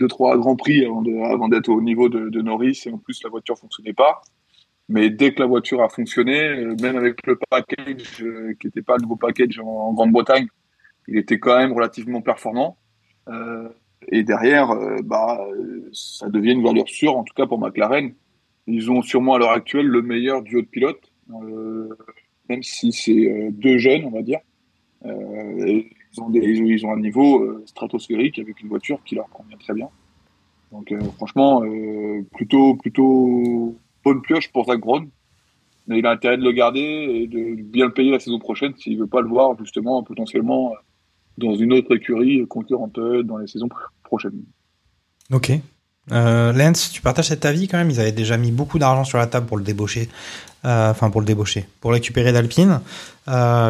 deux 0.00 0.08
trois 0.08 0.36
grands 0.36 0.56
prix 0.56 0.84
avant 0.84 1.48
d'être 1.48 1.68
au 1.68 1.80
niveau 1.80 2.08
de, 2.08 2.28
de 2.30 2.42
Norris 2.42 2.82
et 2.86 2.90
en 2.90 2.98
plus 2.98 3.22
la 3.22 3.30
voiture 3.30 3.56
fonctionnait 3.56 3.92
pas. 3.92 4.22
Mais 4.90 5.08
dès 5.08 5.32
que 5.32 5.38
la 5.38 5.46
voiture 5.46 5.82
a 5.82 5.88
fonctionné, 5.88 6.48
euh, 6.48 6.74
même 6.82 6.96
avec 6.96 7.24
le 7.24 7.38
package 7.48 8.22
euh, 8.22 8.54
qui 8.60 8.66
n'était 8.66 8.82
pas 8.82 8.96
le 8.96 9.02
nouveau 9.02 9.14
package 9.14 9.60
en, 9.60 9.92
Grande-Bretagne, 9.92 10.48
il 11.06 11.16
était 11.16 11.38
quand 11.38 11.56
même 11.56 11.72
relativement 11.72 12.20
performant. 12.22 12.76
Euh, 13.28 13.68
et 14.08 14.24
derrière, 14.24 14.72
euh, 14.72 14.96
bah, 15.04 15.46
ça 15.92 16.28
devient 16.28 16.52
une 16.54 16.64
valeur 16.64 16.88
sûre, 16.88 17.16
en 17.16 17.22
tout 17.22 17.34
cas 17.34 17.46
pour 17.46 17.60
McLaren. 17.60 18.12
Ils 18.66 18.90
ont 18.90 19.00
sûrement 19.00 19.34
à 19.34 19.38
l'heure 19.38 19.52
actuelle 19.52 19.86
le 19.86 20.02
meilleur 20.02 20.42
duo 20.42 20.60
de 20.60 20.66
pilotes, 20.66 21.12
euh, 21.40 21.88
même 22.48 22.64
si 22.64 22.90
c'est 22.90 23.50
deux 23.52 23.78
jeunes, 23.78 24.04
on 24.06 24.10
va 24.10 24.22
dire. 24.22 24.40
Ils, 25.04 25.86
ont 26.18 26.30
des- 26.30 26.40
ils, 26.40 26.84
ont, 26.84 26.92
un 26.92 26.98
niveau 26.98 27.62
stratosphérique 27.64 28.40
avec 28.40 28.60
une 28.60 28.68
voiture 28.68 29.00
qui 29.04 29.14
leur 29.14 29.28
convient 29.28 29.56
très 29.56 29.72
bien. 29.72 29.88
Donc 30.72 30.92
franchement, 31.16 31.62
plutôt 32.32 32.74
plutôt 32.74 33.76
bonne 34.04 34.22
pioche 34.22 34.50
pour 34.52 34.66
Zach 34.66 34.80
Brown. 34.80 35.08
Mais 35.86 35.98
il 35.98 36.06
a 36.06 36.10
intérêt 36.10 36.36
de 36.36 36.44
le 36.44 36.52
garder 36.52 36.80
et 36.80 37.26
de 37.26 37.60
bien 37.62 37.86
le 37.86 37.92
payer 37.92 38.10
la 38.10 38.20
saison 38.20 38.38
prochaine 38.38 38.74
s'il 38.76 38.98
veut 38.98 39.06
pas 39.06 39.20
le 39.20 39.28
voir 39.28 39.56
justement 39.58 40.02
potentiellement 40.02 40.72
euh, 40.72 40.76
dans 41.38 41.54
une 41.54 41.72
autre 41.72 41.96
écurie 41.96 42.46
concurrente 42.46 42.98
euh, 42.98 43.22
dans 43.22 43.38
les 43.38 43.46
saisons 43.46 43.66
pr- 43.66 43.88
prochaines. 44.04 44.42
Ok. 45.32 45.52
Euh, 46.12 46.72
tu 46.92 47.02
partages 47.02 47.28
cet 47.28 47.44
avis 47.44 47.66
quand 47.68 47.78
même? 47.78 47.90
Ils 47.90 48.00
avaient 48.00 48.12
déjà 48.12 48.36
mis 48.36 48.52
beaucoup 48.52 48.78
d'argent 48.78 49.04
sur 49.04 49.18
la 49.18 49.26
table 49.26 49.46
pour 49.46 49.56
le 49.56 49.64
débaucher, 49.64 50.08
Euh, 50.66 50.90
enfin 50.90 51.08
pour 51.08 51.22
le 51.22 51.26
débaucher, 51.26 51.66
pour 51.80 51.92
récupérer 51.92 52.32
d'Alpine, 52.32 52.80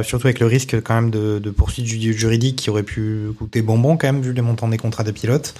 surtout 0.02 0.26
avec 0.26 0.40
le 0.40 0.46
risque 0.46 0.82
quand 0.82 0.94
même 0.94 1.10
de, 1.10 1.38
de 1.38 1.50
poursuites 1.50 1.86
ju- 1.86 2.12
juridiques 2.12 2.56
qui 2.56 2.68
auraient 2.68 2.82
pu 2.82 3.28
coûter 3.38 3.62
bonbon 3.62 3.96
quand 3.96 4.08
même 4.08 4.20
vu 4.20 4.32
les 4.32 4.42
montants 4.42 4.66
des 4.66 4.76
contrats 4.76 5.04
des 5.04 5.12
pilotes. 5.12 5.54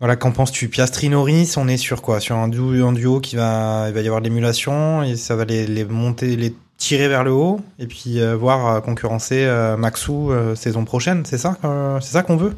Voilà, 0.00 0.14
qu'en 0.14 0.30
penses-tu? 0.30 0.68
Piastri 0.68 1.08
Norris, 1.08 1.54
on 1.56 1.66
est 1.66 1.76
sur 1.76 2.02
quoi? 2.02 2.20
Sur 2.20 2.36
un 2.36 2.46
duo, 2.48 2.86
un 2.86 2.92
duo 2.92 3.20
qui 3.20 3.34
va, 3.34 3.86
il 3.88 3.94
va 3.94 4.00
y 4.00 4.06
avoir 4.06 4.20
de 4.20 4.28
l'émulation 4.28 5.02
et 5.02 5.16
ça 5.16 5.34
va 5.34 5.44
les, 5.44 5.66
les 5.66 5.84
monter, 5.84 6.36
les 6.36 6.54
tirer 6.76 7.08
vers 7.08 7.24
le 7.24 7.32
haut 7.32 7.60
et 7.80 7.86
puis 7.86 8.20
euh, 8.20 8.36
voir 8.36 8.66
euh, 8.66 8.80
concurrencer 8.80 9.44
euh, 9.44 9.76
Maxou 9.76 10.30
euh, 10.30 10.54
saison 10.54 10.84
prochaine. 10.84 11.24
C'est 11.24 11.36
ça, 11.38 11.58
euh, 11.64 11.98
c'est 12.00 12.12
ça 12.12 12.22
qu'on 12.22 12.36
veut? 12.36 12.56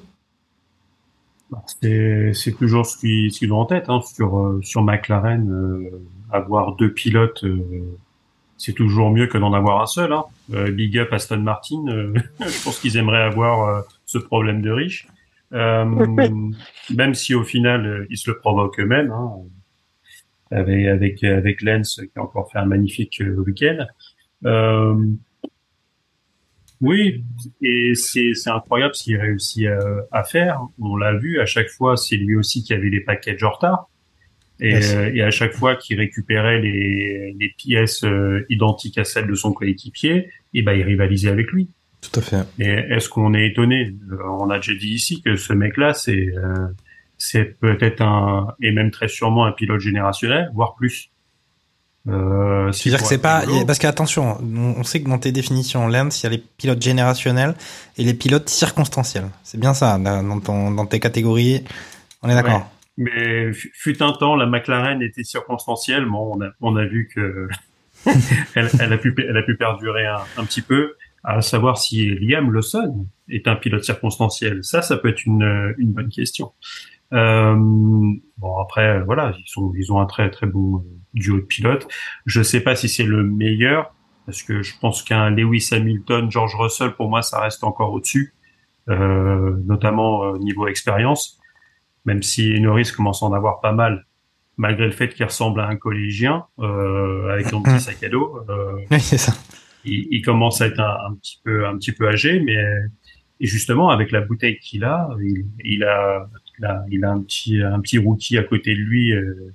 C'est 1.80 2.32
c'est 2.34 2.52
toujours 2.52 2.86
ce 2.86 2.98
qu'ils 2.98 3.52
ont 3.52 3.60
en 3.60 3.64
tête 3.64 3.86
hein, 3.88 4.00
sur 4.14 4.38
euh, 4.38 4.60
sur 4.62 4.82
McLaren. 4.82 5.90
avoir 6.30 6.76
deux 6.76 6.92
pilotes, 6.92 7.44
c'est 8.56 8.74
toujours 8.74 9.10
mieux 9.10 9.26
que 9.26 9.38
d'en 9.38 9.52
avoir 9.52 9.80
un 9.80 9.86
seul. 9.86 10.12
Hein. 10.12 10.24
Big 10.70 10.96
up 10.98 11.12
Aston 11.12 11.38
Martin. 11.38 11.82
je 12.40 12.62
pense 12.64 12.78
qu'ils 12.78 12.98
aimeraient 12.98 13.22
avoir 13.22 13.82
ce 14.06 14.18
problème 14.18 14.62
de 14.62 14.70
riche. 14.70 15.08
Euh, 15.52 15.84
même 16.94 17.14
si 17.14 17.34
au 17.34 17.42
final 17.42 17.84
euh, 17.84 18.06
ils 18.08 18.16
se 18.16 18.30
le 18.30 18.38
provoquent 18.38 18.78
eux-mêmes. 18.78 19.10
Hein, 19.10 19.32
avec 20.52 20.86
avec 20.86 21.24
avec 21.24 21.62
Lens 21.62 22.00
qui 22.00 22.18
a 22.18 22.22
encore 22.22 22.50
fait 22.52 22.58
un 22.58 22.66
magnifique 22.66 23.20
euh, 23.20 23.36
week-end. 23.44 23.86
Euh, 24.44 24.94
oui, 26.80 27.24
et 27.60 27.94
c'est 27.94 28.34
c'est 28.34 28.50
incroyable 28.50 28.94
ce 28.94 29.04
qu'il 29.04 29.16
réussit 29.16 29.66
à, 29.66 29.80
à 30.12 30.24
faire. 30.24 30.60
On 30.80 30.96
l'a 30.96 31.14
vu 31.16 31.40
à 31.40 31.46
chaque 31.46 31.68
fois, 31.68 31.96
c'est 31.96 32.16
lui 32.16 32.36
aussi 32.36 32.62
qui 32.62 32.72
avait 32.72 32.88
les 32.88 33.00
packages 33.00 33.42
en 33.42 33.50
retard. 33.50 33.88
Et, 34.62 34.78
et 35.14 35.22
à 35.22 35.30
chaque 35.30 35.54
fois 35.54 35.74
qu'il 35.74 35.98
récupérait 35.98 36.60
les, 36.60 37.34
les 37.38 37.48
pièces 37.56 38.04
identiques 38.50 38.98
à 38.98 39.04
celles 39.04 39.26
de 39.26 39.34
son 39.34 39.54
coéquipier, 39.54 40.28
et 40.52 40.62
ben 40.62 40.74
il 40.74 40.82
rivalisait 40.82 41.30
avec 41.30 41.50
lui. 41.50 41.70
Tout 42.00 42.18
à 42.20 42.22
fait. 42.22 42.42
Et 42.58 42.68
est-ce 42.70 43.08
qu'on 43.08 43.34
est 43.34 43.46
étonné? 43.48 43.94
Euh, 44.12 44.16
On 44.38 44.48
a 44.50 44.56
déjà 44.56 44.74
dit 44.74 44.88
ici 44.94 45.20
que 45.22 45.36
ce 45.36 45.52
mec-là, 45.52 45.92
c'est 45.94 46.28
euh, 46.36 46.68
c'est 47.18 47.58
peut-être 47.60 48.00
un 48.00 48.54
et 48.62 48.72
même 48.72 48.90
très 48.90 49.08
sûrement 49.08 49.44
un 49.44 49.52
pilote 49.52 49.80
générationnel, 49.80 50.50
voire 50.54 50.74
plus. 50.76 51.10
Euh, 52.08 52.70
Tu 52.72 52.88
veux 52.88 52.92
dire 52.96 53.02
que 53.02 53.06
c'est 53.08 53.18
pas 53.20 53.42
parce 53.66 53.78
qu'attention, 53.78 54.38
on 54.42 54.82
sait 54.84 55.02
que 55.02 55.08
dans 55.08 55.18
tes 55.18 55.32
définitions 55.32 55.86
Lens, 55.86 56.22
il 56.22 56.24
y 56.24 56.26
a 56.28 56.30
les 56.30 56.38
pilotes 56.38 56.80
générationnels 56.80 57.54
et 57.98 58.04
les 58.04 58.14
pilotes 58.14 58.48
circonstanciels. 58.48 59.28
C'est 59.44 59.60
bien 59.60 59.74
ça 59.74 59.98
dans, 59.98 60.40
ton- 60.40 60.70
dans 60.70 60.86
tes 60.86 60.98
catégories. 61.00 61.62
On 62.22 62.30
est 62.30 62.34
d'accord. 62.34 62.70
Mais 62.96 63.52
fu- 63.52 63.70
fut 63.74 64.02
un 64.02 64.12
temps, 64.12 64.34
la 64.36 64.46
McLaren 64.46 65.02
était 65.02 65.24
circonstancielle. 65.24 66.06
Bon, 66.06 66.32
on 66.36 66.40
a, 66.42 66.48
on 66.62 66.76
a 66.76 66.84
vu 66.86 67.10
que 67.14 67.48
elle, 68.54 68.70
elle 68.80 68.92
a 68.94 68.96
pu, 68.98 69.14
elle 69.28 69.36
a 69.36 69.42
pu 69.42 69.56
perdurer 69.56 70.06
un, 70.06 70.20
un 70.38 70.44
petit 70.46 70.62
peu. 70.62 70.94
À 71.22 71.42
savoir 71.42 71.78
si 71.78 72.14
Liam 72.18 72.50
Lawson 72.50 73.06
est 73.28 73.46
un 73.46 73.56
pilote 73.56 73.84
circonstanciel. 73.84 74.64
Ça, 74.64 74.82
ça 74.82 74.96
peut 74.96 75.08
être 75.08 75.24
une, 75.26 75.74
une 75.78 75.92
bonne 75.92 76.08
question. 76.08 76.52
Euh, 77.12 77.54
bon, 77.56 78.58
après, 78.62 79.02
voilà, 79.02 79.34
ils 79.38 79.48
sont, 79.48 79.72
ils 79.76 79.92
ont 79.92 80.00
un 80.00 80.06
très, 80.06 80.30
très 80.30 80.46
bon 80.46 80.78
euh, 80.78 80.80
duo 81.14 81.36
de 81.36 81.42
pilotes. 81.42 81.86
Je 82.24 82.42
sais 82.42 82.60
pas 82.60 82.74
si 82.74 82.88
c'est 82.88 83.04
le 83.04 83.22
meilleur, 83.24 83.94
parce 84.26 84.42
que 84.42 84.62
je 84.62 84.72
pense 84.80 85.02
qu'un 85.02 85.30
Lewis 85.30 85.68
Hamilton, 85.72 86.30
George 86.30 86.54
Russell, 86.54 86.92
pour 86.92 87.10
moi, 87.10 87.20
ça 87.22 87.40
reste 87.40 87.64
encore 87.64 87.92
au-dessus, 87.92 88.34
euh, 88.88 89.56
notamment 89.66 90.24
euh, 90.24 90.38
niveau 90.38 90.68
expérience 90.68 91.40
même 92.04 92.22
si 92.22 92.58
Norris 92.60 92.92
commence 92.96 93.22
à 93.22 93.26
en 93.26 93.32
avoir 93.32 93.60
pas 93.60 93.72
mal, 93.72 94.06
malgré 94.56 94.86
le 94.86 94.92
fait 94.92 95.08
qu'il 95.08 95.24
ressemble 95.24 95.60
à 95.60 95.68
un 95.68 95.76
collégien 95.76 96.44
euh, 96.58 97.32
avec 97.32 97.52
un 97.52 97.62
petit 97.62 97.80
sac 97.80 98.02
à 98.02 98.08
dos. 98.08 98.40
Euh, 98.48 98.76
Oui, 98.90 99.00
c'est 99.00 99.18
ça. 99.18 99.32
Il, 99.84 100.08
il 100.10 100.22
commence 100.22 100.60
à 100.60 100.66
être 100.66 100.80
un, 100.80 101.14
petit 101.14 101.40
peu 101.44 101.66
un 101.66 101.76
petit 101.76 101.92
peu 101.92 102.08
âgé, 102.08 102.40
mais 102.40 102.56
justement 103.40 103.90
avec 103.90 104.10
la 104.10 104.20
bouteille 104.20 104.58
qu'il 104.58 104.84
a, 104.84 105.08
il, 105.20 105.46
il 105.64 105.84
a 105.84 106.28
il 106.90 107.04
a 107.04 107.10
un 107.10 107.22
petit 107.22 107.62
un 107.62 107.80
petit 107.80 107.98
rookie 107.98 108.36
à 108.36 108.42
côté 108.42 108.74
de 108.74 108.80
lui 108.80 109.12
euh, 109.12 109.54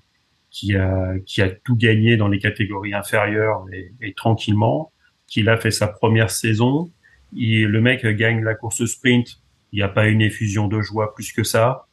qui 0.50 0.76
a 0.76 1.14
qui 1.26 1.42
a 1.42 1.50
tout 1.50 1.76
gagné 1.76 2.18
dans 2.18 2.28
les 2.28 2.40
catégories 2.40 2.94
inférieures 2.94 3.66
et, 3.72 3.92
et 4.02 4.14
tranquillement, 4.14 4.92
qu'il 5.28 5.50
a 5.50 5.58
fait 5.58 5.72
sa 5.72 5.88
première 5.88 6.32
saison. 6.32 6.92
Il, 7.34 7.66
le 7.66 7.82
mec 7.82 8.06
gagne 8.06 8.44
la 8.44 8.56
course 8.56 8.86
sprint. 8.86 9.42
Il 9.72 9.78
n'y 9.78 9.84
a 9.84 9.90
pas 9.90 10.08
une 10.08 10.22
effusion 10.22 10.68
de 10.68 10.82
joie 10.82 11.14
plus 11.14 11.34
que 11.34 11.44
ça 11.44 11.86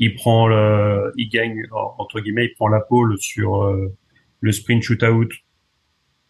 il 0.00 0.14
prend 0.14 0.48
le, 0.48 1.12
il 1.16 1.28
gagne 1.28 1.62
entre 1.70 2.20
guillemets, 2.20 2.46
il 2.46 2.54
prend 2.54 2.68
la 2.68 2.80
pole 2.80 3.16
sur 3.18 3.62
euh, 3.62 3.94
le 4.40 4.50
sprint 4.50 4.82
shootout. 4.82 5.28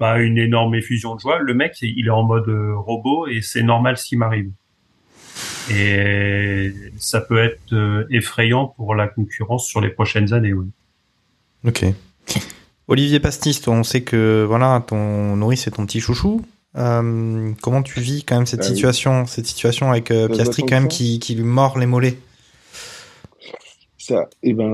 Pas 0.00 0.18
une 0.18 0.38
énorme 0.38 0.74
effusion 0.74 1.14
de 1.14 1.20
joie. 1.20 1.38
Le 1.40 1.52
mec, 1.54 1.76
il 1.82 2.06
est 2.06 2.10
en 2.10 2.22
mode 2.22 2.48
euh, 2.48 2.74
robot 2.74 3.26
et 3.28 3.42
c'est 3.42 3.62
normal 3.62 3.98
ce 3.98 4.06
qui 4.06 4.16
m'arrive. 4.16 4.50
Et 5.70 6.72
ça 6.96 7.20
peut 7.20 7.38
être 7.38 7.72
euh, 7.74 8.06
effrayant 8.10 8.66
pour 8.66 8.94
la 8.94 9.06
concurrence 9.08 9.66
sur 9.68 9.80
les 9.82 9.90
prochaines 9.90 10.32
années. 10.32 10.54
Oui. 10.54 10.66
Ok. 11.66 11.84
Olivier 12.88 13.20
Pastis, 13.20 13.60
toi, 13.60 13.74
on 13.74 13.82
sait 13.84 14.00
que 14.00 14.44
voilà, 14.48 14.82
ton 14.86 15.36
Norris 15.36 15.58
c'est 15.58 15.72
ton 15.72 15.84
petit 15.84 16.00
chouchou. 16.00 16.42
Euh, 16.76 17.52
comment 17.60 17.82
tu 17.82 18.00
vis 18.00 18.24
quand 18.24 18.36
même 18.36 18.46
cette 18.46 18.60
Bah 18.60 18.66
oui. 18.68 18.74
situation, 18.74 19.26
cette 19.26 19.46
situation 19.46 19.90
avec 19.90 20.10
euh, 20.10 20.28
Piastri 20.28 20.62
quand 20.62 20.76
même 20.76 20.88
qui, 20.88 21.18
qui 21.18 21.34
lui 21.34 21.44
mord 21.44 21.78
les 21.78 21.86
mollets? 21.86 22.16
Ça, 23.98 24.28
eh 24.42 24.54
ben, 24.54 24.72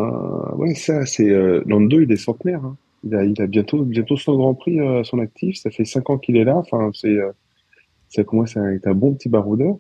ouais, 0.55 0.75
ça, 0.75 1.05
c'est 1.05 1.29
euh, 1.29 1.63
Lando, 1.67 2.01
il 2.01 2.13
est 2.13 2.17
centenaire. 2.17 2.61
hein. 2.65 2.77
Il 3.05 3.15
a, 3.15 3.25
il 3.25 3.41
a 3.41 3.47
bientôt, 3.47 3.83
bientôt 3.85 4.17
son 4.17 4.37
Grand 4.37 4.55
Prix 4.55 4.81
euh, 4.81 5.01
à 5.01 5.05
son 5.05 5.19
actif. 5.19 5.57
Ça 5.57 5.71
fait 5.71 5.85
cinq 5.85 6.11
ans 6.11 6.19
qu'il 6.19 6.37
est 6.37 6.45
là. 6.45 6.57
Enfin, 6.57 6.91
c'est, 6.95 7.09
euh, 7.09 7.31
ça 8.09 8.25
commence 8.25 8.57
à 8.57 8.61
un 8.61 8.95
bon 8.95 9.15
petit 9.15 9.29
baroudeur. 9.29 9.77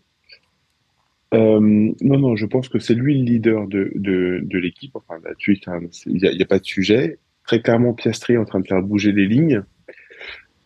Euh, 1.34 1.60
non, 1.60 2.18
non, 2.18 2.36
je 2.36 2.46
pense 2.46 2.68
que 2.68 2.78
c'est 2.78 2.94
lui 2.94 3.18
le 3.18 3.24
leader 3.24 3.66
de, 3.66 3.90
de, 3.96 4.40
de 4.42 4.58
l'équipe. 4.58 4.94
Enfin, 4.94 5.20
là-dessus, 5.24 5.58
il 6.06 6.14
n'y 6.14 6.26
a, 6.26 6.30
a 6.30 6.46
pas 6.46 6.58
de 6.58 6.64
sujet. 6.64 7.18
Très 7.46 7.60
clairement, 7.60 7.94
Piastri 7.94 8.34
est 8.34 8.38
en 8.38 8.44
train 8.44 8.60
de 8.60 8.66
faire 8.66 8.82
bouger 8.82 9.12
les 9.12 9.26
lignes. 9.26 9.62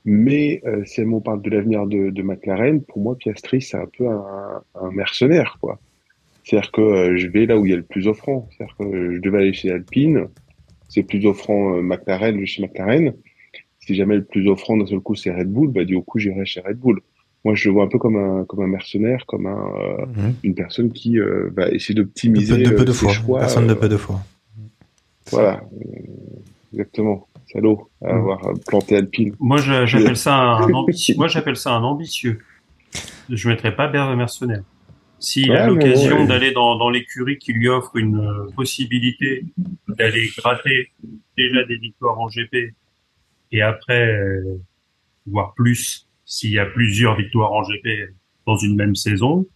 Mais 0.05 0.63
euh, 0.65 0.83
si 0.87 1.03
on 1.03 1.21
parle 1.21 1.43
de 1.43 1.51
l'avenir 1.51 1.87
de, 1.87 2.11
de 2.11 2.23
McLaren, 2.23 2.83
pour 2.83 3.03
moi, 3.03 3.17
Piastri, 3.17 3.61
c'est 3.61 3.77
un 3.77 3.87
peu 3.87 4.09
un, 4.09 4.63
un 4.75 4.91
mercenaire, 4.91 5.59
quoi. 5.61 5.79
C'est-à-dire 6.45 6.73
que 6.73 6.81
euh, 6.81 7.17
je 7.19 7.29
vais 7.29 7.45
là 7.45 7.59
où 7.59 7.67
il 7.67 7.71
y 7.71 7.75
a 7.75 7.77
le 7.77 7.83
plus 7.83 8.09
offrant. 8.09 8.49
C'est-à-dire 8.51 8.77
que 8.77 8.85
euh, 8.85 9.17
je 9.17 9.21
devais 9.21 9.39
aller 9.39 9.53
chez 9.53 9.71
Alpine, 9.71 10.29
c'est 10.91 11.03
plus 11.05 11.25
offrant 11.25 11.77
euh, 11.77 11.81
McLaren, 11.81 12.35
je 12.35 12.41
vais 12.41 12.47
chez 12.47 12.63
McLaren. 12.63 13.15
Si 13.79 13.95
jamais 13.95 14.17
le 14.17 14.25
plus 14.25 14.47
offrant 14.49 14.77
d'un 14.77 14.85
seul 14.87 15.01
coup 15.01 15.15
c'est 15.15 15.31
Red 15.31 15.49
Bull, 15.51 15.71
bah 15.71 15.85
du 15.85 15.99
coup 16.03 16.19
j'irai 16.19 16.45
chez 16.45 16.61
Red 16.61 16.77
Bull. 16.77 17.01
Moi 17.47 17.55
je 17.55 17.67
le 17.69 17.73
vois 17.73 17.85
un 17.85 17.89
peu 17.89 17.99
comme 17.99 18.17
un 18.17 18.45
comme 18.45 18.61
un 18.63 18.67
mercenaire, 18.67 19.25
comme 19.27 19.47
un 19.47 19.73
euh, 19.79 20.07
Mhm. 20.15 20.35
une 20.43 20.55
personne 20.55 20.93
qui 20.93 21.19
euh, 21.19 21.49
va 21.57 21.71
essayer 21.71 21.95
De 21.95 22.03
d'optimiser 22.03 22.63
peu 22.63 22.71
de, 22.71 22.77
peu 22.77 22.85
de 22.85 22.93
ses 22.93 23.07
fois. 23.07 23.13
choix. 23.15 23.39
Personne 23.41 23.67
de 23.67 23.73
peu 23.75 23.89
de 23.89 23.97
fois. 23.97 24.21
Voilà, 25.31 25.63
Euh, 25.73 26.03
exactement. 26.73 27.27
Salaud, 27.53 27.89
à 28.05 28.15
avoir 28.15 28.47
euh, 28.47 28.53
planté 28.67 28.97
Alpine. 28.97 29.35
Moi, 29.41 29.57
je- 29.59 29.85
j'appelle 29.87 30.17
ça 30.17 30.35
un 30.37 30.73
ambitieux. 30.73 31.15
Moi, 31.17 31.27
j'appelle 31.27 31.57
ça 31.57 31.73
un 31.73 31.83
ambitieux. 31.83 32.39
Je 33.29 33.49
mettrais 33.49 33.75
pas 33.75 33.89
Ber 33.89 34.15
mercenaire. 34.17 34.63
S'il 35.23 35.53
a 35.53 35.65
Ouais, 35.65 35.67
l'occasion 35.69 36.21
ouais. 36.21 36.27
d'aller 36.27 36.51
dans, 36.53 36.77
dans 36.77 36.89
l'écurie 36.91 37.39
qui 37.39 37.53
lui 37.53 37.69
offre 37.69 37.97
une 37.97 38.19
euh, 38.21 38.51
possibilité 38.57 39.45
d'aller 39.89 40.29
gratter 40.37 40.91
déjà 41.37 41.63
des 41.65 41.77
victoires 41.77 42.19
en 42.19 42.29
GP 42.29 42.75
et 43.53 43.63
après 43.63 44.07
euh, 44.09 44.59
voire 45.27 45.53
plus 45.55 46.09
s'il 46.25 46.53
y 46.53 46.59
a 46.59 46.65
plusieurs 46.67 47.17
victoires 47.17 47.53
en 47.53 47.63
GP 47.63 48.15
dans 48.47 48.57
une 48.57 48.77
même 48.77 48.95
saison, 48.95 49.47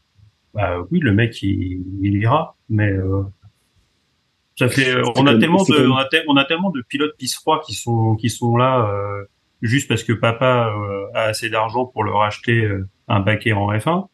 bah 0.52 0.84
oui, 0.90 1.00
le 1.00 1.12
mec 1.12 1.42
il, 1.42 1.82
il 2.02 2.16
ira. 2.16 2.56
Mais 2.68 2.90
euh, 2.92 3.22
ça 4.56 4.68
fait, 4.68 4.88
euh, 4.94 5.02
on 5.16 5.26
a 5.26 5.32
comme- 5.32 5.40
tellement 5.40 5.64
de, 5.64 5.86
on 5.86 5.96
a, 5.96 6.04
te- 6.04 6.22
on 6.28 6.36
a 6.36 6.44
tellement 6.44 6.70
de 6.70 6.82
pilotes 6.82 7.16
pisse 7.16 7.34
froid 7.36 7.62
qui 7.66 7.74
sont 7.74 8.16
qui 8.16 8.28
sont 8.30 8.56
là 8.56 8.86
euh, 8.88 9.24
juste 9.62 9.88
parce 9.88 10.04
que 10.04 10.12
papa 10.12 10.74
euh, 10.76 11.06
a 11.14 11.22
assez 11.22 11.48
d'argent 11.48 11.86
pour 11.86 12.04
leur 12.04 12.20
acheter 12.22 12.68
un 13.08 13.20
baquet 13.20 13.52
en 13.52 13.72
F1. 13.72 14.08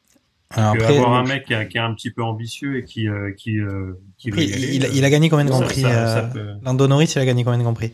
Alors 0.53 0.73
après, 0.73 0.97
avoir 0.97 1.15
un 1.15 1.25
mec 1.27 1.45
qui, 1.45 1.53
est- 1.53 1.69
qui 1.69 1.77
est 1.77 1.81
un 1.81 1.95
petit 1.95 2.11
peu 2.11 2.23
ambitieux 2.23 2.79
et 2.79 2.85
qui 2.85 3.09
euh, 3.09 3.31
qui 3.33 3.59
euh, 3.59 3.93
qui 4.19 4.31
veut 4.31 4.39
après, 4.39 4.47
y 4.47 4.53
aller, 4.53 4.75
il, 4.75 4.97
il 4.97 5.05
a 5.05 5.11
gagné 5.11 5.29
combien 5.29 5.45
de 5.45 5.51
ça- 5.51 5.57
Grand 5.59 5.67
Prix 5.67 5.83
ça- 5.83 6.07
ça 6.07 6.19
euh, 6.27 6.33
peut- 6.33 6.65
Lando 6.65 6.89
Norris, 6.89 7.13
il 7.15 7.19
a 7.21 7.25
gagné 7.27 7.45
combien 7.45 7.59
de 7.59 7.63
Grand 7.63 7.75
Prix? 7.75 7.93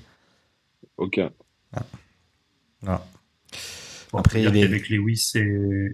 Aucun. 0.96 1.30
Bon, 4.12 4.18
Après, 4.20 4.42
il 4.42 4.56
est- 4.56 4.60
qu'avec 4.62 4.88
Lewis 4.88 5.32
et, 5.34 5.40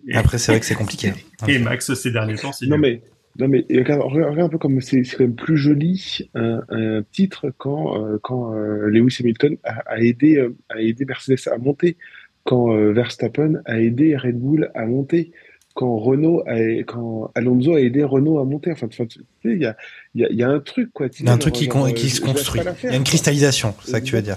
et- 0.06 0.14
Après, 0.14 0.38
c'est 0.38 0.52
vrai 0.52 0.60
que 0.60 0.66
c'est 0.66 0.74
compliqué. 0.84 1.12
et 1.48 1.58
Max 1.58 1.92
ces 1.94 2.10
derniers 2.12 2.36
temps, 2.36 2.52
c'est 2.52 2.66
Non 2.66 2.78
mais 2.78 3.02
non 3.38 3.48
mais 3.48 3.64
regarde, 3.70 4.38
un 4.38 4.48
peu 4.50 4.58
comme 4.58 4.80
c'est 4.82 5.00
quand 5.02 5.20
même 5.20 5.34
plus 5.34 5.56
joli 5.56 6.18
un, 6.34 6.60
un 6.68 7.02
titre 7.10 7.50
quand 7.56 7.96
euh, 8.04 8.18
quand 8.22 8.54
euh, 8.54 8.88
Lewis 8.90 9.16
Hamilton 9.20 9.56
a, 9.64 9.80
a 9.86 9.98
aidé 10.00 10.36
euh, 10.36 10.54
a 10.68 10.80
aidé 10.82 11.06
Mercedes 11.06 11.38
à 11.50 11.56
monter, 11.56 11.96
quand 12.44 12.74
euh, 12.76 12.92
Verstappen 12.92 13.62
a 13.64 13.80
aidé 13.80 14.16
Red 14.16 14.38
Bull 14.38 14.70
à 14.74 14.84
monter, 14.84 15.32
quand 15.74 15.96
Renault 15.98 16.42
a 16.46 16.56
quand 16.86 17.30
Alonso 17.34 17.74
a 17.74 17.80
aidé 17.80 18.04
Renault 18.04 18.38
à 18.38 18.44
monter. 18.44 18.72
Enfin, 18.72 18.88
tu 18.88 18.96
sais, 19.04 19.08
il 19.44 19.58
y 19.60 19.66
a 19.66 19.76
il 20.14 20.20
y 20.22 20.24
a, 20.24 20.28
il 20.30 20.36
y 20.36 20.42
a 20.42 20.48
un 20.48 20.60
truc 20.60 20.90
quoi. 20.92 21.06
Il 21.18 21.26
y 21.26 21.28
a 21.28 21.32
un 21.32 21.38
truc 21.38 21.54
qui, 21.54 21.68
con- 21.68 21.86
genre, 21.86 21.94
qui 21.94 22.06
euh, 22.06 22.10
se 22.10 22.20
construit. 22.20 22.60
Il 22.84 22.90
y 22.90 22.92
a 22.92 22.96
une 22.96 23.04
cristallisation, 23.04 23.74
c'est 23.84 23.90
ça 23.92 24.00
que 24.00 24.06
tu 24.06 24.14
veux 24.14 24.22
dire. 24.22 24.36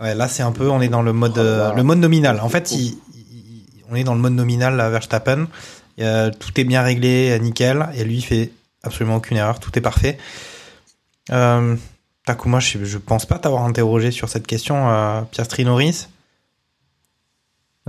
Ouais, 0.00 0.14
là, 0.14 0.28
c'est 0.28 0.42
un 0.44 0.52
peu, 0.52 0.68
on 0.70 0.80
est 0.80 0.88
dans 0.88 1.02
le 1.02 1.12
mode, 1.12 1.32
Oh 1.36 1.38
là 1.38 1.42
euh, 1.42 1.68
là. 1.70 1.74
le 1.76 1.82
mode 1.82 1.98
nominal. 1.98 2.38
En 2.40 2.48
fait, 2.48 2.70
il- 2.72 2.96
il- 3.14 3.64
on 3.90 3.94
est 3.96 4.04
dans 4.04 4.14
le 4.14 4.20
mode 4.20 4.34
nominal 4.34 4.80
à 4.80 4.90
Verstappen. 4.90 5.46
Tout 5.96 6.60
est 6.60 6.64
bien 6.64 6.82
réglé, 6.82 7.36
nickel. 7.40 7.86
Et 7.96 8.04
lui, 8.04 8.16
il 8.18 8.22
fait 8.22 8.50
absolument 8.84 9.16
aucune 9.16 9.36
erreur. 9.38 9.58
Tout 9.58 9.76
est 9.76 9.82
parfait. 9.82 10.18
Euh, 11.32 11.74
Takuma, 12.26 12.60
je, 12.60 12.84
je 12.84 12.98
pense 12.98 13.26
pas 13.26 13.38
t'avoir 13.38 13.64
interrogé 13.64 14.10
sur 14.10 14.28
cette 14.28 14.46
question, 14.46 14.88
euh, 14.90 15.22
Piastri 15.30 15.64
Norris. 15.64 16.06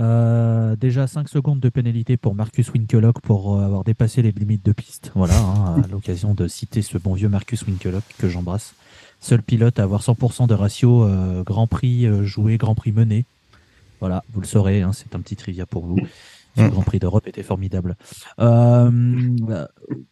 Euh, 0.00 0.76
déjà 0.76 1.06
5 1.06 1.28
secondes 1.28 1.60
de 1.60 1.68
pénalité 1.68 2.16
pour 2.16 2.34
Marcus 2.34 2.72
Winkelock 2.72 3.20
pour 3.20 3.56
euh, 3.56 3.64
avoir 3.64 3.84
dépassé 3.84 4.22
les 4.22 4.32
limites 4.32 4.64
de 4.64 4.72
piste. 4.72 5.12
Voilà, 5.14 5.38
hein, 5.38 5.82
à 5.84 5.86
l'occasion 5.92 6.32
de 6.32 6.48
citer 6.48 6.80
ce 6.80 6.96
bon 6.96 7.12
vieux 7.12 7.28
Marcus 7.28 7.62
Winkelock 7.66 8.04
que 8.18 8.28
j'embrasse. 8.28 8.74
Seul 9.20 9.42
pilote 9.42 9.78
à 9.78 9.82
avoir 9.82 10.00
100% 10.00 10.46
de 10.46 10.54
ratio 10.54 11.04
euh, 11.04 11.42
Grand 11.42 11.66
Prix 11.66 12.06
joué, 12.24 12.56
Grand 12.56 12.74
Prix 12.74 12.92
mené. 12.92 13.26
Voilà, 14.00 14.24
vous 14.32 14.40
le 14.40 14.46
saurez, 14.46 14.80
hein, 14.80 14.92
c'est 14.94 15.14
un 15.14 15.20
petit 15.20 15.36
trivia 15.36 15.66
pour 15.66 15.84
vous. 15.84 15.98
Ce 16.56 16.62
Mm. 16.62 16.68
Grand 16.70 16.82
Prix 16.82 16.98
d'Europe 16.98 17.28
était 17.28 17.44
formidable. 17.44 17.96
Euh, 18.40 18.90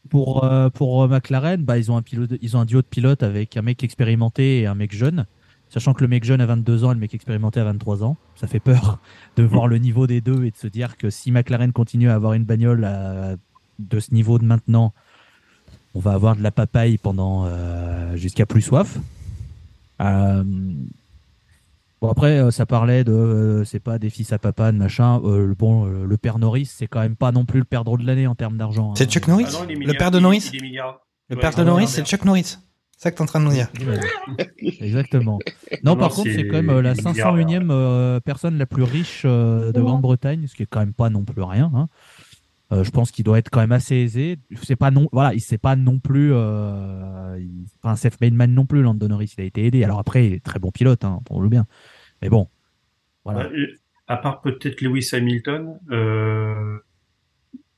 pour 0.09 0.49
pour 0.75 1.09
McLaren, 1.09 1.65
bah, 1.65 1.79
ils 1.79 1.91
ont 1.91 1.97
un 1.97 2.03
pilote, 2.03 2.31
ils 2.41 2.57
ont 2.57 2.61
un 2.61 2.65
duo 2.65 2.81
de 2.81 2.87
pilotes 2.87 3.23
avec 3.23 3.57
un 3.57 3.63
mec 3.63 3.83
expérimenté 3.83 4.61
et 4.61 4.67
un 4.67 4.75
mec 4.75 4.95
jeune. 4.95 5.27
Sachant 5.71 5.93
que 5.93 6.01
le 6.03 6.09
mec 6.09 6.25
jeune 6.25 6.41
a 6.41 6.47
22 6.47 6.85
ans 6.85 6.93
et 6.93 6.95
le 6.95 7.01
mec 7.01 7.13
expérimenté 7.15 7.61
a 7.61 7.65
23 7.65 8.03
ans, 8.03 8.17
ça 8.37 8.47
fait 8.47 8.61
peur 8.61 8.99
de 9.37 9.43
voir 9.43 9.67
le 9.67 9.77
niveau 9.79 10.07
des 10.07 10.21
deux 10.21 10.45
et 10.45 10.51
de 10.51 10.57
se 10.57 10.67
dire 10.67 10.97
que 10.97 11.11
si 11.11 11.31
McLaren 11.31 11.73
continue 11.73 12.09
à 12.11 12.15
avoir 12.15 12.33
une 12.33 12.45
bagnole 12.45 12.85
à- 12.85 13.37
de 13.79 14.01
ce 14.01 14.13
niveau 14.15 14.39
de 14.39 14.45
maintenant, 14.45 14.93
on 15.95 16.01
va 16.01 16.13
avoir 16.13 16.37
de 16.37 16.43
la 16.43 16.51
papaye 16.51 16.97
pendant 16.99 17.45
euh, 17.47 18.17
jusqu'à 18.17 18.47
plus 18.47 18.63
soif. 18.63 18.99
Euh, 20.01 20.43
bon 22.01 22.09
après, 22.09 22.39
euh, 22.39 22.51
ça 22.51 22.67
parlait 22.67 23.05
de 23.05 23.13
euh, 23.13 23.65
c'est 23.65 23.81
pas 23.81 23.99
des 23.99 24.11
fils 24.11 24.33
à 24.33 24.39
papa, 24.39 24.73
de 24.73 24.77
machin. 24.79 25.21
Euh, 25.25 25.47
le 25.47 25.55
bon, 25.55 25.87
euh, 25.87 26.07
le 26.07 26.17
père 26.17 26.39
Norris, 26.39 26.67
c'est 26.67 26.87
quand 26.87 27.01
même 27.01 27.17
pas 27.17 27.31
non 27.33 27.45
plus 27.45 27.59
le 27.59 27.65
père 27.65 27.85
drôle 27.85 28.01
de 28.03 28.07
l'année 28.07 28.27
en 28.27 28.35
termes 28.35 28.57
d'argent. 28.57 28.95
C'est 28.97 29.05
hein. 29.05 29.09
Chuck 29.11 29.29
Norris 29.29 29.47
Ah 29.49 29.65
non, 29.65 29.67
Le 29.69 29.93
père 29.95 30.11
de 30.11 30.19
Norris 30.19 30.51
il 30.55 30.61
Le 30.61 31.37
Ouais, 31.37 31.41
père 31.41 31.55
de 31.55 31.63
Norris, 31.65 31.89
c'est 31.89 32.05
Chuck 32.07 32.25
Norris. 32.25 32.59
C'est 33.01 33.05
ça 33.05 33.11
que 33.13 33.17
t'es 33.17 33.23
en 33.23 33.27
train 33.27 33.39
de 33.39 33.45
nous 33.45 33.53
dire. 33.53 33.69
Exactement. 34.81 35.39
Non, 35.85 35.93
Non, 35.93 35.97
par 35.97 36.11
contre, 36.11 36.31
c'est 36.33 36.49
quand 36.49 36.57
même 36.57 36.69
euh, 36.71 36.83
la 36.83 36.95
des 36.95 37.03
milliards, 37.03 37.37
501e 37.37 37.69
euh, 37.71 38.19
personne 38.19 38.59
la 38.59 38.67
plus 38.67 38.83
riche 38.83 39.23
euh, 39.25 39.71
de 39.71 39.81
Grande-Bretagne, 39.81 40.49
ce 40.49 40.55
qui 40.57 40.65
est 40.65 40.67
quand 40.67 40.81
même 40.81 40.93
pas 40.95 41.09
non 41.09 41.25
plus 41.25 41.43
rien. 41.43 41.71
hein. 41.75 41.89
Euh, 42.73 42.83
je 42.83 42.91
pense 42.91 43.13
qu'il 43.13 43.25
doit 43.25 43.39
être 43.39 43.51
quand 43.51 43.61
même 43.61 43.71
assez 43.73 43.95
aisé. 43.95 44.37
C'est 44.65 44.75
pas 44.77 44.91
non, 44.91 45.09
voilà, 45.13 45.33
il 45.33 45.41
c'est 45.41 45.57
pas 45.59 45.77
non 45.77 46.01
plus, 46.01 46.33
euh, 46.35 47.39
il- 47.39 47.67
pas 47.81 47.91
un 47.93 47.97
self-made 47.97 48.35
man 48.35 48.53
non 48.53 48.67
plus. 48.67 48.83
Lando 48.83 49.07
Norris, 49.09 49.33
il 49.39 49.43
a 49.43 49.45
été 49.45 49.65
aidé. 49.65 49.85
Alors 49.85 50.01
après, 50.01 50.27
il 50.27 50.33
est 50.35 50.45
très 50.45 50.59
bon 50.59 50.71
pilote, 50.73 51.05
hein, 51.05 51.21
on 51.31 51.41
le 51.41 51.49
bien. 51.49 51.67
Mais 52.21 52.29
bon, 52.29 52.49
voilà. 53.25 53.49
À 54.09 54.17
part 54.17 54.41
peut-être 54.43 54.81
Lewis 54.83 55.09
Hamilton, 55.13 55.79
euh, 55.93 56.79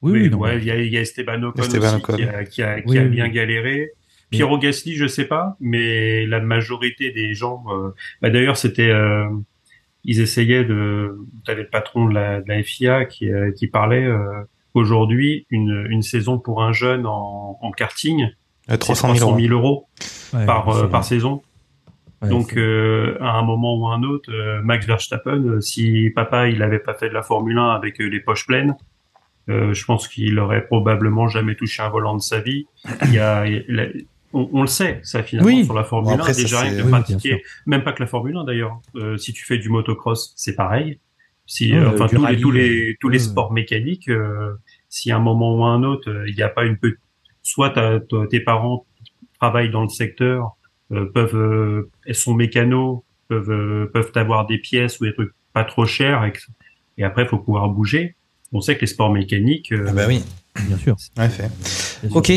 Oui, 0.01 0.13
oui, 0.13 0.31
non, 0.31 0.39
ouais, 0.39 0.57
mais- 0.57 0.63
il 0.63 0.67
y 0.67 0.71
a, 0.71 0.81
il 0.83 0.91
y 0.93 0.97
a 0.97 1.03
Esteban 1.03 1.43
Ocon 1.43 1.63
Esteban 1.63 1.87
aussi 1.89 1.97
Ocon. 1.97 2.17
qui 2.17 2.23
a, 2.25 2.45
qui 2.47 2.63
a, 2.63 2.81
qui 2.81 2.89
Oui, 2.89 2.99
a 2.99 3.03
oui, 3.03 3.09
bien 3.11 3.27
oui. 3.27 3.33
galéré. 3.33 3.91
Piero 4.31 4.59
Gasly, 4.59 4.95
je 4.95 5.07
sais 5.07 5.25
pas, 5.27 5.57
mais 5.61 6.25
la 6.27 6.41
majorité 6.41 7.11
des 7.11 7.35
gens, 7.35 7.65
euh, 7.71 7.91
bah 8.23 8.31
d'ailleurs 8.31 8.57
c'était, 8.57 8.91
euh, 8.91 9.27
ils 10.05 10.21
essayaient 10.21 10.65
de, 10.65 11.19
t'avais 11.45 11.63
le 11.63 11.69
patron 11.69 12.07
de 12.09 12.15
la, 12.15 12.41
de 12.41 12.49
la 12.49 12.63
FIA 12.63 13.05
qui, 13.07 13.31
euh, 13.33 13.51
qui 13.53 13.67
parlait 13.67 14.05
euh, 14.05 14.43
aujourd'hui 14.75 15.47
une, 15.51 15.87
une 15.91 16.03
saison 16.03 16.39
pour 16.39 16.63
un 16.63 16.73
jeune 16.73 17.07
en, 17.07 17.59
en 17.61 17.71
karting, 17.73 18.29
c'est 18.69 18.79
300 18.79 19.37
000 19.39 19.53
euros. 19.53 19.67
euros 19.67 19.89
Ouais, 20.33 20.47
par, 20.47 20.69
euh, 20.69 20.87
par 20.87 21.03
saison. 21.05 21.43
ouais, 22.23 22.29
Donc 22.29 22.57
euh, 22.57 23.17
à 23.21 23.33
un 23.33 23.43
moment 23.43 23.77
ou 23.77 23.89
un 23.89 24.03
autre, 24.05 24.31
euh, 24.33 24.63
Max 24.63 24.87
Verstappen, 24.87 25.43
euh, 25.45 25.61
si 25.61 26.11
papa 26.15 26.49
il 26.49 26.63
avait 26.63 26.79
pas 26.79 26.95
fait 26.95 27.09
de 27.09 27.15
la 27.15 27.23
Formule 27.25 27.59
1 27.59 27.71
avec 27.71 28.01
euh, 28.01 28.07
les 28.07 28.21
poches 28.21 28.47
pleines, 28.47 28.77
euh, 29.49 29.75
je 29.75 29.85
pense 29.85 30.07
qu'il 30.07 30.39
aurait 30.39 30.65
probablement 30.67 31.27
jamais 31.27 31.57
touché 31.57 31.83
un 31.83 31.89
volant 31.89 32.15
de 32.17 32.23
sa 32.23 32.39
vie. 32.41 32.67
Il 33.07 33.13
y 33.15 33.19
a, 33.19 33.47
il 33.49 33.65
y 33.69 33.81
a- 33.81 33.89
on, 34.33 34.49
on 34.53 34.63
le 34.63 34.69
sait, 34.69 35.01
ça 35.03 35.23
finalement 35.23 35.51
Oui. 35.51 35.65
sur 35.65 35.75
la 35.75 35.85
Formule 35.85 36.15
après, 36.15 36.31
1, 36.31 36.35
ça, 36.35 36.43
déjà 36.43 36.61
rien 36.61 36.73
que 36.73 36.79
de 36.79 36.83
Oui, 36.85 36.91
pratiquer, 36.91 37.43
même 37.67 37.83
pas 37.85 37.93
que 37.93 38.03
la 38.03 38.07
Formule 38.07 38.37
1 38.37 38.45
d'ailleurs. 38.45 38.81
Euh, 38.97 39.17
si 39.17 39.33
tu 39.33 39.45
fais 39.45 39.59
du 39.59 39.69
motocross, 39.69 40.33
c'est 40.37 40.55
pareil. 40.55 40.99
Si, 41.47 41.73
Ouais, 41.73 41.79
euh, 41.79 41.91
euh, 41.91 41.95
enfin 41.95 42.07
tous 42.07 42.25
les 42.27 42.41
tous 42.41 42.51
les 42.53 42.97
tous 43.01 43.09
les 43.09 43.19
ouais. 43.19 43.25
sports 43.25 43.53
mécaniques, 43.53 44.09
euh, 44.09 44.53
si 44.89 45.11
à 45.11 45.17
un 45.17 45.21
moment 45.21 45.57
ou 45.57 45.65
à 45.65 45.69
un 45.71 45.83
autre, 45.83 46.09
euh, 46.11 46.29
il 46.29 46.37
n'y 46.37 46.43
a 46.43 46.49
pas 46.49 46.65
une 46.65 46.77
petite, 46.77 46.99
soit 47.43 47.71
t'as- 47.71 47.99
t'as- 48.01 48.27
tes 48.29 48.39
parents 48.41 48.87
travaillent 49.41 49.71
dans 49.71 49.83
le 49.83 49.89
secteur, 49.89 50.57
euh, 50.93 51.07
peuvent, 51.13 51.35
euh, 51.37 51.91
sont 52.13 52.35
mécanos, 52.35 53.01
peuvent 53.29 53.51
euh, 53.51 53.91
peuvent 53.93 54.13
avoir 54.15 54.47
des 54.47 54.59
pièces 54.59 55.01
ou 55.01 55.07
des 55.07 55.13
trucs 55.15 55.33
pas 55.53 55.65
trop 55.65 55.87
chers, 55.87 56.25
et, 56.25 56.33
que- 56.33 56.39
et 56.99 57.05
après 57.05 57.27
faut 57.27 57.39
pouvoir 57.39 57.69
bouger. 57.69 58.15
On 58.53 58.61
sait 58.61 58.77
que 58.77 58.83
les 58.83 58.87
sports 58.87 59.13
mécaniques. 59.13 59.73
euh, 59.73 59.87
Ah 59.89 59.93
bah 59.93 60.05
oui, 60.07 60.23
bien 60.69 60.77
sûr. 60.77 60.97
en 61.19 61.25
effet. 61.25 61.49
bien 62.03 62.11
sûr, 62.11 62.17
Ok. 62.17 62.33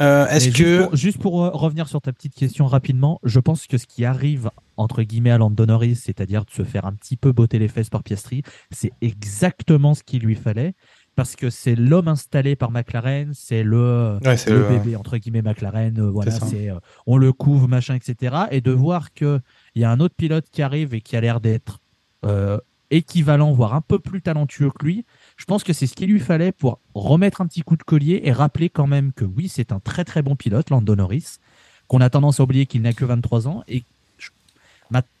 Euh, 0.00 0.26
Est-ce 0.28 0.50
que 0.50 0.54
juste 0.64 0.78
pour, 0.86 0.96
juste 0.96 1.18
pour, 1.18 1.44
euh, 1.44 1.50
revenir 1.50 1.88
sur 1.88 2.00
ta 2.00 2.12
petite 2.12 2.34
question 2.34 2.66
rapidement, 2.66 3.18
je 3.24 3.40
pense 3.40 3.66
que 3.66 3.78
ce 3.78 3.86
qui 3.86 4.04
arrive 4.04 4.50
entre 4.76 5.02
guillemets 5.02 5.32
à 5.32 5.38
Lando 5.38 5.66
Norris, 5.66 5.96
c'est-à-dire 5.96 6.44
de 6.44 6.50
se 6.52 6.62
faire 6.62 6.86
un 6.86 6.92
petit 6.92 7.16
peu 7.16 7.32
botter 7.32 7.58
les 7.58 7.66
fesses 7.66 7.90
par 7.90 8.04
Piastri, 8.04 8.42
c'est 8.70 8.92
exactement 9.00 9.94
ce 9.94 10.04
qu'il 10.04 10.22
lui 10.22 10.36
fallait 10.36 10.74
parce 11.16 11.34
que 11.34 11.50
c'est 11.50 11.74
l'homme 11.74 12.06
installé 12.06 12.54
par 12.54 12.70
McLaren, 12.70 13.32
c'est 13.34 13.64
le, 13.64 14.20
Ouais, 14.24 14.36
le 14.46 14.54
le- 14.58 14.68
bébé 14.68 14.94
entre 14.94 15.16
guillemets 15.18 15.42
McLaren, 15.42 15.98
euh, 15.98 16.10
voilà, 16.10 16.30
C'est 16.30 16.70
euh, 16.70 16.78
on 17.06 17.16
le 17.16 17.32
couvre 17.32 17.66
machin 17.66 17.94
etc. 17.96 18.36
Et 18.52 18.60
de 18.60 18.70
voir 18.70 19.12
que 19.14 19.40
il 19.74 19.82
y 19.82 19.84
a 19.84 19.90
un 19.90 19.98
autre 19.98 20.14
pilote 20.14 20.46
qui 20.52 20.62
arrive 20.62 20.94
et 20.94 21.00
qui 21.00 21.16
a 21.16 21.20
l'air 21.20 21.40
d'être 21.40 21.80
euh, 22.24 22.58
équivalent, 22.90 23.52
voire 23.52 23.74
un 23.74 23.80
peu 23.80 23.98
plus 23.98 24.22
talentueux 24.22 24.70
que 24.70 24.84
lui, 24.84 25.04
je 25.38 25.44
pense 25.44 25.64
que 25.64 25.72
c'est 25.72 25.86
ce 25.86 25.94
qu'il 25.94 26.10
lui 26.10 26.20
fallait 26.20 26.52
pour 26.52 26.80
remettre 26.94 27.40
un 27.40 27.46
petit 27.46 27.62
coup 27.62 27.76
de 27.76 27.82
collier 27.82 28.20
et 28.24 28.32
rappeler 28.32 28.68
quand 28.68 28.88
même 28.88 29.12
que 29.12 29.24
oui, 29.24 29.48
c'est 29.48 29.72
un 29.72 29.78
très 29.78 30.04
très 30.04 30.20
bon 30.20 30.36
pilote, 30.36 30.68
Lando 30.68 30.94
Norris, 30.96 31.38
qu'on 31.86 32.00
a 32.00 32.10
tendance 32.10 32.40
à 32.40 32.42
oublier 32.42 32.66
qu'il 32.66 32.82
n'a 32.82 32.92
que 32.92 33.04
23 33.04 33.48
ans. 33.48 33.62
Et 33.68 33.84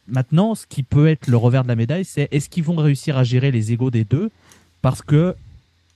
maintenant, 0.08 0.54
ce 0.54 0.66
qui 0.66 0.82
peut 0.82 1.06
être 1.06 1.28
le 1.28 1.36
revers 1.36 1.62
de 1.62 1.68
la 1.68 1.76
médaille, 1.76 2.04
c'est 2.04 2.28
est-ce 2.32 2.48
qu'ils 2.48 2.64
vont 2.64 2.76
réussir 2.76 3.16
à 3.16 3.24
gérer 3.24 3.52
les 3.52 3.72
égaux 3.72 3.90
des 3.90 4.04
deux? 4.04 4.30
Parce 4.82 5.02
que 5.02 5.36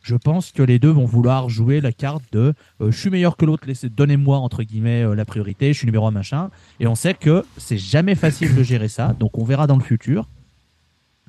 je 0.03 0.14
pense 0.14 0.53
que 0.53 0.62
les 0.62 0.79
deux 0.79 0.91
vont 0.91 1.05
vouloir 1.05 1.49
jouer 1.49 1.81
la 1.81 1.93
carte 1.93 2.25
de 2.33 2.55
euh, 2.81 2.91
je 2.91 2.99
suis 2.99 3.11
meilleur 3.11 3.37
que 3.37 3.45
l'autre, 3.45 3.66
donnez-moi 3.89 4.37
entre 4.37 4.62
guillemets 4.62 5.05
euh, 5.05 5.14
la 5.14 5.25
priorité, 5.25 5.73
je 5.73 5.79
suis 5.79 5.87
numéro 5.87 6.07
un 6.07 6.11
machin. 6.11 6.51
Et 6.81 6.87
on 6.87 6.95
sait 6.95 7.14
que 7.14 7.45
c'est 7.57 7.79
jamais 7.79 8.14
facile 8.14 8.55
de 8.55 8.62
gérer 8.62 8.89
ça, 8.89 9.14
donc 9.18 9.39
on 9.39 9.45
verra 9.45 9.66
dans 9.66 9.77
le 9.77 9.83
futur. 9.83 10.29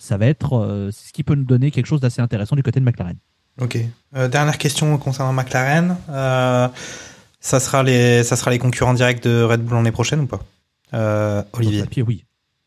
Ça 0.04 0.18
va 0.18 0.26
être 0.26 0.58
euh, 0.58 0.92
ce 0.92 1.14
qui 1.14 1.24
peut 1.24 1.34
nous 1.34 1.46
donner 1.46 1.72
quelque 1.72 1.86
chose 1.86 2.02
d'assez 2.02 2.22
intéressant 2.22 2.58
du 2.58 2.62
côté 2.64 2.82
de 2.82 2.86
McLaren. 2.86 3.16
Ok. 3.62 3.78
Euh, 4.18 4.28
dernière 4.28 4.58
question 4.58 4.98
concernant 4.98 5.32
McLaren. 5.32 5.96
Euh, 6.10 6.68
ça 7.40 7.62
sera 7.62 7.84
les, 7.84 8.26
ça 8.26 8.36
sera 8.36 8.52
les 8.52 8.60
concurrents 8.60 8.94
directs 8.94 9.24
de 9.24 9.42
Red 9.44 9.62
Bull 9.64 9.78
l'année 9.78 9.94
prochaine 9.94 10.20
ou 10.20 10.28
pas? 10.28 11.46
Olivier. 11.54 11.84
Papier, 11.84 12.04
oui. 12.04 12.26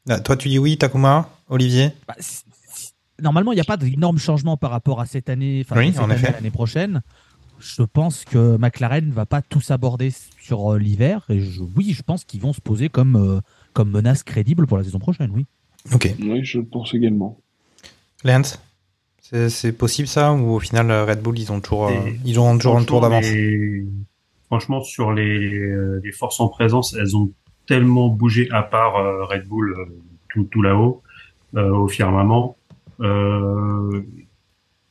Ah, 0.09 0.19
toi, 0.21 0.35
tu 0.39 0.49
dis 0.49 0.59
oui, 0.59 0.79
Takuma. 0.79 1.29
Olivier? 1.51 1.91
Bah, 2.09 2.15
Normalement, 3.21 3.53
il 3.53 3.57
n'y 3.57 3.61
a 3.61 3.65
pas 3.65 3.77
d'énormes 3.77 4.19
changements 4.19 4.57
par 4.57 4.71
rapport 4.71 5.01
à 5.03 5.05
cette 5.07 5.29
année, 5.29 5.63
enfin 5.69 5.79
Oui, 5.79 5.93
l'année 6.33 6.51
prochaine. 6.51 7.03
Je 7.59 7.83
pense 7.83 8.25
que 8.25 8.57
McLaren 8.57 9.09
ne 9.09 9.13
va 9.13 9.27
pas 9.27 9.43
tous 9.43 9.71
aborder 9.71 10.11
sur 10.41 10.75
l'hiver. 10.77 11.25
Et 11.29 11.41
je- 11.41 11.63
oui, 11.77 11.93
je 11.93 12.03
pense 12.03 12.25
qu'ils 12.25 12.41
vont 12.41 12.55
se 12.55 12.61
poser 12.63 12.89
comme, 12.89 13.17
euh, 13.17 13.41
comme 13.75 13.91
menace 13.91 14.23
crédible 14.23 14.67
pour 14.67 14.79
la 14.79 14.85
saison 14.85 14.99
prochaine, 14.99 15.31
oui. 15.35 15.45
Ok. 15.95 16.15
Oui, 16.21 16.45
je 16.45 16.61
pense 16.61 16.95
également. 16.95 17.39
Lance. 18.25 18.61
C'est 19.23 19.49
c'est 19.51 19.73
possible 19.73 20.07
ça 20.09 20.33
ou 20.33 20.55
au 20.55 20.61
final 20.61 20.91
Red 20.93 21.21
Bull 21.21 21.39
ils 21.39 21.51
ont 21.51 21.61
toujours, 21.61 21.89
euh, 21.89 21.93
ils 22.25 22.39
ont 22.39 22.57
toujours 22.57 22.77
un 22.79 22.85
tour 22.85 22.99
franchement, 23.01 23.21
d'avance. 23.21 23.33
les- 23.33 23.85
Franchement, 24.47 24.81
sur 24.85 25.13
les, 25.13 25.59
euh, 25.59 26.01
les 26.05 26.13
forces 26.13 26.39
en 26.39 26.47
présence, 26.49 26.95
elles 26.95 27.17
ont 27.17 27.33
tellement 27.67 28.09
bougé 28.09 28.49
à 28.53 28.63
part 28.63 28.97
euh, 28.97 29.25
Red 29.25 29.49
Bull 29.49 29.75
euh, 29.77 29.85
tout, 30.29 30.45
tout 30.45 30.63
là-haut, 30.63 31.03
euh, 31.57 31.69
au 31.75 31.89
firmament. 31.89 32.57
Euh, 33.01 34.03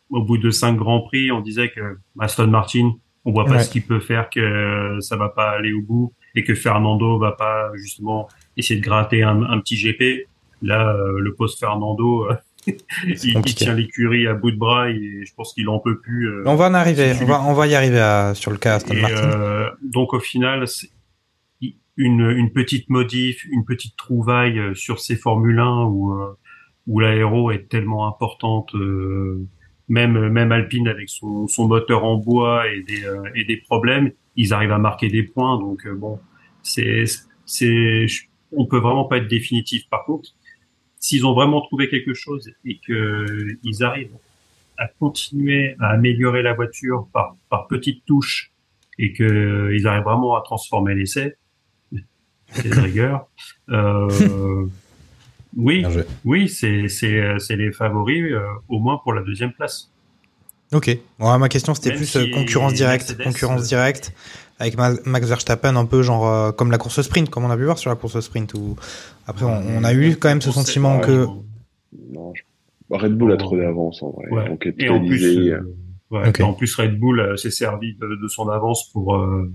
au 0.09 0.21
bout 0.21 0.37
de 0.37 0.49
cinq 0.51 0.75
grands 0.75 0.99
prix, 1.01 1.31
on 1.31 1.39
disait 1.39 1.69
que 1.69 1.97
Aston 2.19 2.47
Martin, 2.47 2.91
on 3.23 3.31
voit 3.31 3.45
pas 3.45 3.51
Ouais. 3.53 3.63
ce 3.63 3.69
qu'il 3.69 3.83
peut 3.83 4.01
faire, 4.01 4.29
que 4.29 4.97
ça 4.99 5.15
va 5.15 5.29
pas 5.29 5.51
aller 5.51 5.71
au 5.71 5.81
bout 5.81 6.11
et 6.35 6.43
que 6.43 6.53
Fernando 6.53 7.17
va 7.17 7.31
pas 7.31 7.71
justement 7.75 8.27
essayer 8.57 8.79
de 8.79 8.85
gratter 8.85 9.23
un, 9.23 9.41
un 9.43 9.59
petit 9.61 9.77
GP. 9.77 10.27
Là, 10.65 10.93
euh, 10.95 11.19
le 11.19 11.33
poste 11.33 11.59
Fernando, 11.59 12.27
euh, 12.29 12.35
il, 13.05 13.41
tient 13.55 13.73
l'écurie 13.75 14.27
à 14.27 14.33
bout 14.33 14.51
de 14.51 14.57
bras 14.57 14.89
et 14.89 15.23
je 15.25 15.33
pense 15.35 15.53
qu'il 15.53 15.69
en 15.69 15.79
peut 15.79 15.99
plus. 15.99 16.27
euh, 16.29 16.43
On 16.45 16.55
va 16.55 16.67
en 16.69 16.73
arriver. 16.73 17.13
si 17.13 17.23
On 17.23 17.27
va, 17.27 17.41
on 17.43 17.53
va 17.53 17.67
y 17.67 17.75
arriver 17.75 17.99
à, 17.99 18.33
sur 18.33 18.51
le 18.51 18.57
cas 18.57 18.75
Aston 18.75 18.95
et, 18.95 19.01
Martin. 19.01 19.15
euh, 19.17 19.69
donc 19.83 20.13
au 20.13 20.19
final, 20.19 20.67
c'est 20.67 20.89
une, 21.97 22.29
une 22.29 22.51
petite 22.51 22.89
modif, 22.89 23.45
une 23.51 23.63
petite 23.63 23.95
trouvaille 23.95 24.59
sur 24.75 24.99
ces 24.99 25.15
Formule 25.15 25.59
1 25.59 25.85
où, 25.85 26.13
où 26.87 26.99
l'aéro 26.99 27.51
est 27.51 27.69
tellement 27.69 28.07
importante, 28.07 28.73
euh, 28.75 29.47
même 29.87 30.29
même 30.29 30.51
Alpine 30.51 30.87
avec 30.87 31.09
son, 31.09 31.47
son 31.47 31.67
moteur 31.67 32.03
en 32.03 32.17
bois 32.17 32.67
et 32.67 32.81
des 32.83 33.05
euh, 33.05 33.23
et 33.35 33.43
des 33.43 33.57
problèmes, 33.57 34.11
ils 34.35 34.53
arrivent 34.53 34.71
à 34.71 34.77
marquer 34.77 35.07
des 35.09 35.23
points. 35.23 35.59
Donc 35.59 35.85
euh, 35.85 35.93
bon, 35.95 36.19
c'est 36.63 37.05
c'est 37.45 38.05
on 38.51 38.65
peut 38.65 38.79
vraiment 38.79 39.05
pas 39.05 39.17
être 39.17 39.27
définitif. 39.27 39.89
Par 39.89 40.05
contre, 40.05 40.29
s'ils 41.05 41.23
ont 41.23 41.35
vraiment 41.35 41.61
trouvé 41.61 41.87
quelque 41.87 42.15
chose 42.15 42.51
et 42.65 42.79
que 42.79 43.47
ils 43.61 43.83
arrivent 43.83 44.17
à 44.75 44.87
continuer 44.87 45.75
à 45.79 45.89
améliorer 45.89 46.41
la 46.41 46.53
voiture 46.53 47.07
par, 47.13 47.35
par 47.47 47.67
petites 47.67 48.03
touches 48.05 48.51
et 48.97 49.13
que 49.13 49.71
ils 49.71 49.85
arrivent 49.85 50.03
vraiment 50.03 50.35
à 50.35 50.41
transformer 50.41 50.95
l'essai, 50.95 51.37
c'est 52.49 52.69
de 52.69 52.79
rigueur. 52.79 53.27
Euh, 53.69 54.67
oui, 55.55 55.83
oui, 56.23 56.47
c'est 56.49 56.87
c'est 56.87 57.39
c'est 57.39 57.55
les 57.55 57.71
favoris 57.71 58.31
euh, 58.31 58.45
au 58.69 58.77
moins 58.77 58.99
pour 59.01 59.11
la 59.11 59.23
deuxième 59.23 59.53
place. 59.53 59.89
Ok. 60.73 60.97
Bon, 61.19 61.37
ma 61.37 61.49
question 61.49 61.73
c'était 61.75 61.93
plus 61.93 62.05
si 62.05 62.17
euh, 62.17 62.33
concurrence 62.33 62.73
directe, 62.73 63.09
Mercedes, 63.09 63.23
concurrence 63.23 63.61
euh, 63.61 63.67
directe 63.67 64.13
avec 64.59 64.77
Ma- 64.77 64.93
Max 65.05 65.27
Verstappen 65.27 65.75
un 65.75 65.85
peu 65.85 66.01
genre 66.01 66.27
euh, 66.27 66.51
comme 66.51 66.71
la 66.71 66.77
course 66.77 67.01
sprint, 67.01 67.29
comme 67.29 67.45
on 67.45 67.49
a 67.51 67.57
pu 67.57 67.63
voir 67.65 67.77
sur 67.77 67.89
la 67.89 67.95
course 67.95 68.19
sprint 68.19 68.53
où 68.55 68.75
après 69.27 69.45
on, 69.45 69.63
on 69.77 69.83
a 69.83 69.93
eu 69.93 70.15
quand 70.17 70.29
même 70.29 70.41
ce 70.41 70.51
sentiment 70.51 70.99
que 70.99 71.27
Non, 72.11 72.33
je- 72.33 72.41
Red 72.89 73.15
Bull 73.17 73.31
a 73.31 73.37
trop 73.37 73.57
d'avance 73.57 74.01
en 74.03 74.11
vrai. 74.11 74.27
Ouais. 74.29 74.47
Donc 74.49 74.67
Et 74.77 74.89
en 74.89 75.03
plus, 75.05 75.23
euh, 75.23 75.59
ouais, 76.11 76.41
en 76.43 76.53
plus 76.53 76.75
Red 76.75 76.99
Bull 76.99 77.19
euh, 77.19 77.35
s'est 77.35 77.51
servi 77.51 77.95
de, 77.95 78.21
de 78.21 78.27
son 78.27 78.47
avance 78.49 78.89
pour 78.91 79.15
euh, 79.15 79.51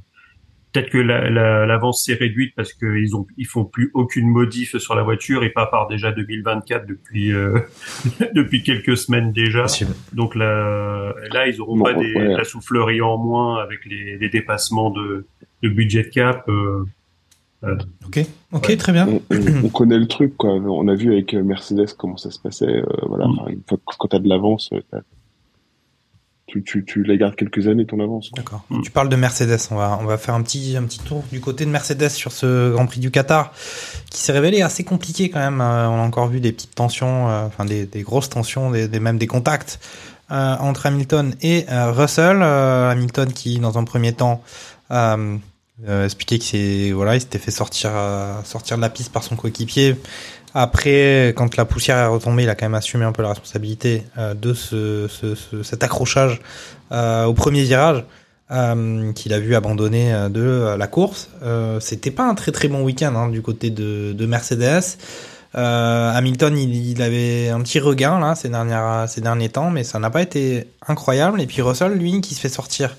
peut-être 0.73 0.91
que 0.91 0.99
la- 0.99 1.29
la- 1.31 1.67
l'avance 1.67 2.05
s'est 2.05 2.15
réduite 2.15 2.55
parce 2.57 2.73
qu'ils 2.73 3.17
ont 3.17 3.27
ils 3.37 3.47
font 3.47 3.65
plus 3.65 3.91
aucune 3.95 4.29
modif 4.29 4.77
sur 4.79 4.95
la 4.95 5.03
voiture 5.03 5.43
et 5.45 5.51
pas 5.51 5.67
par 5.67 5.89
déjà 5.89 6.13
2024 6.13 6.87
depuis 6.87 7.33
euh, 7.33 7.59
depuis 8.35 8.63
quelques 8.63 8.97
semaines 8.97 9.33
déjà. 9.33 9.67
Donc 10.13 10.35
là 10.35 11.13
là 11.33 11.47
ils 11.49 11.61
auront 11.61 11.77
Bon, 11.77 11.85
pas 11.85 11.95
des, 11.95 12.15
ouais. 12.15 12.37
la 12.37 12.45
soufflerie 12.45 13.01
en 13.01 13.17
moins 13.19 13.63
avec 13.63 13.85
les, 13.87 14.17
les 14.19 14.29
dépassements 14.29 14.91
de, 14.91 15.27
de 15.63 15.69
budget 15.69 16.09
cap. 16.09 16.49
euh, 16.49 16.85
euh, 17.65 17.77
Ok. 18.07 18.21
Ok, 18.53 18.67
Ouais. 18.69 18.77
très 18.77 18.93
bien. 18.93 19.07
on, 19.09 19.23
on- 19.31 19.65
on 19.67 19.69
connaît 19.69 19.99
le 19.99 20.09
truc, 20.09 20.37
quoi. 20.37 20.51
On 20.55 20.89
a 20.89 20.95
vu 20.95 21.13
avec 21.13 21.35
Mercedes 21.35 21.95
comment 21.97 22.17
ça 22.17 22.31
se 22.31 22.39
passait. 22.41 22.67
euh, 22.67 22.85
voilà, 23.03 23.27
Mm. 23.27 23.39
Enfin, 23.69 23.81
quand 23.99 24.09
t'as 24.09 24.19
de 24.19 24.29
l'avance, 24.29 24.71
euh, 24.73 24.81
tu, 26.51 26.63
tu, 26.65 26.85
tu 26.85 27.03
la 27.05 27.17
gardes 27.17 27.37
quelques 27.37 27.67
années 27.69 27.87
ton 27.87 28.01
avance. 28.01 28.31
D'accord. 28.35 28.63
Mm. 28.71 28.83
Tu 28.83 28.91
parles 28.91 29.09
de 29.09 29.17
Mercedes. 29.17 29.59
On 29.71 29.77
va, 29.77 29.99
on 30.01 30.05
va 30.05 30.19
faire 30.19 30.35
un 30.35 30.43
petit, 30.43 30.77
un 30.77 30.83
petit 30.83 30.99
tour 30.99 31.23
du 31.33 31.41
côté 31.41 31.65
de 31.65 31.71
Mercedes 31.71 32.09
sur 32.11 32.33
ce 32.33 32.73
Grand 32.73 32.87
Prix 32.87 33.01
du 33.01 33.11
Qatar, 33.11 33.53
qui 34.11 34.21
s'est 34.21 34.33
révélé 34.33 34.63
assez 34.63 34.85
compliqué 34.85 35.31
quand 35.31 35.39
même. 35.39 35.61
Euh, 35.61 35.89
on 35.89 35.99
a 36.01 36.03
encore 36.03 36.29
vu 36.29 36.41
des 36.41 36.53
petites 36.53 36.75
tensions, 36.75 37.29
euh, 37.29 37.47
enfin 37.47 37.65
des, 37.65 37.87
des 37.87 38.03
grosses 38.03 38.29
tensions, 38.29 38.71
des, 38.71 38.89
des- 38.89 39.01
même 39.01 39.19
des 39.19 39.27
contacts 39.27 39.79
euh, 40.31 40.57
entre 40.59 40.87
Hamilton 40.87 41.35
et 41.43 41.67
euh, 41.71 41.93
Russell. 41.93 42.41
Euh, 42.43 42.91
Hamilton 42.91 43.33
qui, 43.33 43.59
dans 43.59 43.79
un 43.79 43.85
premier 43.85 44.13
temps, 44.13 44.43
euh, 44.91 45.37
euh, 45.89 46.05
expliquait 46.05 46.39
que 46.39 46.45
c'est 46.45 46.91
voilà, 46.93 47.15
il 47.17 47.21
s'était 47.21 47.39
fait 47.39 47.51
sortir 47.51 47.91
euh, 47.95 48.35
sortir 48.45 48.77
de 48.77 48.83
la 48.83 48.91
piste 48.91 49.13
par 49.13 49.23
son 49.23 49.35
coéquipier. 49.37 49.97
Après, 50.55 51.29
quand 51.37 51.57
la 51.57 51.65
poussière 51.65 51.97
est 51.99 52.07
retombée, 52.07 52.43
il 52.43 52.49
a 52.49 52.55
quand 52.55 52.67
même 52.67 52.75
assumé 52.75 53.05
un 53.05 53.13
peu 53.13 53.23
la 53.23 53.29
responsabilité 53.31 54.05
euh, 54.19 54.35
de 54.35 54.53
ce, 54.55 55.07
ce- 55.09 55.35
ce- 55.35 55.63
cet 55.63 55.83
accrochage 55.85 56.41
euh, 56.93 57.25
au 57.25 57.35
premier 57.35 57.63
virage 57.63 58.05
euh, 58.51 59.13
qu'il 59.13 59.33
a 59.33 59.39
vu 59.39 59.55
abandonner 59.55 60.13
de 60.29 60.75
la 60.77 60.87
course. 60.89 61.29
C'était 61.79 62.11
pas 62.11 62.25
un 62.29 62.35
très 62.35 62.51
très 62.51 62.67
bon 62.69 62.83
week-end 62.83 63.15
hein, 63.15 63.29
du 63.29 63.43
côté 63.43 63.71
de, 63.71 64.13
de 64.13 64.27
Mercedes. 64.27 64.97
Hamilton, 65.55 66.57
il, 66.59 66.75
il 66.93 67.03
avait 67.03 67.49
un 67.49 67.61
petit 67.61 67.79
regain 67.81 68.19
là 68.21 68.35
ces 68.35 68.49
dernières 68.49 69.09
ces 69.09 69.21
derniers 69.21 69.49
temps, 69.49 69.71
mais 69.71 69.85
ça 69.85 69.99
n'a 69.99 70.11
pas 70.11 70.23
été 70.23 70.67
incroyable. 70.87 71.41
Et 71.41 71.47
puis 71.47 71.63
Russell, 71.63 71.93
lui, 71.93 72.21
qui 72.21 72.35
se 72.35 72.41
fait 72.41 72.49
sortir 72.49 72.97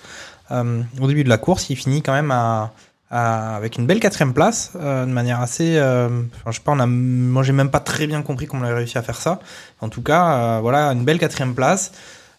au 0.52 1.08
début 1.08 1.24
de 1.24 1.30
la 1.30 1.38
course, 1.38 1.70
il 1.70 1.76
finit 1.78 2.02
quand 2.02 2.14
même 2.14 2.32
à- 2.32 2.72
avec 3.12 3.78
une 3.78 3.86
belle 3.86 4.00
quatrième 4.00 4.34
place, 4.34 4.72
euh, 4.78 5.06
de 5.06 5.12
manière 5.12 5.42
assez. 5.42 5.76
euh, 5.78 6.08
enfin, 6.08 6.52
je 6.52 6.58
sais 6.58 6.64
pas, 6.64 6.72
on 6.72 6.80
a, 6.80 6.86
moi 6.88 7.44
j'ai 7.44 7.52
même 7.54 7.70
pas 7.70 7.82
très 7.82 8.08
bien 8.08 8.22
compris 8.22 8.48
comment 8.48 8.66
on 8.66 8.70
a 8.70 8.74
réussi 8.74 8.98
à 8.98 9.02
faire 9.02 9.20
ça. 9.22 9.40
En 9.82 9.90
tout 9.90 10.02
cas, 10.02 10.34
euh, 10.34 10.60
voilà, 10.62 10.88
une 10.94 11.04
belle 11.04 11.20
quatrième 11.20 11.54
place. 11.54 11.92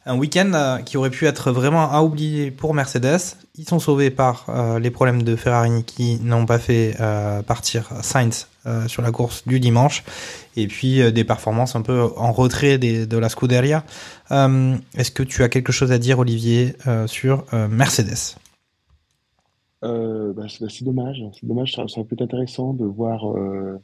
Un 0.05 0.17
week-end 0.17 0.81
qui 0.85 0.97
aurait 0.97 1.11
pu 1.11 1.27
être 1.27 1.53
vraiment 1.53 1.93
à 1.93 2.01
oublier 2.03 2.51
pour 2.51 2.75
Mercedes. 2.75 3.21
Ils 3.57 3.69
sont 3.69 3.79
sauvés 3.79 4.11
par 4.11 4.47
les 4.81 4.91
problèmes 4.91 5.23
de 5.23 5.37
Ferrari 5.37 5.85
qui 5.85 6.19
n'ont 6.21 6.45
pas 6.45 6.59
fait 6.59 6.97
partir 7.47 7.89
Sainz 8.03 8.49
euh, 8.67 8.89
sur 8.89 9.03
la 9.03 9.13
course 9.13 9.47
du 9.47 9.61
dimanche. 9.61 10.03
Et 10.57 10.67
puis 10.67 11.01
euh, 11.01 11.13
des 11.13 11.23
performances 11.23 11.77
un 11.77 11.83
peu 11.83 12.09
en 12.17 12.33
retrait 12.33 12.79
des- 12.79 13.07
de 13.07 13.17
la 13.17 13.29
Scuderia. 13.29 13.85
Euh, 14.33 14.75
Est-ce 14.97 15.13
que 15.13 15.23
tu 15.23 15.45
as 15.45 15.49
quelque 15.49 15.71
chose 15.71 15.93
à 15.93 15.99
dire, 15.99 16.19
Olivier, 16.19 16.75
sur 17.07 17.45
Mercedes? 17.71 18.35
Euh, 19.85 20.33
bah, 20.33 20.45
c'est 20.49 20.61
bah, 20.65 20.71
c'est 20.71 20.85
dommage. 20.85 21.23
C'est 21.39 21.47
dommage. 21.47 21.73
Ça, 21.75 21.87
ça 21.89 22.01
aurait 22.01 22.09
pu 22.09 22.15
être 22.15 22.23
intéressant 22.23 22.73
de 22.75 22.85
voir 22.85 23.37
euh, 23.37 23.79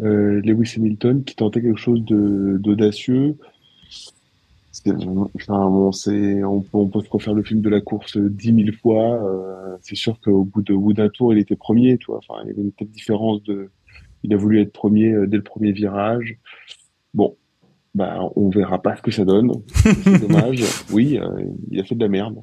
euh, 0.00 0.40
Lewis 0.44 0.74
Hamilton 0.76 1.24
qui 1.24 1.34
tentait 1.36 1.60
quelque 1.62 1.78
chose 1.78 2.02
d'audacieux. 2.04 3.36
Enfin, 5.34 5.68
bon, 5.70 5.90
c'est, 5.92 6.44
on, 6.44 6.60
peut- 6.60 6.68
on 6.78 6.86
peut 6.88 7.00
se 7.00 7.10
refaire 7.10 7.34
le 7.34 7.42
film 7.42 7.60
de 7.60 7.68
la 7.68 7.80
course 7.80 8.16
dix 8.18 8.52
mille 8.52 8.72
fois. 8.72 9.20
c'est 9.82 9.96
sûr 9.96 10.20
qu'au 10.20 10.44
bout 10.44 10.62
de, 10.62 10.74
bout 10.74 10.92
d'un 10.92 11.08
tour, 11.08 11.32
il 11.32 11.38
était 11.38 11.56
premier, 11.56 11.98
tu 11.98 12.06
vois. 12.06 12.18
Enfin, 12.18 12.40
il 12.44 12.48
y 12.48 12.50
avait 12.52 12.62
une 12.62 12.72
telle 12.72 12.88
différence 12.90 13.42
de, 13.44 13.70
il 14.22 14.32
a 14.32 14.36
voulu 14.36 14.60
être 14.60 14.72
premier 14.72 15.12
dès 15.26 15.38
le 15.38 15.42
premier 15.42 15.72
virage. 15.72 16.38
Bon, 17.14 17.36
bah, 17.94 18.20
on 18.36 18.48
verra 18.50 18.80
pas 18.80 18.94
ce 18.96 19.02
que 19.02 19.10
ça 19.10 19.24
donne. 19.24 19.50
C'est 20.04 20.20
dommage. 20.20 20.62
Oui, 20.92 21.18
il 21.70 21.80
a 21.80 21.84
fait 21.84 21.94
de 21.94 22.00
la 22.00 22.08
merde. 22.08 22.36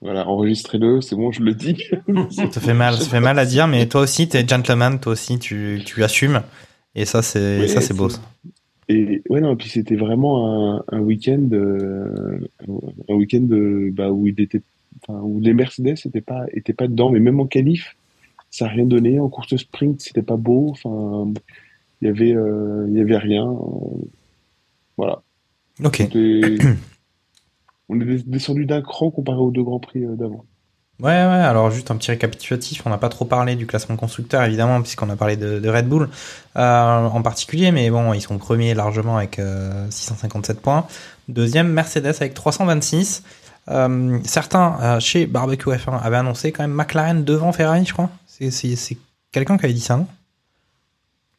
Voilà, 0.00 0.28
enregistrez-le, 0.28 1.00
c'est 1.00 1.16
bon, 1.16 1.32
je 1.32 1.42
le 1.42 1.54
dis. 1.54 1.82
Ça 2.30 2.60
fait 2.60 2.74
mal, 2.74 2.94
ça 2.98 3.08
fait 3.08 3.20
mal 3.20 3.38
à 3.38 3.46
dire, 3.46 3.66
mais 3.66 3.86
toi 3.88 4.02
aussi, 4.02 4.28
t'es 4.28 4.46
gentleman, 4.46 5.00
toi 5.00 5.12
aussi, 5.12 5.38
tu, 5.38 5.80
tu 5.86 6.04
assumes. 6.04 6.42
Et 6.94 7.06
ça, 7.06 7.22
c'est 7.22 7.60
Ouais, 7.60 7.68
ça, 7.68 7.80
c'est 7.80 7.94
beau. 7.94 8.08
ça. 8.10 8.20
Et 8.90 9.22
ouais, 9.30 9.40
non, 9.40 9.56
puis 9.56 9.70
c'était 9.70 9.96
vraiment 9.96 10.76
un, 10.76 10.84
un 10.92 10.98
week-end, 11.00 11.48
euh, 11.52 12.38
un 13.08 13.14
week-end 13.14 13.40
de, 13.40 13.90
bah, 13.94 14.10
où 14.10 14.26
il 14.26 14.38
était, 14.38 14.60
où 15.08 15.40
les 15.40 15.54
Mercedes 15.54 15.94
étaient 16.04 16.20
pas, 16.20 16.44
étaient 16.52 16.74
pas 16.74 16.86
dedans, 16.86 17.10
mais 17.10 17.18
même 17.20 17.40
en 17.40 17.46
qualif, 17.46 17.96
ça 18.50 18.66
a 18.66 18.68
rien 18.68 18.84
donné. 18.84 19.18
En 19.20 19.30
course 19.30 19.56
sprint, 19.56 20.02
c'était 20.02 20.22
pas 20.22 20.36
beau. 20.36 20.68
Enfin, 20.70 21.32
il 22.02 22.08
y 22.08 22.10
avait, 22.10 22.34
euh, 22.34 22.86
y 22.90 23.00
avait 23.00 23.16
rien. 23.16 23.46
euh, 23.50 24.04
Voilà. 24.98 25.22
Ok. 25.82 26.02
On 27.94 28.00
est 28.00 28.04
des- 28.04 28.22
descendu 28.22 28.66
d'un 28.66 28.82
cran 28.82 29.10
comparé 29.10 29.38
aux 29.38 29.50
deux 29.50 29.62
grands 29.62 29.80
prix 29.80 30.04
euh, 30.04 30.16
d'avant. 30.16 30.44
Ouais, 31.00 31.08
ouais, 31.08 31.10
alors 31.10 31.72
juste 31.72 31.90
un 31.90 31.96
petit 31.96 32.12
récapitulatif, 32.12 32.82
on 32.86 32.90
n'a 32.90 32.98
pas 32.98 33.08
trop 33.08 33.24
parlé 33.24 33.56
du 33.56 33.66
classement 33.66 33.96
constructeur 33.96 34.44
évidemment, 34.44 34.80
puisqu'on 34.80 35.10
a 35.10 35.16
parlé 35.16 35.36
de, 35.36 35.68
Red 35.68 35.88
Bull 35.88 36.08
euh, 36.56 37.06
en 37.06 37.20
particulier, 37.20 37.72
mais 37.72 37.90
bon, 37.90 38.12
ils 38.12 38.20
sont 38.20 38.38
premiers 38.38 38.74
largement 38.74 39.16
avec 39.16 39.40
euh, 39.40 39.86
657 39.90 40.60
points. 40.60 40.86
Deuxième, 41.28 41.68
Mercedes 41.72 42.14
avec 42.20 42.34
326. 42.34 43.24
Euh, 43.70 44.18
certains 44.24 44.76
euh, 44.82 45.00
chez 45.00 45.26
Barbecue 45.26 45.70
F1 45.70 46.00
avaient 46.00 46.18
annoncé 46.18 46.52
quand 46.52 46.62
même 46.62 46.74
McLaren 46.74 47.24
devant 47.24 47.50
Ferrari, 47.50 47.84
je 47.84 47.92
crois. 47.92 48.10
C'est 48.26 48.50
quelqu'un 49.32 49.58
qui 49.58 49.64
avait 49.64 49.74
dit 49.74 49.80
ça, 49.80 49.96
non? 49.96 50.06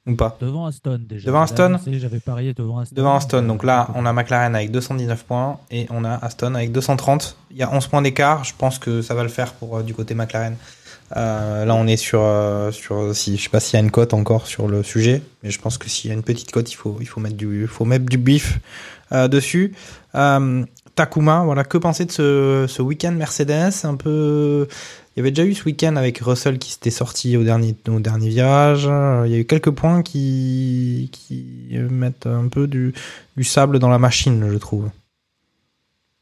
Ou 0.08 0.16
pas 0.16 0.38
Devant 0.39 0.68
Aston 0.68 0.99
déjà. 1.08 1.28
Devant 1.28 1.41
Aston 1.41 1.64
annoncé, 1.64 1.99
J'avais 1.99 2.20
parié 2.20 2.53
devant 2.53 2.80
Aston. 2.80 2.95
Devant 2.95 3.16
Aston. 3.16 3.41
Donc 3.43 3.64
là, 3.64 3.89
on 3.95 4.06
a 4.06 4.14
McLaren 4.14 4.56
avec 4.56 4.72
219 4.72 5.24
points 5.24 5.60
et 5.72 5.88
on 5.89 6.06
a 6.06 6.14
Aston 6.14 6.53
avec 6.53 6.72
230. 6.72 7.38
Il 7.51 7.58
y 7.58 7.64
a 7.64 7.74
11 7.74 7.88
points 7.88 8.01
d'écart. 8.01 8.43
Je 8.43 8.53
pense 8.56 8.78
que 8.78 9.01
ça 9.01 9.16
va 9.16 9.24
le 9.24 9.30
faire 9.30 9.53
pour 9.53 9.78
euh, 9.78 9.84
du 9.84 9.93
côté 9.95 10.14
McLaren. 10.14 10.56
Euh, 11.16 11.66
là, 11.66 11.76
on 11.76 11.86
est 11.88 11.97
sur, 11.97 12.22
euh, 12.22 12.72
sur 12.72 13.16
si, 13.16 13.38
je 13.38 13.43
sais 13.43 13.49
pas 13.49 13.60
s'il 13.60 13.78
y 13.78 13.82
a 13.82 13.84
une 13.84 13.91
cote 13.91 14.14
encore 14.14 14.47
sur 14.47 14.68
le 14.68 14.82
sujet, 14.84 15.22
mais 15.43 15.51
je 15.51 15.60
pense 15.60 15.78
que 15.78 15.89
s'il 15.89 16.10
y 16.10 16.12
a 16.12 16.16
une 16.16 16.24
petite 16.24 16.51
cote, 16.51 16.72
il 16.72 16.76
faut, 16.76 16.97
il 16.99 17.08
faut 17.08 17.20
mettre 17.20 17.38
du, 17.38 17.68
faut 17.68 17.86
mettre 17.86 18.06
du 18.06 18.18
bif 18.18 18.60
euh, 19.12 19.28
dessus. 19.28 19.74
Euh, 20.16 20.66
Takuma, 20.95 21.43
voilà, 21.43 21.64
que 21.64 21.78
penser 21.78 22.06
de 22.06 22.12
ce, 22.12 22.66
ce 22.68 22.82
week-end 22.82 23.12
Mercedes 23.12 23.84
Un 23.84 23.95
peu, 23.95 24.68
il 25.16 25.20
y 25.20 25.22
avait 25.22 25.32
déjà 25.32 25.45
eu 25.47 25.53
ce 25.53 25.63
week-end 25.63 25.95
avec 25.95 26.20
Russell 26.20 26.59
qui 26.59 26.72
s'était 26.72 26.91
sorti 26.91 27.38
au 27.38 27.43
dernier, 27.43 27.76
au 27.88 27.99
dernier 27.99 28.30
virage. 28.30 28.86
Euh, 28.88 29.24
Il 29.26 29.32
y 29.32 29.36
a 29.36 29.39
eu 29.39 29.45
quelques 29.45 29.72
points 29.72 30.03
qui, 30.03 31.09
qui 31.13 31.78
mettent 31.89 32.28
un 32.28 32.49
peu 32.49 32.68
du, 32.68 32.93
du 33.38 33.43
sable 33.43 33.80
dans 33.80 33.89
la 33.89 33.97
machine, 33.99 34.49
je 34.51 34.57
trouve. 34.57 34.89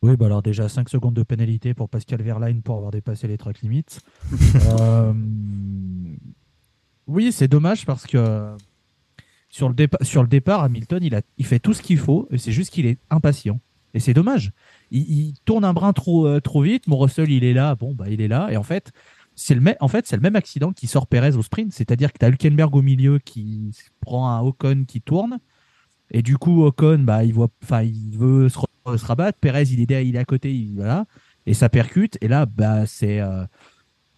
Oui, 0.04 0.18
bah 0.18 0.26
alors 0.26 0.42
déjà 0.44 0.68
5 0.68 0.90
secondes 0.90 1.14
de 1.14 1.24
pénalité 1.24 1.74
pour 1.74 1.88
Pascal 1.90 2.22
Verlaine 2.22 2.62
pour 2.62 2.76
avoir 2.76 2.92
dépassé 2.92 3.28
les 3.28 3.38
track 3.38 3.62
limits. 3.62 3.86
Euh, 4.80 5.14
Oui, 7.08 7.32
c'est 7.32 7.48
dommage 7.48 7.86
parce 7.86 8.06
que 8.06 8.56
sur 9.50 9.70
le, 9.70 9.76
sur 10.02 10.22
le 10.22 10.28
départ, 10.28 10.64
Hamilton, 10.64 11.00
il, 11.04 11.16
a, 11.16 11.22
il 11.38 11.46
fait 11.46 11.60
tout 11.60 11.74
ce 11.74 11.82
qu'il 11.82 11.98
faut 11.98 12.28
et 12.32 12.38
c'est 12.38 12.52
juste 12.52 12.72
qu'il 12.72 12.86
est 12.86 12.98
impatient. 13.10 13.60
Et 13.94 14.00
c'est 14.00 14.14
dommage. 14.14 14.52
Il, 14.94 15.02
il 15.02 15.34
tourne 15.44 15.66
un 15.66 15.74
brin 15.74 15.92
trop, 15.92 16.26
euh, 16.28 16.40
trop 16.40 16.62
vite. 16.62 16.88
Mon 16.88 16.98
Russell, 16.98 17.30
il 17.32 17.44
est 17.44 17.54
là. 17.54 17.76
Bon, 17.76 17.94
bah, 17.94 18.06
il 18.10 18.22
est 18.22 18.28
là. 18.30 18.48
Et 18.52 18.56
en 18.58 18.64
fait, 18.64 18.92
c'est 19.36 19.56
le, 19.56 19.62
mê- 19.62 19.76
en 19.82 19.88
fait, 19.90 20.08
c'est 20.08 20.16
le 20.16 20.22
même 20.22 20.36
accident 20.38 20.72
qui 20.72 20.88
sort 20.88 21.08
Perez 21.08 21.36
au 21.36 21.42
sprint. 21.42 21.74
C'est-à-dire 21.74 22.14
que 22.14 22.20
tu 22.20 22.26
as 22.26 22.30
Hülkenberg 22.30 22.74
au 22.76 22.82
milieu 22.82 23.20
qui 23.20 23.76
prend 24.00 24.30
un 24.30 24.40
Ocon 24.42 24.86
qui 24.88 25.02
tourne. 25.02 25.40
Et 26.12 26.22
du 26.22 26.38
coup, 26.38 26.64
Ocon, 26.64 27.00
bah, 27.00 27.24
il 27.24 27.34
voit, 27.34 27.50
enfin, 27.64 27.82
il 27.82 28.16
veut 28.18 28.48
se, 28.48 28.60
re- 28.86 28.98
se 28.98 29.06
rabattre. 29.06 29.40
Perez, 29.40 29.64
il 29.72 29.80
est, 29.82 29.86
derrière- 29.86 30.08
il 30.08 30.16
est 30.16 30.20
à 30.20 30.26
côté, 30.26 30.54
il, 30.54 30.76
voilà. 30.76 31.06
Et 31.46 31.54
ça 31.54 31.68
percute. 31.70 32.18
Et 32.22 32.28
là, 32.28 32.46
bah, 32.46 32.86
c'est, 32.86 33.20
euh, 33.20 33.44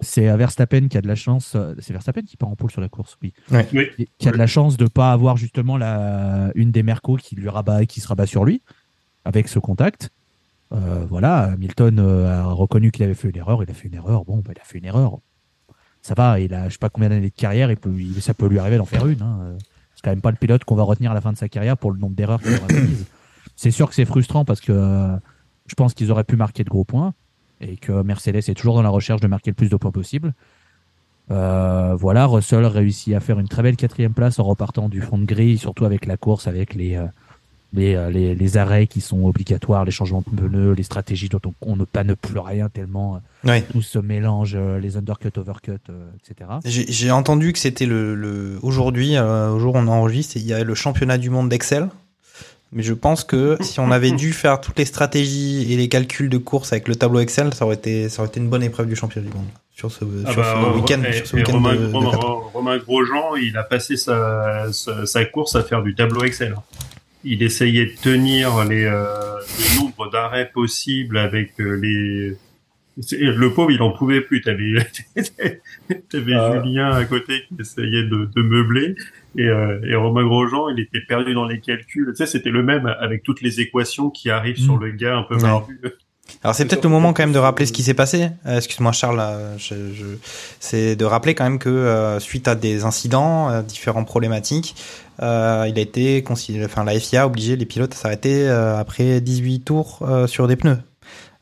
c'est 0.01 0.35
Verstappen 0.35 0.89
qui 0.89 0.97
a 0.97 1.01
de 1.01 1.07
la 1.07 1.15
chance. 1.15 1.53
euh, 1.55 1.73
C'est 1.79 1.93
Verstappen 1.93 2.23
qui 2.23 2.35
part 2.35 2.49
en 2.49 2.55
pôle 2.57 2.69
sur 2.69 2.81
la 2.81 2.89
course, 2.89 3.17
oui. 3.23 3.31
Ouais. 3.49 3.65
Oui. 3.71 3.85
Et 3.97 4.09
Qui 4.17 4.27
a 4.27 4.31
de 4.33 4.37
la 4.37 4.45
chance 4.47 4.75
de 4.75 4.87
pas 4.87 5.13
avoir 5.13 5.37
justement 5.37 5.77
la, 5.77 6.51
une 6.55 6.71
des 6.71 6.83
Mercos 6.83 7.15
qui 7.17 7.35
lui 7.37 7.47
rabat, 7.47 7.85
qui 7.85 8.01
se 8.01 8.07
rabat 8.09 8.25
sur 8.25 8.43
lui 8.43 8.61
avec 9.23 9.47
ce 9.47 9.57
contact. 9.59 10.09
Euh, 10.73 11.05
voilà, 11.09 11.51
Hamilton 11.53 11.99
euh, 11.99 12.27
a 12.41 12.45
reconnu 12.45 12.91
qu'il 12.91 13.03
avait 13.03 13.13
fait 13.13 13.29
une 13.29 13.37
erreur. 13.37 13.63
Il 13.63 13.69
a 13.69 13.73
fait 13.73 13.87
une 13.87 13.93
erreur. 13.95 14.25
Bon, 14.25 14.37
bah, 14.37 14.51
il 14.55 14.59
a 14.59 14.63
fait 14.63 14.77
une 14.79 14.85
erreur. 14.85 15.19
Ça 16.01 16.13
va. 16.15 16.39
Il 16.39 16.53
a, 16.53 16.67
je 16.67 16.73
sais 16.73 16.79
pas 16.79 16.89
combien 16.89 17.09
d'années 17.09 17.29
de 17.29 17.35
carrière. 17.35 17.69
Il 17.71 17.77
peut, 17.77 17.93
il- 17.97 18.21
ça 18.21 18.33
peut 18.33 18.47
lui 18.47 18.59
arriver 18.59 18.77
d'en 18.77 18.85
faire 18.85 19.05
une. 19.07 19.21
Hein. 19.21 19.55
C'est 19.95 20.01
quand 20.03 20.09
même 20.11 20.21
pas 20.21 20.31
le 20.31 20.37
pilote 20.37 20.63
qu'on 20.65 20.75
va 20.75 20.83
retenir 20.83 21.11
à 21.11 21.13
la 21.13 21.21
fin 21.21 21.31
de 21.31 21.37
sa 21.37 21.47
carrière 21.49 21.77
pour 21.77 21.91
le 21.91 21.99
nombre 21.99 22.15
d'erreurs 22.15 22.41
qu'il 22.41 22.53
aura 22.55 22.67
commises. 22.67 23.05
C'est 23.55 23.71
sûr 23.71 23.87
que 23.87 23.95
c'est 23.95 24.05
frustrant 24.05 24.43
parce 24.43 24.59
que 24.59 24.71
euh, 24.73 25.15
je 25.67 25.75
pense 25.75 25.93
qu'ils 25.93 26.11
auraient 26.11 26.23
pu 26.25 26.35
marquer 26.35 26.63
de 26.63 26.69
gros 26.69 26.83
points 26.83 27.13
et 27.61 27.77
que 27.77 28.01
Mercedes 28.01 28.35
est 28.49 28.53
toujours 28.55 28.75
dans 28.75 28.81
la 28.81 28.89
recherche 28.89 29.21
de 29.21 29.27
marquer 29.27 29.51
le 29.51 29.55
plus 29.55 29.69
de 29.69 29.75
points 29.77 29.91
possible. 29.91 30.33
Euh, 31.31 31.95
voilà, 31.97 32.27
Russell 32.27 32.65
réussit 32.65 33.13
à 33.15 33.19
faire 33.19 33.39
une 33.39 33.47
très 33.47 33.63
belle 33.63 33.77
quatrième 33.77 34.13
place 34.13 34.37
en 34.39 34.43
repartant 34.43 34.89
du 34.89 35.01
fond 35.01 35.17
de 35.17 35.25
grille, 35.25 35.57
surtout 35.57 35.85
avec 35.85 36.05
la 36.05 36.17
course, 36.17 36.47
avec 36.47 36.75
les, 36.75 36.95
euh, 36.95 37.05
les, 37.75 37.95
euh, 37.95 38.09
les, 38.09 38.33
les 38.35 38.57
arrêts 38.57 38.87
qui 38.87 39.01
sont 39.01 39.23
obligatoires, 39.25 39.85
les 39.85 39.91
changements 39.91 40.23
de 40.25 40.35
pneus, 40.47 40.73
les 40.73 40.83
stratégies 40.83 41.29
dont 41.29 41.41
on, 41.45 41.53
on 41.61 41.75
ne 41.75 41.83
panne 41.85 42.15
plus 42.15 42.39
rien 42.39 42.69
tellement 42.69 43.15
euh, 43.15 43.49
Ouais. 43.49 43.61
tout 43.61 43.81
se 43.81 43.99
mélange, 43.99 44.53
euh, 44.55 44.79
les 44.79 44.97
undercut, 44.97 45.31
overcut, 45.37 45.73
euh, 45.89 46.07
etc. 46.19 46.49
J'ai 46.65 47.11
entendu 47.11 47.53
que 47.53 47.59
c'était 47.59 47.85
le, 47.85 48.15
le 48.15 48.57
aujourd'hui, 48.63 49.17
euh, 49.17 49.51
au 49.51 49.59
jour 49.59 49.75
où 49.75 49.77
on 49.77 49.87
enregistre, 49.87 50.37
il 50.37 50.45
y 50.47 50.53
a 50.53 50.63
le 50.63 50.73
championnat 50.75 51.17
du 51.19 51.29
monde 51.29 51.49
d'Excel. 51.49 51.89
Mais 52.71 52.81
je 52.83 52.93
pense 52.93 53.23
que 53.23 53.55
si 53.61 53.79
on 53.79 53.91
avait 53.91 54.11
dû 54.11 54.33
faire 54.33 54.59
toutes 54.59 54.79
les 54.79 54.85
stratégies 54.85 55.71
et 55.71 55.77
les 55.77 55.87
calculs 55.87 56.29
de 56.29 56.37
course 56.37 56.73
avec 56.73 56.87
le 56.87 56.95
tableau 56.95 57.19
Excel, 57.19 57.53
ça 57.53 57.63
aurait 57.65 57.75
été, 57.75 58.09
ça 58.09 58.21
aurait 58.21 58.29
été 58.29 58.39
une 58.41 58.49
bonne 58.49 58.63
épreuve 58.63 58.87
du 58.87 58.95
championnat 58.95 59.29
du 59.29 59.33
monde 59.37 59.45
sur 59.73 59.91
ce, 59.91 60.03
Ah 60.25 60.31
sur 60.31 60.41
bah, 60.41 60.55
ce 60.73 60.75
week-end. 60.79 61.01
week-end 61.37 61.61
Romain, 62.53 62.77
Grosjean, 62.79 63.35
il 63.35 63.55
a 63.55 63.63
passé 63.63 63.95
sa, 63.95 64.73
sa, 64.73 65.05
sa 65.05 65.25
course 65.25 65.55
à 65.55 65.63
faire 65.63 65.83
du 65.83 65.93
tableau 65.95 66.23
Excel. 66.23 66.55
Il 67.25 67.41
essayait 67.43 67.85
de 67.87 67.95
tenir 68.01 68.63
les, 68.65 68.85
euh, 68.85 69.35
le 69.59 69.79
nombre 69.79 70.09
d'arrêts 70.11 70.49
possibles 70.53 71.17
avec 71.17 71.59
euh, 71.59 71.73
les, 71.81 72.37
le 73.17 73.47
pauvre, 73.49 73.71
il 73.71 73.81
en 73.81 73.91
pouvait 73.91 74.21
plus. 74.21 74.41
T'avais, 74.41 74.75
t'avais 76.09 76.33
Ah. 76.33 76.61
Julien 76.63 76.91
à 76.91 77.03
côté 77.05 77.41
qui 77.47 77.55
essayait 77.59 78.03
de, 78.03 78.29
de 78.33 78.41
meubler 78.41 78.95
et, 79.37 79.47
euh, 79.47 79.79
et 79.83 79.95
Romain 79.95 80.23
Grosjean, 80.23 80.69
il 80.69 80.79
était 80.79 81.01
perdu 81.01 81.33
dans 81.33 81.45
les 81.45 81.59
calculs. 81.59 82.07
Tu 82.09 82.15
sais, 82.15 82.25
c'était 82.25 82.51
le 82.51 82.63
même 82.63 82.85
avec 82.85 83.23
toutes 83.23 83.41
les 83.41 83.59
équations 83.59 84.09
qui 84.09 84.29
arrivent 84.29 84.57
sur 84.59 84.77
le 84.77 84.91
gars 84.91 85.17
un 85.17 85.23
peu 85.23 85.35
Ouais. 85.35 85.41
Alors 86.43 86.55
c'est 86.55 86.65
peut-être 86.65 86.83
le 86.83 86.89
moment 86.89 87.13
quand 87.13 87.23
même 87.23 87.33
de 87.33 87.39
rappeler 87.39 87.65
ce 87.65 87.71
qui 87.73 87.81
s'est 87.83 87.93
passé. 87.93 88.29
Euh, 88.45 88.57
Excuse-moi 88.57 88.91
Charles, 88.91 89.19
euh, 89.19 89.57
je, 89.57 89.93
je- 89.93 90.17
c'est 90.59 90.95
de 90.95 91.05
rappeler 91.05 91.33
quand 91.35 91.43
même 91.43 91.59
que 91.59 91.69
euh, 91.69 92.19
suite 92.19 92.47
à 92.47 92.55
des 92.55 92.83
incidents, 92.83 93.49
euh, 93.49 93.61
différentes 93.61 94.05
problématiques, 94.07 94.75
euh, 95.21 95.65
il 95.67 95.77
a 95.77 95.81
été 95.81 96.21
considéré, 96.23 96.65
enfin 96.65 96.83
la 96.83 96.99
FIA 96.99 97.23
a 97.23 97.25
obligé 97.27 97.55
les 97.55 97.65
pilotes 97.65 97.93
à 97.93 97.95
s'arrêter 97.95 98.47
euh, 98.47 98.77
après 98.77 99.21
18 99.21 99.61
tours 99.61 99.99
euh, 100.01 100.27
sur 100.27 100.47
des 100.47 100.55
pneus. 100.55 100.79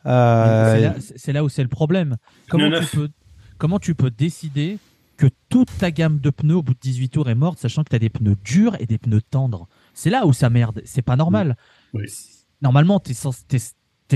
Euh, 0.06 0.92
C'est 1.16 1.34
là, 1.34 1.44
où 1.44 1.50
c'est 1.50 1.64
le 1.64 1.70
problème. 1.70 2.18
Comment 2.50 2.66
Pneu 2.70 2.76
tu, 2.78 2.82
neuf. 2.82 2.92
peux, 2.96 3.10
comment 3.58 3.80
tu 3.80 3.96
peux 3.96 4.12
décider 4.12 4.78
que 5.18 5.28
toute 5.50 5.70
ta 5.78 5.92
gamme 5.92 6.20
de 6.20 6.30
pneus 6.30 6.56
au 6.58 6.64
bout 6.64 6.74
de 6.74 6.80
18 6.82 7.10
tours 7.10 7.30
est 7.30 7.36
morte, 7.36 7.60
sachant 7.60 7.84
que 7.84 7.90
tu 7.90 7.96
as 7.96 8.00
des 8.00 8.10
pneus 8.10 8.36
durs 8.44 8.76
et 8.80 8.86
des 8.86 8.98
pneus 8.98 9.22
tendres? 9.22 9.68
C'est 9.94 10.10
là 10.10 10.26
où 10.26 10.34
ça 10.34 10.50
merde. 10.50 10.82
C'est 10.86 11.02
pas 11.02 11.16
normal. 11.16 11.56
Oui. 11.94 12.04
Normalement, 12.62 13.00
tu 13.00 13.12
es, 13.12 13.60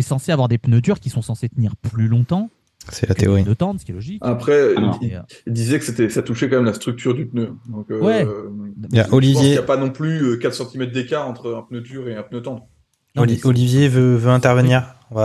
censé 0.01 0.31
avoir 0.31 0.47
des 0.47 0.57
pneus 0.57 0.81
durs 0.81 0.99
qui 0.99 1.09
sont 1.09 1.21
censés 1.21 1.49
tenir 1.49 1.75
plus 1.75 2.07
longtemps. 2.07 2.49
C'est 2.89 3.09
la 3.09 3.15
théorie. 3.15 3.43
pneus 3.43 3.55
tendres, 3.55 3.79
ce 3.79 3.85
qui 3.85 3.91
est 3.91 3.95
logique. 3.95 4.19
Après, 4.23 4.73
il, 5.01 5.21
il 5.45 5.53
disait 5.53 5.77
que 5.79 5.83
c'était, 5.85 6.09
ça 6.09 6.21
touchait 6.21 6.49
quand 6.49 6.55
même 6.57 6.65
la 6.65 6.73
structure 6.73 7.13
du 7.13 7.25
pneu. 7.25 7.49
Donc, 7.69 7.91
euh, 7.91 7.99
Ouais. 7.99 8.25
Il 8.91 8.95
y 8.95 8.99
a 9.01 9.07
Olivier- 9.13 9.51
n'y 9.51 9.57
a 9.57 9.63
pas 9.63 9.75
non 9.77 9.89
plus 9.89 10.21
euh, 10.23 10.37
4 10.37 10.53
cm 10.53 10.85
d'écart 10.91 11.27
entre 11.27 11.53
un 11.53 11.63
pneu 11.63 11.81
dur 11.81 12.07
et 12.07 12.15
un 12.15 12.23
pneu 12.23 12.41
tendre. 12.41 12.67
Non, 13.15 13.23
Olivier 13.43 13.87
veut, 13.89 14.15
veut 14.15 14.29
intervenir. 14.29 14.93
Ouais, 15.09 15.21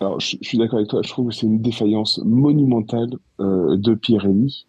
alors 0.00 0.18
je, 0.20 0.36
je 0.40 0.48
suis 0.48 0.58
d'accord 0.58 0.78
avec 0.78 0.88
toi. 0.88 1.02
Je 1.04 1.08
trouve 1.10 1.28
que 1.28 1.34
c'est 1.34 1.46
une 1.46 1.60
défaillance 1.60 2.20
monumentale 2.24 3.10
euh, 3.40 3.76
de 3.76 3.94
Pirelli. 3.94 4.66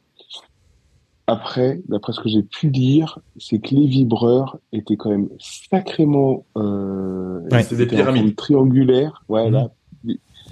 Après, 1.28 1.82
d'après 1.88 2.12
ce 2.14 2.20
que 2.20 2.28
j'ai 2.30 2.44
pu 2.44 2.70
lire, 2.70 3.20
c'est 3.38 3.60
que 3.60 3.74
les 3.74 3.88
vibreurs 3.88 4.58
étaient 4.74 4.98
quand 4.98 5.10
même 5.10 5.30
sacrément 5.40 6.46
euh, 6.58 7.40
Ouais. 7.52 7.64
C'est 7.64 7.78
des 7.78 7.86
pyramides. 7.88 8.24
forme 8.24 8.34
triangulaire. 8.36 9.24
Ouais, 9.30 9.46
Mhm. 9.48 9.54
là. 9.54 9.72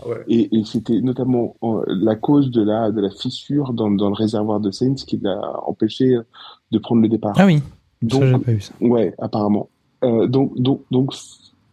Ah 0.04 0.08
ouais. 0.08 0.16
Et, 0.30 0.58
et 0.58 0.64
c'était 0.64 1.02
notamment 1.02 1.58
euh, 1.64 1.84
la 1.88 2.16
cause 2.16 2.50
de 2.50 2.64
la 2.64 2.92
de 2.92 3.02
la 3.02 3.10
fissure 3.12 3.74
dans, 3.74 3.92
dans 3.92 4.08
le 4.08 4.16
réservoir 4.16 4.62
de 4.62 4.72
Sainz 4.72 5.04
qui 5.04 5.18
l'a 5.18 5.40
empêché 5.68 6.18
de 6.72 6.78
prendre 6.80 7.02
le 7.02 7.10
départ. 7.10 7.34
Ah 7.38 7.46
oui, 7.46 7.58
ça 7.58 7.64
Donc, 8.04 8.24
j'ai 8.24 8.32
pas 8.40 8.52
vu 8.54 8.62
ça. 8.62 8.74
Ouais, 8.80 9.14
apparemment. 9.20 9.70
Euh, 10.06 10.28
donc, 10.28 10.58
donc, 10.58 10.82
donc, 10.90 11.14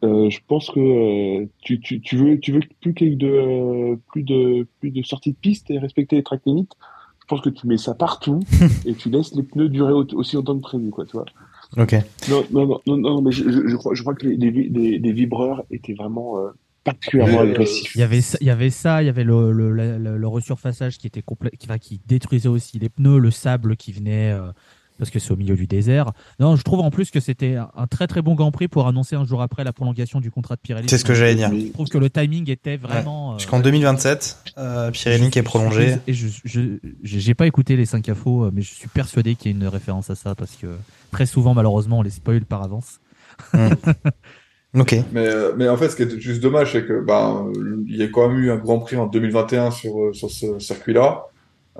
euh, 0.05 0.29
je 0.29 0.41
pense 0.49 0.69
que 0.71 0.81
euh, 1.43 1.47
tu, 1.61 1.81
tu, 1.81 2.01
tu 2.01 2.17
veux, 2.17 2.39
tu 2.41 2.51
veux 2.53 2.61
plus 2.81 2.93
qu'il 2.95 3.09
y 3.09 3.13
ait 3.13 3.17
de, 3.17 3.29
euh, 3.29 3.97
plus 4.11 4.25
de, 4.25 4.67
plus 4.81 4.91
de 4.91 5.03
sorties 5.05 5.33
de 5.33 5.39
piste 5.39 5.71
et 5.71 5.79
respecter 5.79 6.17
les 6.17 6.23
track 6.25 6.41
limits. 6.45 6.69
Je 7.29 7.35
pense 7.37 7.43
que 7.43 7.51
tu 7.51 7.67
mets 7.67 7.77
ça 7.77 7.95
partout 7.95 8.41
et 8.87 8.95
tu 8.95 9.11
laisses 9.11 9.35
les 9.35 9.43
pneus 9.43 9.69
durer 9.69 9.93
au- 9.93 10.07
aussi 10.15 10.37
longtemps 10.37 10.57
que 10.57 10.63
prévu, 10.63 10.89
quoi, 10.89 11.05
tu 11.05 11.13
vois. 11.13 11.27
Ok. 11.77 11.93
Non, 12.31 12.43
non, 12.51 12.67
non, 12.67 12.81
non, 12.87 12.97
non, 12.97 13.21
mais 13.23 13.33
je, 13.33 13.45
je, 13.51 13.69
je 13.69 13.77
crois, 13.77 13.95
je 13.95 14.01
crois 14.01 14.15
que 14.15 14.25
les, 14.27 14.37
les, 14.37 14.51
vi- 14.51 14.71
les, 14.71 14.99
les 14.99 15.13
vibreurs 15.13 15.63
étaient 15.71 15.93
vraiment 15.93 16.39
euh, 16.39 16.49
particulièrement 16.85 17.41
euh, 17.41 17.51
agressifs. 17.51 17.95
Il 17.95 18.01
y 18.01 18.03
avait 18.03 18.23
ça, 18.23 18.39
il 18.41 18.47
y 18.47 18.51
avait 18.51 18.71
ça, 18.71 19.03
il 19.03 19.07
y 19.07 19.09
avait 19.11 19.25
le, 19.25 19.53
le, 19.53 19.71
le, 19.73 19.99
le- 19.99 20.17
le 20.17 20.27
resurfaçage 20.29 20.97
qui 20.97 21.07
était 21.07 21.21
complet, 21.21 21.51
qui, 21.59 21.67
enfin, 21.67 21.77
qui 21.77 22.01
détruisait 22.07 22.49
aussi 22.49 22.79
les 22.79 22.89
pneus, 22.89 23.19
le 23.19 23.31
sable 23.31 23.77
qui 23.77 23.93
venait 23.93 24.33
euh, 24.33 24.51
parce 24.99 25.11
que 25.11 25.19
c'est 25.19 25.31
au 25.33 25.37
milieu 25.37 25.57
du 25.57 25.67
désert. 25.67 26.13
Non, 26.41 26.57
je 26.57 26.63
trouve 26.63 26.81
en 26.81 26.91
plus 26.91 27.11
que 27.11 27.21
c'était 27.21 27.57
un, 27.57 27.87
très 27.87 28.07
très 28.07 28.23
bon 28.23 28.35
Grand 28.35 28.51
Prix 28.51 28.69
pour 28.69 28.87
annoncer 28.87 29.17
un 29.17 29.25
jour 29.25 29.41
après 29.43 29.65
la 29.65 29.73
prolongation 29.73 30.21
du 30.21 30.31
contrat 30.31 30.57
de 30.57 30.61
Pirelli. 30.61 30.89
C'est 30.89 30.99
ce 30.99 31.05
que 31.05 31.15
j'allais 31.15 31.35
dire. 31.35 31.51
Je 31.51 31.73
trouve 31.73 31.89
que 31.89 31.99
le 31.99 32.11
timing 32.11 32.51
était 32.51 32.77
vraiment. 32.77 33.35
euh, 33.35 33.39
Jusqu'en 33.39 33.61
2027, 33.61 34.39
euh, 34.59 34.91
Pirelli 34.91 35.31
qui 35.31 35.39
est 35.39 35.43
prolongé. 35.43 35.97
Et 36.07 36.13
je 36.13 36.27
j'ai 37.03 37.35
pas 37.35 37.47
écouté 37.47 37.77
les 37.77 37.87
5 37.87 38.09
infos, 38.09 38.45
euh, 38.45 38.51
mais 38.53 38.63
je 38.63 38.75
suis 38.75 38.89
persuadé 38.89 39.35
qu'il 39.35 39.53
y 39.53 39.55
a 39.55 39.57
une 39.57 39.67
référence 39.69 40.11
à 40.11 40.15
ça 40.15 40.35
parce 40.35 40.57
que 40.57 40.67
très 41.11 41.27
souvent 41.27 41.55
malheureusement 41.55 41.99
on 41.99 42.03
les 42.03 42.11
spoil 42.11 42.45
par 42.45 42.63
avance. 42.63 43.01
Ok. 44.77 44.95
Mais, 45.13 45.27
euh, 45.27 45.53
mais 45.57 45.69
en 45.69 45.77
fait, 45.77 45.89
ce 45.89 45.97
qui 45.97 46.03
est 46.03 46.21
juste 46.21 46.43
dommage, 46.43 46.73
c'est 46.73 46.85
que 46.85 47.01
ben, 47.03 47.51
il 47.87 47.97
y 47.97 48.03
a 48.03 48.09
quand 48.09 48.29
même 48.29 48.39
eu 48.39 48.51
un 48.51 48.57
Grand 48.57 48.79
Prix 48.81 48.97
en 48.97 49.07
2021 49.07 49.71
sur, 49.71 50.15
sur 50.15 50.31
ce 50.31 50.59
circuit-là. 50.59 51.25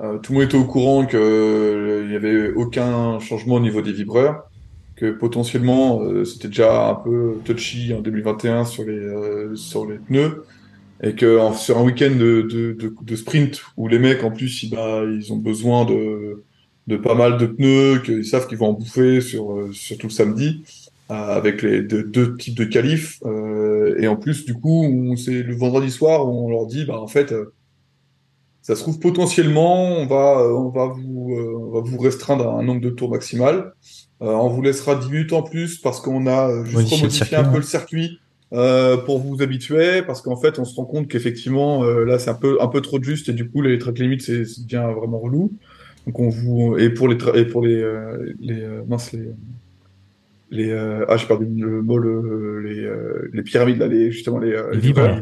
Euh, 0.01 0.17
tout 0.17 0.33
le 0.33 0.39
monde 0.39 0.47
était 0.47 0.57
au 0.57 0.65
courant 0.65 1.05
que 1.05 1.17
euh, 1.17 2.05
il 2.05 2.13
y 2.13 2.15
avait 2.15 2.51
aucun 2.53 3.19
changement 3.19 3.55
au 3.55 3.59
niveau 3.59 3.81
des 3.81 3.91
vibreurs, 3.91 4.49
que 4.95 5.11
potentiellement 5.11 6.01
euh, 6.01 6.25
c'était 6.25 6.47
déjà 6.47 6.89
un 6.89 6.95
peu 6.95 7.37
touchy 7.43 7.93
en 7.93 8.01
2021 8.01 8.65
sur 8.65 8.83
les 8.85 9.55
sur 9.55 9.85
les 9.85 9.97
pneus, 9.97 10.45
et 11.03 11.15
que 11.15 11.39
sur 11.55 11.77
un 11.77 11.83
week-end 11.83 12.11
de, 12.11 12.41
de, 12.41 12.93
de, 13.01 13.15
sprint 13.15 13.61
où 13.77 13.87
les 13.87 13.99
mecs 13.99 14.23
en 14.23 14.31
plus 14.31 14.63
ils, 14.63 14.71
bah, 14.71 15.03
ils 15.05 15.33
ont 15.33 15.37
besoin 15.37 15.85
de 15.85 16.43
de 16.89 16.97
pas 16.97 17.15
mal 17.15 17.37
de 17.37 17.45
pneus, 17.45 18.01
qu'ils 18.03 18.25
savent 18.25 18.47
qu'ils 18.47 18.57
vont 18.57 18.69
en 18.69 18.73
bouffer 18.73 19.21
sur 19.21 19.53
euh, 19.53 19.71
surtout 19.73 20.07
le 20.07 20.11
samedi 20.11 20.63
avec 21.09 21.63
les 21.63 21.81
deux, 21.81 22.03
deux 22.03 22.37
types 22.37 22.55
de 22.55 22.65
qualifs. 22.65 23.19
Euh, 23.25 23.95
et 23.99 24.07
en 24.07 24.15
plus, 24.15 24.45
du 24.45 24.53
coup, 24.53 25.15
c'est 25.17 25.41
le 25.43 25.55
vendredi 25.55 25.89
soir 25.89 26.27
où 26.27 26.45
on 26.45 26.49
leur 26.49 26.67
dit, 26.67 26.85
bah 26.85 26.99
en 26.99 27.07
fait, 27.07 27.31
euh, 27.31 27.53
ça 28.61 28.75
se 28.75 28.81
trouve 28.81 28.99
potentiellement, 28.99 29.85
on 29.97 30.05
va, 30.05 30.39
euh, 30.41 30.53
on 30.53 30.69
va 30.69 30.87
vous, 30.87 31.35
euh, 31.35 31.55
on 31.57 31.71
va 31.71 31.79
vous 31.81 31.97
restreindre 31.99 32.47
à 32.47 32.59
un 32.59 32.63
nombre 32.63 32.81
de 32.81 32.89
tours 32.89 33.09
maximal. 33.09 33.73
Euh, 34.21 34.27
on 34.33 34.49
vous 34.49 34.61
laissera 34.61 34.95
10 34.95 35.09
minutes 35.09 35.33
en 35.33 35.41
plus 35.43 35.77
parce 35.77 36.01
qu'on 36.01 36.27
a 36.27 36.49
juste 36.65 36.89
circuit, 37.09 37.35
un 37.35 37.43
peu 37.51 37.57
le 37.57 37.63
circuit 37.63 38.19
euh, 38.53 38.97
pour 38.97 39.19
vous 39.19 39.41
habituer 39.41 40.01
parce 40.01 40.21
qu'en 40.21 40.35
fait, 40.35 40.59
on 40.59 40.65
se 40.65 40.75
rend 40.75 40.85
compte 40.85 41.07
qu'effectivement, 41.07 41.83
euh, 41.83 42.03
là, 42.03 42.19
c'est 42.19 42.29
un 42.29 42.33
peu, 42.35 42.57
un 42.61 42.67
peu 42.67 42.81
trop 42.81 42.99
de 42.99 43.03
juste 43.03 43.29
et 43.29 43.33
du 43.33 43.49
coup, 43.49 43.61
les 43.61 43.77
track 43.79 43.97
limits, 43.99 44.19
c'est 44.21 44.43
devient 44.63 44.91
vraiment 44.95 45.19
relou. 45.19 45.51
Donc 46.05 46.19
on 46.19 46.29
vous 46.29 46.77
et 46.77 46.89
pour 46.89 47.07
les 47.07 47.15
tra- 47.17 47.37
et 47.37 47.45
pour 47.45 47.61
les 47.65 47.75
euh, 47.81 48.33
les 48.39 48.65
mince 48.87 49.11
les 49.11 49.29
les 50.51 50.71
euh, 50.71 51.05
ah 51.07 51.15
j'ai 51.17 51.27
perdu 51.27 51.45
le 51.47 51.81
mot 51.81 51.97
le, 51.97 52.59
les 52.61 52.83
euh, 52.83 53.29
les 53.33 53.43
pyramides 53.43 53.77
là 53.77 53.87
les 53.87 54.11
justement 54.11 54.39
les, 54.39 54.51
euh, 54.53 54.71
Les 54.71 54.79
vibreurs. 54.79 55.21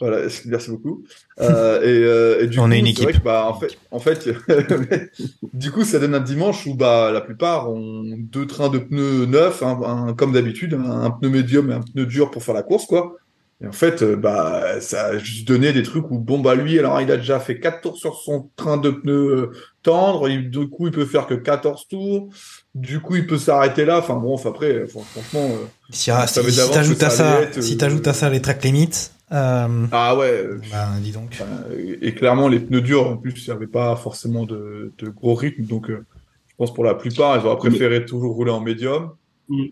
voilà 0.00 0.18
merci 0.46 0.70
beaucoup 0.70 1.04
euh, 1.40 1.80
et, 1.82 1.86
euh, 2.04 2.42
et 2.42 2.46
du 2.48 2.58
On 2.58 2.66
coup 2.66 2.72
est 2.72 2.78
une 2.80 2.84
vrai 2.86 2.90
équipe. 2.90 3.18
que, 3.20 3.24
bah 3.24 3.46
en 3.48 3.54
fait 3.54 3.78
en 3.92 3.98
fait 4.00 4.28
du 5.54 5.70
coup 5.70 5.84
ça 5.84 5.98
donne 5.98 6.14
un 6.14 6.20
dimanche 6.20 6.66
où 6.66 6.74
bah 6.74 7.10
la 7.12 7.20
plupart 7.20 7.70
ont 7.72 8.02
deux 8.18 8.46
trains 8.46 8.68
de 8.68 8.78
pneus 8.78 9.26
neufs 9.26 9.62
un- 9.62 10.14
comme 10.16 10.32
d'habitude 10.32 10.74
un, 10.74 11.02
un 11.02 11.10
pneu 11.10 11.28
médium 11.30 11.70
et 11.70 11.74
un 11.74 11.80
pneu 11.80 12.06
dur 12.06 12.30
pour 12.30 12.42
faire 12.42 12.54
la 12.54 12.62
course 12.62 12.86
quoi 12.86 13.16
et 13.64 13.66
en 13.66 13.72
fait, 13.72 14.02
euh, 14.02 14.16
bah, 14.16 14.80
ça 14.80 15.06
a 15.06 15.18
juste 15.18 15.48
donné 15.48 15.72
des 15.72 15.82
trucs 15.82 16.10
où, 16.10 16.18
bon, 16.18 16.38
bah, 16.40 16.54
lui, 16.54 16.78
alors, 16.78 17.00
il 17.00 17.10
a 17.10 17.16
déjà 17.16 17.40
fait 17.40 17.58
4 17.58 17.80
tours 17.80 17.96
sur 17.96 18.16
son 18.16 18.50
train 18.56 18.76
de 18.76 18.90
pneus 18.90 19.12
euh, 19.12 19.52
tendre, 19.82 20.28
il, 20.28 20.50
du 20.50 20.68
coup, 20.68 20.88
il 20.88 20.92
peut 20.92 21.06
faire 21.06 21.26
que 21.26 21.34
14 21.34 21.88
tours, 21.88 22.28
du 22.74 23.00
coup, 23.00 23.16
il 23.16 23.26
peut 23.26 23.38
s'arrêter 23.38 23.84
là, 23.84 23.98
enfin, 23.98 24.16
bon, 24.16 24.34
enfin, 24.34 24.50
après, 24.50 24.82
enfin, 24.84 25.00
franchement, 25.12 25.48
euh, 25.50 25.66
Si, 25.90 26.10
ah, 26.10 26.26
si, 26.26 26.40
si 26.50 26.70
t'ajoutes 26.70 27.02
à 27.02 27.10
ça 27.10 27.16
ça, 27.16 27.32
allait 27.32 27.46
être, 27.46 27.62
si 27.62 27.74
euh, 27.74 27.78
t'ajoutes 27.78 28.06
à 28.06 28.12
ça 28.12 28.28
les 28.28 28.42
track 28.42 28.62
limits, 28.64 29.10
euh, 29.32 29.86
ah 29.92 30.16
ouais, 30.16 30.30
euh, 30.30 30.60
bah, 30.70 30.88
dis 31.00 31.12
donc. 31.12 31.40
euh, 31.40 31.96
et 32.02 32.14
clairement, 32.14 32.48
les 32.48 32.60
pneus 32.60 32.82
durs, 32.82 33.06
en 33.06 33.16
plus, 33.16 33.32
il 33.46 33.50
n'y 33.50 33.56
avait 33.56 33.66
pas 33.66 33.96
forcément 33.96 34.44
de, 34.44 34.92
de 34.98 35.08
gros 35.08 35.34
rythme, 35.34 35.64
donc, 35.64 35.88
euh, 35.90 36.04
je 36.48 36.54
pense 36.56 36.74
pour 36.74 36.84
la 36.84 36.94
plupart, 36.94 37.36
ils 37.40 37.46
auraient 37.46 37.56
préféré 37.56 38.04
toujours 38.04 38.34
rouler 38.34 38.50
en 38.50 38.60
médium. 38.60 39.12
Mm. 39.48 39.64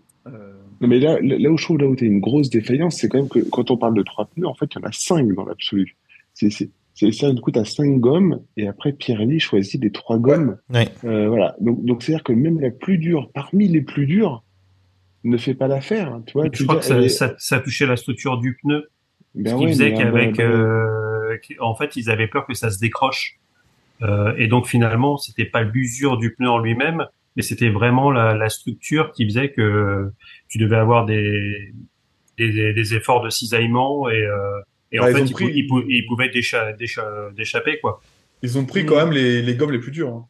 Euh, 0.83 0.87
Non, 0.87 0.87
mais 0.89 0.99
là, 0.99 1.17
là 1.21 1.49
où 1.49 1.57
je 1.57 1.63
trouve 1.63 1.77
là 1.79 1.87
où 1.87 1.95
t'as 1.95 2.05
une 2.05 2.19
grosse 2.19 2.49
défaillance, 2.49 2.97
c'est 2.97 3.09
quand 3.09 3.17
même 3.19 3.29
que 3.29 3.39
quand 3.39 3.71
on 3.71 3.77
parle 3.77 3.95
de 3.95 4.03
trois 4.03 4.25
pneus, 4.25 4.47
en 4.47 4.53
fait, 4.53 4.65
il 4.75 4.79
y 4.79 4.83
en 4.83 4.87
a 4.87 4.91
cinq 4.91 5.33
dans 5.33 5.45
l'absolu. 5.45 5.95
C'est, 6.33 6.49
c'est, 6.49 6.69
c'est 6.93 7.11
ça, 7.11 7.31
du 7.31 7.41
coup, 7.41 7.51
t'as 7.51 7.65
cinq 7.65 7.99
gommes, 7.99 8.41
et 8.57 8.67
après, 8.67 8.93
Pirelli 8.93 9.39
choisit 9.39 9.81
les 9.81 9.91
trois 9.91 10.17
gommes. 10.17 10.57
Ouais. 10.73 10.87
Euh, 11.05 11.27
voilà. 11.29 11.55
Donc, 11.61 11.83
donc, 11.85 12.03
c'est-à-dire 12.03 12.23
que 12.23 12.33
même 12.33 12.59
la 12.59 12.69
plus 12.71 12.97
dure, 12.97 13.29
parmi 13.33 13.67
les 13.67 13.81
plus 13.81 14.05
dures, 14.05 14.43
ne 15.23 15.37
fait 15.37 15.53
pas 15.55 15.67
l'affaire. 15.67 16.13
hein, 16.13 16.23
Tu 16.27 16.33
vois, 16.33 16.49
tu 16.49 16.59
Je 16.63 16.67
crois 16.67 16.79
que 16.79 16.85
ça, 16.85 16.97
elle 16.97 17.05
est- 17.05 17.09
ça, 17.09 17.33
ça 17.37 17.59
touchait 17.59 17.85
la 17.85 17.95
structure 17.95 18.37
du 18.39 18.57
pneu? 18.61 18.89
Ben 19.35 19.51
ce 19.51 19.55
qui 19.57 19.63
ouais, 19.65 19.71
faisait 19.71 19.93
qu'avec, 19.93 20.39
euh, 20.39 20.47
ben, 20.47 21.33
euh, 21.33 21.37
qu'- 21.37 21.59
en 21.59 21.73
fait, 21.75 21.95
ils 21.95 22.09
avaient 22.11 22.27
peur 22.27 22.45
que 22.45 22.53
ça 22.53 22.69
se 22.69 22.77
décroche. 22.79 23.39
Euh, 24.01 24.33
et 24.37 24.47
donc 24.47 24.67
finalement, 24.67 25.17
c'était 25.17 25.45
pas 25.45 25.61
l'usure 25.63 26.17
du 26.17 26.33
pneu 26.35 26.49
en 26.49 26.59
lui-même, 26.59 27.05
mais 27.35 27.41
c'était 27.43 27.69
vraiment 27.69 28.11
la, 28.11 28.33
la 28.35 28.49
structure 28.49 29.11
qui 29.11 29.25
faisait 29.25 29.51
que 29.51 30.11
tu 30.49 30.57
devais 30.57 30.75
avoir 30.77 31.05
des, 31.05 31.73
des, 32.37 32.73
des 32.73 32.93
efforts 32.95 33.21
de 33.23 33.29
cisaillement 33.29 34.09
et, 34.09 34.21
euh, 34.25 34.59
et 34.91 34.97
Bah, 34.99 35.05
en 35.05 35.07
ils 35.09 35.13
fait, 35.15 35.23
ils, 35.25 35.33
pris- 35.33 35.51
ils, 35.53 35.67
pou- 35.67 35.83
ils 35.87 36.05
pouvaient 36.05 36.29
d'écha- 36.29 36.73
d'écha- 36.73 37.31
d'échapper 37.35 37.79
quoi. 37.79 38.01
ils 38.41 38.57
ont 38.57 38.65
pris 38.65 38.85
quand 38.85 38.95
même 38.97 39.11
les, 39.11 39.41
les 39.41 39.55
gommes 39.55 39.71
les 39.71 39.79
plus 39.79 39.91
dures. 39.91 40.09
hein. 40.13 40.25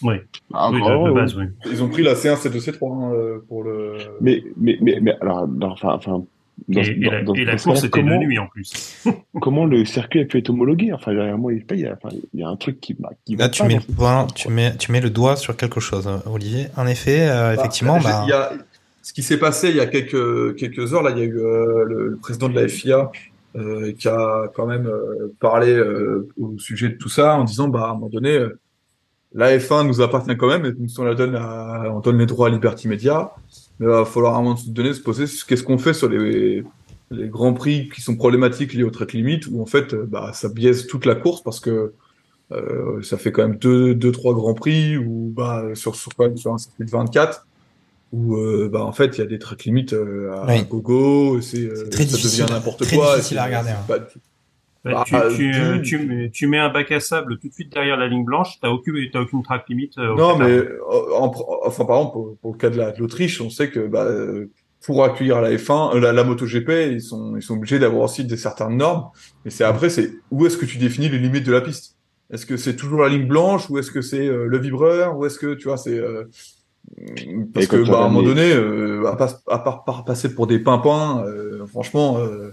Oui, 0.00 0.14
Ah, 0.54 0.70
oui 0.70 0.78
de, 0.78 0.84
vraiment, 0.84 1.06
de 1.06 1.10
ouais. 1.10 1.20
base, 1.22 1.36
oui. 1.36 1.44
Ils 1.72 1.82
ont 1.82 1.88
pris 1.88 2.02
la 2.04 2.14
C1, 2.14 2.36
C2, 2.36 2.60
C3 2.60 2.92
hein, 2.92 3.12
euh, 3.14 3.38
pour 3.48 3.64
le. 3.64 3.96
Mais, 4.20 4.44
mais, 4.56 4.78
mais, 4.80 4.98
mais, 5.02 5.16
alors, 5.20 5.48
enfin, 5.82 6.24
dans, 6.66 6.80
Et, 6.82 6.88
et 6.88 6.94
dans- 7.04 7.10
la, 7.12 7.22
dans- 7.22 7.34
et 7.34 7.44
la 7.44 7.52
dans 7.52 7.58
ce 7.58 7.64
course 7.64 7.84
était 7.84 8.02
de 8.02 8.08
nuit 8.08 8.38
en 8.38 8.46
plus. 8.46 8.72
comment 9.40 9.64
le 9.66 9.84
circuit 9.84 10.20
a 10.20 10.24
pu 10.24 10.38
être 10.38 10.50
homologué 10.50 10.92
Enfin, 10.92 11.14
derrière 11.14 11.38
moi, 11.38 11.52
il 11.52 11.62
y 11.78 11.86
a, 11.86 11.92
enfin, 12.02 12.14
il 12.34 12.40
y 12.40 12.42
a 12.42 12.48
un 12.48 12.56
truc 12.56 12.80
qui, 12.80 12.94
bah, 12.94 13.10
qui 13.24 13.36
va 13.36 13.44
Là, 13.44 13.48
tu 13.50 13.62
pas 13.62 13.68
mets, 13.68 13.76
le 13.88 13.94
point, 13.94 14.26
tu 14.34 14.48
mets, 14.48 14.76
tu 14.76 14.90
mets 14.92 15.00
le 15.00 15.10
doigt 15.10 15.36
sur 15.36 15.56
quelque 15.56 15.80
chose, 15.80 16.08
hein, 16.08 16.22
Olivier. 16.26 16.66
En 16.76 16.86
effet, 16.86 17.28
euh, 17.28 17.54
effectivement, 17.54 17.98
Bah, 17.98 18.02
bah, 18.04 18.22
il 18.26 18.30
y 18.30 18.32
a- 18.32 18.52
ce 19.02 19.12
qui 19.12 19.22
s'est 19.22 19.38
passé 19.38 19.70
il 19.70 19.76
y 19.76 19.80
a 19.80 19.86
quelques, 19.86 20.56
quelques 20.56 20.92
heures, 20.92 21.02
là, 21.02 21.10
il 21.12 21.18
y 21.18 21.22
a 21.22 21.24
eu 21.24 21.38
euh, 21.38 21.84
le, 21.84 22.08
le 22.08 22.16
président 22.16 22.48
de 22.48 22.54
la 22.60 22.68
FIA 22.68 23.10
euh, 23.56 23.92
qui 23.98 24.06
a 24.08 24.42
quand 24.54 24.66
même 24.66 24.86
euh, 24.86 25.34
parlé 25.40 25.72
euh, 25.72 26.28
au 26.38 26.58
sujet 26.58 26.90
de 26.90 26.94
tout 26.94 27.08
ça 27.08 27.34
en 27.36 27.44
disant 27.44 27.68
bah 27.68 27.84
à 27.86 27.90
un 27.90 27.94
moment 27.94 28.10
donné 28.10 28.32
euh, 28.36 28.60
la 29.34 29.56
F1 29.56 29.86
nous 29.86 30.02
appartient 30.02 30.36
quand 30.36 30.48
même 30.48 30.66
et 30.66 30.72
nous 30.78 30.88
on 30.98 31.04
la 31.04 31.14
donne 31.14 31.34
à, 31.34 31.84
on 31.94 32.00
donne 32.00 32.18
les 32.18 32.26
droits 32.26 32.48
à 32.48 32.50
Liberty 32.50 32.86
Media 32.88 33.30
mais 33.78 33.86
il 33.86 33.90
va 33.90 34.04
falloir 34.04 34.34
à 34.34 34.38
un 34.38 34.42
moment 34.42 34.58
donné 34.66 34.92
se 34.94 35.00
poser 35.00 35.24
qu'est-ce 35.46 35.62
qu'on 35.62 35.78
fait 35.78 35.94
sur 35.94 36.08
les 36.08 36.62
les 37.10 37.28
grands 37.28 37.54
prix 37.54 37.88
qui 37.88 38.02
sont 38.02 38.16
problématiques 38.16 38.74
liés 38.74 38.82
aux 38.82 38.90
track 38.90 39.14
limit 39.14 39.40
où 39.50 39.62
en 39.62 39.66
fait 39.66 39.94
euh, 39.94 40.04
bah 40.06 40.32
ça 40.34 40.48
biaise 40.50 40.86
toute 40.86 41.06
la 41.06 41.14
course 41.14 41.42
parce 41.42 41.58
que 41.58 41.94
euh, 42.52 43.02
ça 43.02 43.16
fait 43.18 43.32
quand 43.32 43.42
même 43.48 43.56
deux 43.56 43.94
deux 43.94 44.12
trois 44.12 44.34
grands 44.34 44.54
prix 44.54 44.96
ou 44.98 45.32
bah 45.34 45.64
sur 45.74 45.94
sur 45.96 46.14
quand 46.14 46.24
même 46.24 46.36
sur 46.36 46.52
un 46.52 46.58
circuit 46.58 46.84
de 46.84 46.90
24 46.90 47.46
où 48.12 48.36
euh, 48.36 48.68
bah 48.72 48.82
en 48.84 48.92
fait 48.92 49.16
il 49.16 49.18
y 49.18 49.22
a 49.22 49.26
des 49.26 49.38
track 49.38 49.64
limits 49.64 49.86
euh, 49.92 50.32
à 50.34 50.46
Oui. 50.54 50.64
gogo 50.68 51.40
c'est 51.40 51.58
euh, 51.64 51.90
ça 51.90 52.04
difficile- 52.04 52.42
devient 52.42 52.52
n'importe 52.52 52.78
quoi 52.94 53.14
difficile 53.16 53.36
et 53.36 53.40
à 53.40 53.42
c'est- 53.42 53.46
regarder, 53.46 53.70
hein. 53.70 53.98
Bah, 54.92 55.04
tu, 55.06 55.12
Bah, 55.12 55.28
tu, 55.34 55.50
d'une- 55.50 55.62
euh, 55.62 55.82
tu, 55.82 55.98
mets- 55.98 56.30
tu 56.30 56.46
mets 56.46 56.58
un 56.58 56.68
bac 56.70 56.90
à 56.92 57.00
sable 57.00 57.38
tout 57.38 57.48
de 57.48 57.52
suite 57.52 57.72
derrière 57.72 57.96
la 57.96 58.08
ligne 58.08 58.24
blanche, 58.24 58.58
t'as 58.60 58.68
aucune, 58.70 58.96
t'as 59.12 59.20
aucune 59.20 59.42
track 59.42 59.68
limite. 59.68 59.96
euh, 59.98 60.12
au 60.12 60.16
Non, 60.16 60.36
mais 60.38 60.44
euh, 60.50 60.78
en, 61.18 61.32
enfin 61.64 61.84
par 61.84 61.96
exemple 61.98 62.12
pour, 62.12 62.36
pour 62.40 62.52
le 62.52 62.58
cas 62.58 62.70
de 62.70 62.76
la- 62.76 62.92
de 62.92 62.98
l'Autriche, 63.00 63.40
on 63.40 63.50
sait 63.50 63.70
que 63.70 63.86
bah, 63.86 64.06
pour 64.84 65.04
accueillir 65.04 65.40
la 65.40 65.50
F1, 65.50 65.94
euh, 65.94 66.00
la, 66.00 66.12
la 66.12 66.24
MotoGP, 66.24 66.92
ils 66.92 67.02
sont 67.02 67.36
ils 67.36 67.42
sont 67.42 67.54
obligés 67.54 67.78
d'avoir 67.78 68.02
aussi 68.04 68.24
des 68.24 68.36
certaines 68.36 68.76
normes. 68.76 69.08
Mais 69.44 69.50
c'est 69.50 69.64
après 69.64 69.90
c'est 69.90 70.10
où 70.30 70.46
est-ce 70.46 70.56
que 70.56 70.66
tu 70.66 70.78
définis 70.78 71.08
les 71.08 71.18
limites 71.18 71.44
de 71.46 71.52
la 71.52 71.60
piste? 71.60 71.96
Est-ce 72.32 72.44
que 72.46 72.56
c'est 72.56 72.76
toujours 72.76 73.00
la 73.02 73.08
ligne 73.08 73.26
blanche 73.26 73.68
ou 73.70 73.78
est-ce 73.78 73.90
que 73.90 74.02
c'est 74.02 74.26
euh, 74.26 74.46
le 74.46 74.58
vibreur 74.58 75.16
ou 75.16 75.24
est-ce 75.26 75.38
que 75.38 75.54
tu 75.54 75.64
vois 75.68 75.78
c'est 75.78 75.98
euh, 75.98 76.24
parce 77.52 77.66
que 77.66 77.76
bah, 77.88 77.98
à 78.00 78.04
un 78.04 78.08
moment 78.08 78.22
donné, 78.22 78.52
euh, 78.52 79.06
à, 79.06 79.16
pas, 79.16 79.28
à 79.48 79.58
part, 79.58 79.84
part 79.84 80.04
passer 80.04 80.34
pour 80.34 80.46
des 80.46 80.58
pimpins, 80.58 81.22
euh, 81.26 81.66
franchement. 81.66 82.18
Euh, 82.18 82.52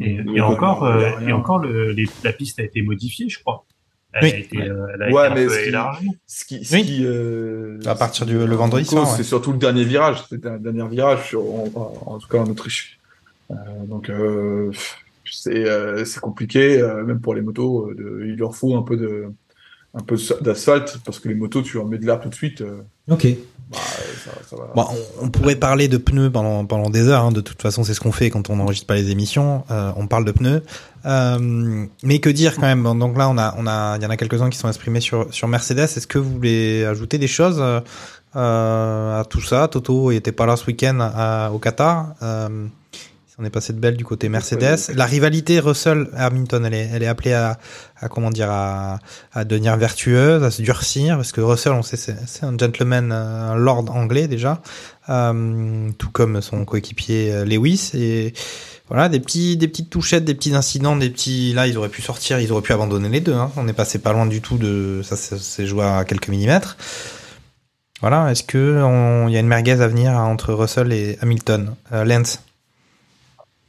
Et, 0.00 0.18
euh, 0.20 0.34
et 0.34 0.40
encore, 0.40 0.84
euh, 0.84 1.10
et 1.26 1.32
encore, 1.32 1.58
le, 1.58 1.92
les- 1.92 2.08
la 2.24 2.32
piste 2.32 2.58
a 2.60 2.62
été 2.64 2.82
modifiée, 2.82 3.28
je 3.28 3.38
crois. 3.40 3.64
Elle 4.12 4.24
Oui. 4.24 4.32
a 4.32 4.36
été, 4.38 4.62
euh, 4.62 4.86
elle 4.94 5.02
a 5.02 5.10
Ouais, 5.12 5.26
été 5.26 5.34
mais 5.34 5.44
un 5.44 5.48
ce 5.50 5.58
qui- 5.62 5.68
élargie. 5.68 6.08
Ce 6.26 6.44
qui, 6.44 6.64
ce 6.64 6.74
Oui. 6.74 6.82
qui, 6.84 7.04
euh, 7.04 7.78
À 7.86 7.94
partir 7.94 8.24
du 8.26 8.34
le 8.38 8.54
vendredi 8.56 8.84
soir. 8.86 9.04
ouais. 9.08 9.14
C'est 9.16 9.22
surtout 9.24 9.52
le 9.52 9.58
dernier 9.58 9.84
virage, 9.84 10.24
c'était 10.28 10.48
un 10.48 10.56
dernier 10.58 10.88
virage, 10.88 11.28
sur, 11.28 11.42
en, 11.44 12.18
tout 12.18 12.28
cas 12.28 12.38
en 12.38 12.46
Autriche. 12.48 12.98
Euh, 13.50 13.54
donc 13.86 14.08
euh, 14.10 14.72
c'est 15.30 15.68
euh, 15.68 16.04
c'est 16.04 16.20
compliqué, 16.20 16.80
euh, 16.80 17.04
même 17.04 17.20
pour 17.20 17.34
les 17.34 17.42
motos. 17.42 17.90
euh, 17.90 17.94
de- 17.94 18.24
il 18.26 18.36
leur 18.36 18.54
faut 18.56 18.76
un 18.76 18.82
peu 18.82 18.96
de 18.96 19.26
un 19.98 20.02
peu 20.02 20.16
d'asphalte 20.42 20.98
parce 21.04 21.18
que 21.18 21.28
les 21.28 21.34
motos, 21.34 21.62
tu 21.62 21.76
leur 21.78 21.86
mets 21.86 21.98
de 21.98 22.06
l'air 22.06 22.20
tout 22.20 22.28
de 22.28 22.34
suite. 22.34 22.60
euh, 22.60 22.82
Ok. 23.10 23.26
bah, 23.70 23.78
ça, 24.24 24.30
ça 24.48 24.56
va. 24.56 24.70
Bon, 24.74 24.84
on, 25.20 25.24
on 25.24 25.28
pourrait 25.30 25.56
parler 25.56 25.88
de 25.88 25.96
pneus 25.96 26.30
pendant, 26.30 26.66
pendant 26.66 26.90
des 26.90 27.08
heures. 27.08 27.24
hein. 27.24 27.32
De 27.32 27.40
toute 27.40 27.62
façon, 27.62 27.82
c'est 27.82 27.94
ce 27.94 28.00
qu'on 28.00 28.12
fait 28.12 28.28
quand 28.30 28.50
on 28.50 28.56
n'enregistre 28.56 28.86
pas 28.86 28.94
les 28.94 29.10
émissions. 29.10 29.64
Euh, 29.70 29.90
on 29.96 30.06
parle 30.06 30.24
de 30.26 30.32
pneus. 30.32 30.62
Euh, 31.06 31.86
mais 32.02 32.18
que 32.18 32.28
dire 32.28 32.56
quand 32.56 32.62
même? 32.62 32.82
Donc 32.82 33.16
là, 33.16 33.28
on 33.30 33.38
a, 33.38 33.54
on 33.58 33.66
a, 33.66 33.96
il 33.96 34.02
y 34.02 34.06
en 34.06 34.10
a 34.10 34.16
quelques-uns 34.16 34.50
qui 34.50 34.58
sont 34.58 34.68
exprimés 34.68 35.00
sur, 35.00 35.32
sur 35.32 35.48
Mercedes. 35.48 35.78
Est-ce 35.80 36.06
que 36.06 36.18
vous 36.18 36.30
voulez 36.32 36.84
ajouter 36.84 37.16
des 37.18 37.28
choses 37.28 37.58
euh, 37.60 39.20
à 39.20 39.24
tout 39.24 39.40
ça? 39.40 39.68
Toto 39.68 40.10
était 40.10 40.32
pas 40.32 40.46
là 40.46 40.56
ce 40.56 40.66
week-end 40.66 40.98
au 41.54 41.58
Qatar. 41.58 42.14
S'en 43.38 43.44
est 43.44 43.50
passé 43.50 43.74
de 43.74 43.78
belle 43.78 43.98
du 43.98 44.04
côté 44.04 44.30
Mercedes. 44.30 44.78
La 44.94 45.04
rivalité 45.04 45.60
Russell-Hamilton, 45.60 46.64
elle 46.64 46.72
est, 46.72 46.88
elle 46.90 47.02
est 47.02 47.06
appelée 47.06 47.34
à, 47.34 47.58
à 48.00 48.08
comment 48.08 48.30
dire, 48.30 48.50
à, 48.50 48.98
à 49.34 49.44
devenir 49.44 49.76
vertueuse, 49.76 50.42
à 50.42 50.50
se 50.50 50.62
durcir, 50.62 51.16
parce 51.16 51.32
que 51.32 51.42
Russell, 51.42 51.72
on 51.72 51.82
sait, 51.82 51.98
c'est 51.98 52.44
un 52.44 52.56
gentleman, 52.56 53.12
euh, 53.12 53.50
un 53.50 53.54
lord 53.56 53.84
anglais 53.94 54.26
déjà, 54.26 54.62
euh, 55.10 55.90
tout 55.98 56.08
comme 56.10 56.40
son 56.40 56.64
coéquipier 56.64 57.30
euh, 57.30 57.44
Lewis. 57.44 57.90
Et 57.92 58.32
voilà, 58.88 59.10
des 59.10 59.20
petits, 59.20 59.58
des 59.58 59.68
petites 59.68 59.90
touchettes, 59.90 60.24
des 60.24 60.34
petits 60.34 60.54
incidents, 60.54 60.96
des 60.96 61.10
petits. 61.10 61.52
Là, 61.52 61.66
ils 61.66 61.76
auraient 61.76 61.90
pu 61.90 62.00
sortir, 62.00 62.40
ils 62.40 62.50
auraient 62.52 62.62
pu 62.62 62.72
abandonner 62.72 63.10
les 63.10 63.20
deux. 63.20 63.34
Hein. 63.34 63.50
On 63.58 63.68
est 63.68 63.74
passé 63.74 63.98
pas 63.98 64.14
loin 64.14 64.24
du 64.24 64.40
tout 64.40 64.56
de. 64.56 65.02
Ça, 65.04 65.14
c'est 65.16 65.66
joué 65.66 65.84
à 65.84 66.06
quelques 66.06 66.28
millimètres. 66.28 66.78
Voilà, 68.00 68.30
est-ce 68.30 68.44
que 68.44 68.82
on- 68.82 69.28
il 69.28 69.34
y 69.34 69.36
a 69.36 69.40
une 69.40 69.46
merguez 69.46 69.72
à 69.82 69.88
venir 69.88 70.12
entre 70.12 70.54
Russell 70.54 70.90
et 70.92 71.18
Hamilton, 71.20 71.74
euh, 71.92 72.04
Lance? 72.04 72.40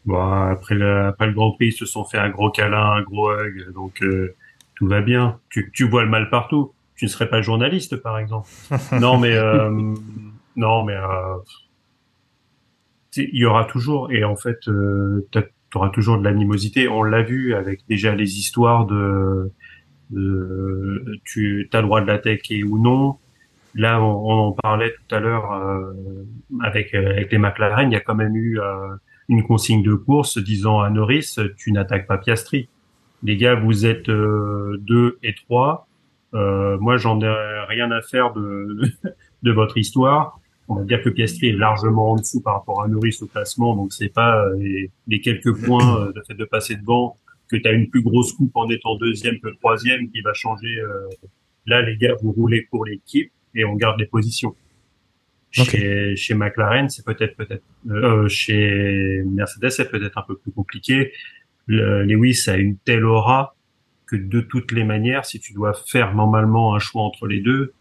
Bon, 0.07 0.19
après 0.19 0.73
le, 0.73 1.07
après 1.07 1.27
le 1.27 1.33
Grand 1.33 1.51
Prix, 1.51 1.67
ils 1.67 1.71
se 1.73 1.85
sont 1.85 2.05
fait 2.05 2.17
un 2.17 2.29
gros 2.29 2.49
câlin, 2.49 2.91
un 2.93 3.01
gros 3.01 3.29
hug, 3.29 3.73
donc 3.73 4.01
euh, 4.01 4.33
tout 4.75 4.87
va 4.87 5.01
bien. 5.01 5.39
Tu, 5.49 5.69
tu 5.73 5.87
vois 5.87 6.03
le 6.03 6.09
mal 6.09 6.29
partout. 6.29 6.73
Tu 6.95 7.05
ne 7.05 7.09
serais 7.09 7.29
pas 7.29 7.41
journaliste, 7.41 7.97
par 7.97 8.17
exemple. 8.17 8.47
non, 8.99 9.19
mais 9.19 9.35
euh, 9.35 9.69
non, 10.55 10.85
mais 10.85 10.95
euh, 10.95 11.35
il 13.17 13.37
y 13.37 13.45
aura 13.45 13.65
toujours, 13.65 14.09
et 14.11 14.23
en 14.23 14.37
fait, 14.37 14.67
euh, 14.69 15.27
tu 15.31 15.43
auras 15.75 15.89
toujours 15.89 16.17
de 16.17 16.23
l'animosité. 16.23 16.87
On 16.87 17.03
l'a 17.03 17.21
vu 17.21 17.53
avec 17.53 17.81
déjà 17.89 18.15
les 18.15 18.39
histoires 18.39 18.85
de, 18.85 19.51
de 20.11 21.19
tu 21.25 21.69
as 21.73 21.81
le 21.81 21.83
droit 21.85 21.99
de 21.99 22.07
l'attaquer 22.07 22.63
ou 22.63 22.81
non. 22.81 23.17
Là, 23.75 24.01
on, 24.01 24.25
on 24.25 24.47
en 24.47 24.51
parlait 24.53 24.93
tout 24.93 25.15
à 25.15 25.19
l'heure 25.19 25.51
euh, 25.51 25.93
avec, 26.63 26.95
avec 26.95 27.29
les 27.29 27.37
McLaren. 27.37 27.91
Il 27.91 27.93
y 27.93 27.97
a 27.97 27.99
quand 27.99 28.15
même 28.15 28.35
eu 28.37 28.59
euh, 28.59 28.95
une 29.29 29.43
consigne 29.43 29.83
de 29.83 29.93
course 29.93 30.37
disant 30.37 30.79
à 30.79 30.89
Norris, 30.89 31.35
tu 31.57 31.71
n'attaques 31.71 32.07
pas 32.07 32.17
Piastri. 32.17 32.69
Les 33.23 33.35
gars, 33.35 33.55
vous 33.55 33.85
êtes 33.85 34.09
euh, 34.09 34.77
deux 34.79 35.17
et 35.23 35.33
trois. 35.33 35.87
Euh, 36.33 36.77
moi, 36.79 36.97
j'en 36.97 37.19
ai 37.21 37.65
rien 37.67 37.91
à 37.91 38.01
faire 38.01 38.33
de, 38.33 38.77
de 39.43 39.51
votre 39.51 39.77
histoire. 39.77 40.39
On 40.69 40.75
va 40.75 40.83
dire 40.83 41.01
que 41.01 41.09
Piastri 41.09 41.47
est 41.47 41.53
largement 41.53 42.11
en 42.11 42.15
dessous 42.17 42.41
par 42.41 42.55
rapport 42.55 42.83
à 42.83 42.87
Norris 42.87 43.17
au 43.21 43.25
classement, 43.25 43.75
donc 43.75 43.93
c'est 43.93 44.13
pas 44.13 44.45
euh, 44.45 44.57
les, 44.57 44.91
les 45.07 45.21
quelques 45.21 45.55
points 45.65 46.01
euh, 46.01 46.11
de 46.11 46.21
fait 46.27 46.33
de 46.33 46.43
passer 46.43 46.75
devant 46.75 47.15
que 47.49 47.55
tu 47.55 47.65
as 47.67 47.71
une 47.71 47.89
plus 47.89 48.01
grosse 48.01 48.33
coupe 48.33 48.51
en 48.55 48.69
étant 48.69 48.97
deuxième 48.97 49.39
que 49.39 49.47
troisième 49.59 50.09
qui 50.09 50.19
va 50.21 50.33
changer. 50.33 50.77
euh. 50.79 51.07
Là, 51.65 51.81
les 51.81 51.95
gars, 51.97 52.15
vous 52.21 52.33
roulez 52.33 52.67
pour 52.69 52.85
l'équipe 52.85 53.31
et 53.55 53.63
on 53.63 53.75
garde 53.75 53.99
les 53.99 54.05
positions. 54.05 54.55
Chez, 55.51 56.15
chez 56.15 56.33
McLaren, 56.35 56.89
c'est 56.89 57.05
peut-être 57.05 57.35
peut-être 57.35 57.63
euh, 57.89 58.27
chez 58.27 59.23
Mercedes, 59.25 59.69
c'est 59.69 59.89
peut-être 59.89 60.17
un 60.17 60.23
peu 60.27 60.35
plus 60.37 60.51
compliqué. 60.51 61.13
Le, 61.65 62.03
Lewis 62.03 62.43
a 62.47 62.57
une 62.57 62.77
telle 62.77 63.05
aura 63.05 63.55
que 64.05 64.15
de 64.15 64.41
toutes 64.41 64.71
les 64.71 64.83
manières, 64.83 65.25
si 65.25 65.39
tu 65.39 65.53
dois 65.53 65.73
faire 65.73 66.13
normalement 66.13 66.75
un 66.75 66.79
choix 66.79 67.01
entre 67.03 67.27
les 67.27 67.39
deux, 67.41 67.73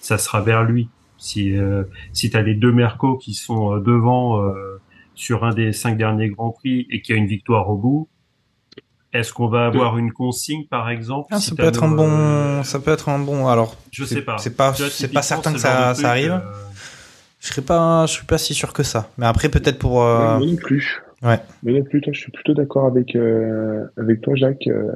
ça 0.00 0.16
sera 0.18 0.40
vers 0.42 0.64
lui. 0.64 0.88
Si 1.18 1.56
euh, 1.56 1.84
si 2.12 2.30
tu 2.30 2.36
as 2.36 2.42
les 2.42 2.54
deux 2.54 2.72
Mercos 2.72 3.16
qui 3.18 3.34
sont 3.34 3.74
euh, 3.76 3.80
devant 3.80 4.42
euh, 4.42 4.80
sur 5.14 5.44
un 5.44 5.54
des 5.54 5.72
cinq 5.72 5.96
derniers 5.96 6.28
grands 6.28 6.50
prix 6.52 6.86
et 6.90 7.00
qu'il 7.00 7.14
y 7.14 7.18
a 7.18 7.20
une 7.20 7.28
victoire 7.28 7.68
au 7.70 7.76
bout, 7.76 8.08
est-ce 9.12 9.32
qu'on 9.32 9.46
va 9.48 9.66
avoir 9.66 9.96
une 9.96 10.12
consigne 10.12 10.66
par 10.66 10.90
exemple 10.90 11.28
Ah, 11.30 11.38
si 11.40 11.50
ça 11.50 11.54
t'as 11.56 11.62
peut 11.62 11.68
être 11.68 11.82
un 11.84 11.90
bon, 11.90 12.62
ça 12.64 12.80
peut 12.80 12.90
être 12.90 13.08
un 13.08 13.18
bon. 13.20 13.46
Alors, 13.46 13.76
Je 13.92 14.04
sais 14.04 14.22
pas. 14.22 14.38
C'est 14.38 14.56
pas, 14.56 14.74
c'est 14.74 15.12
pas 15.12 15.22
certain 15.22 15.52
que 15.52 15.58
ça, 15.60 15.94
ça 15.94 16.10
arrive. 16.10 16.32
euh, 16.32 16.40
Je 17.44 17.48
serais 17.50 17.62
pas, 17.62 18.06
je 18.06 18.12
suis 18.12 18.24
pas 18.26 18.38
si 18.38 18.54
sûr 18.54 18.72
que 18.72 18.82
ça. 18.82 19.10
Mais 19.18 19.26
après, 19.26 19.50
peut-être 19.50 19.78
pour. 19.78 20.02
euh, 20.02 20.38
Moi 20.38 20.46
non 20.46 20.56
plus. 20.56 21.02
Ouais. 21.22 21.36
Moi 21.62 21.78
non 21.78 21.84
plus, 21.84 22.00
toi, 22.00 22.10
je 22.14 22.20
suis 22.20 22.32
plutôt 22.32 22.54
d'accord 22.54 22.86
avec 22.86 23.14
euh, 23.14 23.84
avec 23.98 24.22
toi, 24.22 24.34
Jacques. 24.34 24.66
Euh, 24.66 24.92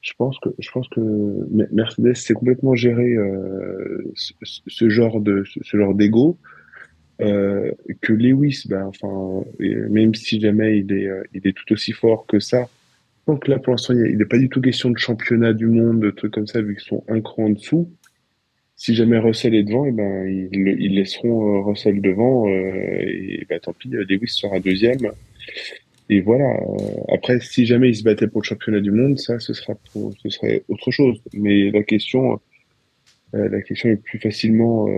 je 0.00 0.12
pense 0.16 0.38
que 0.38 0.48
je 0.60 0.70
pense 0.70 0.88
que 0.90 1.00
Me- 1.00 1.66
Mercedes 1.72 2.14
s'est 2.14 2.34
complètement 2.34 2.76
géré 2.76 3.14
euh, 3.14 4.12
ce, 4.14 4.32
ce 4.68 4.88
genre 4.88 5.20
de 5.20 5.42
ce, 5.44 5.76
genre 5.76 5.92
d'ego. 5.92 6.38
Euh, 7.20 7.72
que 8.00 8.12
Lewis, 8.12 8.62
ben 8.68 8.84
enfin, 8.84 9.42
même 9.58 10.14
si 10.14 10.40
jamais 10.40 10.78
il 10.78 10.92
est 10.92 11.08
euh, 11.08 11.24
il 11.34 11.44
est 11.48 11.52
tout 11.52 11.72
aussi 11.72 11.90
fort 11.90 12.26
que 12.26 12.38
ça. 12.38 12.68
Donc 13.26 13.48
là, 13.48 13.58
pour 13.58 13.72
l'instant, 13.72 13.92
il 13.94 14.16
n'est 14.18 14.24
pas 14.24 14.38
du 14.38 14.48
tout 14.48 14.60
question 14.60 14.90
de 14.90 14.98
championnat 14.98 15.52
du 15.52 15.66
monde, 15.66 15.98
de 15.98 16.10
trucs 16.12 16.32
comme 16.32 16.46
ça, 16.46 16.62
vu 16.62 16.76
qu'ils 16.76 16.86
sont 16.86 17.02
un 17.08 17.20
cran 17.20 17.46
en 17.46 17.50
dessous. 17.50 17.90
Si 18.80 18.94
jamais 18.94 19.18
Russell 19.18 19.54
est 19.56 19.64
devant, 19.64 19.84
et 19.86 19.90
ben 19.92 20.26
ils, 20.28 20.76
ils 20.78 20.94
laisseront 20.94 21.56
euh, 21.56 21.60
Russell 21.68 22.00
devant 22.00 22.48
euh, 22.48 23.00
et 23.02 23.44
ben 23.48 23.58
tant 23.60 23.72
pis, 23.72 23.88
Lewis 23.90 24.28
sera 24.28 24.60
deuxième. 24.60 25.10
Et 26.08 26.20
voilà. 26.20 26.44
euh, 26.46 27.14
Après, 27.14 27.40
si 27.40 27.66
jamais 27.66 27.88
ils 27.90 27.96
se 27.96 28.02
battaient 28.04 28.28
pour 28.28 28.40
le 28.40 28.46
championnat 28.46 28.80
du 28.80 28.92
monde, 28.92 29.18
ça, 29.18 29.38
ce 29.40 29.52
sera 29.52 29.74
pour, 29.92 30.12
ce 30.22 30.28
serait 30.30 30.62
autre 30.68 30.90
chose. 30.92 31.20
Mais 31.34 31.70
la 31.72 31.82
question, 31.82 32.38
euh, 33.34 33.48
la 33.50 33.60
question 33.62 33.90
est 33.90 33.96
plus 33.96 34.18
facilement, 34.20 34.86
euh, 34.88 34.92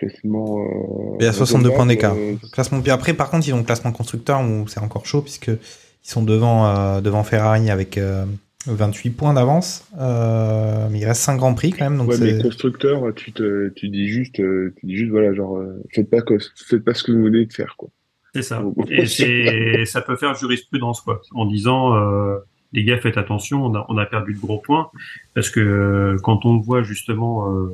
facilement. 0.00 0.62
Euh, 0.64 1.16
Il 1.20 1.24
y 1.24 1.28
a 1.28 1.32
62 1.32 1.70
points 1.70 1.86
d'écart. 1.86 2.16
euh, 2.18 2.34
Classement. 2.52 2.80
Puis 2.82 2.90
après, 2.90 3.14
par 3.14 3.30
contre, 3.30 3.46
ils 3.48 3.54
ont 3.54 3.58
le 3.58 3.62
classement 3.64 3.92
constructeur 3.92 4.42
où 4.42 4.66
c'est 4.68 4.80
encore 4.80 5.06
chaud 5.06 5.22
puisque 5.22 5.46
ils 5.48 6.10
sont 6.10 6.22
devant 6.24 6.66
euh, 6.66 7.00
devant 7.00 7.22
Ferrari 7.22 7.70
avec 7.70 7.96
euh, 7.96 8.26
28 8.66 9.10
points 9.10 9.34
d'avance. 9.34 9.86
Euh, 9.98 10.88
mais 10.90 11.00
il 11.00 11.04
reste 11.04 11.22
5 11.22 11.36
grands 11.36 11.54
prix 11.54 11.70
quand 11.72 11.84
même. 11.84 11.98
Donc 11.98 12.08
ouais, 12.08 12.18
mais 12.18 12.38
constructeur, 12.42 13.12
tu 13.14 13.32
te, 13.32 13.68
tu 13.70 13.88
dis 13.88 14.08
juste, 14.08 14.40
euh, 14.40 14.74
tu 14.78 14.86
dis 14.86 14.96
juste, 14.96 15.10
voilà, 15.10 15.32
genre, 15.34 15.56
euh, 15.58 15.82
faites 15.92 16.08
pas, 16.10 16.22
que- 16.22 16.38
faites 16.68 16.84
pas 16.84 16.94
ce 16.94 17.02
que 17.02 17.12
vous 17.12 17.22
venez 17.24 17.46
de 17.46 17.52
faire, 17.52 17.74
quoi. 17.76 17.88
C'est 18.34 18.42
ça. 18.42 18.64
Et 18.88 19.06
c'est, 19.06 19.84
ça 19.84 20.00
peut 20.02 20.16
faire 20.16 20.34
jurisprudence, 20.34 21.00
quoi, 21.00 21.20
en 21.34 21.46
disant, 21.46 21.94
euh, 21.96 22.38
les 22.72 22.82
gars, 22.84 22.98
faites 22.98 23.16
attention, 23.16 23.64
on 23.64 23.74
a, 23.76 23.86
on 23.88 23.96
a 23.96 24.06
perdu 24.06 24.34
de 24.34 24.40
gros 24.40 24.58
points, 24.58 24.90
parce 25.34 25.50
que 25.50 25.60
euh, 25.60 26.16
quand 26.22 26.44
on 26.44 26.58
voit 26.58 26.82
justement 26.82 27.48
euh, 27.54 27.68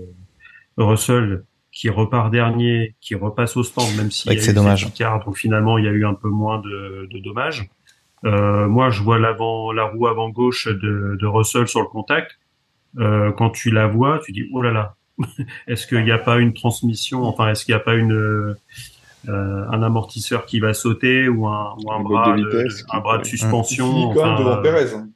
Russell 0.76 1.44
qui 1.72 1.88
repart 1.88 2.30
dernier, 2.30 2.94
qui 3.00 3.14
repasse 3.14 3.56
au 3.56 3.62
stand, 3.62 3.86
même 3.96 4.08
a 4.08 4.10
c'est 4.10 4.52
dommage. 4.52 4.92
donc 5.24 5.36
finalement 5.36 5.78
il 5.78 5.84
y 5.84 5.88
a 5.88 5.92
eu 5.92 6.04
un 6.04 6.14
peu 6.14 6.28
moins 6.28 6.58
de, 6.60 7.08
de 7.10 7.18
dommages. 7.20 7.70
Euh, 8.24 8.66
moi, 8.68 8.90
je 8.90 9.02
vois 9.02 9.18
l'avant, 9.18 9.72
la 9.72 9.84
roue 9.84 10.06
avant 10.06 10.28
gauche 10.28 10.66
de, 10.68 11.16
de 11.20 11.26
Russell 11.26 11.66
sur 11.68 11.80
le 11.80 11.86
contact. 11.86 12.32
Euh, 12.98 13.32
quand 13.32 13.50
tu 13.50 13.70
la 13.70 13.86
vois, 13.86 14.20
tu 14.24 14.32
dis 14.32 14.48
oh 14.52 14.60
là 14.62 14.72
là, 14.72 14.94
est-ce 15.68 15.86
qu'il 15.86 16.02
n'y 16.04 16.10
a 16.10 16.18
pas 16.18 16.38
une 16.38 16.52
transmission 16.52 17.22
Enfin, 17.24 17.48
est-ce 17.50 17.64
qu'il 17.64 17.74
n'y 17.74 17.80
a 17.80 17.84
pas 17.84 17.94
une 17.94 18.12
euh, 18.12 18.54
un 19.28 19.82
amortisseur 19.82 20.46
qui 20.46 20.60
va 20.60 20.72
sauter 20.74 21.28
ou 21.28 21.46
un, 21.46 21.76
ou 21.84 21.92
un 21.92 21.96
Un 21.96 22.02
bras, 22.02 22.36
de 22.36 22.42
de, 22.42 22.46
vitesse 22.46 22.84
un 22.90 23.00
bras 23.00 23.18
de 23.18 23.24
Il 23.24 23.28
suspension 23.28 23.86
finit 23.90 24.14
quand 24.14 24.24
même 24.26 24.38
devant 24.38 24.62
Perez. 24.62 24.94
hein. 24.94 25.08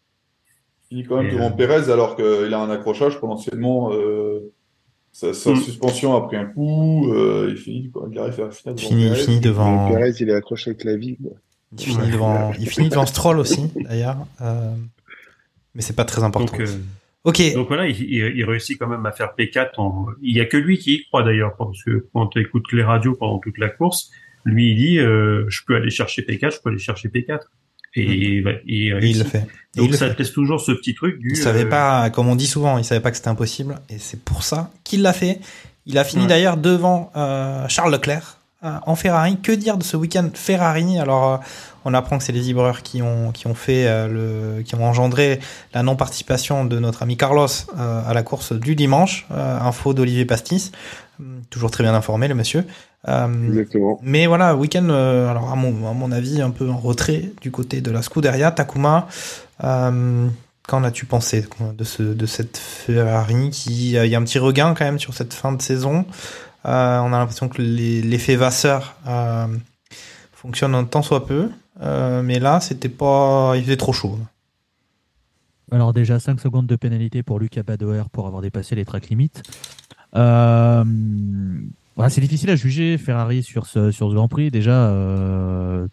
Il 0.91 0.97
finit 0.99 1.05
quand 1.09 1.17
même 1.17 1.27
Et, 1.27 1.33
devant 1.33 1.47
euh, 1.51 1.57
Perez 1.57 1.91
alors 1.91 2.15
qu'il 2.17 2.55
a 2.55 2.61
un 2.61 2.71
accrochage 2.71 3.19
potentiellement. 3.19 3.93
euh, 3.93 4.53
sa, 5.11 5.33
sa 5.33 5.53
Mm. 5.53 5.57
suspension 5.57 6.17
a 6.17 6.21
pris 6.27 6.37
un 6.37 6.47
coup. 6.47 7.11
euh, 7.13 7.47
il 7.51 7.57
finit, 7.57 7.91
quoi. 7.91 8.09
Il 8.11 8.19
arrive 8.19 8.41
à 8.41 8.51
finir 8.51 8.75
devant 8.75 8.89
Fini, 8.89 9.05
Perez. 9.09 9.23
fini 9.25 9.41
devant. 9.41 9.89
Perez, 9.89 10.13
il 10.21 10.29
est 10.29 10.35
accroché 10.35 10.71
avec 10.71 10.85
la 10.85 10.97
vie. 10.97 11.17
quoi. 11.17 11.33
Il 11.79 11.85
finit 11.87 12.11
devant, 12.11 12.53
il 12.59 12.69
finit 12.69 12.89
devant 12.89 13.07
Stroll 13.07 13.39
aussi, 13.39 13.71
d'ailleurs. 13.77 14.19
Euh, 14.41 14.75
mais 15.75 15.83
c'est 15.83 15.97
pas 15.97 16.05
très 16.05 16.23
important. 16.23 16.53
Donc, 16.57 16.61
euh, 16.61 16.79
ok. 17.25 17.55
Donc 17.55 17.69
voilà, 17.69 17.89
il, 17.89 18.01
il- 18.01 18.33
il 18.37 18.45
réussit 18.45 18.79
quand 18.79 18.87
même 18.87 19.05
à 19.07 19.13
faire 19.13 19.31
P4. 19.39 19.71
En... 19.79 20.07
Il 20.23 20.37
y 20.37 20.41
a 20.41 20.45
que 20.47 20.57
lui 20.57 20.79
qui 20.79 20.95
y 20.95 21.05
croit 21.07 21.23
d'ailleurs, 21.23 21.57
parce 21.57 21.83
que 21.83 22.07
quand 22.13 22.29
tu 22.29 22.41
écoutes 22.41 22.73
les 22.73 22.83
radios 22.85 23.15
pendant 23.15 23.39
toute 23.39 23.59
la 23.59 23.69
course, 23.69 24.11
lui 24.45 24.71
il 24.73 24.77
dit 24.77 24.99
euh, 24.99 25.45
je 25.49 25.63
peux 25.67 25.75
aller 25.77 25.91
chercher 25.91 26.23
P4, 26.23 26.55
je 26.55 26.61
peux 26.63 26.71
aller 26.71 26.79
chercher 26.79 27.09
P4. 27.09 27.41
Et, 27.97 28.03
il 28.03 28.43
va- 28.43 28.51
il 28.67 28.75
Et 28.75 28.87
il 28.87 28.95
réussit. 28.95 29.23
le 29.25 29.29
fait. 29.31 29.47
Et 29.77 29.79
Donc 29.81 29.95
ça 29.95 30.09
fait. 30.09 30.15
te 30.15 30.19
laisse 30.19 30.33
toujours 30.33 30.61
ce 30.61 30.73
petit 30.73 30.95
truc 30.95 31.19
du. 31.21 31.31
Il 31.31 31.37
savait 31.37 31.65
euh, 31.65 31.69
pas, 31.69 32.11
comme 32.11 32.27
on 32.29 32.35
dit 32.35 32.47
souvent, 32.49 32.77
il 32.79 32.85
savait 32.85 33.01
pas 33.01 33.11
que 33.13 33.17
c'était 33.17 33.29
impossible, 33.29 33.77
et 33.89 33.99
c'est 33.99 34.21
pour 34.21 34.43
ça 34.43 34.71
qu'il 34.83 35.03
l'a 35.03 35.13
fait. 35.13 35.39
Il 35.87 35.97
a 35.99 36.03
fini 36.05 36.23
Ouais. 36.23 36.29
d'ailleurs 36.29 36.57
devant 36.57 37.13
euh, 37.15 37.69
Charles 37.69 37.93
Leclerc 37.93 38.39
en 38.87 38.95
Ferrari. 38.97 39.39
Que 39.41 39.53
dire 39.53 39.77
de 39.77 39.83
ce 39.85 39.97
week-end 39.97 40.29
Ferrari? 40.35 40.99
Alors, 40.99 41.33
euh, 41.35 41.37
on 41.85 41.95
apprend 41.95 42.19
que 42.19 42.25
c'est 42.25 42.33
les 42.33 42.41
vibreurs 42.41 42.83
qui 42.83 43.03
ont 43.03 43.31
qui 43.33 43.47
ont 43.47 43.55
fait 43.55 43.87
euh, 43.87 44.09
le, 44.57 44.63
qui 44.63 44.75
ont 44.75 44.85
engendré 44.85 45.41
la 45.75 45.83
non-participation 45.83 46.65
de 46.65 46.79
notre 46.79 47.03
ami 47.03 47.17
Carlos 47.17 47.47
euh, 47.79 48.03
à 48.07 48.15
la 48.15 48.23
course 48.23 48.53
du 48.53 48.75
dimanche. 48.75 49.27
Euh, 49.31 49.61
info 49.61 49.95
d'Olivier 49.95 50.25
Pastis, 50.25 50.73
Hum, 51.21 51.43
toujours 51.49 51.71
très 51.71 51.85
bien 51.85 51.95
informé 51.95 52.27
le 52.27 52.35
monsieur. 52.35 52.65
Euh, 53.07 53.49
Exactement. 53.49 54.01
mais 54.03 54.27
voilà, 54.27 54.57
week-end, 54.57 54.89
euh, 54.89 55.29
alors 55.29 55.53
à 55.53 55.57
mon, 55.57 55.89
à 55.89 55.93
mon 55.93 56.11
avis, 56.11 56.41
un 56.41 56.51
peu 56.51 56.69
en 56.69 56.77
retrait 56.79 57.31
du 57.41 57.51
côté 57.51 57.81
de 57.81 57.91
la 57.91 58.03
Scuderia. 58.03 58.51
Takuma, 58.51 59.07
euh, 59.63 60.27
qu'en 60.67 60.83
as-tu 60.83 61.05
pensé 61.07 61.47
de, 61.77 61.85
ce, 61.85 62.03
de 62.03 62.27
cette 62.27 62.57
Ferrari 62.57 63.51
qui, 63.51 63.97
euh, 63.97 64.07
il 64.07 64.11
y 64.11 64.17
a 64.17 64.19
un 64.19 64.25
petit 64.25 64.39
regain 64.41 64.75
quand 64.75 64.85
même 64.85 64.99
sur 64.99 65.15
cette 65.15 65.35
fin 65.35 65.53
de 65.53 65.63
saison? 65.63 66.05
Euh, 66.67 66.99
on 67.01 67.13
a 67.13 67.19
l'impression 67.19 67.49
que 67.49 67.61
l'effet 67.61 68.37
Vasseur 68.37 68.97
euh, 69.07 69.49
fonctionne 70.33 70.75
un 70.75 70.85
tant 70.85 71.03
soit 71.03 71.27
peu. 71.27 71.51
Euh, 71.83 72.23
mais 72.23 72.39
là, 72.39 72.61
c'était 72.61 72.89
pas, 72.89 73.53
il 73.57 73.65
faisait 73.65 73.77
trop 73.77 73.93
chaud. 73.93 74.19
Alors 75.71 75.93
déjà 75.93 76.21
5 76.21 76.41
secondes 76.41 76.67
de 76.67 76.77
pénalité 76.77 77.23
pour 77.23 77.39
Lucas 77.39 77.63
Badoer 77.63 78.05
pour 78.13 78.27
avoir 78.27 78.43
dépassé 78.43 78.75
les 78.75 78.85
track 78.85 79.09
limites. 79.09 79.43
C'est 82.09 82.21
difficile 82.21 82.51
à 82.51 82.57
juger 82.57 82.99
Ferrari 82.99 83.43
sur 83.43 83.67
ce, 83.67 83.91
Grand 84.15 84.29
Prix. 84.29 84.51
Déjà, 84.51 84.91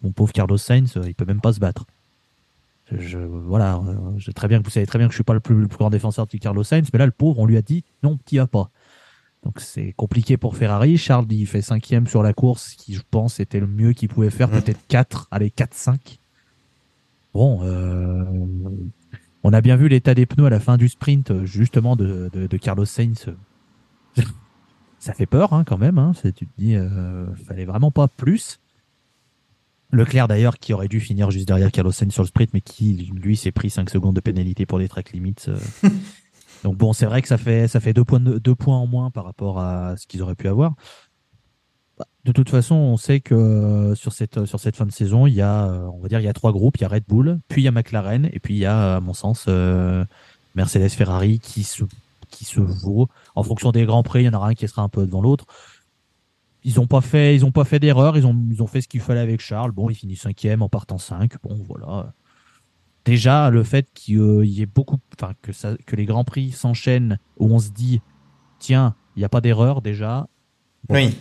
mon 0.03 0.11
pauvre 0.11 0.31
Carlos 0.33 0.57
Sainz, 0.57 0.99
il 1.05 1.15
peut 1.15 1.25
même 1.25 1.41
pas 1.41 1.53
se 1.53 1.59
battre. 1.59 1.85
Je, 2.91 3.17
voilà, 3.17 3.81
je, 4.17 4.31
très 4.31 4.49
bien 4.49 4.59
vous 4.59 4.69
savez 4.69 4.85
très 4.85 4.99
bien 4.99 5.07
que 5.07 5.13
je 5.13 5.17
suis 5.17 5.23
pas 5.23 5.33
le 5.33 5.39
plus, 5.39 5.55
le 5.55 5.69
plus 5.69 5.77
grand 5.77 5.89
défenseur 5.89 6.27
de 6.27 6.37
Carlos 6.37 6.63
Sainz, 6.63 6.89
mais 6.91 6.99
là 6.99 7.05
le 7.05 7.13
pauvre, 7.13 7.39
on 7.39 7.45
lui 7.45 7.55
a 7.55 7.61
dit 7.61 7.85
non, 8.03 8.17
t'y 8.25 8.37
vas 8.37 8.47
pas. 8.47 8.69
Donc 9.43 9.59
c'est 9.59 9.93
compliqué 9.93 10.37
pour 10.37 10.55
Ferrari. 10.55 10.97
Charles, 10.97 11.25
il 11.31 11.47
fait 11.47 11.61
cinquième 11.63 12.05
sur 12.07 12.21
la 12.23 12.33
course, 12.33 12.75
qui 12.75 12.93
je 12.93 13.01
pense 13.09 13.39
était 13.39 13.59
le 13.59 13.67
mieux 13.67 13.93
qu'il 13.93 14.07
pouvait 14.09 14.29
faire, 14.29 14.49
Mhm. 14.49 14.61
peut-être 14.61 14.79
4, 14.87 15.27
allez 15.31 15.49
4-5. 15.49 16.19
Bon, 17.33 17.61
euh, 17.63 18.23
on 19.43 19.53
a 19.53 19.61
bien 19.61 19.77
vu 19.77 19.87
l'état 19.87 20.13
des 20.13 20.25
pneus 20.25 20.45
à 20.45 20.49
la 20.49 20.59
fin 20.59 20.77
du 20.77 20.89
sprint, 20.89 21.43
justement, 21.45 21.95
de, 21.95 22.29
de, 22.33 22.45
de 22.47 22.57
Carlos 22.57 22.85
Sainz. 22.85 23.27
Ça 24.99 25.13
fait 25.13 25.25
peur, 25.25 25.53
hein, 25.53 25.63
quand 25.63 25.77
même. 25.79 25.97
Hein. 25.97 26.11
Tu 26.21 26.31
te 26.33 26.45
dis, 26.59 26.75
euh, 26.75 27.25
fallait 27.47 27.65
vraiment 27.65 27.89
pas 27.89 28.07
plus. 28.07 28.59
Leclerc, 29.93 30.27
d'ailleurs, 30.27 30.59
qui 30.59 30.73
aurait 30.73 30.87
dû 30.87 30.99
finir 30.99 31.31
juste 31.31 31.47
derrière 31.47 31.71
Carlos 31.71 31.91
Sainz 31.91 32.13
sur 32.13 32.21
le 32.23 32.27
sprint, 32.27 32.53
mais 32.53 32.61
qui, 32.61 32.93
lui, 33.15 33.35
s'est 33.35 33.51
pris 33.51 33.69
5 33.71 33.89
secondes 33.89 34.15
de 34.15 34.21
pénalité 34.21 34.65
pour 34.67 34.77
les 34.77 34.87
track 34.87 35.11
limits. 35.13 35.35
euh. 35.47 35.57
Donc 36.63 36.77
bon, 36.77 36.93
c'est 36.93 37.05
vrai 37.05 37.21
que 37.21 37.27
ça 37.27 37.37
fait, 37.37 37.67
ça 37.67 37.79
fait 37.79 37.93
deux 37.93 38.05
points, 38.05 38.19
de- 38.19 38.37
deux 38.37 38.55
points 38.55 38.77
en 38.77 38.87
moins 38.87 39.09
par 39.11 39.25
rapport 39.25 39.59
à 39.59 39.97
ce 39.97 40.05
qu'ils 40.07 40.21
auraient 40.21 40.35
pu 40.35 40.47
avoir. 40.47 40.73
Bah, 41.97 42.05
De 42.25 42.31
toute 42.31 42.49
façon, 42.49 42.75
on 42.75 42.97
sait 42.97 43.19
que 43.19 43.33
euh, 43.35 43.95
sur 43.95 44.13
cette, 44.13 44.45
sur 44.45 44.59
cette 44.59 44.75
fin 44.75 44.85
de 44.85 44.91
saison, 44.91 45.25
il 45.27 45.33
y 45.33 45.41
a, 45.41 45.65
euh, 45.65 45.87
on 45.93 45.99
va 45.99 46.07
dire, 46.07 46.19
il 46.19 46.23
y 46.25 46.27
a 46.29 46.33
trois 46.33 46.51
groupes. 46.51 46.77
Il 46.77 46.81
y 46.81 46.85
a 46.85 46.87
Red 46.89 47.03
Bull, 47.07 47.39
puis 47.47 47.61
il 47.61 47.65
y 47.65 47.67
a 47.67 47.71
McLaren, 47.71 48.29
et 48.31 48.39
puis 48.39 48.53
il 48.55 48.59
y 48.59 48.65
a, 48.65 48.97
à 48.97 48.99
mon 48.99 49.13
sens, 49.13 49.45
euh, 49.47 50.05
Mercedes 50.55 50.89
Ferrari 50.89 51.39
qui 51.39 51.63
se, 51.63 51.83
qui 52.29 52.45
se 52.45 52.59
vaut. 52.61 53.07
En 53.35 53.43
fonction 53.43 53.71
des 53.71 53.85
grands 53.85 54.03
prix, 54.03 54.21
il 54.21 54.25
y 54.25 54.29
en 54.29 54.33
aura 54.33 54.49
un 54.49 54.53
qui 54.53 54.67
sera 54.67 54.83
un 54.83 54.89
peu 54.89 55.05
devant 55.05 55.21
l'autre. 55.21 55.45
Ils 56.63 56.79
ont 56.79 56.85
pas 56.87 57.01
fait, 57.01 57.33
ils 57.35 57.43
ont 57.43 57.51
pas 57.51 57.63
fait 57.63 57.79
d'erreur. 57.79 58.17
Ils 58.17 58.25
ont, 58.27 58.39
ils 58.51 58.61
ont 58.61 58.67
fait 58.67 58.81
ce 58.81 58.87
qu'il 58.87 59.01
fallait 59.01 59.19
avec 59.19 59.41
Charles. 59.41 59.71
Bon, 59.71 59.89
il 59.89 59.95
finit 59.95 60.15
cinquième 60.15 60.61
en 60.61 60.69
partant 60.69 60.99
5. 60.99 61.33
Bon, 61.41 61.59
voilà. 61.67 62.13
Déjà, 63.05 63.49
le 63.49 63.63
fait 63.63 63.87
qu'il 63.93 64.19
euh, 64.19 64.45
y 64.45 64.61
ait 64.61 64.65
beaucoup, 64.67 64.99
enfin, 65.19 65.33
que 65.41 65.51
ça, 65.51 65.73
que 65.87 65.95
les 65.95 66.05
grands 66.05 66.23
prix 66.23 66.51
s'enchaînent 66.51 67.17
où 67.37 67.47
on 67.53 67.59
se 67.59 67.69
dit, 67.69 68.01
tiens, 68.59 68.95
il 69.15 69.19
n'y 69.19 69.25
a 69.25 69.29
pas 69.29 69.41
d'erreur 69.41 69.81
déjà. 69.81 70.27
Bon, 70.87 70.95
Oui, 70.95 71.17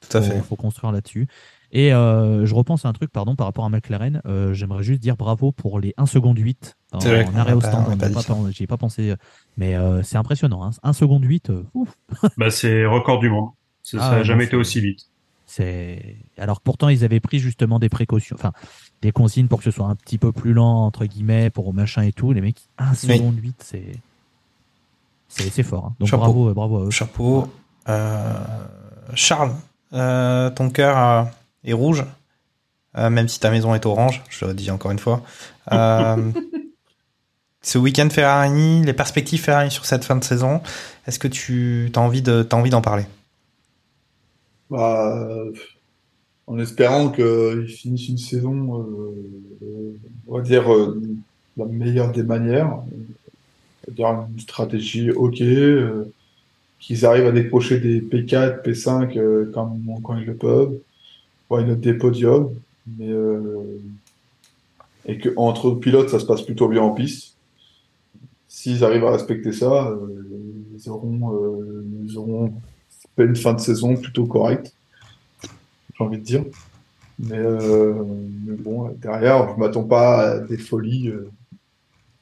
tout 0.00 0.16
à 0.16 0.22
faut- 0.22 0.30
fait. 0.32 0.40
faut 0.40 0.56
construire 0.56 0.92
là-dessus. 0.92 1.28
Et 1.72 1.94
euh, 1.94 2.46
je 2.46 2.54
repense 2.54 2.84
à 2.84 2.88
un 2.88 2.92
truc, 2.92 3.12
pardon, 3.12 3.36
par 3.36 3.46
rapport 3.46 3.64
à 3.64 3.68
McLaren. 3.68 4.20
euh, 4.26 4.52
J'aimerais 4.54 4.82
juste 4.82 5.00
dire 5.00 5.16
bravo 5.16 5.52
pour 5.52 5.78
les 5.78 5.94
1 5.96 6.06
seconde 6.06 6.36
8 6.38 6.76
en, 6.90 6.98
C'est 6.98 7.10
vrai 7.10 7.24
en 7.32 7.36
arrêt 7.36 7.52
au 7.52 7.60
stand. 7.60 8.50
J'y 8.50 8.64
ai 8.64 8.66
pas 8.66 8.76
pensé, 8.76 9.14
mais 9.56 9.76
euh, 9.76 10.02
c'est 10.02 10.16
impressionnant. 10.16 10.64
Hein. 10.64 10.70
1 10.82 10.92
seconde 10.92 11.24
8, 11.24 11.50
euh, 11.50 11.62
ouf. 11.74 11.96
Bah, 12.36 12.50
c'est 12.50 12.84
record 12.86 13.20
du 13.20 13.30
monde. 13.30 13.50
Ah 13.94 13.98
ça 13.98 14.10
n'a 14.10 14.22
jamais 14.24 14.42
non, 14.42 14.48
été 14.48 14.56
aussi 14.56 14.80
vite. 14.80 15.06
C'est 15.46 16.16
alors 16.38 16.58
que 16.58 16.64
pourtant 16.64 16.88
ils 16.88 17.02
avaient 17.04 17.18
pris 17.20 17.38
justement 17.40 17.78
des 17.80 17.88
précautions, 17.88 18.36
enfin 18.38 18.52
des 19.02 19.12
consignes 19.12 19.48
pour 19.48 19.58
que 19.58 19.64
ce 19.64 19.70
soit 19.70 19.86
un 19.86 19.94
petit 19.94 20.18
peu 20.18 20.30
plus 20.32 20.52
lent 20.52 20.84
entre 20.86 21.04
guillemets 21.06 21.50
pour 21.50 21.72
machin 21.74 22.02
et 22.02 22.12
tout. 22.12 22.32
Les 22.32 22.40
mecs 22.40 22.60
1 22.78 22.90
Oui. 22.90 22.96
seconde 22.96 23.36
8, 23.38 23.54
c'est 23.64 23.92
c'est 25.28 25.62
fort. 25.62 25.86
hein. 25.86 25.94
Donc 26.00 26.08
Chapeau. 26.08 26.22
bravo, 26.24 26.48
euh, 26.50 26.54
bravo 26.54 26.78
à 26.78 26.84
eux. 26.86 26.90
Chapeau. 26.90 27.48
Euh, 27.88 28.34
Charles, 29.14 29.54
euh, 29.92 30.50
ton 30.50 30.70
cœur 30.70 30.98
euh, 30.98 31.22
est 31.64 31.72
rouge, 31.72 32.04
euh, 32.98 33.10
même 33.10 33.28
si 33.28 33.40
ta 33.40 33.50
maison 33.50 33.74
est 33.74 33.86
orange, 33.86 34.22
je 34.28 34.44
le 34.44 34.54
dis 34.54 34.70
encore 34.70 34.90
une 34.90 34.98
fois. 34.98 35.22
Euh, 35.72 36.30
ce 37.62 37.78
week-end 37.78 38.08
Ferrari, 38.10 38.82
les 38.82 38.92
perspectives 38.92 39.40
Ferrari 39.40 39.70
sur 39.70 39.86
cette 39.86 40.04
fin 40.04 40.16
de 40.16 40.24
saison, 40.24 40.60
est-ce 41.06 41.18
que 41.18 41.28
tu 41.28 41.90
as 41.94 41.98
envie 42.00 42.22
de, 42.22 42.42
t'as 42.42 42.56
envie 42.56 42.70
d'en 42.70 42.82
parler? 42.82 43.06
Bah, 44.68 45.16
euh, 45.16 45.52
en 46.50 46.58
espérant 46.58 47.10
qu'ils 47.10 47.68
finissent 47.68 48.08
une 48.08 48.18
saison, 48.18 48.80
euh, 48.80 49.96
on 50.26 50.36
va 50.36 50.42
dire, 50.42 50.72
euh, 50.72 51.00
la 51.56 51.64
meilleure 51.66 52.10
des 52.10 52.24
manières. 52.24 52.82
C'est-à-dire 53.84 54.26
une 54.32 54.40
stratégie 54.40 55.12
OK, 55.12 55.40
euh, 55.42 56.06
qu'ils 56.80 57.06
arrivent 57.06 57.26
à 57.26 57.32
décrocher 57.32 57.78
des 57.78 58.00
P4, 58.00 58.64
P5 58.64 59.16
euh, 59.16 59.48
quand, 59.54 59.78
quand 60.02 60.16
ils 60.16 60.26
le 60.26 60.34
peuvent, 60.34 60.76
why 61.48 61.64
not 61.64 61.76
des 61.76 61.94
podiums, 61.94 62.50
mais 62.98 63.12
et 65.06 65.18
que 65.18 65.28
entre 65.36 65.70
pilotes 65.70 66.08
ça 66.08 66.18
se 66.18 66.26
passe 66.26 66.42
plutôt 66.42 66.68
bien 66.68 66.82
en 66.82 66.90
piste. 66.90 67.36
S'ils 68.48 68.82
arrivent 68.82 69.04
à 69.04 69.12
respecter 69.12 69.52
ça, 69.52 69.96
ils 70.76 70.90
auront, 70.90 71.84
ils 72.04 72.18
auront 72.18 72.52
fait 73.16 73.24
une 73.24 73.36
fin 73.36 73.54
de 73.54 73.60
saison 73.60 73.96
plutôt 73.96 74.26
correcte, 74.26 74.74
j'ai 76.00 76.06
envie 76.06 76.18
de 76.18 76.24
dire. 76.24 76.44
Mais, 77.18 77.38
euh, 77.38 77.92
bon, 78.58 78.90
derrière, 78.96 79.50
je 79.54 79.60
m'attends 79.60 79.84
pas 79.84 80.22
à 80.22 80.38
des 80.38 80.56
folies, 80.56 81.08
euh, 81.08 81.30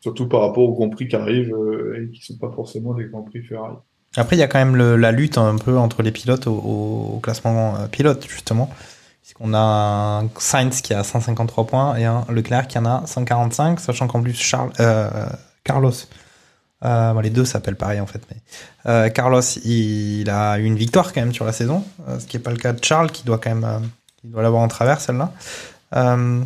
surtout 0.00 0.28
par 0.28 0.40
rapport 0.40 0.64
aux 0.64 0.74
Grands 0.74 0.90
Prix 0.90 1.06
qui 1.08 1.16
arrivent 1.16 1.54
euh, 1.54 2.02
et 2.02 2.10
qui 2.10 2.24
sont 2.24 2.36
pas 2.36 2.50
forcément 2.50 2.94
des 2.94 3.04
Grands 3.04 3.22
Prix 3.22 3.42
Ferrari. 3.42 3.76
Après, 4.16 4.34
il 4.36 4.40
y 4.40 4.42
a 4.42 4.48
quand 4.48 4.58
même 4.58 4.74
le- 4.74 4.96
la 4.96 5.12
lutte 5.12 5.38
un 5.38 5.56
peu 5.56 5.78
entre 5.78 6.02
les 6.02 6.10
pilotes 6.10 6.46
au, 6.48 7.20
classement 7.22 7.74
pilote, 7.92 8.26
justement. 8.28 8.70
Puisqu'on 9.22 9.52
a 9.52 10.22
un 10.22 10.28
Sainz 10.38 10.80
qui 10.80 10.94
a 10.94 11.04
153 11.04 11.66
points 11.66 11.96
et 11.96 12.06
un 12.06 12.24
Leclerc 12.30 12.66
qui 12.66 12.78
en 12.78 12.86
a 12.86 13.06
145, 13.06 13.78
sachant 13.78 14.08
qu'en 14.08 14.22
plus 14.22 14.32
Charles, 14.34 14.72
Carlos, 15.62 15.92
euh, 16.84 17.12
bon, 17.12 17.20
les 17.20 17.30
deux 17.30 17.44
s'appellent 17.44 17.76
pareil 17.76 18.00
en 18.00 18.06
fait, 18.06 18.20
mais 18.30 18.36
euh, 18.86 19.08
Carlos, 19.08 19.40
il, 19.64 20.28
a 20.30 20.58
eu 20.58 20.64
une 20.64 20.76
victoire 20.76 21.12
quand 21.12 21.20
même 21.20 21.32
sur 21.34 21.44
la 21.44 21.52
saison, 21.52 21.84
euh, 22.08 22.18
ce 22.20 22.26
qui 22.26 22.36
n'est 22.36 22.42
pas 22.42 22.50
le 22.52 22.56
cas 22.56 22.72
de 22.72 22.84
Charles 22.84 23.10
qui 23.10 23.24
doit 23.24 23.38
quand 23.38 23.50
même, 23.50 23.64
euh, 23.64 23.78
qui 24.20 24.28
doit 24.28 24.42
l'avoir 24.42 24.62
en 24.62 24.68
travers 24.68 25.00
celle-là. 25.00 25.32
Euh, 25.96 26.40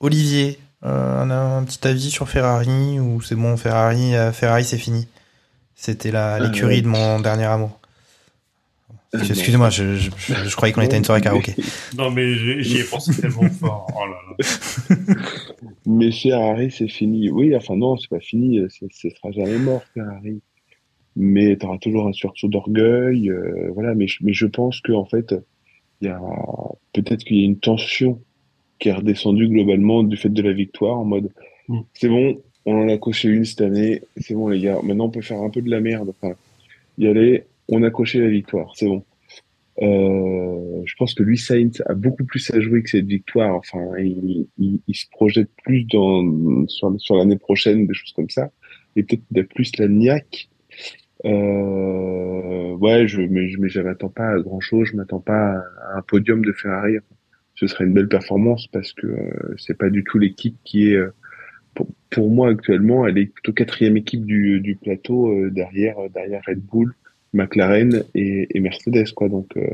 Olivier, 0.00 0.58
euh, 0.84 1.24
on 1.24 1.30
a 1.30 1.34
un 1.34 1.62
petit 1.64 1.86
avis 1.86 2.10
sur 2.10 2.28
Ferrari 2.28 3.00
ou 3.00 3.20
c'est 3.22 3.34
bon, 3.34 3.56
Ferrari, 3.56 4.14
euh, 4.14 4.32
Ferrari 4.32 4.64
c'est 4.64 4.78
fini. 4.78 5.08
C'était 5.74 6.10
la- 6.12 6.34
Euh, 6.36 6.38
l'écurie 6.40 6.82
de 6.82 6.86
mon 6.88 7.18
dernier 7.20 7.44
amour. 7.46 7.78
Excusez-moi, 9.14 9.68
je, 9.68 9.96
je, 9.96 10.10
je- 10.16 10.34
je 10.48 10.56
croyais 10.56 10.72
qu'on 10.72 10.80
était 10.80 10.94
à 10.94 10.98
une 10.98 11.04
soirée 11.04 11.20
karaoké. 11.20 11.54
Non, 11.98 12.10
mais 12.10 12.34
j'y 12.62 12.78
ai 12.78 12.84
pensé 12.84 13.12
tellement 13.14 13.42
fort. 13.60 13.86
Oh 13.94 14.06
là 14.06 14.16
là. 14.38 14.96
Mais 15.86 16.10
Ferrari, 16.12 16.70
c'est 16.70 16.88
fini. 16.88 17.30
Oui, 17.30 17.54
enfin 17.56 17.76
non, 17.76 17.96
c'est 17.96 18.08
pas 18.10 18.20
fini. 18.20 18.60
Ce 18.70 18.86
ce 18.90 19.10
sera 19.10 19.30
jamais 19.32 19.58
mort, 19.58 19.84
Ferrari. 19.94 20.40
Mais 21.16 21.56
tu 21.56 21.66
auras 21.66 21.78
toujours 21.78 22.06
un 22.06 22.12
sursaut 22.12 22.48
d'orgueil. 22.48 23.30
euh, 23.30 23.70
voilà. 23.74 23.94
Mais, 23.94 24.06
je- 24.06 24.18
mais 24.24 24.32
je 24.32 24.46
pense 24.46 24.80
que 24.80 24.92
en 24.92 25.04
fait, 25.04 25.34
il 26.00 26.08
y 26.08 26.10
a 26.10 26.20
peut-être 26.92 27.24
qu'il 27.24 27.36
y 27.38 27.42
a 27.42 27.44
une 27.46 27.58
tension 27.58 28.20
qui 28.78 28.88
est 28.88 28.92
redescendue 28.92 29.48
globalement 29.48 30.02
du 30.02 30.16
fait 30.16 30.28
de 30.30 30.42
la 30.42 30.52
victoire 30.52 30.98
en 30.98 31.04
mode 31.04 31.30
Mm. 31.68 31.80
c'est 31.94 32.08
bon, 32.08 32.40
on 32.66 32.74
en 32.82 32.88
a 32.88 32.98
coché 32.98 33.28
une 33.28 33.44
cette 33.44 33.60
année, 33.60 34.02
c'est 34.16 34.34
bon 34.34 34.48
les 34.48 34.60
gars. 34.60 34.80
Maintenant, 34.82 35.04
on 35.06 35.10
peut 35.10 35.20
faire 35.22 35.40
un 35.40 35.50
peu 35.50 35.62
de 35.62 35.70
la 35.70 35.80
merde. 35.80 36.12
Enfin, 36.20 36.34
y 36.98 37.06
aller. 37.06 37.44
On 37.68 37.84
a 37.84 37.90
coché 37.90 38.18
la 38.18 38.28
victoire, 38.28 38.72
c'est 38.74 38.86
bon. 38.88 39.04
Euh, 39.80 40.82
je 40.84 40.94
pense 40.98 41.14
que 41.14 41.22
lui, 41.22 41.38
Sainz 41.38 41.82
a 41.86 41.94
beaucoup 41.94 42.24
plus 42.24 42.50
à 42.50 42.60
jouer 42.60 42.82
que 42.82 42.90
cette 42.90 43.06
victoire. 43.06 43.54
Enfin, 43.54 43.80
il, 43.98 44.48
il, 44.58 44.80
il 44.86 44.94
se 44.94 45.06
projette 45.10 45.50
plus 45.64 45.84
dans 45.84 46.66
sur, 46.68 46.94
sur 47.00 47.16
l'année 47.16 47.38
prochaine, 47.38 47.86
des 47.86 47.94
choses 47.94 48.12
comme 48.12 48.30
ça, 48.30 48.50
et 48.96 49.02
peut-être 49.02 49.22
qu'il 49.28 49.38
a 49.40 49.44
plus 49.44 49.70
la 49.78 49.88
niaque. 49.88 50.48
Euh, 51.24 52.72
ouais, 52.76 53.06
je 53.06 53.22
mais, 53.22 53.48
mais 53.58 53.68
je 53.68 53.80
m'attends 53.80 54.08
pas 54.08 54.30
à 54.30 54.38
grand 54.40 54.60
chose. 54.60 54.88
Je 54.88 54.96
m'attends 54.96 55.20
pas 55.20 55.62
à 55.92 55.98
un 55.98 56.02
podium 56.02 56.44
de 56.44 56.52
Ferrari. 56.52 56.96
Ce 57.54 57.66
serait 57.66 57.84
une 57.84 57.92
belle 57.92 58.08
performance 58.08 58.66
parce 58.66 58.92
que 58.92 59.06
euh, 59.06 59.54
c'est 59.56 59.78
pas 59.78 59.90
du 59.90 60.04
tout 60.04 60.18
l'équipe 60.18 60.56
qui 60.64 60.88
est 60.88 60.96
euh, 60.96 61.14
pour, 61.74 61.86
pour 62.10 62.30
moi 62.30 62.50
actuellement, 62.50 63.06
elle 63.06 63.18
est 63.18 63.26
plutôt 63.26 63.52
quatrième 63.52 63.96
équipe 63.96 64.26
du, 64.26 64.60
du 64.60 64.74
plateau 64.74 65.30
euh, 65.30 65.50
derrière 65.50 65.96
derrière 66.12 66.42
Red 66.46 66.60
Bull, 66.60 66.94
McLaren 67.32 68.04
et, 68.14 68.48
et 68.50 68.60
Mercedes 68.60 69.12
quoi. 69.14 69.28
Donc 69.28 69.56
euh, 69.56 69.66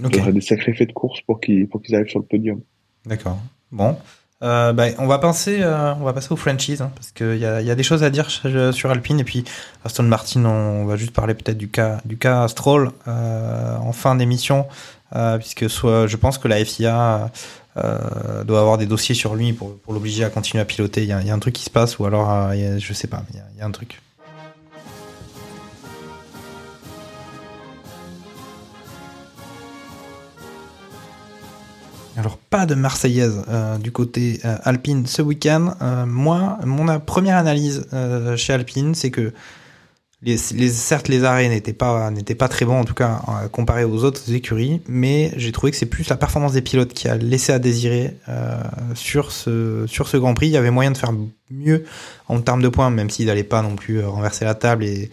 il 0.00 0.16
y 0.16 0.20
aurait 0.20 0.32
des 0.32 0.40
sacrés 0.40 0.74
faits 0.74 0.88
de 0.88 0.92
course 0.92 1.20
pour 1.22 1.40
qu'ils 1.40 1.68
arrivent 1.92 2.08
sur 2.08 2.18
le 2.18 2.24
podium. 2.24 2.60
D'accord. 3.06 3.38
Bon. 3.72 3.96
Euh, 4.42 4.74
bah, 4.74 4.88
on 4.98 5.06
va 5.06 5.18
passer, 5.18 5.62
euh, 5.62 5.94
on 5.94 6.04
va 6.04 6.12
passer 6.12 6.30
aux 6.30 6.36
franchises 6.36 6.82
hein, 6.82 6.90
parce 6.94 7.10
qu'il 7.10 7.36
y 7.36 7.40
y 7.40 7.44
a 7.46 7.74
des 7.74 7.82
choses 7.82 8.02
à 8.02 8.10
dire 8.10 8.28
sur 8.30 8.90
Alpine 8.90 9.20
et 9.20 9.24
puis 9.24 9.44
Aston 9.84 10.02
Martin. 10.02 10.44
On, 10.44 10.84
va 10.84 10.96
juste 10.96 11.12
parler 11.12 11.34
peut-être 11.34 11.56
du 11.56 11.68
cas 11.68 12.00
du 12.04 12.18
cas 12.18 12.46
Stroll 12.48 12.90
en 13.06 13.92
fin 13.92 14.14
d'émission 14.14 14.66
puisque 15.38 15.70
soit 15.70 16.06
je 16.06 16.16
pense 16.16 16.36
que 16.36 16.48
la 16.48 16.62
FIA 16.62 17.30
euh, 17.76 18.42
doit 18.44 18.60
avoir 18.60 18.78
des 18.78 18.86
dossiers 18.86 19.14
sur 19.14 19.34
lui 19.34 19.52
pour, 19.52 19.78
pour 19.78 19.92
l'obliger 19.92 20.24
à 20.24 20.30
continuer 20.30 20.62
à 20.62 20.64
piloter. 20.64 21.02
Il 21.02 21.08
y 21.08 21.12
a, 21.12 21.20
il 21.20 21.26
y 21.26 21.30
a 21.30 21.34
un 21.34 21.38
truc 21.38 21.54
qui 21.54 21.64
se 21.64 21.70
passe 21.70 21.98
ou 21.98 22.06
alors 22.06 22.32
euh, 22.32 22.54
il 22.56 22.62
y 22.62 22.64
a- 22.64 22.78
je 22.78 22.92
sais 22.94 23.06
pas, 23.06 23.22
mais 23.28 23.34
il 23.34 23.36
y 23.36 23.40
a, 23.40 23.44
il 23.54 23.58
y 23.58 23.62
a 23.62 23.66
un 23.66 23.70
truc. 23.70 24.00
Alors 32.16 32.38
pas 32.38 32.64
de 32.64 32.74
Marseillaise 32.74 33.42
euh, 33.48 33.76
du 33.76 33.92
côté 33.92 34.40
euh, 34.44 34.56
Alpine 34.64 35.06
ce 35.06 35.20
week-end. 35.20 35.74
Euh, 35.82 36.06
moi, 36.06 36.58
mon 36.64 36.98
première 36.98 37.36
analyse 37.36 37.86
chez 38.36 38.52
Alpine, 38.54 38.94
c'est 38.94 39.10
que 39.10 39.32
les, 40.22 40.38
certes 40.38 41.08
les 41.08 41.24
arrêts 41.24 41.48
n'étaient 41.48 41.74
pas 41.74 42.48
très 42.48 42.64
bons 42.64 42.80
en 42.80 42.84
tout 42.84 42.94
cas 42.94 43.22
euh, 43.28 43.48
comparé 43.48 43.84
aux 43.84 44.02
autres 44.02 44.32
écuries, 44.32 44.80
mais 44.88 45.30
j'ai 45.36 45.52
trouvé 45.52 45.70
que 45.70 45.76
c'est 45.76 45.86
plus 45.86 46.08
la 46.08 46.16
performance 46.16 46.52
des 46.52 46.62
pilotes 46.62 46.94
qui 46.94 47.06
a 47.06 47.16
laissé 47.16 47.52
à 47.52 47.58
désirer 47.58 48.16
euh, 48.28 48.62
sur 48.94 49.30
ce 49.30 50.16
Grand 50.16 50.32
Prix. 50.32 50.46
Il 50.46 50.52
y 50.52 50.56
avait 50.56 50.70
moyen 50.70 50.90
de 50.90 50.96
faire 50.96 51.12
mieux 51.50 51.84
en 52.28 52.40
termes 52.40 52.62
de 52.62 52.68
points, 52.68 52.88
même 52.90 53.10
s'ils 53.10 53.26
n'allaient 53.26 53.44
pas 53.44 53.60
non 53.60 53.76
plus 53.76 53.98
euh, 53.98 54.08
renverser 54.08 54.46
la 54.46 54.54
table 54.54 54.84
et, 54.84 55.10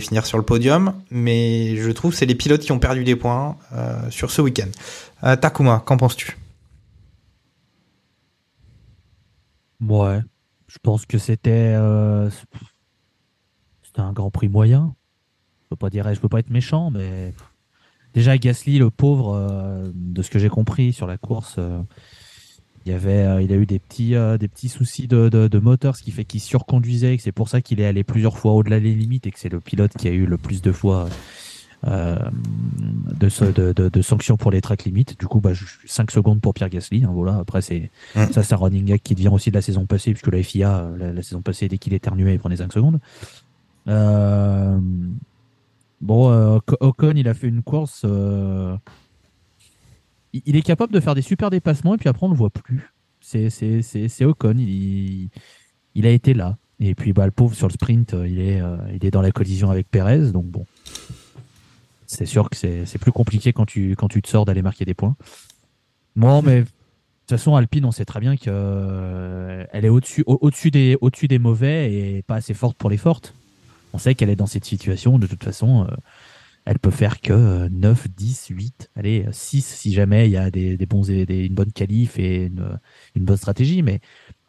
finir 0.00 0.24
sur 0.24 0.38
le 0.38 0.44
podium. 0.44 0.94
Mais 1.10 1.76
je 1.76 1.90
trouve 1.90 2.12
que 2.12 2.16
c'est 2.16 2.26
les 2.26 2.34
pilotes 2.34 2.62
qui 2.62 2.72
ont 2.72 2.78
perdu 2.78 3.04
des 3.04 3.16
points 3.16 3.56
sur 4.10 4.30
ce 4.30 4.42
week-end. 4.42 5.36
Takuma, 5.36 5.82
qu'en 5.84 5.96
penses-tu? 5.96 6.36
Ouais, 9.80 10.20
je 10.66 10.78
pense 10.82 11.06
que 11.06 11.18
c'était 11.18 11.74
c'était 13.90 14.00
un 14.02 14.12
Grand 14.12 14.30
Prix 14.30 14.48
moyen. 14.48 14.94
Je 15.64 15.68
peux 15.70 15.76
pas 15.76 15.90
dire, 15.90 16.12
je 16.12 16.20
peux 16.20 16.28
pas 16.28 16.38
être 16.40 16.50
méchant, 16.50 16.90
mais 16.90 17.32
déjà 18.14 18.36
Gasly, 18.38 18.78
le 18.78 18.90
pauvre, 18.90 19.34
euh, 19.34 19.90
de 19.94 20.22
ce 20.22 20.30
que 20.30 20.38
j'ai 20.38 20.48
compris 20.48 20.92
sur 20.92 21.06
la 21.06 21.16
course, 21.18 21.56
euh, 21.58 21.80
il 22.86 22.92
y 22.92 22.94
avait, 22.94 23.24
euh, 23.26 23.42
il 23.42 23.52
a 23.52 23.56
eu 23.56 23.66
des 23.66 23.78
petits, 23.78 24.14
euh, 24.14 24.38
des 24.38 24.48
petits 24.48 24.68
soucis 24.68 25.06
de, 25.06 25.28
de, 25.28 25.48
de 25.48 25.58
moteur, 25.58 25.96
ce 25.96 26.02
qui 26.02 26.10
fait 26.10 26.24
qu'il 26.24 26.40
surconduisait, 26.40 27.14
et 27.14 27.16
que 27.18 27.22
c'est 27.22 27.30
pour 27.32 27.48
ça 27.48 27.60
qu'il 27.60 27.80
est 27.80 27.86
allé 27.86 28.02
plusieurs 28.04 28.38
fois 28.38 28.52
au-delà 28.54 28.80
des 28.80 28.94
limites 28.94 29.26
et 29.26 29.30
que 29.30 29.38
c'est 29.38 29.48
le 29.50 29.60
pilote 29.60 29.92
qui 29.96 30.08
a 30.08 30.12
eu 30.12 30.26
le 30.26 30.38
plus 30.38 30.62
de 30.62 30.72
fois 30.72 31.08
euh, 31.86 32.18
de, 33.18 33.28
ce- 33.30 33.44
de, 33.72 34.02
sanctions 34.02 34.36
pour 34.36 34.50
les 34.50 34.60
tracks 34.60 34.84
limites. 34.84 35.18
Du 35.18 35.26
coup, 35.26 35.40
bah, 35.40 35.52
5 35.86 36.10
secondes 36.10 36.40
pour 36.40 36.52
Pierre 36.52 36.68
Gasly. 36.68 37.04
hein, 37.04 37.10
voilà. 37.12 37.36
Après, 37.36 37.62
c'est 37.62 37.90
Mm. 38.16 38.32
ça, 38.32 38.42
c'est 38.42 38.52
un 38.54 38.58
running 38.58 38.84
gag 38.84 39.00
qui 39.00 39.14
devient 39.14 39.28
aussi 39.28 39.50
de 39.50 39.54
la 39.54 39.62
saison 39.62 39.86
passée, 39.86 40.12
puisque 40.12 40.26
la 40.32 40.42
FIA, 40.42 40.90
la, 40.98 41.12
la 41.12 41.22
saison 41.22 41.40
passée, 41.42 41.68
dès 41.68 41.78
qu'il 41.78 41.94
éternuait, 41.94 42.34
il 42.34 42.38
prenait 42.38 42.56
5 42.56 42.72
secondes. 42.72 42.98
Euh, 43.88 44.78
bon, 46.00 46.30
euh, 46.30 46.56
Oc- 46.56 46.76
Ocon, 46.80 47.12
il 47.16 47.28
a 47.28 47.34
fait 47.34 47.48
une 47.48 47.62
course. 47.62 48.02
euh, 48.04 48.76
il, 50.32 50.56
est 50.56 50.62
capable 50.62 50.92
de 50.92 51.00
faire 51.00 51.14
des 51.14 51.22
super 51.22 51.50
dépassements 51.50 51.94
et 51.94 51.98
puis 51.98 52.08
après, 52.08 52.26
on 52.26 52.30
le 52.30 52.36
voit 52.36 52.50
plus. 52.50 52.92
C'est, 53.20 54.24
Ocon. 54.24 54.54
Il, 54.58 55.28
il 55.94 56.06
a 56.06 56.10
été 56.10 56.34
là. 56.34 56.56
Et 56.78 56.94
puis, 56.94 57.12
bah, 57.12 57.26
le 57.26 57.32
pauvre 57.32 57.54
sur 57.54 57.68
le 57.68 57.72
sprint, 57.72 58.14
il 58.26 58.40
est, 58.40 58.62
il 58.94 59.04
est 59.04 59.10
dans 59.10 59.22
la 59.22 59.32
collision 59.32 59.70
avec 59.70 59.90
Perez. 59.90 60.32
Donc, 60.32 60.46
bon. 60.46 60.64
C'est 62.06 62.26
sûr 62.26 62.50
que 62.50 62.56
c'est, 62.56 62.98
plus 62.98 63.12
compliqué 63.12 63.52
quand 63.52 63.66
tu, 63.66 63.94
quand 63.96 64.08
tu 64.08 64.20
te 64.20 64.28
sors 64.28 64.44
d'aller 64.44 64.62
marquer 64.62 64.84
des 64.84 64.94
points. 64.94 65.14
Bon, 66.16 66.42
mais 66.42 66.62
de 66.62 66.64
toute 66.64 67.38
façon, 67.38 67.54
Alpine, 67.54 67.84
on 67.84 67.92
sait 67.92 68.04
très 68.04 68.18
bien 68.18 68.36
qu'elle 68.36 69.84
est 69.84 69.88
au-dessus, 69.88 70.24
au- 70.26 70.38
au-dessus 70.40 70.70
des, 70.72 70.96
au-dessus 71.00 71.28
des 71.28 71.38
mauvais 71.38 71.92
et 71.92 72.22
pas 72.22 72.36
assez 72.36 72.54
forte 72.54 72.76
pour 72.76 72.90
les 72.90 72.96
fortes. 72.96 73.34
On 73.92 73.98
sait 73.98 74.14
qu'elle 74.14 74.30
est 74.30 74.36
dans 74.36 74.46
cette 74.46 74.64
situation. 74.64 75.18
De 75.18 75.26
toute 75.26 75.44
façon, 75.44 75.84
euh, 75.84 75.94
elle 76.64 76.78
peut 76.78 76.90
faire 76.90 77.20
que 77.20 77.32
euh, 77.32 77.68
9, 77.70 78.08
10, 78.10 78.48
8, 78.50 78.90
allez, 78.96 79.26
6 79.32 79.64
si 79.64 79.92
jamais 79.92 80.28
il 80.28 80.32
y 80.32 80.36
a 80.36 80.50
des, 80.50 80.76
bons, 80.86 81.02
des, 81.02 81.46
une 81.46 81.54
bonne 81.54 81.72
qualif 81.72 82.18
et 82.18 82.46
une, 82.46 82.78
une 83.14 83.24
bonne 83.24 83.36
stratégie. 83.36 83.82
Mais 83.82 84.00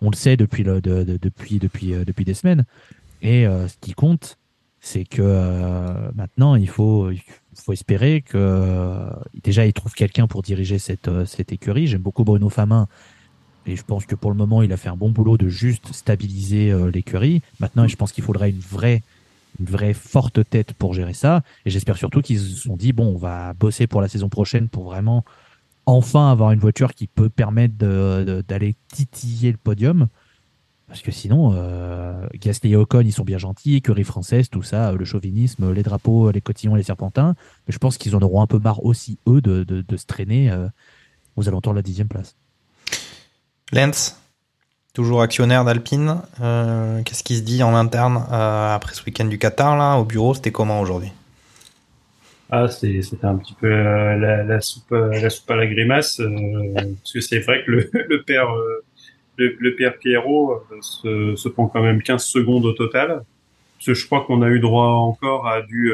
on 0.02 0.10
le 0.10 0.16
sait 0.16 0.38
depuis, 0.38 0.64
depuis, 0.64 1.60
depuis, 1.60 1.94
euh, 1.94 2.06
depuis 2.06 2.26
des 2.26 2.34
semaines. 2.34 2.66
Et 3.22 3.46
euh, 3.46 3.68
ce 3.68 3.76
qui 3.80 3.94
compte, 3.94 4.38
c'est 4.82 5.06
que 5.06 5.22
euh, 5.22 6.12
maintenant, 6.16 6.56
il 6.56 6.68
faut, 6.68 7.12
il 7.12 7.22
faut 7.54 7.72
espérer 7.72 8.22
que 8.22 8.38
euh, 8.38 9.10
déjà, 9.44 9.66
il 9.66 9.74
trouve 9.74 9.94
quelqu'un 9.94 10.28
pour 10.28 10.42
diriger 10.42 10.80
cette, 10.80 11.08
euh, 11.08 11.26
cette 11.26 11.52
écurie. 11.52 11.88
J'aime 11.88 12.02
beaucoup 12.02 12.24
Bruno 12.24 12.50
Famin. 12.50 12.88
Et 13.68 13.76
je 13.76 13.84
pense 13.84 14.08
que 14.08 14.16
pour 14.16 14.32
le 14.32 14.38
moment, 14.38 14.64
il 14.64 14.74
a 14.74 14.78
fait 14.78 14.90
un 14.90 14.96
bon 14.96 15.12
boulot 15.12 15.38
de 15.38 15.48
juste 15.48 15.94
stabiliser 15.94 16.72
euh, 16.72 16.90
l'écurie. 16.90 17.44
Maintenant, 17.60 17.88
je 17.88 17.96
pense 17.96 18.12
qu'il 18.12 18.24
faudrait 18.24 18.50
une 18.50 18.60
vraie, 18.60 19.04
une 19.62 19.68
vraie 19.68 19.94
forte 19.94 20.48
tête 20.50 20.74
pour 20.74 20.94
gérer 20.94 21.14
ça. 21.14 21.44
Et 21.66 21.70
j'espère 21.70 21.98
surtout 21.98 22.22
qu'ils 22.22 22.40
se 22.40 22.56
sont 22.56 22.76
dit, 22.76 22.94
bon, 22.94 23.14
on 23.14 23.18
va 23.18 23.54
bosser 23.54 23.88
pour 23.88 24.02
la 24.02 24.08
saison 24.08 24.28
prochaine 24.28 24.68
pour 24.68 24.86
vraiment 24.86 25.24
enfin 25.86 26.32
avoir 26.32 26.52
une 26.52 26.60
voiture 26.60 26.94
qui 26.94 27.08
peut 27.08 27.30
permettre 27.30 27.76
d'aller 27.76 28.76
titiller 28.92 29.52
le 29.52 29.58
podium. 29.58 30.08
Parce 30.88 31.02
que 31.02 31.12
sinon, 31.12 31.54
euh, 31.54 32.28
Gasly 32.34 32.74
et 32.74 32.76
Ocon, 32.76 33.00
ils 33.00 33.14
sont 33.14 33.24
bien 33.24 33.38
gentils, 33.38 33.76
écurie 33.76 34.04
française, 34.04 34.50
tout 34.50 34.64
ça, 34.64 34.92
le 34.92 35.06
chauvinisme, 35.06 35.72
les 35.72 35.84
drapeaux, 35.84 36.32
les 36.32 36.42
cotillons, 36.42 36.76
les 36.76 36.84
serpentins. 36.84 37.36
Mais 37.66 37.74
je 37.74 37.78
pense 37.78 37.98
qu'ils 37.98 38.16
en 38.16 38.22
auront 38.22 38.42
un 38.42 38.48
peu 38.48 38.60
marre 38.60 38.84
aussi, 38.84 39.18
eux, 39.28 39.40
de, 39.40 39.86
se 39.96 40.06
traîner 40.06 40.52
euh, 40.52 40.68
aux 41.38 41.48
alentours 41.48 41.72
de 41.72 41.78
la 41.78 41.82
dixième 41.82 42.10
place. 42.10 42.36
Lens, 43.72 44.20
toujours 44.94 45.22
actionnaire 45.22 45.64
d'Alpine. 45.66 46.22
Euh, 46.42 47.02
Qu'est-ce 47.04 47.24
qui 47.24 47.38
se 47.38 47.42
dit 47.42 47.64
en 47.64 47.74
interne 47.76 48.26
euh, 48.32 48.76
après 48.76 48.94
ce 48.94 49.04
week-end 49.06 49.26
du 49.26 49.38
Qatar 49.38 49.78
là 49.78 49.98
au 49.98 50.06
bureau 50.06 50.34
C'était 50.34 50.52
comment 50.52 50.82
aujourd'hui? 50.82 51.12
Ah, 52.50 52.68
c'était 52.68 53.00
un 53.24 53.38
petit 53.38 53.54
peu 53.54 53.68
euh, 53.72 54.18
la, 54.18 54.44
la 54.44 54.60
soupe, 54.60 54.92
la 54.92 55.30
soupe 55.30 55.50
à 55.52 55.56
la 55.56 55.68
grimace, 55.68 56.18
parce 56.18 57.14
que 57.14 57.22
c'est 57.22 57.40
vrai 57.40 57.64
que 57.66 57.72
le, 57.72 57.90
le 58.10 58.24
père, 58.24 58.48
le, 59.38 59.56
le 59.58 59.76
père 59.76 59.98
Pierrot 59.98 60.62
se, 60.82 61.36
se 61.38 61.48
prend 61.50 61.68
quand 61.68 61.82
même 61.82 62.02
15 62.02 62.24
secondes 62.24 62.66
au 62.66 62.74
total. 62.74 63.24
Parce 63.78 63.86
que 63.86 63.94
je 63.94 64.06
crois 64.06 64.26
qu'on 64.26 64.42
a 64.42 64.50
eu 64.50 64.60
droit 64.60 64.86
encore 64.88 65.48
à 65.48 65.62
du, 65.62 65.94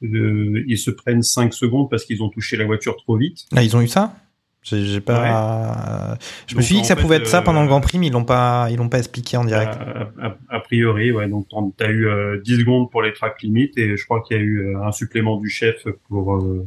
de- 0.00 0.64
ils 0.66 0.78
se 0.78 0.90
prennent 0.92 1.22
5 1.22 1.52
secondes 1.52 1.90
parce 1.90 2.04
qu'ils 2.04 2.22
ont 2.22 2.28
touché 2.28 2.56
la 2.56 2.64
voiture 2.64 2.96
trop 2.96 3.16
vite. 3.16 3.46
Là, 3.50 3.62
ils 3.64 3.76
ont 3.76 3.80
eu 3.80 3.88
ça? 3.88 4.14
J'ai 4.62 5.00
pas. 5.00 6.16
Je 6.46 6.56
me 6.56 6.62
suis 6.62 6.74
dit 6.76 6.80
que 6.82 6.86
ça 6.86 6.94
fait, 6.96 7.02
pouvait 7.02 7.16
être 7.16 7.26
ça 7.26 7.38
euh, 7.38 7.42
pendant 7.42 7.62
le 7.62 7.68
Grand 7.68 7.80
Prix, 7.80 7.98
mais 7.98 8.06
ils 8.06 8.12
l'ont 8.12 8.24
pas, 8.24 8.68
ils 8.70 8.76
l'ont 8.76 8.88
pas 8.88 8.98
expliqué 8.98 9.36
en 9.36 9.44
direct. 9.44 9.74
A, 10.20 10.26
a- 10.26 10.36
a 10.50 10.60
priori, 10.60 11.10
ouais. 11.10 11.28
Donc, 11.28 11.46
tu 11.48 11.84
as 11.84 11.90
eu 11.90 12.06
euh, 12.06 12.40
10 12.44 12.58
secondes 12.60 12.90
pour 12.90 13.02
les 13.02 13.12
tracks 13.12 13.42
limites 13.42 13.76
et 13.76 13.96
je 13.96 14.04
crois 14.04 14.22
qu'il 14.22 14.36
y 14.36 14.40
a 14.40 14.42
eu 14.42 14.58
euh, 14.76 14.84
un 14.84 14.92
supplément 14.92 15.36
du 15.36 15.48
chef 15.48 15.86
pour 16.08 16.36
euh, 16.36 16.66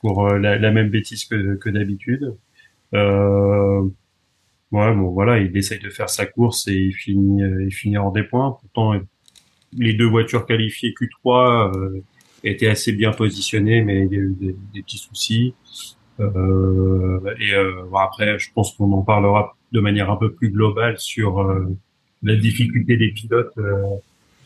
pour 0.00 0.26
euh, 0.28 0.38
la, 0.38 0.58
la 0.58 0.70
même 0.72 0.90
bêtise 0.90 1.24
que, 1.24 1.54
que 1.56 1.70
d'habitude. 1.70 2.36
Euh, 2.92 3.80
ouais, 4.72 4.94
bon, 4.94 5.10
voilà, 5.12 5.38
il 5.38 5.56
essaye 5.56 5.78
de 5.78 5.88
faire 5.90 6.10
sa 6.10 6.26
course 6.26 6.68
et 6.68 6.74
il 6.74 6.92
finit, 6.92 7.42
euh, 7.42 7.64
il 7.64 7.72
finit 7.72 7.96
hors 7.96 8.12
des 8.12 8.24
points. 8.24 8.56
Pourtant, 8.60 9.00
les 9.72 9.94
deux 9.94 10.06
voitures 10.08 10.44
qualifiées 10.44 10.92
Q3 11.00 11.74
euh, 11.76 12.02
étaient 12.44 12.68
assez 12.68 12.92
bien 12.92 13.12
positionnées, 13.12 13.80
mais 13.82 14.04
il 14.06 14.12
y 14.12 14.16
a 14.16 14.20
eu 14.20 14.34
des, 14.38 14.56
des 14.74 14.82
petits 14.82 14.98
soucis. 14.98 15.54
Euh, 16.20 17.20
et 17.40 17.54
euh, 17.54 17.82
bon, 17.90 17.96
après, 17.98 18.38
je 18.38 18.50
pense 18.54 18.74
qu'on 18.76 18.92
en 18.92 19.02
parlera 19.02 19.56
de 19.72 19.80
manière 19.80 20.10
un 20.10 20.16
peu 20.16 20.32
plus 20.32 20.50
globale 20.50 20.98
sur 20.98 21.40
euh, 21.40 21.66
la 22.22 22.36
difficulté 22.36 22.96
des 22.96 23.10
pilotes 23.10 23.52
euh, 23.58 23.82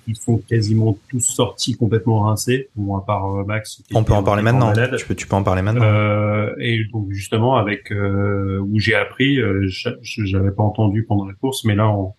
qui 0.05 0.15
sont 0.15 0.39
quasiment 0.39 0.97
tous 1.11 1.21
sortis 1.21 1.77
complètement 1.77 2.21
rincés, 2.21 2.69
bon 2.77 2.97
à 2.97 3.01
part 3.01 3.45
Max. 3.45 3.83
On 3.93 4.05
peut 4.05 4.13
en 4.13 4.23
parler 4.23 4.43
maintenant. 4.43 4.73
Tu 4.73 5.05
peux, 5.07 5.15
tu 5.17 5.27
peux 5.27 5.35
en 5.35 5.43
parler 5.43 5.63
maintenant. 5.63 5.83
Euh, 5.85 6.55
et 6.61 6.85
donc 6.93 7.11
justement 7.11 7.57
avec 7.57 7.91
euh, 7.91 8.61
où 8.61 8.79
j'ai 8.79 8.95
appris, 8.95 9.41
euh, 9.41 9.67
j'a- 9.67 9.97
j'avais 10.03 10.53
pas 10.53 10.63
entendu 10.63 11.03
pendant 11.03 11.27
la 11.27 11.35
course, 11.35 11.65
mais 11.65 11.75
là 11.75 11.89
en, 11.89 12.15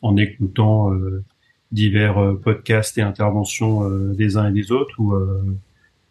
en 0.00 0.16
écoutant 0.16 0.90
euh, 0.94 1.22
divers 1.72 2.16
podcasts 2.42 2.96
et 2.96 3.02
interventions 3.02 3.84
euh, 3.84 4.14
des 4.14 4.38
uns 4.38 4.48
et 4.48 4.52
des 4.52 4.72
autres, 4.72 4.94
où 4.98 5.12
euh, 5.14 5.42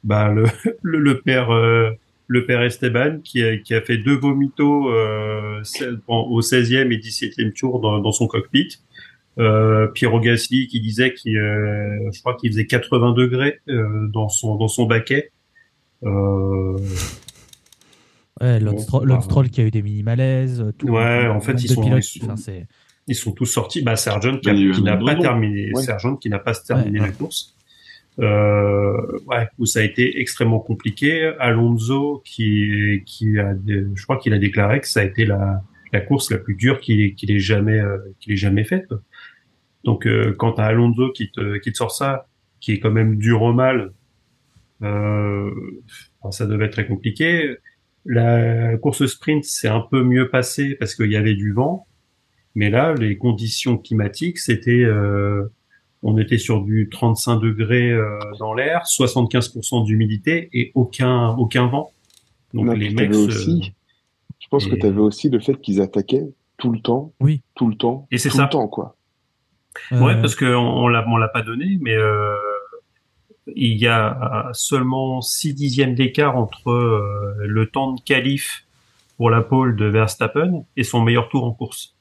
bah 0.03 0.29
le, 0.29 0.45
le, 0.83 0.99
le 0.99 1.21
père 1.21 1.51
euh, 1.51 1.89
le 2.27 2.45
père 2.45 2.61
Esteban 2.63 3.19
qui 3.23 3.43
a, 3.43 3.57
qui 3.57 3.73
a 3.75 3.81
fait 3.81 3.97
deux 3.97 4.15
vomitos 4.15 4.89
euh, 4.89 5.61
au 6.07 6.41
16e 6.41 6.91
et 6.91 6.97
17e 6.97 7.53
tour 7.53 7.79
dans, 7.79 7.99
dans 7.99 8.11
son 8.11 8.27
cockpit. 8.27 8.77
Euh, 9.37 9.87
Piero 9.87 10.19
Gasly 10.21 10.67
qui 10.67 10.79
disait 10.79 11.13
qu'il 11.13 11.37
euh, 11.37 12.09
je 12.13 12.19
crois 12.21 12.35
qu'il 12.35 12.49
faisait 12.51 12.65
80 12.67 13.11
degrés 13.13 13.59
euh, 13.69 14.07
dans 14.07 14.29
son 14.29 14.55
dans 14.55 14.67
son 14.69 14.85
baquet. 14.85 15.31
Euh, 16.03 16.77
Ouais, 18.41 18.59
Bon, 18.59 18.75
bah, 19.05 19.43
qui 19.49 19.61
a 19.61 19.63
eu 19.63 19.71
des 19.71 19.81
mini 19.81 20.03
malaises. 20.03 20.65
Tout, 20.77 20.89
Ouais, 20.89 21.25
en 21.27 21.39
fait, 21.39 21.53
ils 21.63 21.69
sont- 21.71 21.81
pilotes, 21.81 22.03
ils 22.15 22.19
sont- 22.19 22.25
enfin, 22.25 22.35
c'est- 22.35 22.67
ils 23.07 23.15
sont 23.15 23.31
tous 23.31 23.45
sortis. 23.45 23.81
Bah, 23.81 23.95
Sargent 23.95 24.37
qui, 24.39 24.81
n'a 24.81 24.97
pas 24.97 25.15
terminé, 25.15 25.71
Ouais. 25.73 25.81
Sargent 25.81 26.17
qui 26.17 26.29
n'a 26.29 26.39
pas 26.39 26.53
terminé 26.53 26.99
Ouais, 26.99 27.05
la 27.07 27.11
course. 27.13 27.54
Euh, 28.19 29.19
ouais, 29.27 29.47
où 29.57 29.65
ça 29.65 29.79
a 29.79 29.83
été 29.83 30.21
extrêmement 30.21 30.59
compliqué. 30.59 31.33
Alonso 31.39 32.21
qui 32.23 33.03
qui 33.05 33.37
a, 33.39 33.53
je 33.67 34.03
crois 34.03 34.17
qu'il 34.17 34.33
a 34.33 34.37
déclaré 34.37 34.79
que 34.79 34.87
ça 34.87 35.01
a 35.01 35.03
été 35.03 35.25
la 35.25 35.61
la 35.91 36.01
course 36.01 36.31
la 36.31 36.37
plus 36.37 36.55
dure 36.55 36.79
qu'il 36.79 37.15
qu'il 37.15 37.31
ait 37.31 37.39
jamais 37.39 37.79
euh, 37.79 37.97
qu'il 38.19 38.33
ait 38.33 38.37
jamais 38.37 38.63
faite. 38.63 38.89
Donc 39.83 40.07
euh, 40.07 40.33
quand 40.37 40.53
t'as 40.53 40.65
Alonso 40.65 41.11
qui 41.11 41.29
te 41.29 41.57
qui 41.57 41.71
te 41.71 41.77
sort 41.77 41.91
ça, 41.91 42.27
qui 42.61 42.73
est 42.73 42.79
quand 42.79 42.91
même 42.91 43.17
dur 43.17 43.41
au 43.41 43.53
mal, 43.53 43.93
euh, 44.81 45.51
ça 46.31 46.45
devait 46.45 46.65
être 46.65 46.73
très 46.73 46.87
compliqué. 46.87 47.57
La 48.05 48.77
course 48.77 49.05
sprint 49.07 49.43
s'est 49.43 49.67
un 49.67 49.81
peu 49.81 50.03
mieux 50.03 50.29
passée 50.29 50.75
parce 50.75 50.95
qu'il 50.95 51.11
y 51.11 51.17
avait 51.17 51.33
du 51.35 51.51
vent, 51.51 51.85
mais 52.55 52.69
là 52.69 52.93
les 52.93 53.17
conditions 53.17 53.77
climatiques 53.77 54.39
c'était 54.39 54.83
euh, 54.85 55.51
on 56.07 56.17
était 56.19 56.37
sur 56.37 56.61
du 56.61 56.87
35 56.91 57.39
degrés 57.39 57.89
euh, 57.91 58.19
dans 58.39 58.53
l'air, 58.53 58.83
75% 58.83 59.85
d'humidité 59.85 60.49
et 60.53 60.71
aucun 60.75 61.29
aucun 61.37 61.67
vent. 61.67 61.91
Donc 62.53 62.65
Non, 62.67 62.73
les 62.73 62.91
mecs 62.91 63.11
aussi, 63.13 63.73
je 64.39 64.47
pense 64.49 64.67
que 64.67 64.75
tu 64.75 64.85
avais 64.85 64.99
aussi 64.99 65.29
le 65.29 65.39
fait 65.39 65.59
qu'ils 65.59 65.81
attaquaient 65.81 66.27
tout 66.57 66.71
le 66.71 66.79
temps, 66.79 67.11
Oui. 67.19 67.41
tout 67.55 67.67
le 67.67 67.75
temps, 67.75 68.07
Et 68.11 68.17
c'est 68.17 68.29
tout 68.29 68.37
ça. 68.37 68.43
le 68.43 68.49
temps 68.49 68.67
quoi. 68.67 68.95
Ouais, 69.91 70.13
Euh, 70.13 70.21
parce 70.21 70.35
que 70.35 70.45
on, 70.55 70.83
on 70.83 70.87
l'a 70.87 71.03
on 71.09 71.17
l'a 71.17 71.27
pas 71.27 71.41
donné, 71.41 71.77
mais 71.81 71.95
euh, 71.95 72.33
il 73.55 73.77
y 73.77 73.87
a 73.87 74.49
seulement 74.53 75.21
6 75.21 75.53
dixièmes 75.53 75.95
d'écart 75.95 76.37
entre 76.37 76.69
euh, 76.71 77.35
le 77.39 77.69
temps 77.69 77.93
de 77.93 78.01
qualif 78.01 78.65
pour 79.17 79.29
la 79.29 79.41
pole 79.41 79.75
de 79.75 79.85
Verstappen 79.85 80.65
et 80.77 80.83
son 80.83 81.01
meilleur 81.01 81.29
tour 81.29 81.43
en 81.45 81.51
course. 81.51 81.95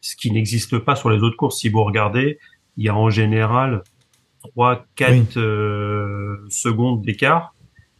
Ce 0.00 0.14
qui 0.16 0.30
n'existe 0.30 0.78
pas 0.78 0.94
sur 0.96 1.10
les 1.10 1.18
autres 1.22 1.36
courses. 1.36 1.58
Si 1.58 1.68
vous 1.68 1.82
regardez, 1.84 2.38
il 2.78 2.84
y 2.84 2.88
a 2.88 2.94
en 2.96 3.10
général 3.10 3.82
3 4.54 4.86
4 4.96 5.12
Oui. 5.12 5.26
euh, 5.36 6.36
secondes 6.48 7.02
d'écart 7.02 7.54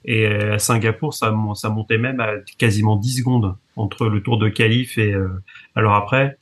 et 0.04 0.26
à 0.26 0.58
Singapour 0.58 1.12
ça 1.12 1.30
mon- 1.32 1.54
ça 1.54 1.68
montait 1.68 1.98
même 1.98 2.20
à 2.20 2.30
quasiment 2.56 2.96
10 2.96 3.18
secondes 3.18 3.56
entre 3.76 4.08
le 4.08 4.22
tour 4.22 4.38
de 4.38 4.48
qualif 4.48 4.96
et 4.96 5.12
euh, 5.12 5.28
alors 5.74 5.94
après 5.94 6.38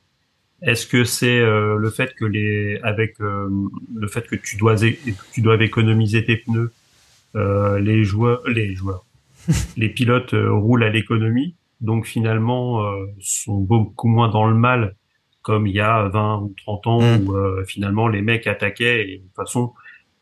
est-ce 0.61 0.87
que 0.87 1.03
c'est 1.03 1.39
euh, 1.39 1.75
le 1.77 1.89
fait 1.89 2.13
que 2.15 2.25
les 2.25 2.79
avec 2.83 3.19
euh, 3.21 3.49
le 3.95 4.07
fait 4.07 4.25
que 4.27 4.35
tu 4.35 4.55
dois 4.57 4.75
tu 5.33 5.41
dois 5.41 5.61
économiser 5.63 6.23
tes 6.25 6.37
pneus, 6.37 6.71
euh, 7.35 7.79
les 7.79 8.03
joueurs 8.03 8.41
les 8.47 8.73
joueurs, 8.75 9.03
les 9.77 9.89
pilotes 9.89 10.33
euh, 10.33 10.51
roulent 10.51 10.83
à 10.83 10.89
l'économie, 10.89 11.55
donc 11.81 12.05
finalement 12.07 12.81
euh, 12.85 13.05
sont 13.19 13.57
beaucoup 13.59 14.07
moins 14.07 14.29
dans 14.29 14.47
le 14.47 14.55
mal 14.55 14.95
comme 15.47 15.65
il 15.65 15.75
y 15.75 15.79
a 15.79 16.09
20 16.09 16.39
ou 16.41 16.53
30 16.65 16.87
ans 16.87 17.01
Mm. 17.01 17.27
où 17.29 17.35
euh, 17.37 17.63
finalement 17.65 18.07
les 18.09 18.21
mecs 18.21 18.47
attaquaient 18.47 18.99
et 19.09 19.17
de 19.19 19.21
toute 19.23 19.35
façon 19.35 19.71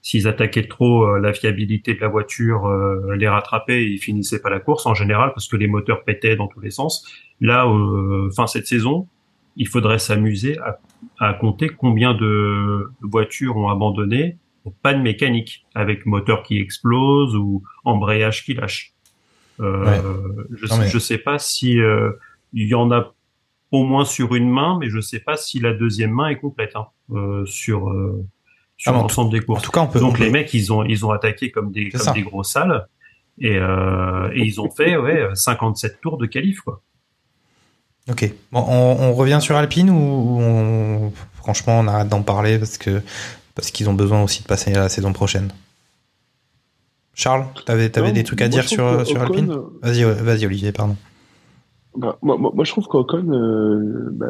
s'ils 0.03 0.27
attaquaient 0.27 0.67
trop 0.67 0.97
euh, 1.07 1.19
la 1.19 1.33
fiabilité 1.33 1.95
de 1.95 1.99
la 1.99 2.09
voiture 2.09 2.67
euh, 2.67 3.15
les 3.15 3.27
rattrapait 3.27 3.81
et 3.83 3.87
ils 3.95 3.97
finissaient 3.97 4.39
pas 4.45 4.51
la 4.51 4.59
course 4.59 4.85
en 4.85 4.93
général 4.93 5.31
parce 5.33 5.47
que 5.47 5.57
les 5.57 5.65
moteurs 5.67 6.03
pétaient 6.03 6.35
dans 6.35 6.47
tous 6.47 6.59
les 6.61 6.69
sens. 6.79 6.93
Là, 7.41 7.65
fin 8.35 8.45
cette 8.45 8.67
saison, 8.67 9.07
il 9.57 9.67
faudrait 9.67 9.97
s'amuser 10.07 10.59
à, 10.59 10.77
à 11.19 11.33
compter 11.33 11.69
combien 11.69 12.13
de 12.13 12.87
voitures 13.01 13.57
ont 13.57 13.69
abandonné 13.69 14.37
pour 14.63 14.73
panne 14.83 15.01
mécanique, 15.01 15.65
avec 15.73 16.05
moteur 16.05 16.43
qui 16.43 16.59
explose 16.59 17.35
ou 17.35 17.63
embrayage 17.83 18.45
qui 18.45 18.53
lâche. 18.53 18.93
Ouais. 19.59 20.01
Je, 20.59 20.65
Non, 20.67 20.75
sais, 20.75 20.79
mais- 20.81 20.87
je 20.89 20.99
sais 20.99 21.17
pas 21.17 21.39
si 21.39 21.79
il 22.53 22.67
y 22.67 22.75
en 22.75 22.91
a 22.91 23.14
au 23.71 23.83
moins 23.83 24.05
sur 24.05 24.35
une 24.35 24.49
main, 24.49 24.77
mais 24.79 24.89
je 24.89 24.99
sais 25.01 25.19
pas 25.19 25.37
si 25.37 25.59
la 25.59 25.73
deuxième 25.73 26.11
main 26.11 26.27
est 26.29 26.37
complète 26.37 26.71
hein, 26.75 26.87
euh, 27.13 27.45
sur 27.45 27.89
euh, 27.89 28.23
sur 28.77 28.91
Ah, 28.93 28.97
en 28.97 29.01
l'ensemble 29.03 29.31
des 29.31 29.39
En 29.39 29.43
courses. 29.45 29.63
tout 29.63 29.71
cas, 29.71 29.81
on 29.81 29.87
peut. 29.87 29.99
Donc 29.99 30.19
les 30.19 30.29
mecs, 30.29 30.53
ils 30.53 30.71
ont 30.71 30.83
ils 30.83 31.05
ont 31.05 31.11
attaqué 31.11 31.51
comme 31.51 31.71
des 31.71 31.89
comme 31.89 32.13
des 32.13 32.21
gros 32.21 32.43
salles 32.43 32.87
et 33.39 33.57
euh, 33.57 34.29
et 34.33 34.41
ils 34.43 34.61
ont 34.61 34.69
fait 34.69 34.95
ouais 34.97 35.27
57 35.33 35.99
tours 36.01 36.17
de 36.17 36.25
qualif 36.25 36.61
quoi. 36.61 36.81
Ok. 38.09 38.31
Bon, 38.51 38.63
on, 38.67 38.97
on 39.09 39.13
revient 39.13 39.39
sur 39.41 39.55
Alpine 39.55 39.89
ou, 39.89 39.93
ou 39.95 40.39
on... 40.41 41.11
franchement 41.33 41.79
on 41.79 41.87
arrête 41.87 42.07
d'en 42.07 42.21
parler 42.21 42.59
parce 42.59 42.77
que 42.77 43.01
parce 43.55 43.71
qu'ils 43.71 43.89
ont 43.89 43.93
besoin 43.93 44.21
aussi 44.21 44.43
de 44.43 44.47
passer 44.47 44.73
à 44.75 44.79
la 44.79 44.89
saison 44.89 45.11
prochaine? 45.11 45.51
Charles, 47.13 47.45
t'avais 47.65 47.89
t'avais 47.89 48.09
Non, 48.09 48.13
des 48.13 48.23
trucs 48.23 48.41
à 48.41 48.47
dire 48.49 48.67
sur 48.67 49.07
sur 49.07 49.21
Alpine? 49.21 49.51
Vas-y, 49.81 50.03
vas-y 50.03 50.45
Olivier, 50.45 50.71
pardon. 50.71 50.95
Bah, 51.97 52.17
moi, 52.21 52.37
moi, 52.37 52.63
je 52.63 52.71
trouve 52.71 52.87
qu'Ocon, 52.87 53.29
euh, 53.29 54.09
bah, 54.11 54.27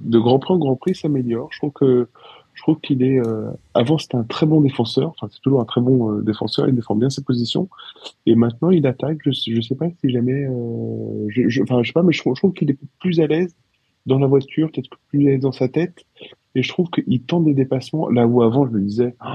de 0.00 0.18
Grand 0.18 0.40
en 0.50 0.58
Grand 0.58 0.76
Prix, 0.76 0.94
s'améliore. 0.94 1.48
Je 1.52 1.58
trouve 1.58 1.72
que 1.72 2.08
je 2.54 2.62
trouve 2.62 2.80
qu'il 2.80 3.02
est. 3.02 3.18
euh, 3.18 3.50
avant, 3.74 3.98
c'était 3.98 4.16
un 4.16 4.24
très 4.24 4.46
bon 4.46 4.60
défenseur. 4.60 5.10
Enfin, 5.10 5.28
c'est 5.30 5.40
toujours 5.40 5.60
un 5.60 5.64
très 5.64 5.80
bon 5.80 6.10
euh, 6.12 6.22
défenseur. 6.22 6.68
Il 6.68 6.74
défend 6.74 6.94
bien 6.96 7.10
ses 7.10 7.22
positions. 7.22 7.68
Et 8.24 8.34
maintenant, 8.34 8.70
il 8.70 8.86
attaque. 8.86 9.18
Je, 9.24 9.30
je 9.30 9.60
sais 9.60 9.74
pas 9.74 9.86
si 10.00 10.10
jamais. 10.10 10.46
Euh, 10.46 11.26
je, 11.28 11.48
je, 11.48 11.62
enfin, 11.62 11.82
je 11.82 11.88
sais 11.88 11.92
pas, 11.92 12.02
mais 12.02 12.12
je 12.12 12.22
je 12.24 12.32
trouve 12.32 12.52
qu'il 12.52 12.70
est 12.70 12.78
plus 12.98 13.20
à 13.20 13.26
l'aise 13.26 13.54
dans 14.06 14.18
la 14.18 14.26
voiture, 14.26 14.70
peut-être 14.72 14.90
plus 15.08 15.26
à 15.26 15.30
l'aise 15.30 15.40
dans 15.40 15.52
sa 15.52 15.68
tête. 15.68 16.04
Et 16.54 16.62
je 16.62 16.68
trouve 16.68 16.88
qu'il 16.90 17.22
tente 17.22 17.44
des 17.44 17.54
dépassements 17.54 18.08
là 18.08 18.26
où 18.26 18.42
avant, 18.42 18.66
je 18.66 18.72
me 18.72 18.80
disais. 18.80 19.14
Oh, 19.24 19.28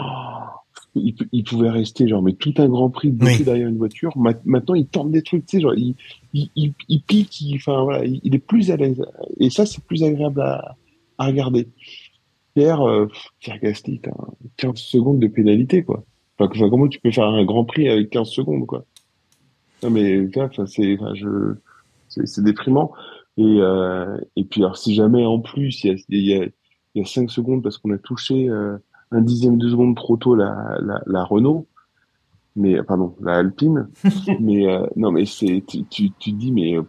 il, 0.95 1.43
pouvait 1.43 1.69
rester 1.69 2.07
genre 2.07 2.21
mais 2.21 2.33
tout 2.33 2.53
un 2.57 2.67
Grand 2.67 2.89
Prix 2.89 3.11
bloqué 3.11 3.37
Oui. 3.39 3.43
derrière 3.43 3.67
une 3.69 3.77
voiture. 3.77 4.17
Ma- 4.17 4.33
Maintenant, 4.45 4.75
il 4.75 4.87
tente 4.87 5.11
des 5.11 5.21
trucs. 5.21 5.45
Tu 5.45 5.57
sais, 5.57 5.61
genre 5.61 5.73
il, 5.73 5.95
il, 6.33 6.73
il, 6.89 7.01
pique, 7.01 7.39
il, 7.41 7.55
enfin 7.55 7.83
voilà, 7.83 8.03
il, 8.05 8.35
est 8.35 8.39
plus 8.39 8.71
à 8.71 8.77
l'aise. 8.77 9.03
Et 9.39 9.49
ça, 9.49 9.65
c'est 9.65 9.83
plus 9.83 10.03
agréable 10.03 10.41
à, 10.41 10.75
à 11.17 11.27
regarder. 11.27 11.67
Pierre, 12.53 12.81
euh, 12.81 13.07
Pierre 13.39 13.59
Gasly, 13.59 14.01
t'as 14.01 14.11
15 14.57 14.75
secondes 14.77 15.19
de 15.19 15.27
pénalité, 15.27 15.83
quoi. 15.83 16.03
Enfin, 16.37 16.69
comment 16.69 16.87
tu 16.87 16.99
peux 16.99 17.11
faire 17.11 17.27
un 17.27 17.45
Grand 17.45 17.63
Prix 17.63 17.87
avec 17.87 18.09
15 18.09 18.27
secondes, 18.27 18.65
quoi? 18.65 18.83
Non, 19.83 19.89
mais 19.89 20.27
c'est, 20.65 20.97
enfin, 20.99 21.13
je, 21.15 21.55
c'est, 22.09 22.43
déprimant. 22.43 22.91
Et, 23.37 23.43
euh, 23.43 24.17
et 24.35 24.43
puis, 24.43 24.61
alors, 24.61 24.77
si 24.77 24.93
jamais 24.93 25.25
en 25.25 25.39
plus 25.39 25.83
il 25.83 25.87
y 25.87 25.93
a, 25.93 25.97
il 26.09 26.27
y 26.27 26.33
a, 26.35 26.45
y 26.95 27.01
a 27.01 27.05
5 27.05 27.31
secondes 27.31 27.63
parce 27.63 27.77
qu'on 27.77 27.91
a 27.91 27.97
touché 27.97 28.49
euh, 28.49 28.77
un 29.11 29.21
dixième 29.21 29.57
de 29.57 29.69
seconde 29.69 29.95
trop 29.95 30.17
tôt 30.17 30.35
la, 30.35 30.77
la, 30.81 31.01
la 31.05 31.23
Renault, 31.23 31.67
mais 32.55 32.81
pardon, 32.83 33.15
la 33.21 33.35
Alpine, 33.37 33.87
mais 34.39 34.67
euh, 34.67 34.85
non, 34.95 35.11
mais 35.11 35.25
c'est, 35.25 35.63
tu, 35.67 35.83
tu, 35.85 36.11
tu 36.11 36.31
te 36.33 36.37
dis, 36.37 36.51
mais 36.51 36.77
euh, 36.77 36.83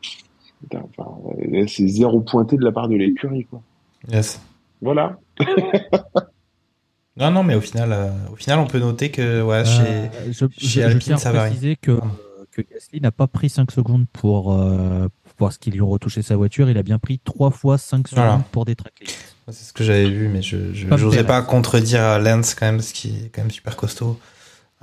enfin, 0.75 1.11
c'est 1.67 1.89
zéro 1.89 2.21
pointé 2.21 2.57
de 2.57 2.65
la 2.65 2.73
part 2.73 2.89
de 2.89 2.95
l'écurie, 2.97 3.45
quoi. 3.47 3.63
Yes. 4.11 4.41
Voilà. 4.81 5.19
Non, 7.15 7.31
non, 7.31 7.43
mais 7.43 7.55
au 7.55 7.61
final, 7.61 7.93
euh, 7.93 8.09
au 8.33 8.37
final, 8.37 8.59
on 8.59 8.67
peut 8.67 8.79
noter 8.79 9.11
que 9.11 9.43
ouais, 9.43 9.67
chez, 9.67 9.83
Euh, 9.83 10.09
je, 10.29 10.33
chez 10.33 10.47
je- 10.67 10.67
je 10.81 10.81
Alpine, 10.81 11.01
tiens 11.01 11.17
ça 11.19 11.31
varie. 11.31 11.51
préciser 11.51 11.77
que, 11.77 12.01
que 12.53 12.63
Gasly 12.63 13.03
n'a 13.03 13.11
pas 13.13 13.27
pris 13.27 13.51
5 13.51 13.71
secondes 13.71 14.07
pour, 14.15 14.51
euh, 14.55 15.09
pour 15.25 15.35
voir 15.39 15.53
ce 15.53 15.59
qu'ils 15.59 15.75
lui 15.75 15.83
ont 15.83 15.91
retouché 15.91 16.23
sa 16.23 16.37
voiture. 16.37 16.71
Il 16.71 16.79
a 16.79 16.83
bien 16.83 16.99
pris 16.99 17.19
3 17.19 17.51
fois 17.51 17.77
5 17.77 18.09
secondes 18.09 18.25
Voilà. 18.25 18.45
pour 18.51 18.65
détraquer. 18.65 19.05
C'est 19.49 19.65
ce 19.65 19.73
que 19.73 19.83
j'avais 19.85 20.09
vu, 20.09 20.29
mais 20.29 20.41
je 20.43 20.73
je- 20.73 20.87
Pas 20.87 21.25
pas 21.25 21.43
contredire 21.43 22.19
Lance 22.21 22.55
quand 22.55 22.67
même, 22.67 22.81
ce 22.81 22.93
qui 22.93 23.09
est 23.09 23.29
quand 23.35 23.43
même 23.43 23.51
super 23.51 23.77
costaud. 23.77 24.19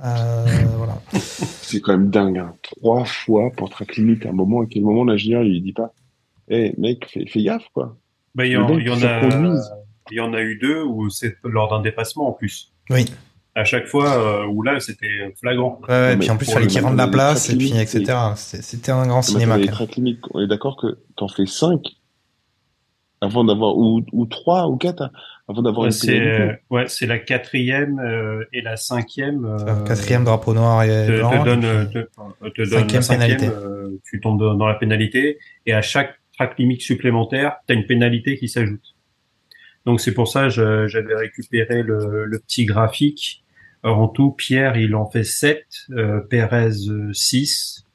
Euh, 0.04 0.44
voilà. 0.76 1.00
C'est 1.14 1.80
quand 1.80 1.92
même 1.92 2.10
dingue, 2.10 2.38
hein. 2.38 2.54
Trois 2.62 3.04
fois 3.04 3.50
pour 3.56 3.70
track 3.70 3.96
limite 3.96 4.26
à 4.26 4.30
un 4.30 4.32
moment, 4.32 4.62
à 4.62 4.66
quel 4.66 4.82
moment 4.82 5.04
l'ingénieur 5.04 5.42
il 5.42 5.52
lui 5.52 5.60
dit 5.62 5.72
pas, 5.72 5.92
eh 6.48 6.74
mec, 6.78 7.06
fais, 7.10 7.26
fais 7.26 7.42
gaffe, 7.42 7.66
quoi. 7.74 7.96
Bah, 8.34 8.46
il 8.46 8.52
y, 8.52 8.56
en, 8.56 8.68
mec 8.68 8.78
il 8.80 8.86
y 8.86 8.90
en 8.90 8.96
qui 8.96 9.04
a, 9.06 9.20
il 10.10 10.16
y 10.16 10.20
en 10.20 10.32
a 10.34 10.40
eu 10.40 10.56
deux 10.56 10.82
où 10.82 11.10
c'est 11.10 11.36
lors 11.44 11.68
d'un 11.70 11.80
dépassement 11.82 12.28
en 12.28 12.32
plus. 12.32 12.72
Oui. 12.90 13.06
À 13.56 13.64
chaque 13.64 13.86
fois 13.86 14.14
euh, 14.14 14.46
où 14.46 14.62
là 14.62 14.78
c'était 14.78 15.34
flagrant. 15.40 15.80
Ouais, 15.82 15.88
ouais, 15.88 16.12
mais 16.16 16.20
puis 16.20 16.30
en 16.30 16.36
plus, 16.36 16.46
il 16.48 16.52
fallait 16.52 16.66
qu'il 16.68 16.76
moment, 16.78 16.90
rende 16.90 16.98
la 16.98 17.08
place, 17.08 17.50
et 17.50 17.56
puis, 17.56 17.76
etc. 17.76 18.04
C'était 18.36 18.92
un 18.92 19.06
grand 19.06 19.16
Mais 19.18 19.22
cinéma. 19.22 19.58
track 19.66 19.96
limites, 19.96 20.20
on 20.32 20.40
est 20.40 20.46
d'accord 20.46 20.76
que 20.80 20.98
t'en 21.16 21.26
fais 21.28 21.46
cinq, 21.46 21.82
avant 23.20 23.44
d'avoir 23.44 23.76
ou, 23.76 24.02
ou 24.12 24.26
trois 24.26 24.68
ou 24.68 24.76
quatre 24.76 25.10
avant 25.48 25.62
d'avoir 25.62 25.84
Ouais, 25.86 25.90
c'est 25.90 26.20
euh, 26.20 26.52
ouais, 26.70 26.84
c'est 26.88 27.06
la 27.06 27.18
quatrième 27.18 27.98
euh, 27.98 28.44
et 28.52 28.60
la 28.62 28.76
cinquième. 28.76 29.44
euh, 29.44 29.84
Quatrième 29.84 30.24
drapeau 30.24 30.54
noir 30.54 30.82
et 30.84 31.06
te, 31.06 31.18
blanc. 31.18 31.30
te 31.40 31.44
donne, 31.44 31.64
et 31.64 31.66
euh, 31.66 31.84
te, 31.86 31.98
euh, 31.98 32.50
te 32.50 32.62
donne 32.62 32.68
cinquième 32.80 32.96
la 32.96 33.02
cinquième, 33.02 33.36
pénalité. 33.38 33.48
euh, 33.64 33.90
tu 34.04 34.20
tombes 34.20 34.38
dans 34.40 34.54
dans 34.54 34.66
la 34.66 34.74
pénalité 34.74 35.38
et 35.66 35.72
à 35.72 35.82
chaque 35.82 36.18
track 36.36 36.58
limite 36.58 36.80
supplémentaire, 36.82 37.56
tu 37.66 37.74
as 37.74 37.76
une 37.76 37.86
pénalité 37.86 38.38
qui 38.38 38.48
s'ajoute. 38.48 38.94
Donc 39.86 40.00
c'est 40.00 40.12
pour 40.14 40.28
ça 40.28 40.48
je- 40.48 40.86
j'avais 40.88 41.14
récupéré 41.14 41.82
le, 41.82 42.24
le 42.24 42.38
petit 42.38 42.64
graphique. 42.64 43.42
Alors, 43.82 43.98
en 43.98 44.08
tout, 44.08 44.32
Pierre, 44.32 44.76
il 44.76 44.94
en 44.94 45.06
fait 45.10 45.24
7, 45.24 45.64
euh, 45.92 46.20
Perez 46.20 46.70
6, 47.14 47.86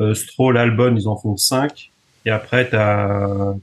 euh, 0.00 0.14
Stroll, 0.14 0.56
Albon, 0.56 0.96
ils 0.96 1.06
en 1.06 1.16
font 1.18 1.36
5. 1.36 1.90
Et 2.24 2.30
après, 2.30 2.68
tu 2.70 2.76
as, 2.76 3.54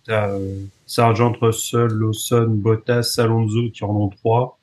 Sargent, 0.86 1.34
Russell, 1.42 1.88
Lawson, 1.88 2.48
Bottas, 2.50 3.16
Alonso 3.18 3.70
qui 3.72 3.84
en 3.84 3.96
ont 3.96 4.10
3. 4.10 4.60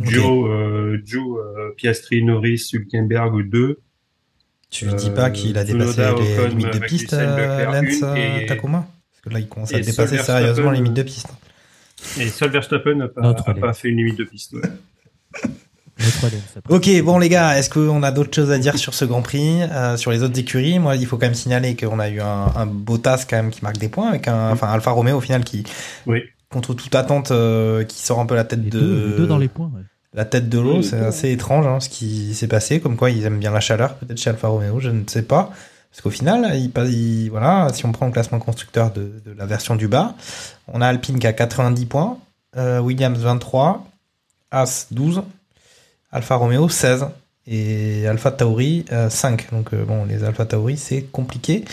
Ok. 0.00 0.08
Joe, 0.10 0.50
euh, 0.50 0.98
Joe 1.04 1.38
euh, 1.38 1.70
Piastri, 1.76 2.22
Norris, 2.24 2.70
Hülkenberg 2.72 3.48
2. 3.48 3.78
Tu 4.70 4.86
dis 4.86 5.10
pas 5.10 5.30
qu'il 5.30 5.56
a 5.56 5.62
dépassé 5.64 5.92
Tsunoda, 5.92 6.14
les 6.20 6.38
Ocon, 6.38 6.48
limites 6.48 6.74
de 6.74 6.78
piste, 6.86 7.12
euh, 7.12 7.64
Lance 7.66 8.02
euh, 8.02 8.40
et- 8.40 8.46
Takuma 8.46 8.88
Parce 9.12 9.20
que 9.22 9.30
là, 9.30 9.38
il 9.38 9.48
commence 9.48 9.72
à 9.72 9.78
dépasser 9.80 10.18
sérieusement 10.18 10.70
les 10.72 10.78
limites 10.78 10.94
de 10.94 11.02
piste. 11.02 11.28
Et 12.18 12.28
seul 12.28 12.50
Verstappen 12.50 12.94
n'a 12.96 13.08
pas, 13.08 13.34
pas 13.34 13.72
fait 13.72 13.88
une 13.88 13.98
limite 13.98 14.18
de 14.18 14.24
piste. 14.24 14.54
ouais. 14.54 14.62
Ok, 16.68 16.88
bon 17.02 17.18
les 17.18 17.28
gars, 17.28 17.56
est-ce 17.58 17.70
qu'on 17.70 18.02
a 18.02 18.10
d'autres 18.10 18.34
choses 18.34 18.50
à 18.50 18.58
dire 18.58 18.76
sur 18.78 18.94
ce 18.94 19.04
Grand 19.04 19.22
Prix, 19.22 19.62
euh, 19.62 19.96
sur 19.96 20.10
les 20.10 20.22
autres 20.22 20.38
écuries? 20.38 20.78
Moi, 20.78 20.96
il 20.96 21.06
faut 21.06 21.16
quand 21.16 21.26
même 21.26 21.34
signaler 21.34 21.76
qu'on 21.76 21.98
a 21.98 22.08
eu 22.08 22.20
un, 22.20 22.46
un 22.56 22.66
Bottas 22.66 23.24
quand 23.28 23.36
même 23.36 23.50
qui 23.50 23.62
marque 23.62 23.78
des 23.78 23.88
points 23.88 24.08
avec 24.08 24.28
un, 24.28 24.50
enfin 24.50 24.68
Alfa 24.68 24.90
Romeo 24.90 25.16
au 25.16 25.20
final 25.20 25.44
qui, 25.44 25.64
Oui. 26.06 26.22
contre 26.50 26.74
toute 26.74 26.94
attente, 26.94 27.30
euh, 27.30 27.84
qui 27.84 28.00
sort 28.02 28.20
un 28.20 28.26
peu 28.26 28.34
la 28.34 28.44
tête 28.44 28.60
Les 28.64 28.70
de 28.70 28.80
deux, 28.80 29.06
les 29.10 29.16
deux 29.18 29.26
dans 29.26 29.38
les 29.38 29.48
points. 29.48 29.70
ouais. 29.74 29.82
la 30.14 30.24
tête 30.24 30.48
de 30.48 30.58
l'eau. 30.58 30.82
C'est 30.82 30.98
assez 30.98 31.30
étrange 31.30 31.66
hein, 31.66 31.80
ce 31.80 31.88
qui 31.88 32.34
s'est 32.34 32.48
passé. 32.48 32.80
Comme 32.80 32.96
quoi, 32.96 33.10
ils 33.10 33.24
aiment 33.24 33.38
bien 33.38 33.52
la 33.52 33.60
chaleur, 33.60 33.94
peut-être 33.96 34.18
chez 34.18 34.30
Alfa 34.30 34.48
Romeo, 34.48 34.80
je 34.80 34.90
ne 34.90 35.02
sais 35.06 35.22
pas. 35.22 35.52
Parce 35.90 36.02
qu'au 36.02 36.10
final, 36.10 36.56
il, 36.56 37.30
voilà, 37.30 37.68
si 37.72 37.86
on 37.86 37.92
prend 37.92 38.06
le 38.06 38.12
classement 38.12 38.40
constructeur 38.40 38.90
de, 38.92 39.12
de 39.24 39.32
la 39.38 39.46
version 39.46 39.76
du 39.76 39.86
bas, 39.86 40.14
on 40.66 40.80
a 40.80 40.88
Alpine 40.88 41.20
qui 41.20 41.26
a 41.28 41.32
90 41.32 41.86
points, 41.86 42.18
euh, 42.56 42.80
Williams 42.80 43.18
23, 43.18 43.86
As 44.50 44.88
12, 44.90 45.22
Alfa 46.14 46.36
Romeo 46.36 46.68
16 46.68 47.06
et 47.46 48.06
Alpha 48.06 48.30
Tauri 48.30 48.84
euh, 48.92 49.10
5. 49.10 49.50
Donc 49.52 49.74
euh, 49.74 49.84
bon, 49.84 50.04
les 50.06 50.24
Alpha 50.24 50.46
Tauri, 50.46 50.76
c'est 50.76 51.02
compliqué. 51.02 51.64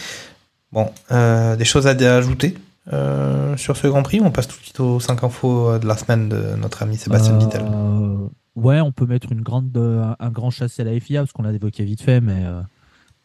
Bon, 0.73 0.89
euh, 1.11 1.55
des 1.55 1.65
choses 1.65 1.88
à 1.88 1.91
ajouter 1.91 2.57
euh, 2.91 3.55
sur 3.55 3.77
ce 3.77 3.88
Grand 3.88 4.03
Prix? 4.03 4.19
On 4.22 4.31
passe 4.31 4.47
tout 4.47 4.57
de 4.57 4.63
suite 4.63 4.80
aux 4.80 4.99
5 4.99 5.23
infos 5.23 5.69
euh, 5.69 5.80
de 5.80 5.88
la 5.88 5.95
semaine 5.95 6.27
de 6.27 6.55
notre 6.59 6.81
ami 6.84 6.97
Sébastien 6.97 7.35
Euh, 7.35 7.39
Vittel. 7.39 7.61
Ouais, 8.55 8.81
on 8.81 8.91
peut 8.91 9.05
mettre 9.05 9.31
une 9.31 9.41
grande, 9.41 9.72
euh, 9.77 10.13
un 10.19 10.30
grand 10.30 10.49
chassé 10.49 10.81
à 10.81 10.85
la 10.85 10.99
FIA 10.99 11.22
parce 11.22 11.31
qu'on 11.31 11.43
l'a 11.43 11.53
évoqué 11.53 11.85
vite 11.85 12.01
fait, 12.01 12.19
mais 12.19 12.43
euh, 12.43 12.61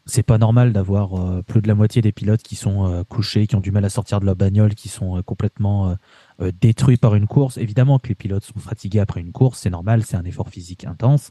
c'est 0.05 0.23
pas 0.23 0.39
normal 0.39 0.73
d'avoir 0.73 1.15
euh, 1.19 1.43
plus 1.43 1.63
de 1.63 1.67
la 1.69 1.75
moitié 1.75 2.01
des 2.03 2.13
pilotes 2.13 2.43
qui 2.43 2.55
sont 2.55 2.87
euh, 2.87 3.03
couchés, 3.03 3.47
qui 3.49 3.57
ont 3.57 3.61
du 3.61 3.73
mal 3.73 3.85
à 3.85 3.89
sortir 3.89 4.21
de 4.21 4.27
leur 4.27 4.37
bagnole, 4.37 4.75
qui 4.75 4.89
sont 4.89 5.17
euh, 5.17 5.23
complètement 5.23 5.97
euh, 6.41 6.53
détruits 6.61 6.97
par 6.97 7.15
une 7.15 7.27
course. 7.27 7.57
Évidemment 7.59 7.99
que 7.99 8.09
les 8.09 8.15
pilotes 8.15 8.45
sont 8.45 8.59
fatigués 8.61 9.01
après 9.01 9.21
une 9.21 9.33
course, 9.33 9.61
c'est 9.61 9.71
normal, 9.71 10.05
c'est 10.05 10.17
un 10.17 10.25
effort 10.25 10.49
physique 10.49 10.85
intense. 10.85 11.31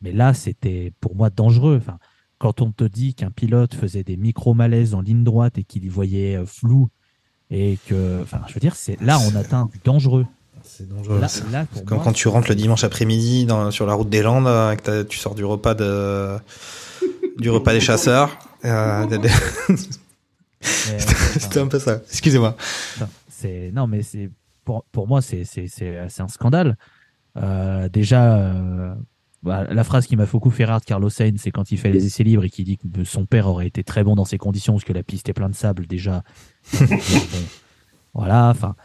Mais 0.00 0.12
là, 0.12 0.34
c'était 0.34 0.92
pour 1.00 1.14
moi 1.14 1.30
dangereux. 1.30 1.78
Enfin, 1.80 1.98
quand 2.38 2.60
on 2.60 2.72
te 2.72 2.84
dit 2.84 3.14
qu'un 3.14 3.30
pilote 3.30 3.74
faisait 3.74 4.02
des 4.02 4.16
micro-malaises 4.16 4.94
en 4.94 5.00
ligne 5.00 5.24
droite 5.24 5.58
et 5.58 5.64
qu'il 5.64 5.84
y 5.84 5.88
voyait 5.88 6.36
euh, 6.36 6.46
flou, 6.46 6.88
et 7.50 7.78
que, 7.86 8.20
enfin, 8.22 8.40
je 8.48 8.54
veux 8.54 8.60
dire, 8.60 8.74
c'est 8.74 9.00
là, 9.00 9.18
on 9.20 9.36
atteint 9.36 9.68
du 9.72 9.78
dangereux. 9.84 10.26
C'est 10.64 10.88
dangereux. 10.88 11.20
Là- 11.20 11.28
là, 11.50 11.66
pour 11.66 11.78
C'est 11.78 11.84
comme 11.84 11.98
moi, 11.98 12.04
quand 12.04 12.12
tu 12.12 12.28
rentres 12.28 12.48
le 12.48 12.54
dimanche 12.54 12.84
après-midi 12.84 13.46
sur 13.70 13.86
la 13.86 13.94
route 13.94 14.08
des 14.08 14.22
Landes, 14.22 14.46
euh, 14.46 14.74
que 14.76 15.02
tu 15.02 15.18
sors 15.18 15.34
du 15.34 15.44
repas 15.44 15.74
de 15.74 16.36
du 17.38 17.50
repas 17.50 17.72
des 17.72 17.80
chasseurs. 17.80 18.38
Euh, 18.64 19.06
C'était 20.62 21.60
un 21.60 21.66
peu 21.66 21.78
ça. 21.78 22.00
Excusez-moi. 22.10 22.56
C'est 23.42 23.70
non, 23.72 23.86
mais 23.86 24.02
c'est 24.02 24.30
pour, 24.64 24.84
pour 24.92 25.08
moi 25.08 25.20
c'est 25.20 25.44
c'est 25.44 25.66
c'est 25.66 26.08
c'est 26.08 26.22
un 26.22 26.28
scandale. 26.28 26.76
Euh, 27.36 27.88
déjà, 27.88 28.36
euh, 28.38 28.94
bah, 29.42 29.64
la 29.70 29.84
phrase 29.84 30.06
qui 30.06 30.16
m'a 30.16 30.26
beaucoup 30.26 30.50
fait 30.50 30.64
rire 30.64 30.80
de 30.80 30.84
Carlos 30.84 31.10
Sainz, 31.10 31.40
c'est 31.40 31.50
quand 31.50 31.72
il 31.72 31.78
fait 31.78 31.90
les 31.90 32.04
essais 32.06 32.24
libres 32.24 32.44
et 32.44 32.50
qu'il 32.50 32.64
dit 32.64 32.78
que 32.78 33.04
son 33.04 33.26
père 33.26 33.46
aurait 33.48 33.66
été 33.66 33.82
très 33.82 34.04
bon 34.04 34.14
dans 34.14 34.24
ces 34.24 34.38
conditions 34.38 34.74
parce 34.74 34.84
que 34.84 34.92
la 34.92 35.02
piste 35.02 35.28
est 35.28 35.32
pleine 35.32 35.50
de 35.50 35.54
sable. 35.54 35.86
Déjà, 35.86 36.22
bon, 36.80 36.96
voilà. 38.14 38.50
Enfin, 38.50 38.76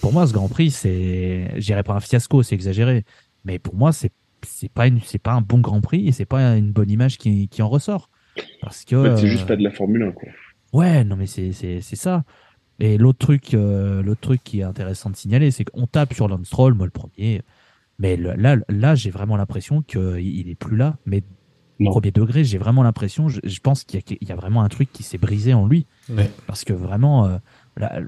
pour 0.00 0.12
moi, 0.12 0.26
ce 0.26 0.32
Grand 0.32 0.48
Prix, 0.48 0.70
c'est, 0.70 1.50
je 1.54 1.64
dirais 1.64 1.82
pas 1.82 1.94
un 1.94 2.00
fiasco, 2.00 2.42
c'est 2.42 2.54
exagéré, 2.54 3.04
mais 3.44 3.58
pour 3.58 3.74
moi, 3.74 3.92
c'est 3.92 4.12
c'est 4.46 4.70
pas 4.70 4.86
une 4.86 5.00
c'est 5.00 5.18
pas 5.18 5.32
un 5.32 5.40
bon 5.40 5.58
Grand 5.58 5.80
Prix 5.80 6.06
et 6.06 6.12
c'est 6.12 6.26
pas 6.26 6.56
une 6.56 6.70
bonne 6.70 6.90
image 6.90 7.18
qui 7.18 7.48
qui 7.48 7.62
en 7.62 7.68
ressort 7.68 8.10
parce 8.60 8.84
que 8.84 8.96
En 8.96 9.02
fait, 9.04 9.16
c'est 9.16 9.26
euh, 9.26 9.30
juste 9.30 9.46
pas 9.46 9.56
de 9.56 9.62
la 9.62 9.70
Formule 9.70 10.02
1, 10.02 10.12
quoi. 10.12 10.28
Ouais, 10.72 11.04
non 11.04 11.16
mais 11.16 11.26
c'est 11.26 11.52
c'est 11.52 11.80
c'est 11.80 11.96
ça. 11.96 12.24
Et 12.78 12.98
l'autre 12.98 13.18
truc 13.18 13.54
euh, 13.54 14.02
l'autre 14.02 14.20
truc 14.20 14.42
qui 14.44 14.60
est 14.60 14.64
intéressant 14.64 15.08
de 15.10 15.16
signaler, 15.16 15.50
c'est 15.50 15.64
qu'on 15.64 15.86
tape 15.86 16.12
sur 16.14 16.28
Lance 16.28 16.46
Stroll, 16.46 16.74
moi 16.74 16.86
le 16.86 16.90
premier, 16.90 17.42
mais 17.98 18.16
le- 18.16 18.34
là 18.34 18.56
là 18.68 18.94
j'ai 18.94 19.10
vraiment 19.10 19.36
l'impression 19.36 19.82
qu'il 19.82 20.18
il 20.20 20.48
est 20.50 20.54
plus 20.54 20.76
là. 20.76 20.96
Mais 21.06 21.22
au 21.80 21.90
premier 21.90 22.10
degré, 22.10 22.42
j'ai 22.44 22.58
vraiment 22.58 22.82
l'impression, 22.82 23.28
je, 23.28 23.40
je 23.44 23.60
pense 23.60 23.84
qu'il 23.84 24.00
y, 24.00 24.02
a- 24.02 24.16
il 24.20 24.28
y 24.28 24.32
a 24.32 24.36
vraiment 24.36 24.62
un 24.62 24.68
truc 24.68 24.90
qui 24.92 25.02
s'est 25.02 25.18
brisé 25.18 25.52
en 25.54 25.66
lui, 25.66 25.86
Ouais. 26.10 26.30
parce 26.46 26.64
que 26.64 26.72
vraiment 26.72 27.26
euh, 27.26 27.38
là, 27.76 28.00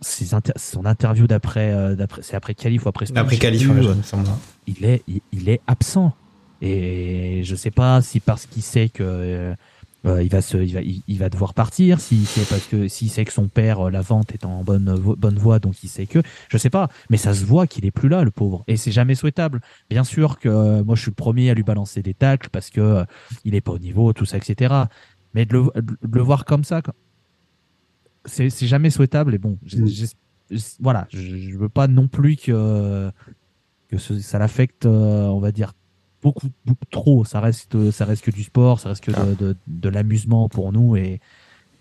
ses 0.00 0.34
inter- 0.34 0.52
son 0.56 0.84
interview 0.86 1.26
d'après 1.26 1.72
euh, 1.72 1.94
d'après 1.96 2.22
c'est 2.22 2.36
après 2.36 2.54
qualif 2.54 2.84
ou 2.84 2.88
après 2.88 3.06
Spa, 3.06 3.20
Après 3.20 3.36
plus, 3.36 3.40
ouais, 3.80 3.86
euh, 3.90 3.94
il 4.66 4.84
est 4.84 5.02
il, 5.08 5.20
il 5.32 5.48
est 5.48 5.60
absent. 5.68 6.12
Et 6.62 7.42
je 7.44 7.54
sais 7.54 7.70
pas 7.70 8.00
si 8.02 8.18
parce 8.20 8.46
qu'il 8.46 8.62
sait 8.62 8.88
que 8.88 9.54
euh, 10.04 10.22
il 10.22 10.30
va 10.30 10.40
se 10.42 10.56
il 10.58 10.72
va 10.74 10.82
il, 10.82 11.02
il 11.08 11.18
va 11.18 11.28
devoir 11.30 11.54
partir 11.54 12.00
si 12.00 12.26
c'est 12.26 12.48
parce 12.48 12.66
que 12.66 12.86
s'il 12.86 13.10
sait 13.10 13.24
que 13.24 13.32
son 13.32 13.48
père 13.48 13.86
euh, 13.86 13.90
la 13.90 14.02
vente 14.02 14.32
est 14.32 14.44
en 14.44 14.62
bonne 14.62 14.92
vo- 14.94 15.16
bonne 15.16 15.36
voie 15.38 15.58
donc 15.58 15.82
il 15.82 15.88
sait 15.88 16.06
que 16.06 16.20
je 16.48 16.58
sais 16.58 16.70
pas. 16.70 16.88
Mais 17.10 17.16
ça 17.16 17.34
se 17.34 17.44
voit 17.44 17.66
qu'il 17.66 17.84
est 17.86 17.90
plus 17.90 18.08
là 18.08 18.22
le 18.22 18.30
pauvre. 18.30 18.62
Et 18.68 18.76
c'est 18.76 18.92
jamais 18.92 19.14
souhaitable. 19.14 19.60
Bien 19.90 20.04
sûr 20.04 20.38
que 20.38 20.48
euh, 20.48 20.84
moi 20.84 20.94
je 20.96 21.02
suis 21.02 21.10
le 21.10 21.14
premier 21.16 21.50
à 21.50 21.54
lui 21.54 21.62
balancer 21.64 22.02
des 22.02 22.14
tacles 22.14 22.50
parce 22.50 22.70
que 22.70 23.04
il 23.44 23.54
est 23.54 23.60
pas 23.60 23.72
au 23.72 23.78
niveau 23.78 24.12
tout 24.12 24.26
ça 24.26 24.36
etc 24.36 24.74
mais 25.34 25.44
de 25.46 25.52
le, 25.54 25.62
de 25.82 26.16
le 26.16 26.22
voir 26.22 26.44
comme 26.44 26.64
ça 26.64 26.82
c'est 28.24 28.50
jamais 28.66 28.90
souhaitable 28.90 29.34
et 29.34 29.38
bon 29.38 29.58
j'ai- 29.64 30.06
voilà 30.80 31.06
je, 31.10 31.18
je 31.36 31.56
veux 31.56 31.68
pas 31.68 31.86
non 31.88 32.08
plus 32.08 32.36
que 32.36 33.10
que 33.88 33.98
ce- 33.98 34.18
ça 34.18 34.38
l'affecte, 34.38 34.84
on 34.86 35.38
va 35.38 35.52
dire, 35.52 35.72
beaucoup, 36.26 36.48
beaucoup 36.64 36.84
trop. 36.90 37.24
Ça 37.24 37.40
reste, 37.40 37.90
ça 37.92 38.04
reste 38.04 38.22
que 38.24 38.30
du 38.32 38.42
sport, 38.42 38.80
ça 38.80 38.88
reste 38.90 39.04
que 39.04 39.12
de, 39.12 39.34
de, 39.34 39.56
de 39.66 39.88
l'amusement 39.88 40.48
pour 40.48 40.72
nous 40.72 40.96
et 40.96 41.20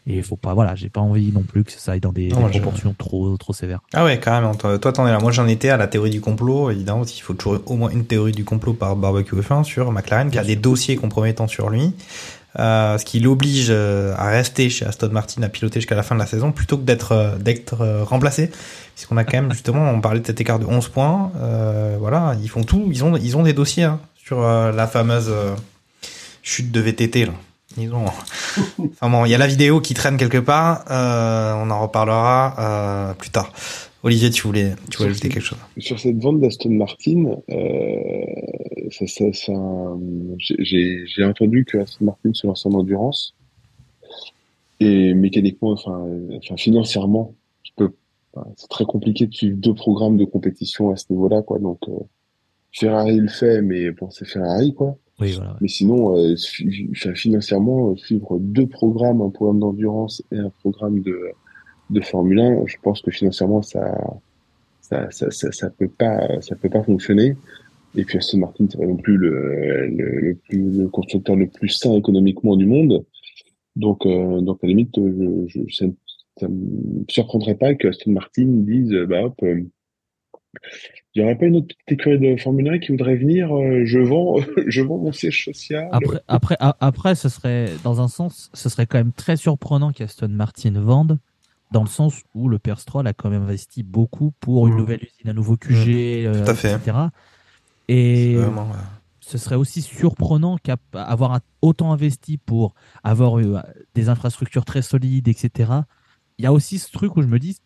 et 0.07 0.21
faut 0.21 0.35
pas, 0.35 0.53
voilà, 0.53 0.75
j'ai 0.75 0.89
pas 0.89 1.01
envie 1.01 1.31
non 1.31 1.41
plus 1.41 1.63
que 1.63 1.71
ça 1.71 1.93
aille 1.93 1.99
dans 1.99 2.11
des, 2.11 2.27
Non, 2.27 2.35
des 2.35 2.41
moi, 2.41 2.49
je- 2.53 2.59
proportions 2.59 2.93
trop, 2.95 3.35
trop 3.37 3.53
sévères. 3.53 3.79
Ah 3.91 4.05
ouais, 4.05 4.19
carrément. 4.19 4.53
Toi, 4.53 4.77
toi, 4.77 4.93
t'en 4.93 5.07
es 5.07 5.11
là. 5.11 5.17
Moi, 5.17 5.31
j'en 5.31 5.47
étais 5.47 5.69
à 5.69 5.77
la 5.77 5.87
théorie 5.87 6.11
du 6.11 6.21
complot. 6.21 6.69
Évidemment, 6.69 7.01
qu'il 7.05 7.23
faut 7.23 7.33
toujours 7.33 7.59
au 7.65 7.75
moins 7.75 7.89
une 7.89 8.05
théorie 8.05 8.31
du 8.31 8.43
complot 8.45 8.75
par 8.75 8.95
barbecue 8.95 9.35
F1 9.35 9.63
sur 9.63 9.91
McLaren, 9.91 10.29
qui 10.29 10.37
a 10.37 10.43
des 10.43 10.55
dossiers 10.55 10.95
compromettants 10.95 11.47
sur 11.47 11.71
lui. 11.71 11.91
Euh, 12.59 12.99
ce 12.99 13.03
qui 13.03 13.19
l'oblige 13.19 13.67
euh, 13.71 14.13
à 14.15 14.29
rester 14.29 14.69
chez 14.69 14.85
Aston 14.85 15.09
Martin, 15.09 15.41
à 15.41 15.49
piloter 15.49 15.79
jusqu'à 15.79 15.95
la 15.95 16.03
fin 16.03 16.13
de 16.13 16.19
la 16.19 16.27
saison, 16.27 16.51
plutôt 16.51 16.77
que 16.77 16.83
d'être 16.83 17.11
euh, 17.13 17.35
d'être 17.37 17.75
remplacé. 18.03 18.51
Puisqu'on 18.93 19.17
a 19.17 19.23
quand 19.23 19.41
même, 19.41 19.51
justement, 19.53 19.89
on 19.89 20.01
parlait 20.01 20.19
de 20.19 20.27
cet 20.27 20.39
écart 20.39 20.59
de 20.59 20.65
11 20.65 20.87
points. 20.89 21.31
Euh, 21.37 21.97
voilà, 21.99 22.35
ils 22.43 22.47
font 22.47 22.63
tout. 22.63 22.87
Ils 22.91 23.03
ont, 23.03 23.17
ils 23.17 23.35
ont 23.37 23.41
des 23.43 23.53
dossiers 23.53 23.85
hein, 23.85 23.99
sur 24.25 24.41
euh, 24.41 24.71
la 24.71 24.87
fameuse 24.87 25.29
euh, 25.29 25.55
chute 26.41 26.71
de 26.71 26.79
VTT. 26.79 27.25
Là. 27.25 27.33
Ils 27.77 27.93
ont... 27.93 28.05
enfin 28.79 29.09
bon, 29.09 29.25
il 29.25 29.29
y 29.29 29.35
a 29.35 29.37
la 29.37 29.45
vidéo 29.47 29.81
qui 29.81 29.93
traîne 29.93 30.17
quelque 30.17 30.39
part. 30.39 30.83
Euh, 30.89 31.53
on 31.63 31.69
en 31.69 31.81
reparlera 31.81 32.55
euh, 32.59 33.13
plus 33.13 33.29
tard. 33.29 33.53
Olivier, 34.01 34.29
tu 34.31 34.43
voulais, 34.43 34.73
tu 34.89 34.97
voulais 34.97 35.09
ajouter 35.11 35.29
quelque 35.29 35.43
chose? 35.43 35.59
Sur 35.77 35.99
cette 35.99 36.17
vente 36.17 36.39
d'Aston 36.39 36.71
Martin, 36.71 37.25
euh, 37.49 38.25
ça, 38.91 39.07
ça, 39.07 39.25
ça, 39.33 39.53
j'ai- 40.39 41.05
entendu 41.23 41.65
que 41.65 41.79
Aston 41.79 42.05
Martin 42.05 42.31
se 42.33 42.45
lance 42.47 42.65
en 42.65 42.71
endurance 42.71 43.33
et 44.79 45.13
mécaniquement, 45.13 45.71
enfin, 45.71 46.05
enfin 46.37 46.55
financièrement, 46.57 47.33
je 47.63 47.71
peux, 47.75 47.91
enfin, 48.35 48.47
c'est 48.57 48.69
très 48.69 48.85
compliqué 48.85 49.25
de 49.25 49.33
suivre 49.33 49.57
deux 49.57 49.73
programmes 49.73 50.17
de 50.17 50.25
compétition 50.25 50.91
à 50.91 50.97
ce 50.97 51.05
niveau-là, 51.09 51.41
quoi. 51.41 51.57
Donc 51.57 51.79
euh, 51.87 51.93
Ferrari 52.77 53.19
le 53.19 53.27
fait, 53.27 53.61
mais 53.61 53.91
bon, 53.91 54.09
c'est 54.11 54.25
Ferrari, 54.27 54.73
quoi. 54.73 54.97
Oui, 55.19 55.31
voilà. 55.33 55.55
Mais 55.61 55.67
sinon, 55.69 56.17
euh, 56.17 56.35
financièrement, 57.15 57.91
euh, 57.91 57.95
suivre 57.95 58.37
deux 58.39 58.67
programmes, 58.67 59.21
un 59.21 59.29
programme 59.29 59.59
d'endurance 59.59 60.21
et 60.31 60.37
un 60.37 60.51
programme 60.61 61.01
de, 61.01 61.17
de 61.89 62.01
Formule 62.01 62.39
1, 62.39 62.65
je 62.65 62.75
pense 62.83 63.01
que 63.01 63.11
financièrement, 63.11 63.61
ça, 63.61 63.95
ça, 64.81 65.09
ça, 65.11 65.31
ça, 65.31 65.51
ça 65.53 65.69
peut 65.69 65.87
pas, 65.87 66.41
ça 66.41 66.55
peut 66.55 66.69
pas 66.69 66.83
fonctionner. 66.83 67.37
Et 67.95 68.03
puis 68.03 68.17
Aston 68.17 68.39
Martin, 68.39 68.67
c'est 68.69 68.77
pas 68.77 68.85
non 68.85 68.97
plus 68.97 69.15
le, 69.15 69.87
le, 69.87 70.19
le 70.19 70.35
plus, 70.35 70.77
le 70.77 70.89
constructeur 70.89 71.37
le 71.37 71.47
plus 71.47 71.69
sain 71.69 71.93
économiquement 71.93 72.57
du 72.57 72.65
monde. 72.65 73.05
Donc, 73.77 74.05
euh, 74.05 74.41
donc 74.41 74.59
à 74.63 74.67
la 74.67 74.69
limite, 74.69 74.95
je, 74.97 75.45
je, 75.47 75.73
ça, 75.73 75.85
ça 76.37 76.47
me 76.49 77.05
surprendrait 77.07 77.55
pas 77.55 77.73
que 77.75 77.87
Aston 77.87 78.11
Martin 78.11 78.45
dise, 78.47 78.91
euh, 78.91 79.05
bah 79.05 79.23
hop, 79.23 79.35
euh, 79.43 79.61
il 81.13 81.21
n'y 81.21 81.25
aurait 81.25 81.37
pas 81.37 81.45
une 81.45 81.55
autre 81.57 81.67
petite 81.67 81.91
écurie 81.99 82.19
de 82.19 82.35
Formule 82.41 82.67
1 82.69 82.79
qui 82.79 82.91
voudrait 82.91 83.15
venir, 83.15 83.55
euh, 83.55 83.83
je 83.85 83.99
vends, 83.99 84.35
je 84.67 84.81
vends 84.81 84.97
mon 84.97 85.11
siège 85.11 85.45
social. 85.45 85.87
Après, 85.91 86.19
après, 86.27 86.57
a- 86.59 86.75
après, 86.79 87.15
ce 87.15 87.29
serait, 87.29 87.69
dans 87.83 88.01
un 88.01 88.07
sens, 88.07 88.49
ce 88.53 88.69
serait 88.69 88.85
quand 88.85 88.97
même 88.97 89.13
très 89.13 89.37
surprenant 89.37 89.91
qu'Aston 89.91 90.27
Martin 90.29 90.73
vende, 90.75 91.17
dans 91.71 91.81
le 91.81 91.89
sens 91.89 92.21
où 92.33 92.47
le 92.49 92.57
PS3 92.57 93.05
a 93.07 93.13
quand 93.13 93.29
même 93.29 93.43
investi 93.43 93.83
beaucoup 93.83 94.31
pour 94.39 94.67
une 94.67 94.75
nouvelle 94.77 95.01
usine, 95.03 95.29
un 95.29 95.33
nouveau 95.33 95.57
QG, 95.57 95.89
euh, 96.25 96.43
Tout 96.45 96.51
à 96.51 96.55
fait. 96.55 96.73
etc. 96.75 96.97
Et 97.87 98.35
vraiment, 98.35 98.63
ouais. 98.67 98.77
ce 99.19 99.37
serait 99.37 99.55
aussi 99.55 99.81
surprenant 99.81 100.57
qu'avoir 100.57 101.39
autant 101.61 101.91
investi 101.91 102.37
pour 102.37 102.73
avoir 103.03 103.39
eu, 103.39 103.55
euh, 103.55 103.59
des 103.93 104.09
infrastructures 104.09 104.65
très 104.65 104.81
solides, 104.81 105.27
etc. 105.27 105.71
Il 106.37 106.43
y 106.43 106.47
a 106.47 106.53
aussi 106.53 106.79
ce 106.79 106.91
truc 106.91 107.15
où 107.17 107.21
je 107.21 107.27
me 107.27 107.39
dis, 107.39 107.57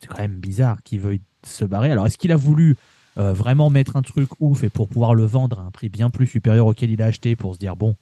c'est 0.00 0.06
quand 0.08 0.18
même 0.18 0.36
bizarre 0.38 0.82
qu'il 0.82 1.00
veuille 1.00 1.20
se 1.46 1.64
barrer. 1.64 1.90
Alors, 1.90 2.06
est-ce 2.06 2.18
qu'il 2.18 2.32
a 2.32 2.36
voulu 2.36 2.76
euh, 3.18 3.32
vraiment 3.32 3.70
mettre 3.70 3.96
un 3.96 4.02
truc 4.02 4.28
ouf 4.40 4.64
et 4.64 4.68
pour 4.70 4.88
pouvoir 4.88 5.14
le 5.14 5.24
vendre 5.24 5.58
à 5.60 5.62
un 5.62 5.70
prix 5.70 5.88
bien 5.88 6.10
plus 6.10 6.26
supérieur 6.26 6.66
auquel 6.66 6.90
il 6.90 7.02
a 7.02 7.06
acheté 7.06 7.36
pour 7.36 7.54
se 7.54 7.58
dire, 7.58 7.76
bon, 7.76 7.96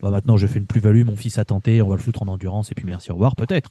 bah 0.00 0.10
maintenant 0.10 0.36
je 0.36 0.46
fais 0.48 0.58
une 0.58 0.66
plus-value, 0.66 1.04
mon 1.04 1.14
fils 1.16 1.38
a 1.38 1.44
tenté, 1.44 1.80
on 1.82 1.88
va 1.88 1.94
le 1.96 2.02
foutre 2.02 2.22
en 2.22 2.28
endurance 2.28 2.72
et 2.72 2.74
puis 2.74 2.84
merci, 2.86 3.10
au 3.10 3.14
revoir, 3.14 3.36
peut-être. 3.36 3.70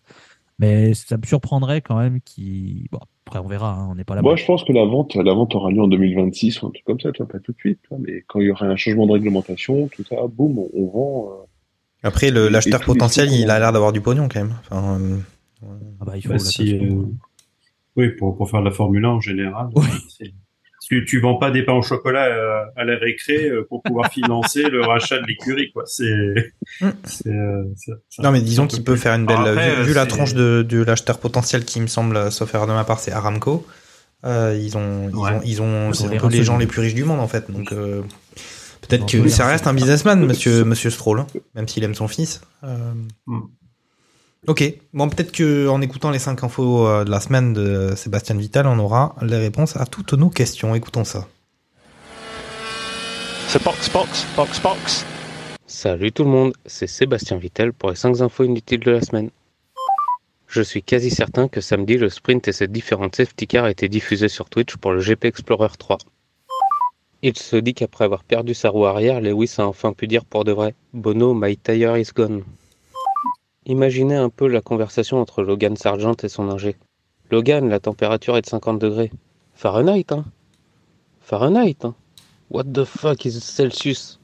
Mais 0.59 0.93
ça 0.93 1.17
me 1.17 1.25
surprendrait 1.25 1.81
quand 1.81 1.97
même 1.97 2.21
qu'il. 2.21 2.87
Bon, 2.91 2.99
après, 3.25 3.39
on 3.39 3.47
verra, 3.47 3.73
hein, 3.73 3.87
on 3.91 3.95
n'est 3.95 4.03
pas 4.03 4.15
là. 4.15 4.21
Moi, 4.21 4.35
je 4.35 4.45
pense 4.45 4.63
que 4.63 4.71
la 4.71 4.85
vente, 4.85 5.15
la 5.15 5.33
vente 5.33 5.55
aura 5.55 5.71
lieu 5.71 5.81
en 5.81 5.87
2026 5.87 6.61
ou 6.61 6.67
un 6.67 6.69
truc 6.69 6.83
comme 6.85 6.99
ça, 6.99 7.11
tu 7.11 7.17
vois, 7.23 7.27
pas 7.31 7.39
tout 7.39 7.51
de 7.51 7.57
suite, 7.57 7.79
vois, 7.89 7.97
mais 7.99 8.23
quand 8.27 8.39
il 8.39 8.47
y 8.47 8.51
aura 8.51 8.65
un 8.67 8.75
changement 8.75 9.07
de 9.07 9.13
réglementation, 9.13 9.87
tout 9.87 10.03
ça, 10.03 10.15
boum, 10.29 10.59
on, 10.59 10.69
on 10.73 10.87
vend. 10.87 11.29
euh, 11.31 12.07
Après, 12.07 12.29
l'acheteur 12.29 12.81
potentiel, 12.81 13.31
il 13.31 13.49
a 13.49 13.59
l'air 13.59 13.71
d'avoir 13.73 13.91
du 13.91 14.01
pognon 14.01 14.27
quand 14.31 14.39
même. 14.39 14.55
Enfin, 14.69 14.99
euh, 15.01 15.17
Ah 15.99 16.05
bah, 16.05 16.13
il 16.17 16.27
Bah, 16.27 16.37
si, 16.37 16.75
euh, 16.77 17.03
oui, 18.01 18.09
pour, 18.17 18.37
pour 18.37 18.49
faire 18.49 18.59
de 18.61 18.65
la 18.65 18.71
Formule 18.71 19.05
1 19.05 19.09
en 19.09 19.19
général. 19.21 19.67
c'est- 20.17 20.33
Tu, 20.89 21.05
tu 21.05 21.21
vends 21.21 21.35
pas 21.37 21.51
des 21.51 21.63
pains 21.63 21.73
au 21.75 21.83
chocolat 21.83 22.25
euh, 22.25 22.63
à 22.75 22.83
la 22.83 22.97
récré 22.97 23.47
euh, 23.49 23.65
pour 23.69 23.81
pouvoir 23.83 24.11
financer 24.11 24.63
le 24.69 24.81
rachat 24.81 25.19
de 25.19 25.25
l'écurie, 25.27 25.71
quoi. 25.71 25.83
C'est. 25.85 26.51
c'est, 27.05 27.29
euh, 27.29 27.63
Non, 28.19 28.31
mais 28.31 28.41
disons 28.41 28.67
qu'il 28.67 28.83
peut 28.83 28.95
faire 28.97 29.13
une 29.13 29.25
belle. 29.27 29.37
Après, 29.37 29.75
vu 29.77 29.83
vu 29.89 29.93
la 29.93 30.05
tranche 30.07 30.33
de, 30.33 30.65
de 30.67 30.83
l'acheteur 30.83 31.19
potentiel 31.19 31.63
qui 31.65 31.79
me 31.79 31.87
semble, 31.87 32.31
sauf 32.31 32.53
erreur 32.55 32.67
de 32.67 32.73
ma 32.73 32.83
part, 32.83 32.99
c'est 32.99 33.11
Aramco. 33.13 33.65
euh, 34.25 34.57
ils 34.59 34.75
ont, 34.77 35.09
ils 35.09 35.15
Ouais. 35.15 35.31
ont, 35.31 35.41
ils 35.45 35.61
ont, 35.61 35.89
Ils 35.89 35.95
c'est 35.95 36.03
ont 36.03 36.07
un 36.07 36.11
les 36.11 36.17
peu 36.17 36.27
les 36.29 36.43
gens 36.43 36.57
les 36.57 36.67
plus 36.67 36.81
riches 36.81 36.95
du 36.95 37.03
monde 37.05 37.19
en 37.21 37.27
fait. 37.27 37.49
Donc 37.51 37.71
euh, 37.71 38.01
peut-être 38.81 39.05
que 39.09 39.27
ça 39.29 39.45
reste 39.47 39.67
un 39.67 39.73
businessman, 39.75 40.19
monsieur, 40.25 40.63
monsieur 40.65 40.89
Stroll, 40.89 41.19
hein, 41.21 41.27
même 41.55 41.67
s'il 41.67 41.83
aime 41.83 41.95
son 41.95 42.07
fils. 42.07 42.41
Euh, 42.63 42.93
Hmm. 43.27 43.39
Ok, 44.47 44.63
bon 44.93 45.07
peut-être 45.07 45.31
que 45.31 45.68
en 45.68 45.81
écoutant 45.81 46.09
les 46.09 46.18
5 46.18 46.43
infos 46.43 46.88
euh, 46.88 47.03
de 47.03 47.11
la 47.11 47.19
semaine 47.19 47.53
de 47.53 47.93
Sébastien 47.95 48.35
Vital, 48.35 48.65
on 48.65 48.80
aura 48.80 49.15
les 49.22 49.38
réponses 49.38 49.77
à 49.77 49.85
toutes 49.85 50.13
nos 50.13 50.31
questions. 50.31 50.73
Écoutons 50.73 51.03
ça. 51.03 51.27
C'est 53.47 53.63
box, 53.63 53.88
box, 53.91 54.26
box, 54.35 54.59
box. 54.59 55.05
Salut 55.68 56.11
tout 56.11 56.23
le 56.23 56.31
monde, 56.31 56.53
c'est 56.65 56.88
Sébastien 56.88 57.38
Vittel 57.38 57.72
pour 57.72 57.91
les 57.91 57.95
5 57.95 58.22
infos 58.22 58.43
inutiles 58.43 58.80
de 58.80 58.89
la 58.89 59.01
semaine. 59.01 59.30
Je 60.47 60.63
suis 60.63 60.81
quasi 60.81 61.11
certain 61.11 61.47
que 61.47 61.61
samedi, 61.61 61.99
le 61.99 62.09
sprint 62.09 62.47
et 62.47 62.51
ses 62.51 62.68
différentes 62.68 63.18
safety 63.18 63.45
cars 63.45 63.68
étaient 63.68 63.89
diffusés 63.89 64.27
sur 64.27 64.49
Twitch 64.49 64.76
pour 64.76 64.91
le 64.91 65.01
GP 65.01 65.26
Explorer 65.26 65.77
3. 65.77 65.99
Il 67.22 67.38
se 67.38 67.57
dit 67.57 67.76
qu'après 67.76 68.05
avoir 68.05 68.23
perdu 68.23 68.55
sa 68.55 68.69
roue 68.69 68.88
arrière, 68.88 69.22
Lewis 69.22 69.53
a 69.59 69.68
enfin 69.68 69.93
pu 69.93 70.07
dire 70.07 70.26
pour 70.26 70.45
de 70.45 70.51
vrai 70.51 70.73
Bono, 70.93 71.35
my 71.35 71.55
tire 71.57 71.95
is 71.95 72.09
gone. 72.15 72.43
Imaginez 73.67 74.15
un 74.15 74.29
peu 74.29 74.47
la 74.47 74.61
conversation 74.61 75.21
entre 75.21 75.43
Logan 75.43 75.75
Sargent 75.75 76.15
et 76.23 76.29
son 76.29 76.49
ingé. 76.49 76.77
Logan, 77.29 77.69
la 77.69 77.79
température 77.79 78.35
est 78.35 78.41
de 78.41 78.47
50 78.47 78.79
degrés. 78.79 79.11
Fahrenheit, 79.53 80.07
hein 80.09 80.25
Fahrenheit, 81.19 81.77
hein 81.83 81.93
What 82.49 82.63
the 82.73 82.85
fuck 82.85 83.23
is 83.23 83.39
Celsius? 83.39 84.19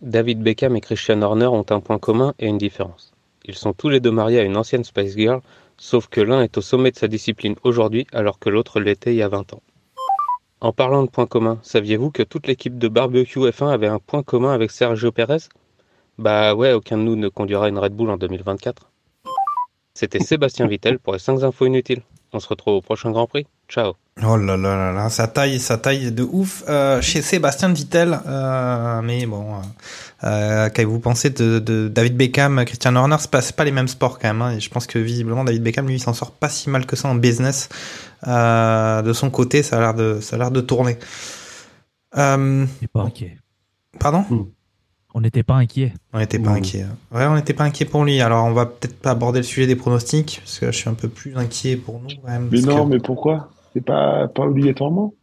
David 0.00 0.44
Beckham 0.44 0.76
et 0.76 0.80
Christian 0.80 1.20
Horner 1.22 1.48
ont 1.48 1.66
un 1.70 1.80
point 1.80 1.98
commun 1.98 2.32
et 2.38 2.46
une 2.46 2.56
différence. 2.56 3.12
Ils 3.46 3.56
sont 3.56 3.72
tous 3.72 3.88
les 3.88 3.98
deux 3.98 4.12
mariés 4.12 4.38
à 4.38 4.44
une 4.44 4.56
ancienne 4.56 4.84
Spice 4.84 5.16
Girl, 5.16 5.40
sauf 5.76 6.06
que 6.06 6.20
l'un 6.20 6.42
est 6.42 6.56
au 6.56 6.60
sommet 6.60 6.92
de 6.92 6.98
sa 6.98 7.08
discipline 7.08 7.56
aujourd'hui 7.64 8.06
alors 8.12 8.38
que 8.38 8.48
l'autre 8.48 8.78
l'était 8.78 9.12
il 9.12 9.16
y 9.16 9.22
a 9.22 9.28
20 9.28 9.54
ans. 9.54 9.62
En 10.60 10.72
parlant 10.72 11.02
de 11.02 11.10
points 11.10 11.26
communs, 11.26 11.58
saviez-vous 11.62 12.12
que 12.12 12.22
toute 12.22 12.46
l'équipe 12.46 12.78
de 12.78 12.86
barbecue 12.86 13.40
F1 13.40 13.72
avait 13.72 13.88
un 13.88 13.98
point 13.98 14.22
commun 14.22 14.52
avec 14.52 14.70
Sergio 14.70 15.10
Perez 15.10 15.48
Bah 16.20 16.54
ouais, 16.54 16.72
aucun 16.74 16.98
de 16.98 17.02
nous 17.02 17.16
ne 17.16 17.28
conduira 17.28 17.68
une 17.70 17.78
Red 17.78 17.94
Bull 17.94 18.10
en 18.10 18.18
2024. 18.18 18.90
C'était 19.94 20.20
Sébastien 20.20 20.66
Vittel 20.66 20.98
pour 20.98 21.14
les 21.14 21.18
5 21.18 21.42
infos 21.42 21.64
inutiles. 21.64 22.02
On 22.34 22.40
se 22.40 22.46
retrouve 22.46 22.74
au 22.74 22.80
prochain 22.82 23.10
Grand 23.10 23.26
Prix. 23.26 23.46
Ciao 23.68 23.94
Oh 24.22 24.36
là 24.36 24.56
là 24.58 24.76
là 24.76 24.92
là, 24.92 25.08
ça 25.08 25.26
taille, 25.28 25.58
ça 25.58 25.78
taille 25.78 26.12
de 26.12 26.22
ouf 26.22 26.62
euh, 26.68 27.00
chez 27.00 27.22
Sébastien 27.22 27.72
Vittel. 27.72 28.20
Euh, 28.26 29.00
mais 29.02 29.24
bon, 29.24 29.46
euh, 30.24 30.68
qu'avez-vous 30.68 31.00
pensé 31.00 31.30
de, 31.30 31.58
de 31.58 31.88
David 31.88 32.18
Beckham, 32.18 32.62
Christian 32.66 32.94
Horner 32.96 33.16
C'est 33.18 33.30
pas, 33.30 33.40
pas 33.40 33.64
les 33.64 33.72
mêmes 33.72 33.88
sports 33.88 34.18
quand 34.18 34.28
même. 34.28 34.42
hein, 34.42 34.52
et 34.52 34.60
je 34.60 34.68
pense 34.68 34.86
que 34.86 34.98
visiblement 34.98 35.42
David 35.42 35.62
Beckham, 35.62 35.86
lui, 35.86 35.94
il 35.94 36.00
s'en 36.00 36.12
sort 36.12 36.32
pas 36.32 36.50
si 36.50 36.68
mal 36.68 36.84
que 36.84 36.96
ça 36.96 37.08
en 37.08 37.14
business. 37.14 37.70
Euh, 38.28 39.00
de 39.00 39.12
son 39.14 39.30
côté, 39.30 39.62
ça 39.62 39.78
a 39.78 39.80
l'air 39.80 39.94
de, 39.94 40.18
ça 40.20 40.36
a 40.36 40.38
l'air 40.38 40.50
de 40.50 40.60
tourner. 40.60 40.98
Euh, 42.18 42.66
pas 42.92 43.02
inquiet. 43.02 43.38
Pardon? 43.98 44.24
On 45.14 45.20
n'était 45.22 45.42
pas 45.42 45.54
inquiet. 45.54 45.92
On 46.12 46.18
n'était 46.18 46.38
pas 46.38 46.50
inquiet. 46.50 46.86
Ouais, 47.12 47.26
on 47.26 47.34
n'était 47.34 47.52
pas 47.54 47.64
inquiet 47.64 47.84
pour 47.84 48.04
lui. 48.04 48.20
Alors, 48.20 48.44
on 48.44 48.52
va 48.52 48.66
peut-être 48.66 48.98
pas 49.00 49.10
aborder 49.10 49.40
le 49.40 49.44
sujet 49.44 49.66
des 49.66 49.76
pronostics, 49.76 50.40
parce 50.44 50.58
que 50.60 50.66
je 50.66 50.76
suis 50.76 50.88
un 50.88 50.94
peu 50.94 51.08
plus 51.08 51.36
inquiet 51.36 51.76
pour 51.76 52.00
nous 52.00 52.08
quand 52.22 52.30
même. 52.30 52.48
Mais 52.52 52.60
non, 52.60 52.84
que- 52.84 52.90
mais 52.90 52.98
pourquoi? 53.00 53.50
C'est 53.74 53.84
pas, 53.84 54.28
pas 54.28 54.42
obligatoirement. 54.44 55.14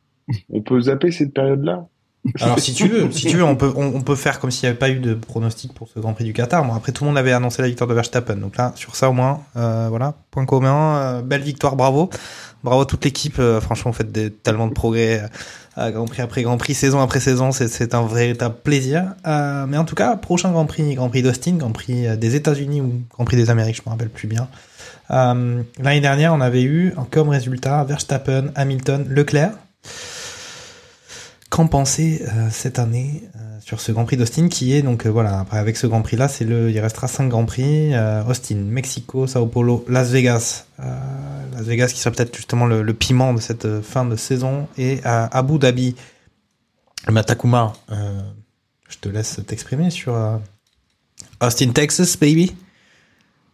On 0.51 0.61
peut 0.61 0.81
zapper 0.81 1.11
cette 1.11 1.33
période-là. 1.33 1.85
Alors 2.41 2.59
si 2.59 2.73
tu 2.73 2.89
veux, 2.89 3.09
si 3.11 3.27
tu 3.27 3.37
veux, 3.37 3.43
on 3.43 3.55
peut, 3.55 3.71
on, 3.77 3.85
on 3.95 4.01
peut 4.01 4.15
faire 4.15 4.41
comme 4.41 4.51
s'il 4.51 4.67
n'y 4.67 4.71
avait 4.71 4.77
pas 4.79 4.89
eu 4.89 4.99
de 4.99 5.13
pronostic 5.13 5.73
pour 5.73 5.87
ce 5.87 5.99
Grand 5.99 6.11
Prix 6.13 6.25
du 6.25 6.33
Qatar. 6.33 6.65
Bon, 6.65 6.73
après 6.73 6.91
tout 6.91 7.05
le 7.05 7.09
monde 7.09 7.17
avait 7.17 7.31
annoncé 7.31 7.61
la 7.61 7.69
victoire 7.69 7.87
de 7.87 7.93
Verstappen, 7.93 8.35
donc 8.35 8.57
là 8.57 8.73
sur 8.75 8.97
ça 8.97 9.09
au 9.09 9.13
moins, 9.13 9.41
euh, 9.55 9.87
voilà, 9.89 10.13
point 10.31 10.45
commun, 10.45 10.97
euh, 10.97 11.21
belle 11.21 11.43
victoire, 11.43 11.77
bravo, 11.77 12.09
bravo 12.65 12.81
à 12.81 12.85
toute 12.85 13.05
l'équipe. 13.05 13.39
euh, 13.39 13.61
franchement, 13.61 13.91
vous 13.91 13.97
faites 13.97 14.11
des, 14.11 14.29
tellement 14.29 14.67
de 14.67 14.73
progrès, 14.73 15.21
euh, 15.23 15.27
Grand 15.77 16.05
Prix 16.05 16.21
après 16.21 16.41
Grand 16.41 16.57
Prix, 16.57 16.73
saison 16.73 16.99
après 16.99 17.19
saison, 17.19 17.51
c'est, 17.51 17.93
un 17.93 18.07
véritable 18.07 18.55
plaisir. 18.63 19.13
Euh, 19.27 19.65
mais 19.67 19.77
en 19.77 19.85
tout 19.85 19.95
cas, 19.95 20.15
prochain 20.15 20.51
Grand 20.51 20.65
Prix, 20.65 20.95
Grand 20.95 21.09
Prix 21.09 21.21
d'Austin, 21.21 21.53
Grand 21.53 21.71
Prix 21.71 22.07
euh, 22.07 22.15
des 22.15 22.35
États-Unis 22.35 22.81
ou 22.81 23.01
Grand 23.11 23.25
Prix 23.25 23.37
des 23.37 23.49
Amériques, 23.49 23.77
je 23.77 23.81
me 23.85 23.91
rappelle 23.91 24.09
plus 24.09 24.27
bien. 24.27 24.47
Euh, 25.11 25.61
l'année 25.79 26.01
dernière, 26.01 26.33
on 26.33 26.41
avait 26.41 26.63
eu 26.63 26.93
comme 27.11 27.29
résultat 27.29 27.83
Verstappen, 27.83 28.51
Hamilton, 28.55 29.05
Leclerc. 29.07 29.51
Qu'en 31.49 31.67
penser 31.67 32.23
euh, 32.27 32.49
cette 32.51 32.77
année 32.77 33.23
euh, 33.37 33.46
sur 33.67 33.81
ce 33.81 33.91
Grand 33.91 34.05
Prix 34.05 34.15
d'Austin 34.15 34.47
qui 34.47 34.71
est 34.71 34.81
donc 34.81 35.05
euh, 35.05 35.09
voilà 35.09 35.41
après 35.41 35.57
avec 35.57 35.75
ce 35.75 35.87
Grand 35.87 36.01
Prix 36.01 36.15
là 36.15 36.29
c'est 36.29 36.45
le 36.45 36.71
il 36.71 36.79
restera 36.79 37.09
cinq 37.09 37.27
Grands 37.27 37.45
Prix 37.45 37.93
euh, 37.93 38.23
Austin 38.23 38.55
Mexico 38.55 39.27
Sao 39.27 39.45
Paulo 39.45 39.83
Las 39.89 40.09
Vegas 40.09 40.63
Euh, 40.79 40.83
Las 41.51 41.63
Vegas 41.63 41.87
qui 41.87 41.99
sera 41.99 42.11
peut-être 42.15 42.33
justement 42.33 42.65
le, 42.65 42.81
le 42.81 42.93
piment 42.93 43.33
de 43.33 43.41
cette 43.41 43.81
fin 43.81 44.05
de 44.05 44.15
saison 44.15 44.67
et 44.77 45.01
à 45.03 45.25
Abu 45.35 45.57
Dhabi. 45.59 45.95
Matakuma 47.09 47.73
euh, 47.91 48.21
je 48.87 48.97
te 48.99 49.09
laisse 49.09 49.41
t'exprimer 49.45 49.89
sur 49.89 50.13
Austin 51.41 51.71
Texas 51.71 52.15
baby. 52.17 52.55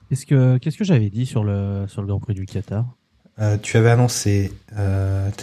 Qu'est-ce 0.09 0.27
que, 0.27 0.59
qu'est-ce 0.59 0.77
que 0.77 0.83
j'avais 0.83 1.09
dit 1.09 1.25
sur 1.25 1.43
le, 1.43 1.85
sur 1.87 2.01
le 2.01 2.07
Grand 2.07 2.19
Prix 2.19 2.35
du 2.35 2.45
Qatar? 2.45 2.85
Tu 3.63 3.77
avais 3.77 3.89
annoncé, 3.89 4.53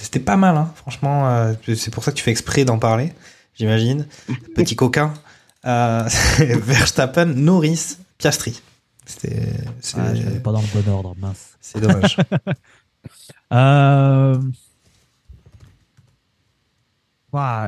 c'était 0.00 0.20
pas 0.20 0.36
mal, 0.36 0.56
hein, 0.56 0.70
franchement. 0.76 1.52
c'est 1.74 1.92
pour 1.92 2.04
ça 2.04 2.12
que 2.12 2.16
tu 2.16 2.22
fais 2.22 2.30
exprès 2.30 2.64
d'en 2.64 2.78
parler, 2.78 3.12
j'imagine. 3.54 4.06
Petit 4.54 4.76
coquin. 4.76 5.14
Euh, 5.64 6.08
Verstappen, 6.38 7.26
Norris, 7.26 7.96
Piastri. 8.18 8.60
C'était, 9.06 9.52
c'est- 9.80 9.96
Ah, 9.98 10.14
j'avais 10.14 10.40
pas 10.40 10.52
dans 10.52 10.60
le 10.62 10.82
bon 10.82 10.90
ordre, 10.92 11.14
mince. 11.18 11.56
C'est 11.60 11.80
dommage. 11.80 12.16
Euh, 13.52 14.38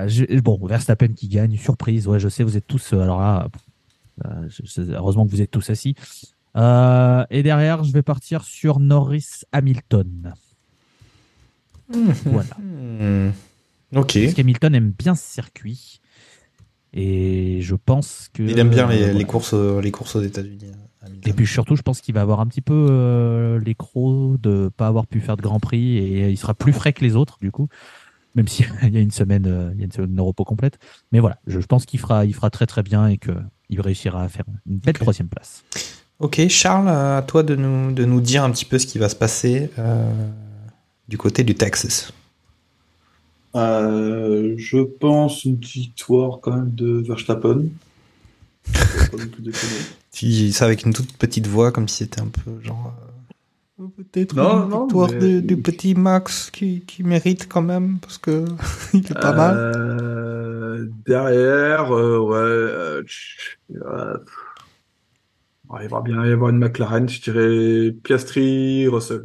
je- 0.06 0.40
bon, 0.40 0.59
Verstappen 0.66 1.09
qui 1.09 1.28
gagne, 1.28 1.56
surprise. 1.56 2.06
Ouais, 2.06 2.20
je 2.20 2.28
sais, 2.28 2.42
vous 2.44 2.56
êtes 2.56 2.66
tous. 2.66 2.92
euh, 2.92 3.00
Alors 3.00 3.20
là, 3.20 3.48
euh, 4.26 4.48
heureusement 4.90 5.24
que 5.26 5.30
vous 5.30 5.40
êtes 5.40 5.50
tous 5.50 5.70
assis. 5.70 5.94
Euh, 6.56 7.24
et 7.30 7.42
derrière, 7.42 7.82
je 7.84 7.92
vais 7.92 8.02
partir 8.02 8.44
sur 8.44 8.78
Norris 8.80 9.26
Hamilton. 9.52 10.34
Voilà. 11.88 12.56
Hmm. 12.59 13.30
Ok. 13.94 14.19
Parce 14.20 14.35
qu'Hamilton 14.35 14.74
aime 14.74 14.90
bien 14.90 15.14
ce 15.14 15.24
circuit. 15.24 16.01
Et 16.94 17.60
je 17.62 17.74
pense 17.74 18.28
que. 18.32 18.43
Il 18.43 18.59
aime 18.59 18.70
bien 18.70 18.86
les, 18.86 19.02
euh, 19.02 19.12
les 19.12 19.24
courses, 19.24 19.55
euh, 19.55 19.81
les 19.81 19.90
courses 19.90 20.16
aux 20.16 20.23
États-Unis. 20.23 20.73
Et 21.24 21.32
puis 21.32 21.47
surtout, 21.47 21.77
je 21.77 21.82
pense 21.82 22.01
qu'il 22.01 22.14
va 22.14 22.20
avoir 22.20 22.40
un 22.40 22.47
petit 22.47 22.60
peu 22.60 22.86
euh, 22.90 23.59
les 23.60 23.74
crocs 23.74 24.40
de 24.40 24.70
pas 24.77 24.86
avoir 24.86 25.06
pu 25.06 25.20
faire 25.20 25.36
de 25.36 25.43
Grand 25.43 25.59
Prix 25.59 25.97
et 25.97 26.31
il 26.31 26.36
sera 26.36 26.55
plus 26.55 26.73
frais 26.73 26.93
que 26.93 27.05
les 27.05 27.16
autres 27.16 27.39
du 27.40 27.51
coup, 27.51 27.69
même 28.35 28.47
s'il 28.47 28.66
y 28.93 28.97
a 28.97 29.01
une 29.01 29.10
semaine, 29.10 29.47
euh, 29.47 29.70
il 29.74 29.81
y 29.81 29.82
a 29.82 29.86
une 29.86 29.93
semaine 29.93 30.14
de 30.14 30.20
repos 30.20 30.44
complète. 30.44 30.78
Mais 31.10 31.19
voilà, 31.19 31.39
je, 31.47 31.60
je 31.60 31.66
pense 31.66 31.86
qu'il 31.86 31.98
fera, 31.98 32.24
il 32.24 32.35
fera 32.35 32.51
très 32.51 32.66
très 32.66 32.82
bien 32.82 33.09
et 33.09 33.19
que 33.19 33.32
il 33.69 33.81
réussira 33.81 34.23
à 34.23 34.28
faire 34.28 34.44
une 34.66 34.78
belle 34.78 34.98
troisième 34.98 35.28
place. 35.28 35.64
Ok, 36.19 36.47
Charles, 36.48 36.89
euh, 36.89 37.19
à 37.19 37.23
toi 37.23 37.43
de 37.43 37.56
nous, 37.56 37.93
de 37.93 38.05
nous 38.05 38.20
dire 38.20 38.44
un 38.44 38.51
petit 38.51 38.64
peu 38.64 38.78
ce 38.78 38.86
qui 38.86 38.98
va 38.98 39.09
se 39.09 39.16
passer 39.16 39.70
euh, 39.78 40.12
du 41.09 41.19
côté 41.19 41.43
du 41.43 41.55
Texas. 41.55 42.12
Euh, 43.55 44.55
je 44.57 44.79
pense 44.79 45.45
une 45.45 45.57
victoire 45.57 46.41
quand 46.41 46.53
même 46.57 46.70
de 46.74 47.03
Verstappen. 47.07 47.65
Dis 50.12 50.53
ça 50.53 50.65
avec 50.66 50.85
une 50.85 50.93
toute 50.93 51.12
petite 51.16 51.47
voix, 51.47 51.73
comme 51.73 51.89
si 51.89 51.99
c'était 51.99 52.20
un 52.20 52.29
peu 52.29 52.61
genre. 52.62 52.95
euh, 53.81 53.87
Peut-être 53.97 54.35
Non, 54.37 54.65
une 54.65 54.69
non, 54.70 54.85
victoire 54.87 55.11
mais- 55.20 55.41
du 55.43 55.57
petit 55.57 55.95
Max 55.95 56.51
qui, 56.51 56.83
qui 56.87 57.03
mérite 57.03 57.49
quand 57.49 57.62
même, 57.62 57.99
parce 58.01 58.16
que 58.19 58.45
il 58.95 59.01
est 59.05 59.15
pas 59.15 59.33
mal. 59.33 59.57
Euh, 59.57 60.87
derrière, 61.07 61.91
euh, 61.93 62.19
ouais, 62.19 62.37
euh, 62.37 63.03
euh. 63.77 64.16
Ouais, 65.69 65.81
il 65.85 65.89
va 65.89 66.01
bien 66.03 66.24
y 66.27 66.31
avoir 66.33 66.51
une 66.51 66.59
McLaren, 66.59 67.09
je 67.09 67.20
dirais 67.23 67.93
Piastri, 68.03 68.87
Russell. 68.89 69.24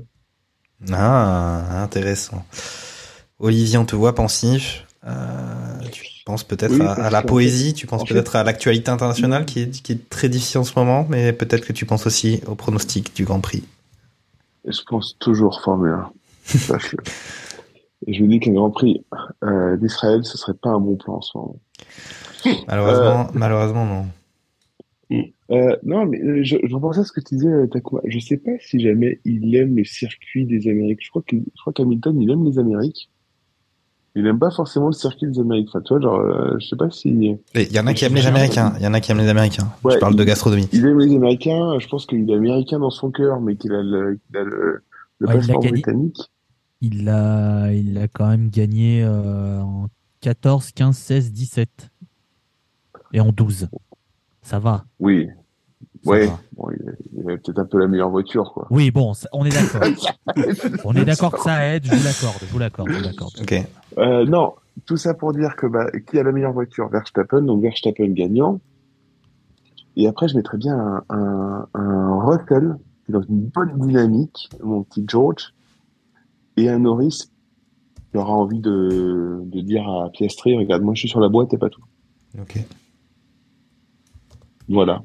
Ah, 0.92 1.84
intéressant. 1.84 2.46
Olivier, 3.40 3.78
on 3.78 3.86
te 3.86 3.96
voit 3.96 4.16
pensif. 4.16 4.86
Euh, 5.06 5.80
tu 5.92 6.04
penses 6.26 6.44
peut-être 6.44 6.74
Oui, 6.74 6.82
à, 6.82 7.10
la 7.10 7.22
poésie, 7.22 7.74
tu 7.74 7.88
penses 7.88 8.04
peut-être 8.04 8.36
à 8.36 8.44
l'actualité 8.44 8.92
internationale 8.92 9.46
qui 9.46 9.62
est, 9.62 9.82
qui 9.82 9.94
est 9.94 10.10
très 10.10 10.28
difficile 10.28 10.60
en 10.60 10.64
ce 10.64 10.78
moment, 10.78 11.06
mais 11.10 11.32
peut-être 11.34 11.66
que 11.66 11.74
tu 11.74 11.86
penses 11.86 12.06
aussi 12.08 12.42
au 12.48 12.56
pronostic 12.56 13.16
du 13.16 13.24
Grand 13.24 13.40
Prix. 13.40 13.64
Je 14.66 14.82
pense 14.90 15.18
toujours 15.20 15.62
Formule 15.62 15.92
1. 15.92 16.12
Sache-le. 16.46 17.04
Et 18.06 18.14
je 18.14 18.24
me 18.24 18.28
dis 18.28 18.40
qu'un 18.40 18.54
Grand 18.54 18.72
Prix 18.72 19.06
euh, 19.44 19.78
d'Israël, 19.78 20.26
ce 20.26 20.38
serait 20.38 20.54
pas 20.54 20.70
un 20.70 20.80
bon 20.80 20.98
plan 20.98 21.16
en 21.16 21.22
ce 21.22 21.38
moment. 21.38 21.60
Malheureusement, 22.68 23.28
malheureusement 23.34 23.86
non. 23.86 24.06
Euh, 25.52 25.76
non, 25.84 26.06
mais 26.06 26.22
euh, 26.22 26.44
je, 26.44 26.58
je 26.62 26.76
repensais 26.76 27.00
à 27.00 27.04
ce 27.04 27.12
que 27.12 27.22
tu 27.22 27.36
disais, 27.36 27.48
euh, 27.48 27.68
Takuma. 27.68 28.02
Je 28.06 28.20
sais 28.20 28.38
pas 28.38 28.52
si 28.60 28.80
jamais 28.80 29.20
il 29.24 29.56
aime 29.56 29.76
le 29.78 29.86
circuit 29.86 30.46
des 30.46 30.68
Amériques. 30.70 31.00
Je 31.02 31.10
crois 31.10 31.22
que 31.26 31.38
je 31.38 31.62
crois 31.62 31.74
qu'Hamilton, 31.74 32.22
il 32.22 32.30
aime 32.30 32.44
les 32.44 32.60
Amériques. 32.60 33.10
Il 34.20 34.26
aime 34.26 34.40
pas 34.40 34.50
forcément 34.50 34.88
le 34.88 34.94
circuit 34.94 35.28
des 35.28 35.40
Amériques. 35.40 35.68
Enfin, 35.70 35.82
tu 35.82 35.94
vois, 35.94 36.02
genre, 36.02 36.20
euh, 36.20 36.56
je 36.60 36.68
sais 36.68 36.76
pas 36.76 36.90
si. 36.90 37.10
Il 37.10 37.72
y 37.72 37.80
en 37.80 37.86
a 37.86 37.94
qui 37.94 38.04
aiment 38.04 38.16
les 38.16 38.26
Américains. 38.26 38.74
Il 38.78 38.84
y 38.84 38.88
en 38.88 38.94
a 38.96 39.00
qui 39.00 39.12
aiment 39.12 39.20
les 39.20 39.28
Américains. 39.30 39.68
Ouais, 39.84 39.94
je 39.94 40.00
parle 40.00 40.16
de 40.16 40.24
il- 40.24 40.26
gastronomie. 40.26 40.68
Il 40.74 40.86
aime 40.88 40.98
les 41.00 41.16
Américains. 41.16 41.78
Je 41.78 41.88
pense 41.88 42.08
qu'il 42.08 42.28
est 42.30 42.34
américain 42.34 42.80
dans 42.80 42.90
son 42.90 43.12
cœur, 43.12 43.40
mais 43.42 43.56
qu'il 43.58 43.74
a 43.74 43.84
le, 43.84 44.18
qu'il 44.26 44.38
a 44.38 44.44
le, 44.44 44.84
le 45.20 45.28
Ouais, 45.28 45.40
il 45.44 45.52
a 45.52 45.58
britannique. 45.60 46.18
Il 46.82 47.10
a, 47.10 47.72
il 47.74 47.98
a 48.00 48.08
quand 48.08 48.28
même 48.28 48.50
gagné 48.50 49.04
euh, 49.04 49.62
en 49.62 49.88
14, 50.22 50.72
15, 50.72 50.98
16, 50.98 51.32
17. 51.32 51.90
Et 53.14 53.20
en 53.20 53.32
12. 53.32 53.68
Ça 54.42 54.58
va. 54.60 54.84
Oui. 55.00 55.28
Ça 56.04 56.12
Ouais. 56.12 56.28
va. 56.28 56.40
Bon, 56.56 56.70
il, 56.72 56.96
il 57.14 57.20
avait 57.28 57.38
peut-être 57.38 57.60
un 57.60 57.66
peu 57.66 57.80
la 57.80 57.88
meilleure 57.88 58.10
voiture, 58.10 58.52
quoi. 58.54 58.68
Oui, 58.70 58.92
bon, 58.92 59.14
ça- 59.14 59.30
on 59.34 59.46
est 59.46 59.50
d'accord. 59.50 59.82
on 60.86 60.94
est 60.96 61.06
d'accord 61.06 61.32
que 61.34 61.42
ça 61.42 61.66
aide, 61.68 61.86
je 61.86 61.94
vous 61.96 62.04
l'accorde, 62.04 62.38
je 62.42 62.46
vous 62.52 62.60
l'accorde, 62.60 62.90
je 62.92 62.98
vous 62.98 63.04
l'accorde. 63.04 63.34
Ok. 63.42 63.64
Euh, 63.98 64.26
non, 64.26 64.54
tout 64.86 64.98
ça 64.98 65.14
pour 65.14 65.34
dire 65.34 65.56
que 65.56 65.66
bah, 65.66 65.90
qui 66.08 66.20
a 66.20 66.24
la 66.24 66.32
meilleure 66.32 66.54
voiture 66.54 66.88
Verstappen, 66.90 67.42
donc 67.42 67.62
Verstappen 67.62 68.10
gagnant. 68.10 68.60
Et 69.96 70.08
après, 70.08 70.28
je 70.28 70.36
mettrais 70.36 70.58
bien 70.58 70.78
un, 70.78 71.04
un, 71.10 71.68
un 71.74 72.22
Russell 72.22 72.78
qui 73.04 73.12
est 73.12 73.14
dans 73.14 73.24
une 73.24 73.48
bonne 73.48 73.80
dynamique, 73.80 74.50
mon 74.64 74.84
petit 74.84 75.04
George, 75.08 75.54
et 76.58 76.70
un 76.70 76.80
Norris 76.80 77.32
qui 78.12 78.18
aura 78.18 78.34
envie 78.34 78.60
de, 78.60 79.42
de 79.44 79.62
dire 79.62 79.88
à 79.90 80.10
Piastri, 80.12 80.56
regarde, 80.56 80.84
moi 80.84 80.94
je 80.94 81.00
suis 81.00 81.10
sur 81.10 81.20
la 81.20 81.30
boîte 81.30 81.54
et 81.54 81.58
pas 81.58 81.70
tout. 81.70 81.84
Ok. 82.40 82.60
Voilà. 84.70 85.02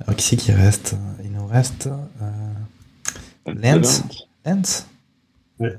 Alors 0.00 0.14
qui 0.14 0.24
c'est 0.24 0.36
qui 0.36 0.52
reste? 0.52 0.96
Il 1.24 1.32
nous 1.32 1.46
reste 1.46 1.88
euh, 1.88 3.52
Lance. 3.52 4.04
Lance. 4.44 4.88
Lance? 5.58 5.76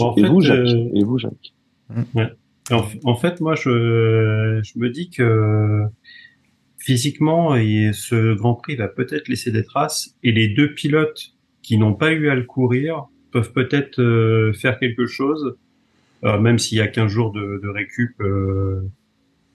En 0.00 0.14
et, 0.16 0.22
fait, 0.22 0.28
vous, 0.28 0.40
Jacques. 0.40 0.58
euh, 0.58 0.88
et 0.94 1.04
vous, 1.04 1.18
Jacques. 1.18 1.52
Ouais. 2.14 2.30
En, 2.70 2.84
en 3.04 3.14
fait, 3.16 3.40
moi, 3.40 3.54
je, 3.54 4.60
je 4.62 4.78
me 4.78 4.90
dis 4.90 5.10
que 5.10 5.82
physiquement, 6.78 7.56
et 7.56 7.90
ce 7.92 8.34
Grand 8.34 8.54
Prix 8.54 8.76
va 8.76 8.88
peut-être 8.88 9.28
laisser 9.28 9.50
des 9.50 9.64
traces, 9.64 10.14
et 10.22 10.32
les 10.32 10.48
deux 10.48 10.72
pilotes 10.74 11.32
qui 11.62 11.78
n'ont 11.78 11.94
pas 11.94 12.12
eu 12.12 12.28
à 12.28 12.34
le 12.34 12.44
courir 12.44 13.06
peuvent 13.32 13.52
peut-être 13.52 14.00
euh, 14.00 14.52
faire 14.52 14.78
quelque 14.78 15.06
chose, 15.06 15.56
euh, 16.24 16.38
même 16.38 16.58
s'il 16.58 16.78
y 16.78 16.80
a 16.80 16.86
15 16.88 17.10
jours 17.10 17.32
de, 17.32 17.60
de 17.62 17.68
récup, 17.68 18.14
euh, 18.20 18.82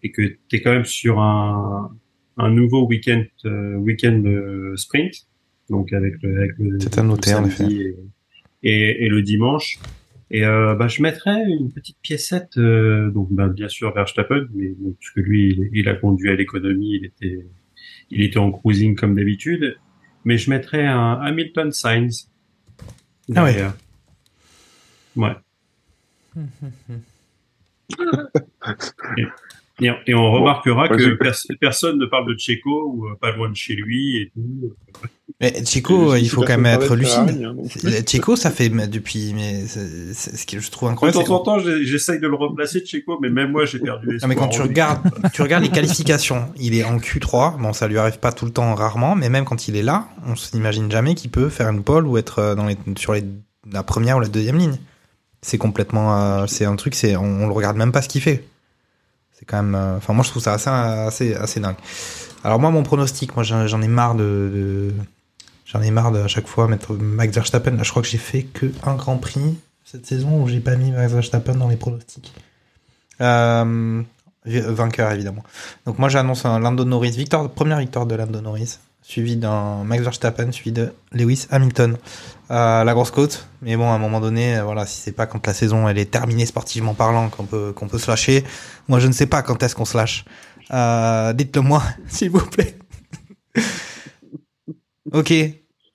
et 0.04 0.12
que 0.12 0.22
tu 0.22 0.56
es 0.56 0.62
quand 0.62 0.72
même 0.74 0.86
sur 0.86 1.20
un, 1.20 1.90
un 2.38 2.50
nouveau 2.50 2.86
week-end 2.86 3.24
euh, 3.46 3.76
week-end 3.76 4.22
euh, 4.26 4.76
sprint, 4.76 5.14
donc 5.70 5.94
avec 5.94 6.16
le, 6.22 6.38
avec 6.38 6.52
le, 6.60 6.80
C'est 6.82 6.98
à 6.98 7.04
noter, 7.04 7.32
le 7.32 7.38
en 7.38 7.50
samedi 7.50 7.82
et, 7.82 7.96
et, 8.64 9.06
et 9.06 9.10
le 9.10 9.22
dimanche. 9.22 9.80
Et 10.34 10.46
euh, 10.46 10.76
bah, 10.76 10.88
je 10.88 11.02
mettrais 11.02 11.44
une 11.46 11.74
petite 11.74 11.98
piécette, 12.02 12.58
euh, 12.58 13.12
donc 13.12 13.28
bah, 13.32 13.50
bien 13.50 13.68
sûr 13.68 13.94
Verstappen, 13.94 14.48
mais 14.54 14.74
parce 14.98 15.12
que 15.12 15.20
lui, 15.20 15.50
il, 15.50 15.70
il 15.74 15.90
a 15.90 15.96
conduit 15.96 16.30
à 16.30 16.36
l'économie, 16.36 16.96
il 16.96 17.06
était, 17.06 17.46
il 18.10 18.22
était 18.22 18.38
en 18.38 18.50
cruising 18.50 18.96
comme 18.96 19.14
d'habitude. 19.16 19.78
Mais 20.24 20.38
je 20.38 20.50
mettrais 20.50 20.86
un 20.86 21.20
Hamilton 21.22 21.74
Sainz. 21.74 22.30
Ah 23.36 23.44
ouais. 23.44 23.54
derrière. 23.54 23.74
Ouais. 25.18 25.36
Et, 29.18 29.26
et- 29.82 29.92
et 30.08 30.14
on 30.14 30.32
remarquera 30.32 30.88
que 30.90 31.16
pers- 31.16 31.36
personne 31.60 31.98
ne 31.98 32.06
parle 32.06 32.28
de 32.28 32.38
Tcheco 32.38 32.92
ou 32.94 33.08
euh, 33.08 33.16
pas 33.20 33.32
loin 33.36 33.50
de 33.50 33.56
chez 33.56 33.74
lui 33.76 34.18
et 34.18 34.32
tout. 34.34 34.74
Mais 35.40 35.66
Chico, 35.66 36.16
il 36.16 36.30
faut 36.30 36.42
quand 36.42 36.58
même 36.60 36.66
être 36.80 36.92
de 36.96 37.00
lucide. 37.00 37.44
hein, 37.44 37.56
Chico, 38.08 38.36
ça 38.36 38.52
fait 38.52 38.70
mais 38.70 38.88
depuis, 38.88 39.34
mais 39.34 39.66
ce 39.66 40.46
que 40.46 40.60
je 40.60 40.70
trouve 40.70 40.90
De 40.90 40.94
incroyable. 40.94 41.24
temps 41.24 41.36
en 41.36 41.40
temps, 41.40 41.60
j'essaye 41.60 42.20
de 42.20 42.28
le 42.28 42.36
remplacer 42.36 42.82
Tcheco, 42.82 43.18
mais 43.20 43.30
même 43.30 43.52
moi, 43.52 43.66
j'ai 43.66 43.80
perdu 43.80 44.20
Non, 44.22 44.28
mais 44.28 44.36
quand 44.36 44.50
tu 44.50 44.62
regardes, 44.62 45.02
tu 45.34 45.42
regardes 45.42 45.64
les 45.64 45.70
qualifications, 45.70 46.46
il 46.60 46.76
est 46.76 46.84
en 46.84 46.98
Q3. 46.98 47.58
Bon, 47.60 47.74
ça 47.74 47.88
lui 47.88 47.98
arrive 47.98 48.20
pas 48.20 48.32
tout 48.32 48.46
le 48.46 48.52
temps, 48.52 48.76
rarement, 48.76 49.16
mais 49.16 49.30
même 49.30 49.46
quand 49.46 49.68
il 49.68 49.76
est 49.76 49.82
là, 49.84 50.10
on 50.28 50.36
s'imagine 50.36 50.92
jamais 50.92 51.16
qu'il 51.16 51.32
peut 51.32 51.50
faire 51.50 51.70
une 51.70 51.82
pole 51.82 52.06
ou 52.06 52.18
être 52.18 52.38
euh, 52.40 52.56
dans 52.56 52.68
les, 52.68 52.78
sur 52.98 53.14
les, 53.14 53.24
la 53.72 53.82
première 53.82 54.18
ou 54.18 54.20
la 54.20 54.28
deuxième 54.28 54.58
ligne. 54.58 54.78
C'est 55.42 55.58
complètement, 55.58 56.16
euh, 56.22 56.46
c'est 56.48 56.66
un 56.66 56.76
truc, 56.76 56.94
c'est, 56.94 57.16
on, 57.16 57.24
on 57.44 57.48
le 57.48 57.54
regarde 57.54 57.78
même 57.78 57.92
pas 57.92 58.04
ce 58.04 58.10
qu'il 58.10 58.22
fait. 58.22 58.44
C'est 59.42 59.46
quand 59.46 59.62
même, 59.62 59.76
euh, 59.76 59.98
enfin, 59.98 60.14
moi, 60.14 60.24
je 60.24 60.30
trouve 60.30 60.44
ça 60.44 60.54
assez, 60.54 60.70
assez, 60.70 61.34
assez 61.34 61.60
dingue. 61.60 61.76
Alors, 62.44 62.60
moi, 62.60 62.70
mon 62.70 62.84
pronostic, 62.84 63.36
moi, 63.36 63.44
j'en 63.44 63.82
ai 63.82 63.88
marre 63.88 64.14
de, 64.16 64.94
j'en 65.66 65.82
ai 65.82 65.90
marre 65.92 66.12
de 66.12 66.20
à 66.20 66.28
chaque 66.28 66.48
fois 66.48 66.68
mettre 66.68 66.94
Max 66.94 67.34
Verstappen. 67.34 67.84
Je 67.84 67.90
crois 67.90 68.02
que 68.02 68.08
j'ai 68.08 68.18
fait 68.18 68.44
que 68.44 68.72
un 68.84 68.96
Grand 68.96 69.18
Prix 69.18 69.58
cette 69.92 70.06
saison 70.06 70.42
où 70.42 70.48
j'ai 70.48 70.62
pas 70.62 70.78
mis 70.78 70.92
Max 70.92 71.12
Verstappen 71.12 71.56
dans 71.56 71.68
les 71.68 71.76
pronostics. 71.76 72.34
Euh, 73.20 74.02
vainqueur 74.46 75.12
évidemment. 75.12 75.44
Donc 75.86 76.00
moi 76.00 76.08
j'annonce 76.08 76.46
un 76.46 76.60
Lando 76.60 76.86
Norris, 76.86 77.12
victoire, 77.12 77.50
première 77.50 77.80
victoire 77.80 78.06
de 78.06 78.16
Lando 78.16 78.40
Norris, 78.40 78.80
suivi 79.12 79.36
d'un 79.36 79.84
Max 79.84 80.04
Verstappen, 80.04 80.54
suivi 80.54 80.72
de 80.72 80.94
Lewis 81.12 81.46
Hamilton. 81.52 81.98
La 82.50 82.94
grosse 82.94 83.12
côte, 83.12 83.48
mais 83.62 83.76
bon 83.76 83.90
à 83.90 83.94
un 83.94 83.98
moment 83.98 84.20
donné, 84.20 84.58
euh, 84.58 84.64
voilà, 84.64 84.86
si 84.86 85.00
c'est 85.00 85.12
pas 85.12 85.26
quand 85.26 85.46
la 85.48 85.54
saison 85.54 85.88
elle 85.88 85.98
est 85.98 86.12
terminée 86.12 86.46
sportivement 86.46 86.94
parlant 86.94 87.30
qu'on 87.30 87.46
peut 87.46 87.98
se 87.98 88.10
lâcher. 88.10 88.44
Moi 88.88 89.00
je 89.00 89.08
ne 89.08 89.14
sais 89.14 89.26
pas 89.26 89.42
quand 89.42 89.62
est-ce 89.64 89.76
qu'on 89.76 89.86
se 89.86 89.98
lâche. 89.98 90.26
Euh, 90.74 91.34
Dites-le 91.34 91.62
moi, 91.62 91.84
s'il 92.08 92.30
vous 92.30 92.46
plaît. 92.46 92.78
ok. 95.14 95.34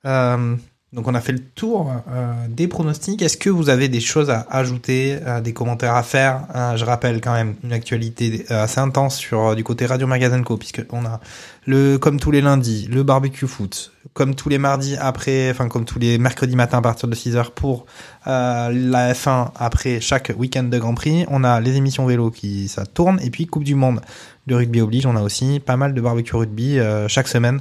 Euh, 0.06 0.56
donc 0.92 1.08
on 1.08 1.14
a 1.14 1.20
fait 1.20 1.32
le 1.32 1.40
tour 1.40 1.92
euh, 2.08 2.32
des 2.48 2.68
pronostics. 2.68 3.20
Est-ce 3.20 3.36
que 3.36 3.50
vous 3.50 3.70
avez 3.70 3.88
des 3.88 4.00
choses 4.00 4.30
à 4.30 4.46
ajouter, 4.48 5.18
euh, 5.26 5.40
des 5.40 5.52
commentaires 5.52 5.96
à 5.96 6.04
faire? 6.04 6.46
Euh, 6.54 6.76
Je 6.76 6.84
rappelle 6.84 7.20
quand 7.20 7.32
même 7.34 7.56
une 7.64 7.72
actualité 7.72 8.46
euh, 8.52 8.62
assez 8.62 8.78
intense 8.78 9.16
sur 9.16 9.56
du 9.56 9.64
côté 9.64 9.84
Radio 9.84 10.06
Magazine 10.06 10.44
Co, 10.44 10.56
puisque 10.56 10.82
on 10.92 11.04
a 11.04 11.20
le 11.66 11.98
comme 11.98 12.20
tous 12.20 12.30
les 12.30 12.40
lundis 12.40 12.86
le 12.88 13.02
barbecue 13.02 13.48
foot, 13.48 13.92
comme 14.12 14.36
tous 14.36 14.48
les 14.48 14.58
mardis 14.58 14.96
après, 14.96 15.50
enfin 15.50 15.66
comme 15.66 15.84
tous 15.84 15.98
les 15.98 16.18
mercredis 16.18 16.54
matin 16.54 16.78
à 16.78 16.82
partir 16.82 17.08
de 17.08 17.16
6h 17.16 17.50
pour 17.50 17.86
euh, 18.28 18.70
la 18.72 19.12
F1 19.12 19.48
après 19.56 20.00
chaque 20.00 20.32
week-end 20.38 20.62
de 20.62 20.78
Grand 20.78 20.94
Prix. 20.94 21.26
On 21.28 21.42
a 21.42 21.60
les 21.60 21.74
émissions 21.74 22.06
vélo 22.06 22.30
qui 22.30 22.68
ça 22.68 22.86
tourne 22.86 23.18
et 23.24 23.30
puis 23.30 23.46
Coupe 23.46 23.64
du 23.64 23.74
Monde 23.74 24.00
de 24.46 24.54
rugby 24.54 24.80
oblige. 24.80 25.04
On 25.04 25.16
a 25.16 25.22
aussi 25.22 25.58
pas 25.58 25.76
mal 25.76 25.94
de 25.94 26.00
barbecue 26.00 26.36
rugby 26.36 26.78
chaque 27.08 27.26
semaine 27.26 27.60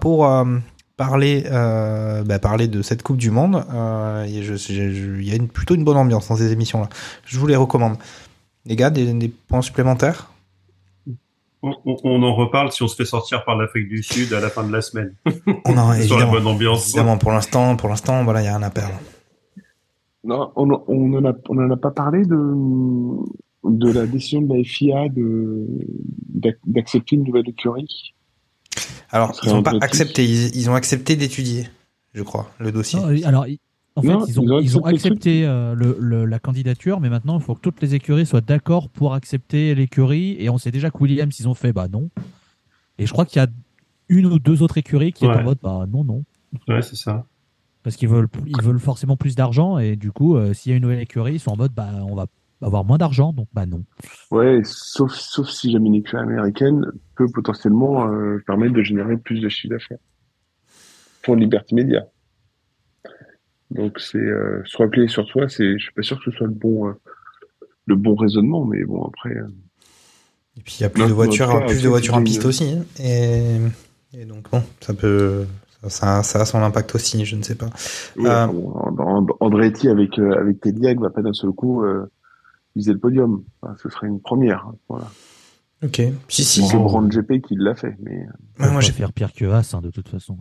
pour 0.00 0.24
parler 0.98 1.44
euh, 1.46 2.22
bah, 2.24 2.38
parler 2.38 2.68
de 2.68 2.82
cette 2.82 3.02
Coupe 3.02 3.16
du 3.16 3.30
Monde. 3.30 3.64
Euh, 3.72 4.26
il 4.28 5.24
y 5.26 5.32
a 5.32 5.36
une, 5.36 5.48
plutôt 5.48 5.74
une 5.74 5.84
bonne 5.84 5.96
ambiance 5.96 6.28
dans 6.28 6.36
ces 6.36 6.52
émissions-là. 6.52 6.90
Je 7.24 7.38
vous 7.38 7.46
les 7.46 7.56
recommande. 7.56 7.96
Les 8.66 8.76
gars, 8.76 8.90
des, 8.90 9.10
des 9.14 9.28
points 9.28 9.62
supplémentaires? 9.62 10.30
On, 11.62 11.72
on- 11.86 11.96
on 12.04 12.22
en 12.22 12.34
reparle 12.34 12.70
si 12.70 12.82
on 12.82 12.88
se 12.88 12.94
fait 12.94 13.04
sortir 13.06 13.44
par 13.44 13.56
l'Afrique 13.56 13.88
du 13.88 14.02
Sud 14.02 14.32
à 14.34 14.40
la 14.40 14.50
fin 14.50 14.62
de 14.64 14.72
la 14.72 14.80
semaine. 14.82 15.14
On 15.64 15.76
en, 15.76 15.92
Sur 16.02 16.18
la 16.18 16.26
bonne 16.26 16.46
ambiance. 16.46 16.88
évidemment, 16.88 17.16
pour 17.18 17.32
l'instant, 17.32 17.74
pour 17.76 17.88
l'instant, 17.88 18.22
voilà, 18.24 18.42
il 18.42 18.44
y 18.44 18.48
a 18.48 18.56
rien 18.56 18.62
à 18.66 18.70
perdre. 18.70 18.94
Non, 20.22 20.52
on, 20.56 20.68
on 20.86 21.14
en 21.14 21.24
a, 21.24 21.32
on 21.48 21.58
en 21.58 21.70
a 21.70 21.76
pas 21.76 21.90
parlé 21.90 22.24
de, 22.24 22.36
de 23.64 23.90
la 23.92 24.06
décision 24.06 24.42
de 24.42 24.54
la 24.54 24.62
FIA 24.62 25.06
d'accepter 26.66 27.16
une 27.16 27.24
nouvelle 27.24 27.48
écurie? 27.48 28.14
Alors, 29.10 29.38
ils 29.42 29.50
ont 29.50 29.58
un 29.58 29.62
pas 29.62 29.72
accepté, 29.80 30.24
ils, 30.24 30.54
ils 30.56 30.70
ont 30.70 30.74
accepté 30.74 31.16
d'étudier, 31.16 31.68
je 32.14 32.22
crois, 32.22 32.50
le 32.58 32.72
dossier. 32.72 33.00
Non, 33.00 33.06
alors, 33.26 33.46
en 33.96 34.02
fait, 34.02 34.08
Non, 34.08 34.24
ils 34.26 34.38
ont, 34.38 34.42
ils 34.44 34.52
ont 34.52 34.60
ils 34.60 34.78
ont 34.78 34.84
accepté 34.84 35.44
euh, 35.44 35.74
le, 35.74 35.96
le- 35.98 36.24
la 36.24 36.38
candidature, 36.38 37.00
mais 37.00 37.08
maintenant, 37.08 37.38
il 37.38 37.42
faut 37.44 37.54
que 37.54 37.60
toutes 37.60 37.80
les 37.82 37.94
écuries 37.94 38.26
soient 38.26 38.40
d'accord 38.40 38.88
pour 38.88 39.14
accepter 39.14 39.74
l'écurie. 39.74 40.36
Et 40.38 40.50
on 40.50 40.58
sait 40.58 40.70
déjà 40.70 40.90
que 40.90 40.98
Williams, 40.98 41.34
ils 41.40 41.48
ont 41.48 41.54
fait 41.54 41.72
bah 41.72 41.88
non. 41.88 42.10
Et 42.98 43.06
je 43.06 43.12
crois 43.12 43.24
qu'il 43.24 43.40
y 43.40 43.44
a 43.44 43.48
une 44.08 44.26
ou 44.26 44.38
deux 44.38 44.62
autres 44.62 44.78
écuries 44.78 45.12
qui 45.12 45.24
est 45.24 45.28
en 45.28 45.42
mode 45.42 45.58
bah 45.62 45.84
non, 45.90 46.04
non. 46.04 46.24
Ouais, 46.68 46.82
c'est 46.82 46.96
ça. 46.96 47.26
Parce 47.82 47.96
qu'ils 47.96 48.08
veulent, 48.08 48.28
ils 48.46 48.62
veulent 48.62 48.78
forcément 48.80 49.16
plus 49.16 49.34
d'argent. 49.34 49.78
Et 49.78 49.96
du 49.96 50.12
coup, 50.12 50.36
euh, 50.36 50.52
s'il 50.54 50.70
y 50.70 50.72
a 50.74 50.76
une 50.76 50.82
nouvelle 50.82 51.00
écurie, 51.00 51.34
ils 51.34 51.40
sont 51.40 51.50
en 51.52 51.56
mode 51.56 51.72
bah 51.72 51.90
on 52.08 52.14
va 52.14 52.26
avoir 52.62 52.84
moins 52.84 52.98
d'argent, 52.98 53.32
donc 53.32 53.48
bah 53.52 53.66
non. 53.66 53.84
Ouais, 54.30 54.60
sauf, 54.64 55.12
sauf 55.14 55.48
si 55.48 55.70
jamais 55.70 55.86
une 55.88 55.94
écurie 55.96 56.22
américaine 56.22 56.84
peut 57.16 57.28
potentiellement 57.32 58.08
euh, 58.10 58.42
permettre 58.46 58.74
de 58.74 58.82
générer 58.82 59.16
plus 59.16 59.40
de 59.40 59.48
chiffre 59.48 59.72
d'affaires 59.74 59.98
pour 61.22 61.36
Liberty 61.36 61.74
Media. 61.74 62.04
Donc 63.70 63.98
c'est 64.00 64.18
euh, 64.18 64.62
se 64.64 64.76
rappeler 64.78 65.08
sur 65.08 65.26
toi, 65.26 65.48
c'est 65.48 65.78
je 65.78 65.84
suis 65.84 65.92
pas 65.92 66.02
sûr 66.02 66.18
que 66.18 66.30
ce 66.30 66.36
soit 66.36 66.46
le 66.46 66.52
bon 66.54 66.88
euh, 66.88 66.92
le 67.86 67.96
bon 67.96 68.14
raisonnement, 68.14 68.64
mais 68.64 68.84
bon 68.84 69.04
après. 69.04 69.30
euh, 69.36 69.46
Et 70.56 70.60
puis 70.62 70.76
il 70.78 70.82
y 70.82 70.86
a 70.86 70.90
plus 70.90 71.02
Non, 71.02 71.08
de 71.08 71.12
en 71.12 71.16
voitures, 71.16 71.48
cas, 71.48 71.66
plus 71.66 71.82
de 71.82 71.88
voitures 71.88 72.14
en 72.14 72.18
une- 72.18 72.24
piste 72.24 72.44
aussi. 72.44 72.64
hein. 72.72 72.84
Et, 73.02 73.56
et 74.14 74.24
donc 74.24 74.50
bon, 74.50 74.62
ça 74.80 74.94
peut, 74.94 75.44
ça, 75.88 76.22
ça 76.22 76.40
a 76.40 76.44
son 76.46 76.62
impact 76.62 76.94
aussi, 76.94 77.24
je 77.24 77.36
ne 77.36 77.42
sais 77.42 77.54
pas. 77.54 77.66
ouais, 78.16 78.24
Euh, 78.26 78.46
bon, 78.46 79.26
Andretti 79.40 79.88
avec 79.88 80.18
euh, 80.18 80.32
avec 80.40 80.60
Cadillac 80.60 80.98
va 80.98 81.10
pas 81.10 81.22
d'un 81.22 81.32
seul 81.34 81.50
coup 81.50 81.82
euh, 81.84 82.10
viser 82.78 82.92
le 82.92 82.98
podium. 82.98 83.42
Enfin, 83.60 83.74
ce 83.82 83.88
serait 83.90 84.06
une 84.06 84.20
première. 84.20 84.66
Voilà. 84.88 85.10
Ok. 85.84 86.00
Si 86.28 86.44
si. 86.44 86.66
C'est 86.66 86.76
Brand 86.78 87.10
GP 87.10 87.40
qui 87.42 87.54
l'a 87.56 87.74
fait, 87.74 87.96
mais. 88.00 88.26
euh, 88.60 88.64
Ouais, 88.64 88.70
moi, 88.72 88.80
j'ai- 88.80 88.92
faire 88.92 89.12
pire 89.12 89.32
que 89.32 89.44
As 89.44 89.74
hein, 89.74 89.80
de 89.82 89.90
toute 89.90 90.08
façon. 90.08 90.36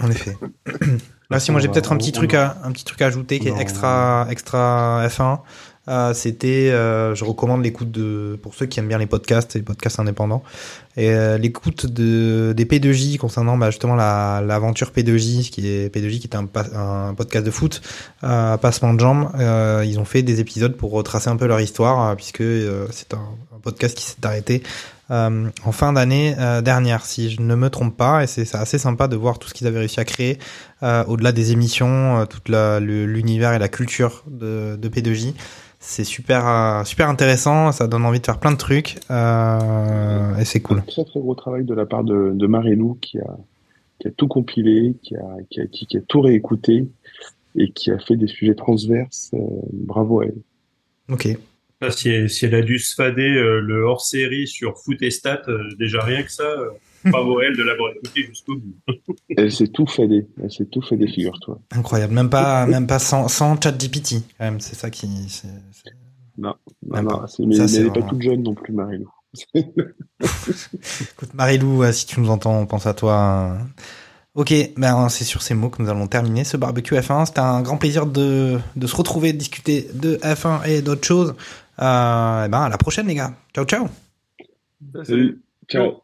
En 0.00 0.10
effet. 0.10 0.36
Là, 1.30 1.38
si 1.38 1.50
moi 1.52 1.60
j'ai 1.60 1.68
On 1.68 1.72
peut-être 1.72 1.92
un 1.92 1.96
petit 1.96 2.10
truc 2.12 2.34
à 2.34 2.56
un 2.64 2.72
petit 2.72 2.84
truc 2.84 3.00
à 3.02 3.06
ajouter 3.06 3.38
qui 3.38 3.48
est 3.48 3.60
extra 3.60 4.26
extra 4.30 5.06
F1. 5.06 5.40
Euh, 5.90 6.14
C'était, 6.14 6.70
euh, 6.70 7.14
je 7.14 7.24
recommande 7.24 7.64
l'écoute 7.64 7.90
de 7.90 8.38
pour 8.42 8.54
ceux 8.54 8.66
qui 8.66 8.78
aiment 8.78 8.88
bien 8.88 8.98
les 8.98 9.06
podcasts, 9.06 9.54
les 9.54 9.62
podcasts 9.62 9.98
indépendants, 9.98 10.42
et 10.96 11.10
euh, 11.10 11.36
l'écoute 11.36 11.86
de 11.86 12.52
des 12.56 12.64
P2J 12.64 13.18
concernant 13.18 13.56
bah, 13.56 13.70
justement 13.70 13.96
la 13.96 14.40
l'aventure 14.46 14.92
P2J, 14.96 15.50
qui 15.50 15.66
est 15.66 15.94
P2J 15.94 16.20
qui 16.20 16.28
est 16.28 16.36
un, 16.36 16.48
un 16.76 17.14
podcast 17.14 17.44
de 17.44 17.50
foot, 17.50 17.82
euh, 18.22 18.56
passement 18.56 18.94
de 18.94 19.00
jambes. 19.00 19.30
Euh, 19.38 19.84
ils 19.86 19.98
ont 19.98 20.04
fait 20.04 20.22
des 20.22 20.40
épisodes 20.40 20.76
pour 20.76 20.92
retracer 20.92 21.28
un 21.28 21.36
peu 21.36 21.46
leur 21.46 21.60
histoire, 21.60 22.10
euh, 22.10 22.14
puisque 22.14 22.44
c'est 22.92 23.14
un, 23.14 23.20
podcast 23.62 23.94
qui 23.94 24.04
s'est 24.04 24.16
arrêté 24.24 24.62
en 25.10 25.72
fin 25.72 25.92
d'année 25.92 26.34
dernière, 26.62 27.04
si 27.04 27.30
je 27.30 27.42
ne 27.42 27.54
me 27.54 27.68
trompe 27.68 27.94
pas, 27.94 28.22
et 28.22 28.26
c'est 28.26 28.54
assez 28.54 28.78
sympa 28.78 29.06
de 29.06 29.16
voir 29.16 29.38
tout 29.38 29.48
ce 29.48 29.54
qu'ils 29.54 29.66
avaient 29.66 29.80
réussi 29.80 30.00
à 30.00 30.06
créer 30.06 30.38
au-delà 30.82 31.32
des 31.32 31.52
émissions, 31.52 32.24
toute 32.24 32.48
l'univers 32.48 33.52
et 33.52 33.58
la 33.58 33.68
culture 33.68 34.24
de, 34.30 34.78
de 34.80 34.88
P2J. 34.88 35.34
C'est 35.82 36.04
super 36.04 36.46
euh, 36.46 36.84
super 36.84 37.08
intéressant, 37.08 37.72
ça 37.72 37.86
donne 37.88 38.04
envie 38.04 38.20
de 38.20 38.26
faire 38.26 38.38
plein 38.38 38.52
de 38.52 38.58
trucs 38.58 38.98
euh, 39.10 40.36
et 40.36 40.44
c'est 40.44 40.60
cool. 40.60 40.82
très 40.84 41.04
très 41.04 41.20
gros 41.20 41.34
travail 41.34 41.64
de 41.64 41.72
la 41.72 41.86
part 41.86 42.04
de, 42.04 42.32
de 42.34 42.46
Marilou 42.46 42.98
qui 43.00 43.18
a, 43.18 43.38
qui 43.98 44.08
a 44.08 44.10
tout 44.10 44.28
compilé, 44.28 44.94
qui 45.02 45.16
a, 45.16 45.36
qui, 45.48 45.60
a, 45.62 45.66
qui, 45.66 45.86
qui 45.86 45.96
a 45.96 46.00
tout 46.02 46.20
réécouté 46.20 46.86
et 47.56 47.70
qui 47.72 47.90
a 47.90 47.98
fait 47.98 48.16
des 48.16 48.26
sujets 48.26 48.54
transverses. 48.54 49.30
euh, 49.32 49.38
bravo 49.72 50.20
à 50.20 50.26
elle. 50.26 50.42
Ok. 51.10 51.28
Ah, 51.80 51.90
si, 51.90 52.10
elle, 52.10 52.28
si 52.28 52.44
elle 52.44 52.54
a 52.54 52.60
dû 52.62 52.78
se 52.78 52.94
fader 52.94 53.22
euh, 53.30 53.60
le 53.60 53.80
hors-série 53.82 54.46
sur 54.46 54.76
foot 54.78 55.00
et 55.00 55.10
stats, 55.10 55.42
euh, 55.48 55.66
déjà 55.78 56.02
rien 56.02 56.22
que 56.22 56.30
ça, 56.30 56.42
euh, 56.44 56.68
bravo 57.04 57.38
à 57.38 57.44
elle 57.44 57.56
de 57.56 57.62
l'avoir 57.62 57.92
écouté 57.96 58.24
jusqu'au 58.24 58.56
bout. 58.56 58.74
Elle 59.36 59.52
s'est 59.52 59.68
tout 59.68 59.86
fait 59.86 60.06
des, 60.08 60.26
elle 60.42 60.50
s'est 60.50 60.66
tout 60.66 60.82
fait 60.82 60.96
des 60.96 61.06
figures-toi. 61.08 61.60
Incroyable, 61.72 62.12
même 62.14 62.28
pas 62.30 62.66
même 62.66 62.86
pas 62.86 62.98
sans, 62.98 63.28
sans 63.28 63.60
chat 63.60 63.72
GPT 63.72 64.22
quand 64.38 64.44
même, 64.44 64.60
c'est 64.60 64.74
ça 64.74 64.90
qui. 64.90 65.06
c'est- 65.28 65.48
c'est- 65.72 65.90
Non, 66.38 66.54
non, 66.82 66.94
Même 66.96 67.04
non, 67.06 67.20
mais, 67.20 67.26
Ça, 67.28 67.62
mais 67.62 67.68
c'est 67.68 67.76
elle 67.78 67.84
n'est 67.84 67.92
pas 67.92 68.02
toute 68.02 68.22
jeune 68.22 68.42
non 68.42 68.54
plus, 68.54 68.72
Marilou. 68.72 69.10
Écoute, 70.22 71.34
Marilou, 71.34 71.82
euh, 71.82 71.92
si 71.92 72.06
tu 72.06 72.20
nous 72.20 72.30
entends, 72.30 72.58
on 72.58 72.66
pense 72.66 72.86
à 72.86 72.94
toi. 72.94 73.16
hein. 73.16 73.68
Ok, 74.34 74.54
ben 74.76 75.08
c'est 75.08 75.24
sur 75.24 75.42
ces 75.42 75.54
mots 75.54 75.70
que 75.70 75.82
nous 75.82 75.88
allons 75.88 76.06
terminer 76.06 76.44
ce 76.44 76.56
barbecue 76.56 76.94
F1. 76.94 77.26
C'était 77.26 77.40
un 77.40 77.62
grand 77.62 77.76
plaisir 77.78 78.06
de, 78.06 78.58
de 78.76 78.86
se 78.86 78.94
retrouver, 78.96 79.32
de 79.32 79.38
discuter 79.38 79.88
de 79.94 80.16
F1 80.22 80.62
et 80.68 80.82
d'autres 80.82 81.04
choses. 81.06 81.34
Euh, 81.80 82.44
et 82.44 82.48
ben 82.48 82.60
à 82.62 82.68
la 82.68 82.78
prochaine 82.78 83.06
les 83.08 83.14
gars. 83.16 83.32
Ciao 83.54 83.64
ciao. 83.64 83.88
Salut. 85.04 85.42
Ciao. 85.68 86.02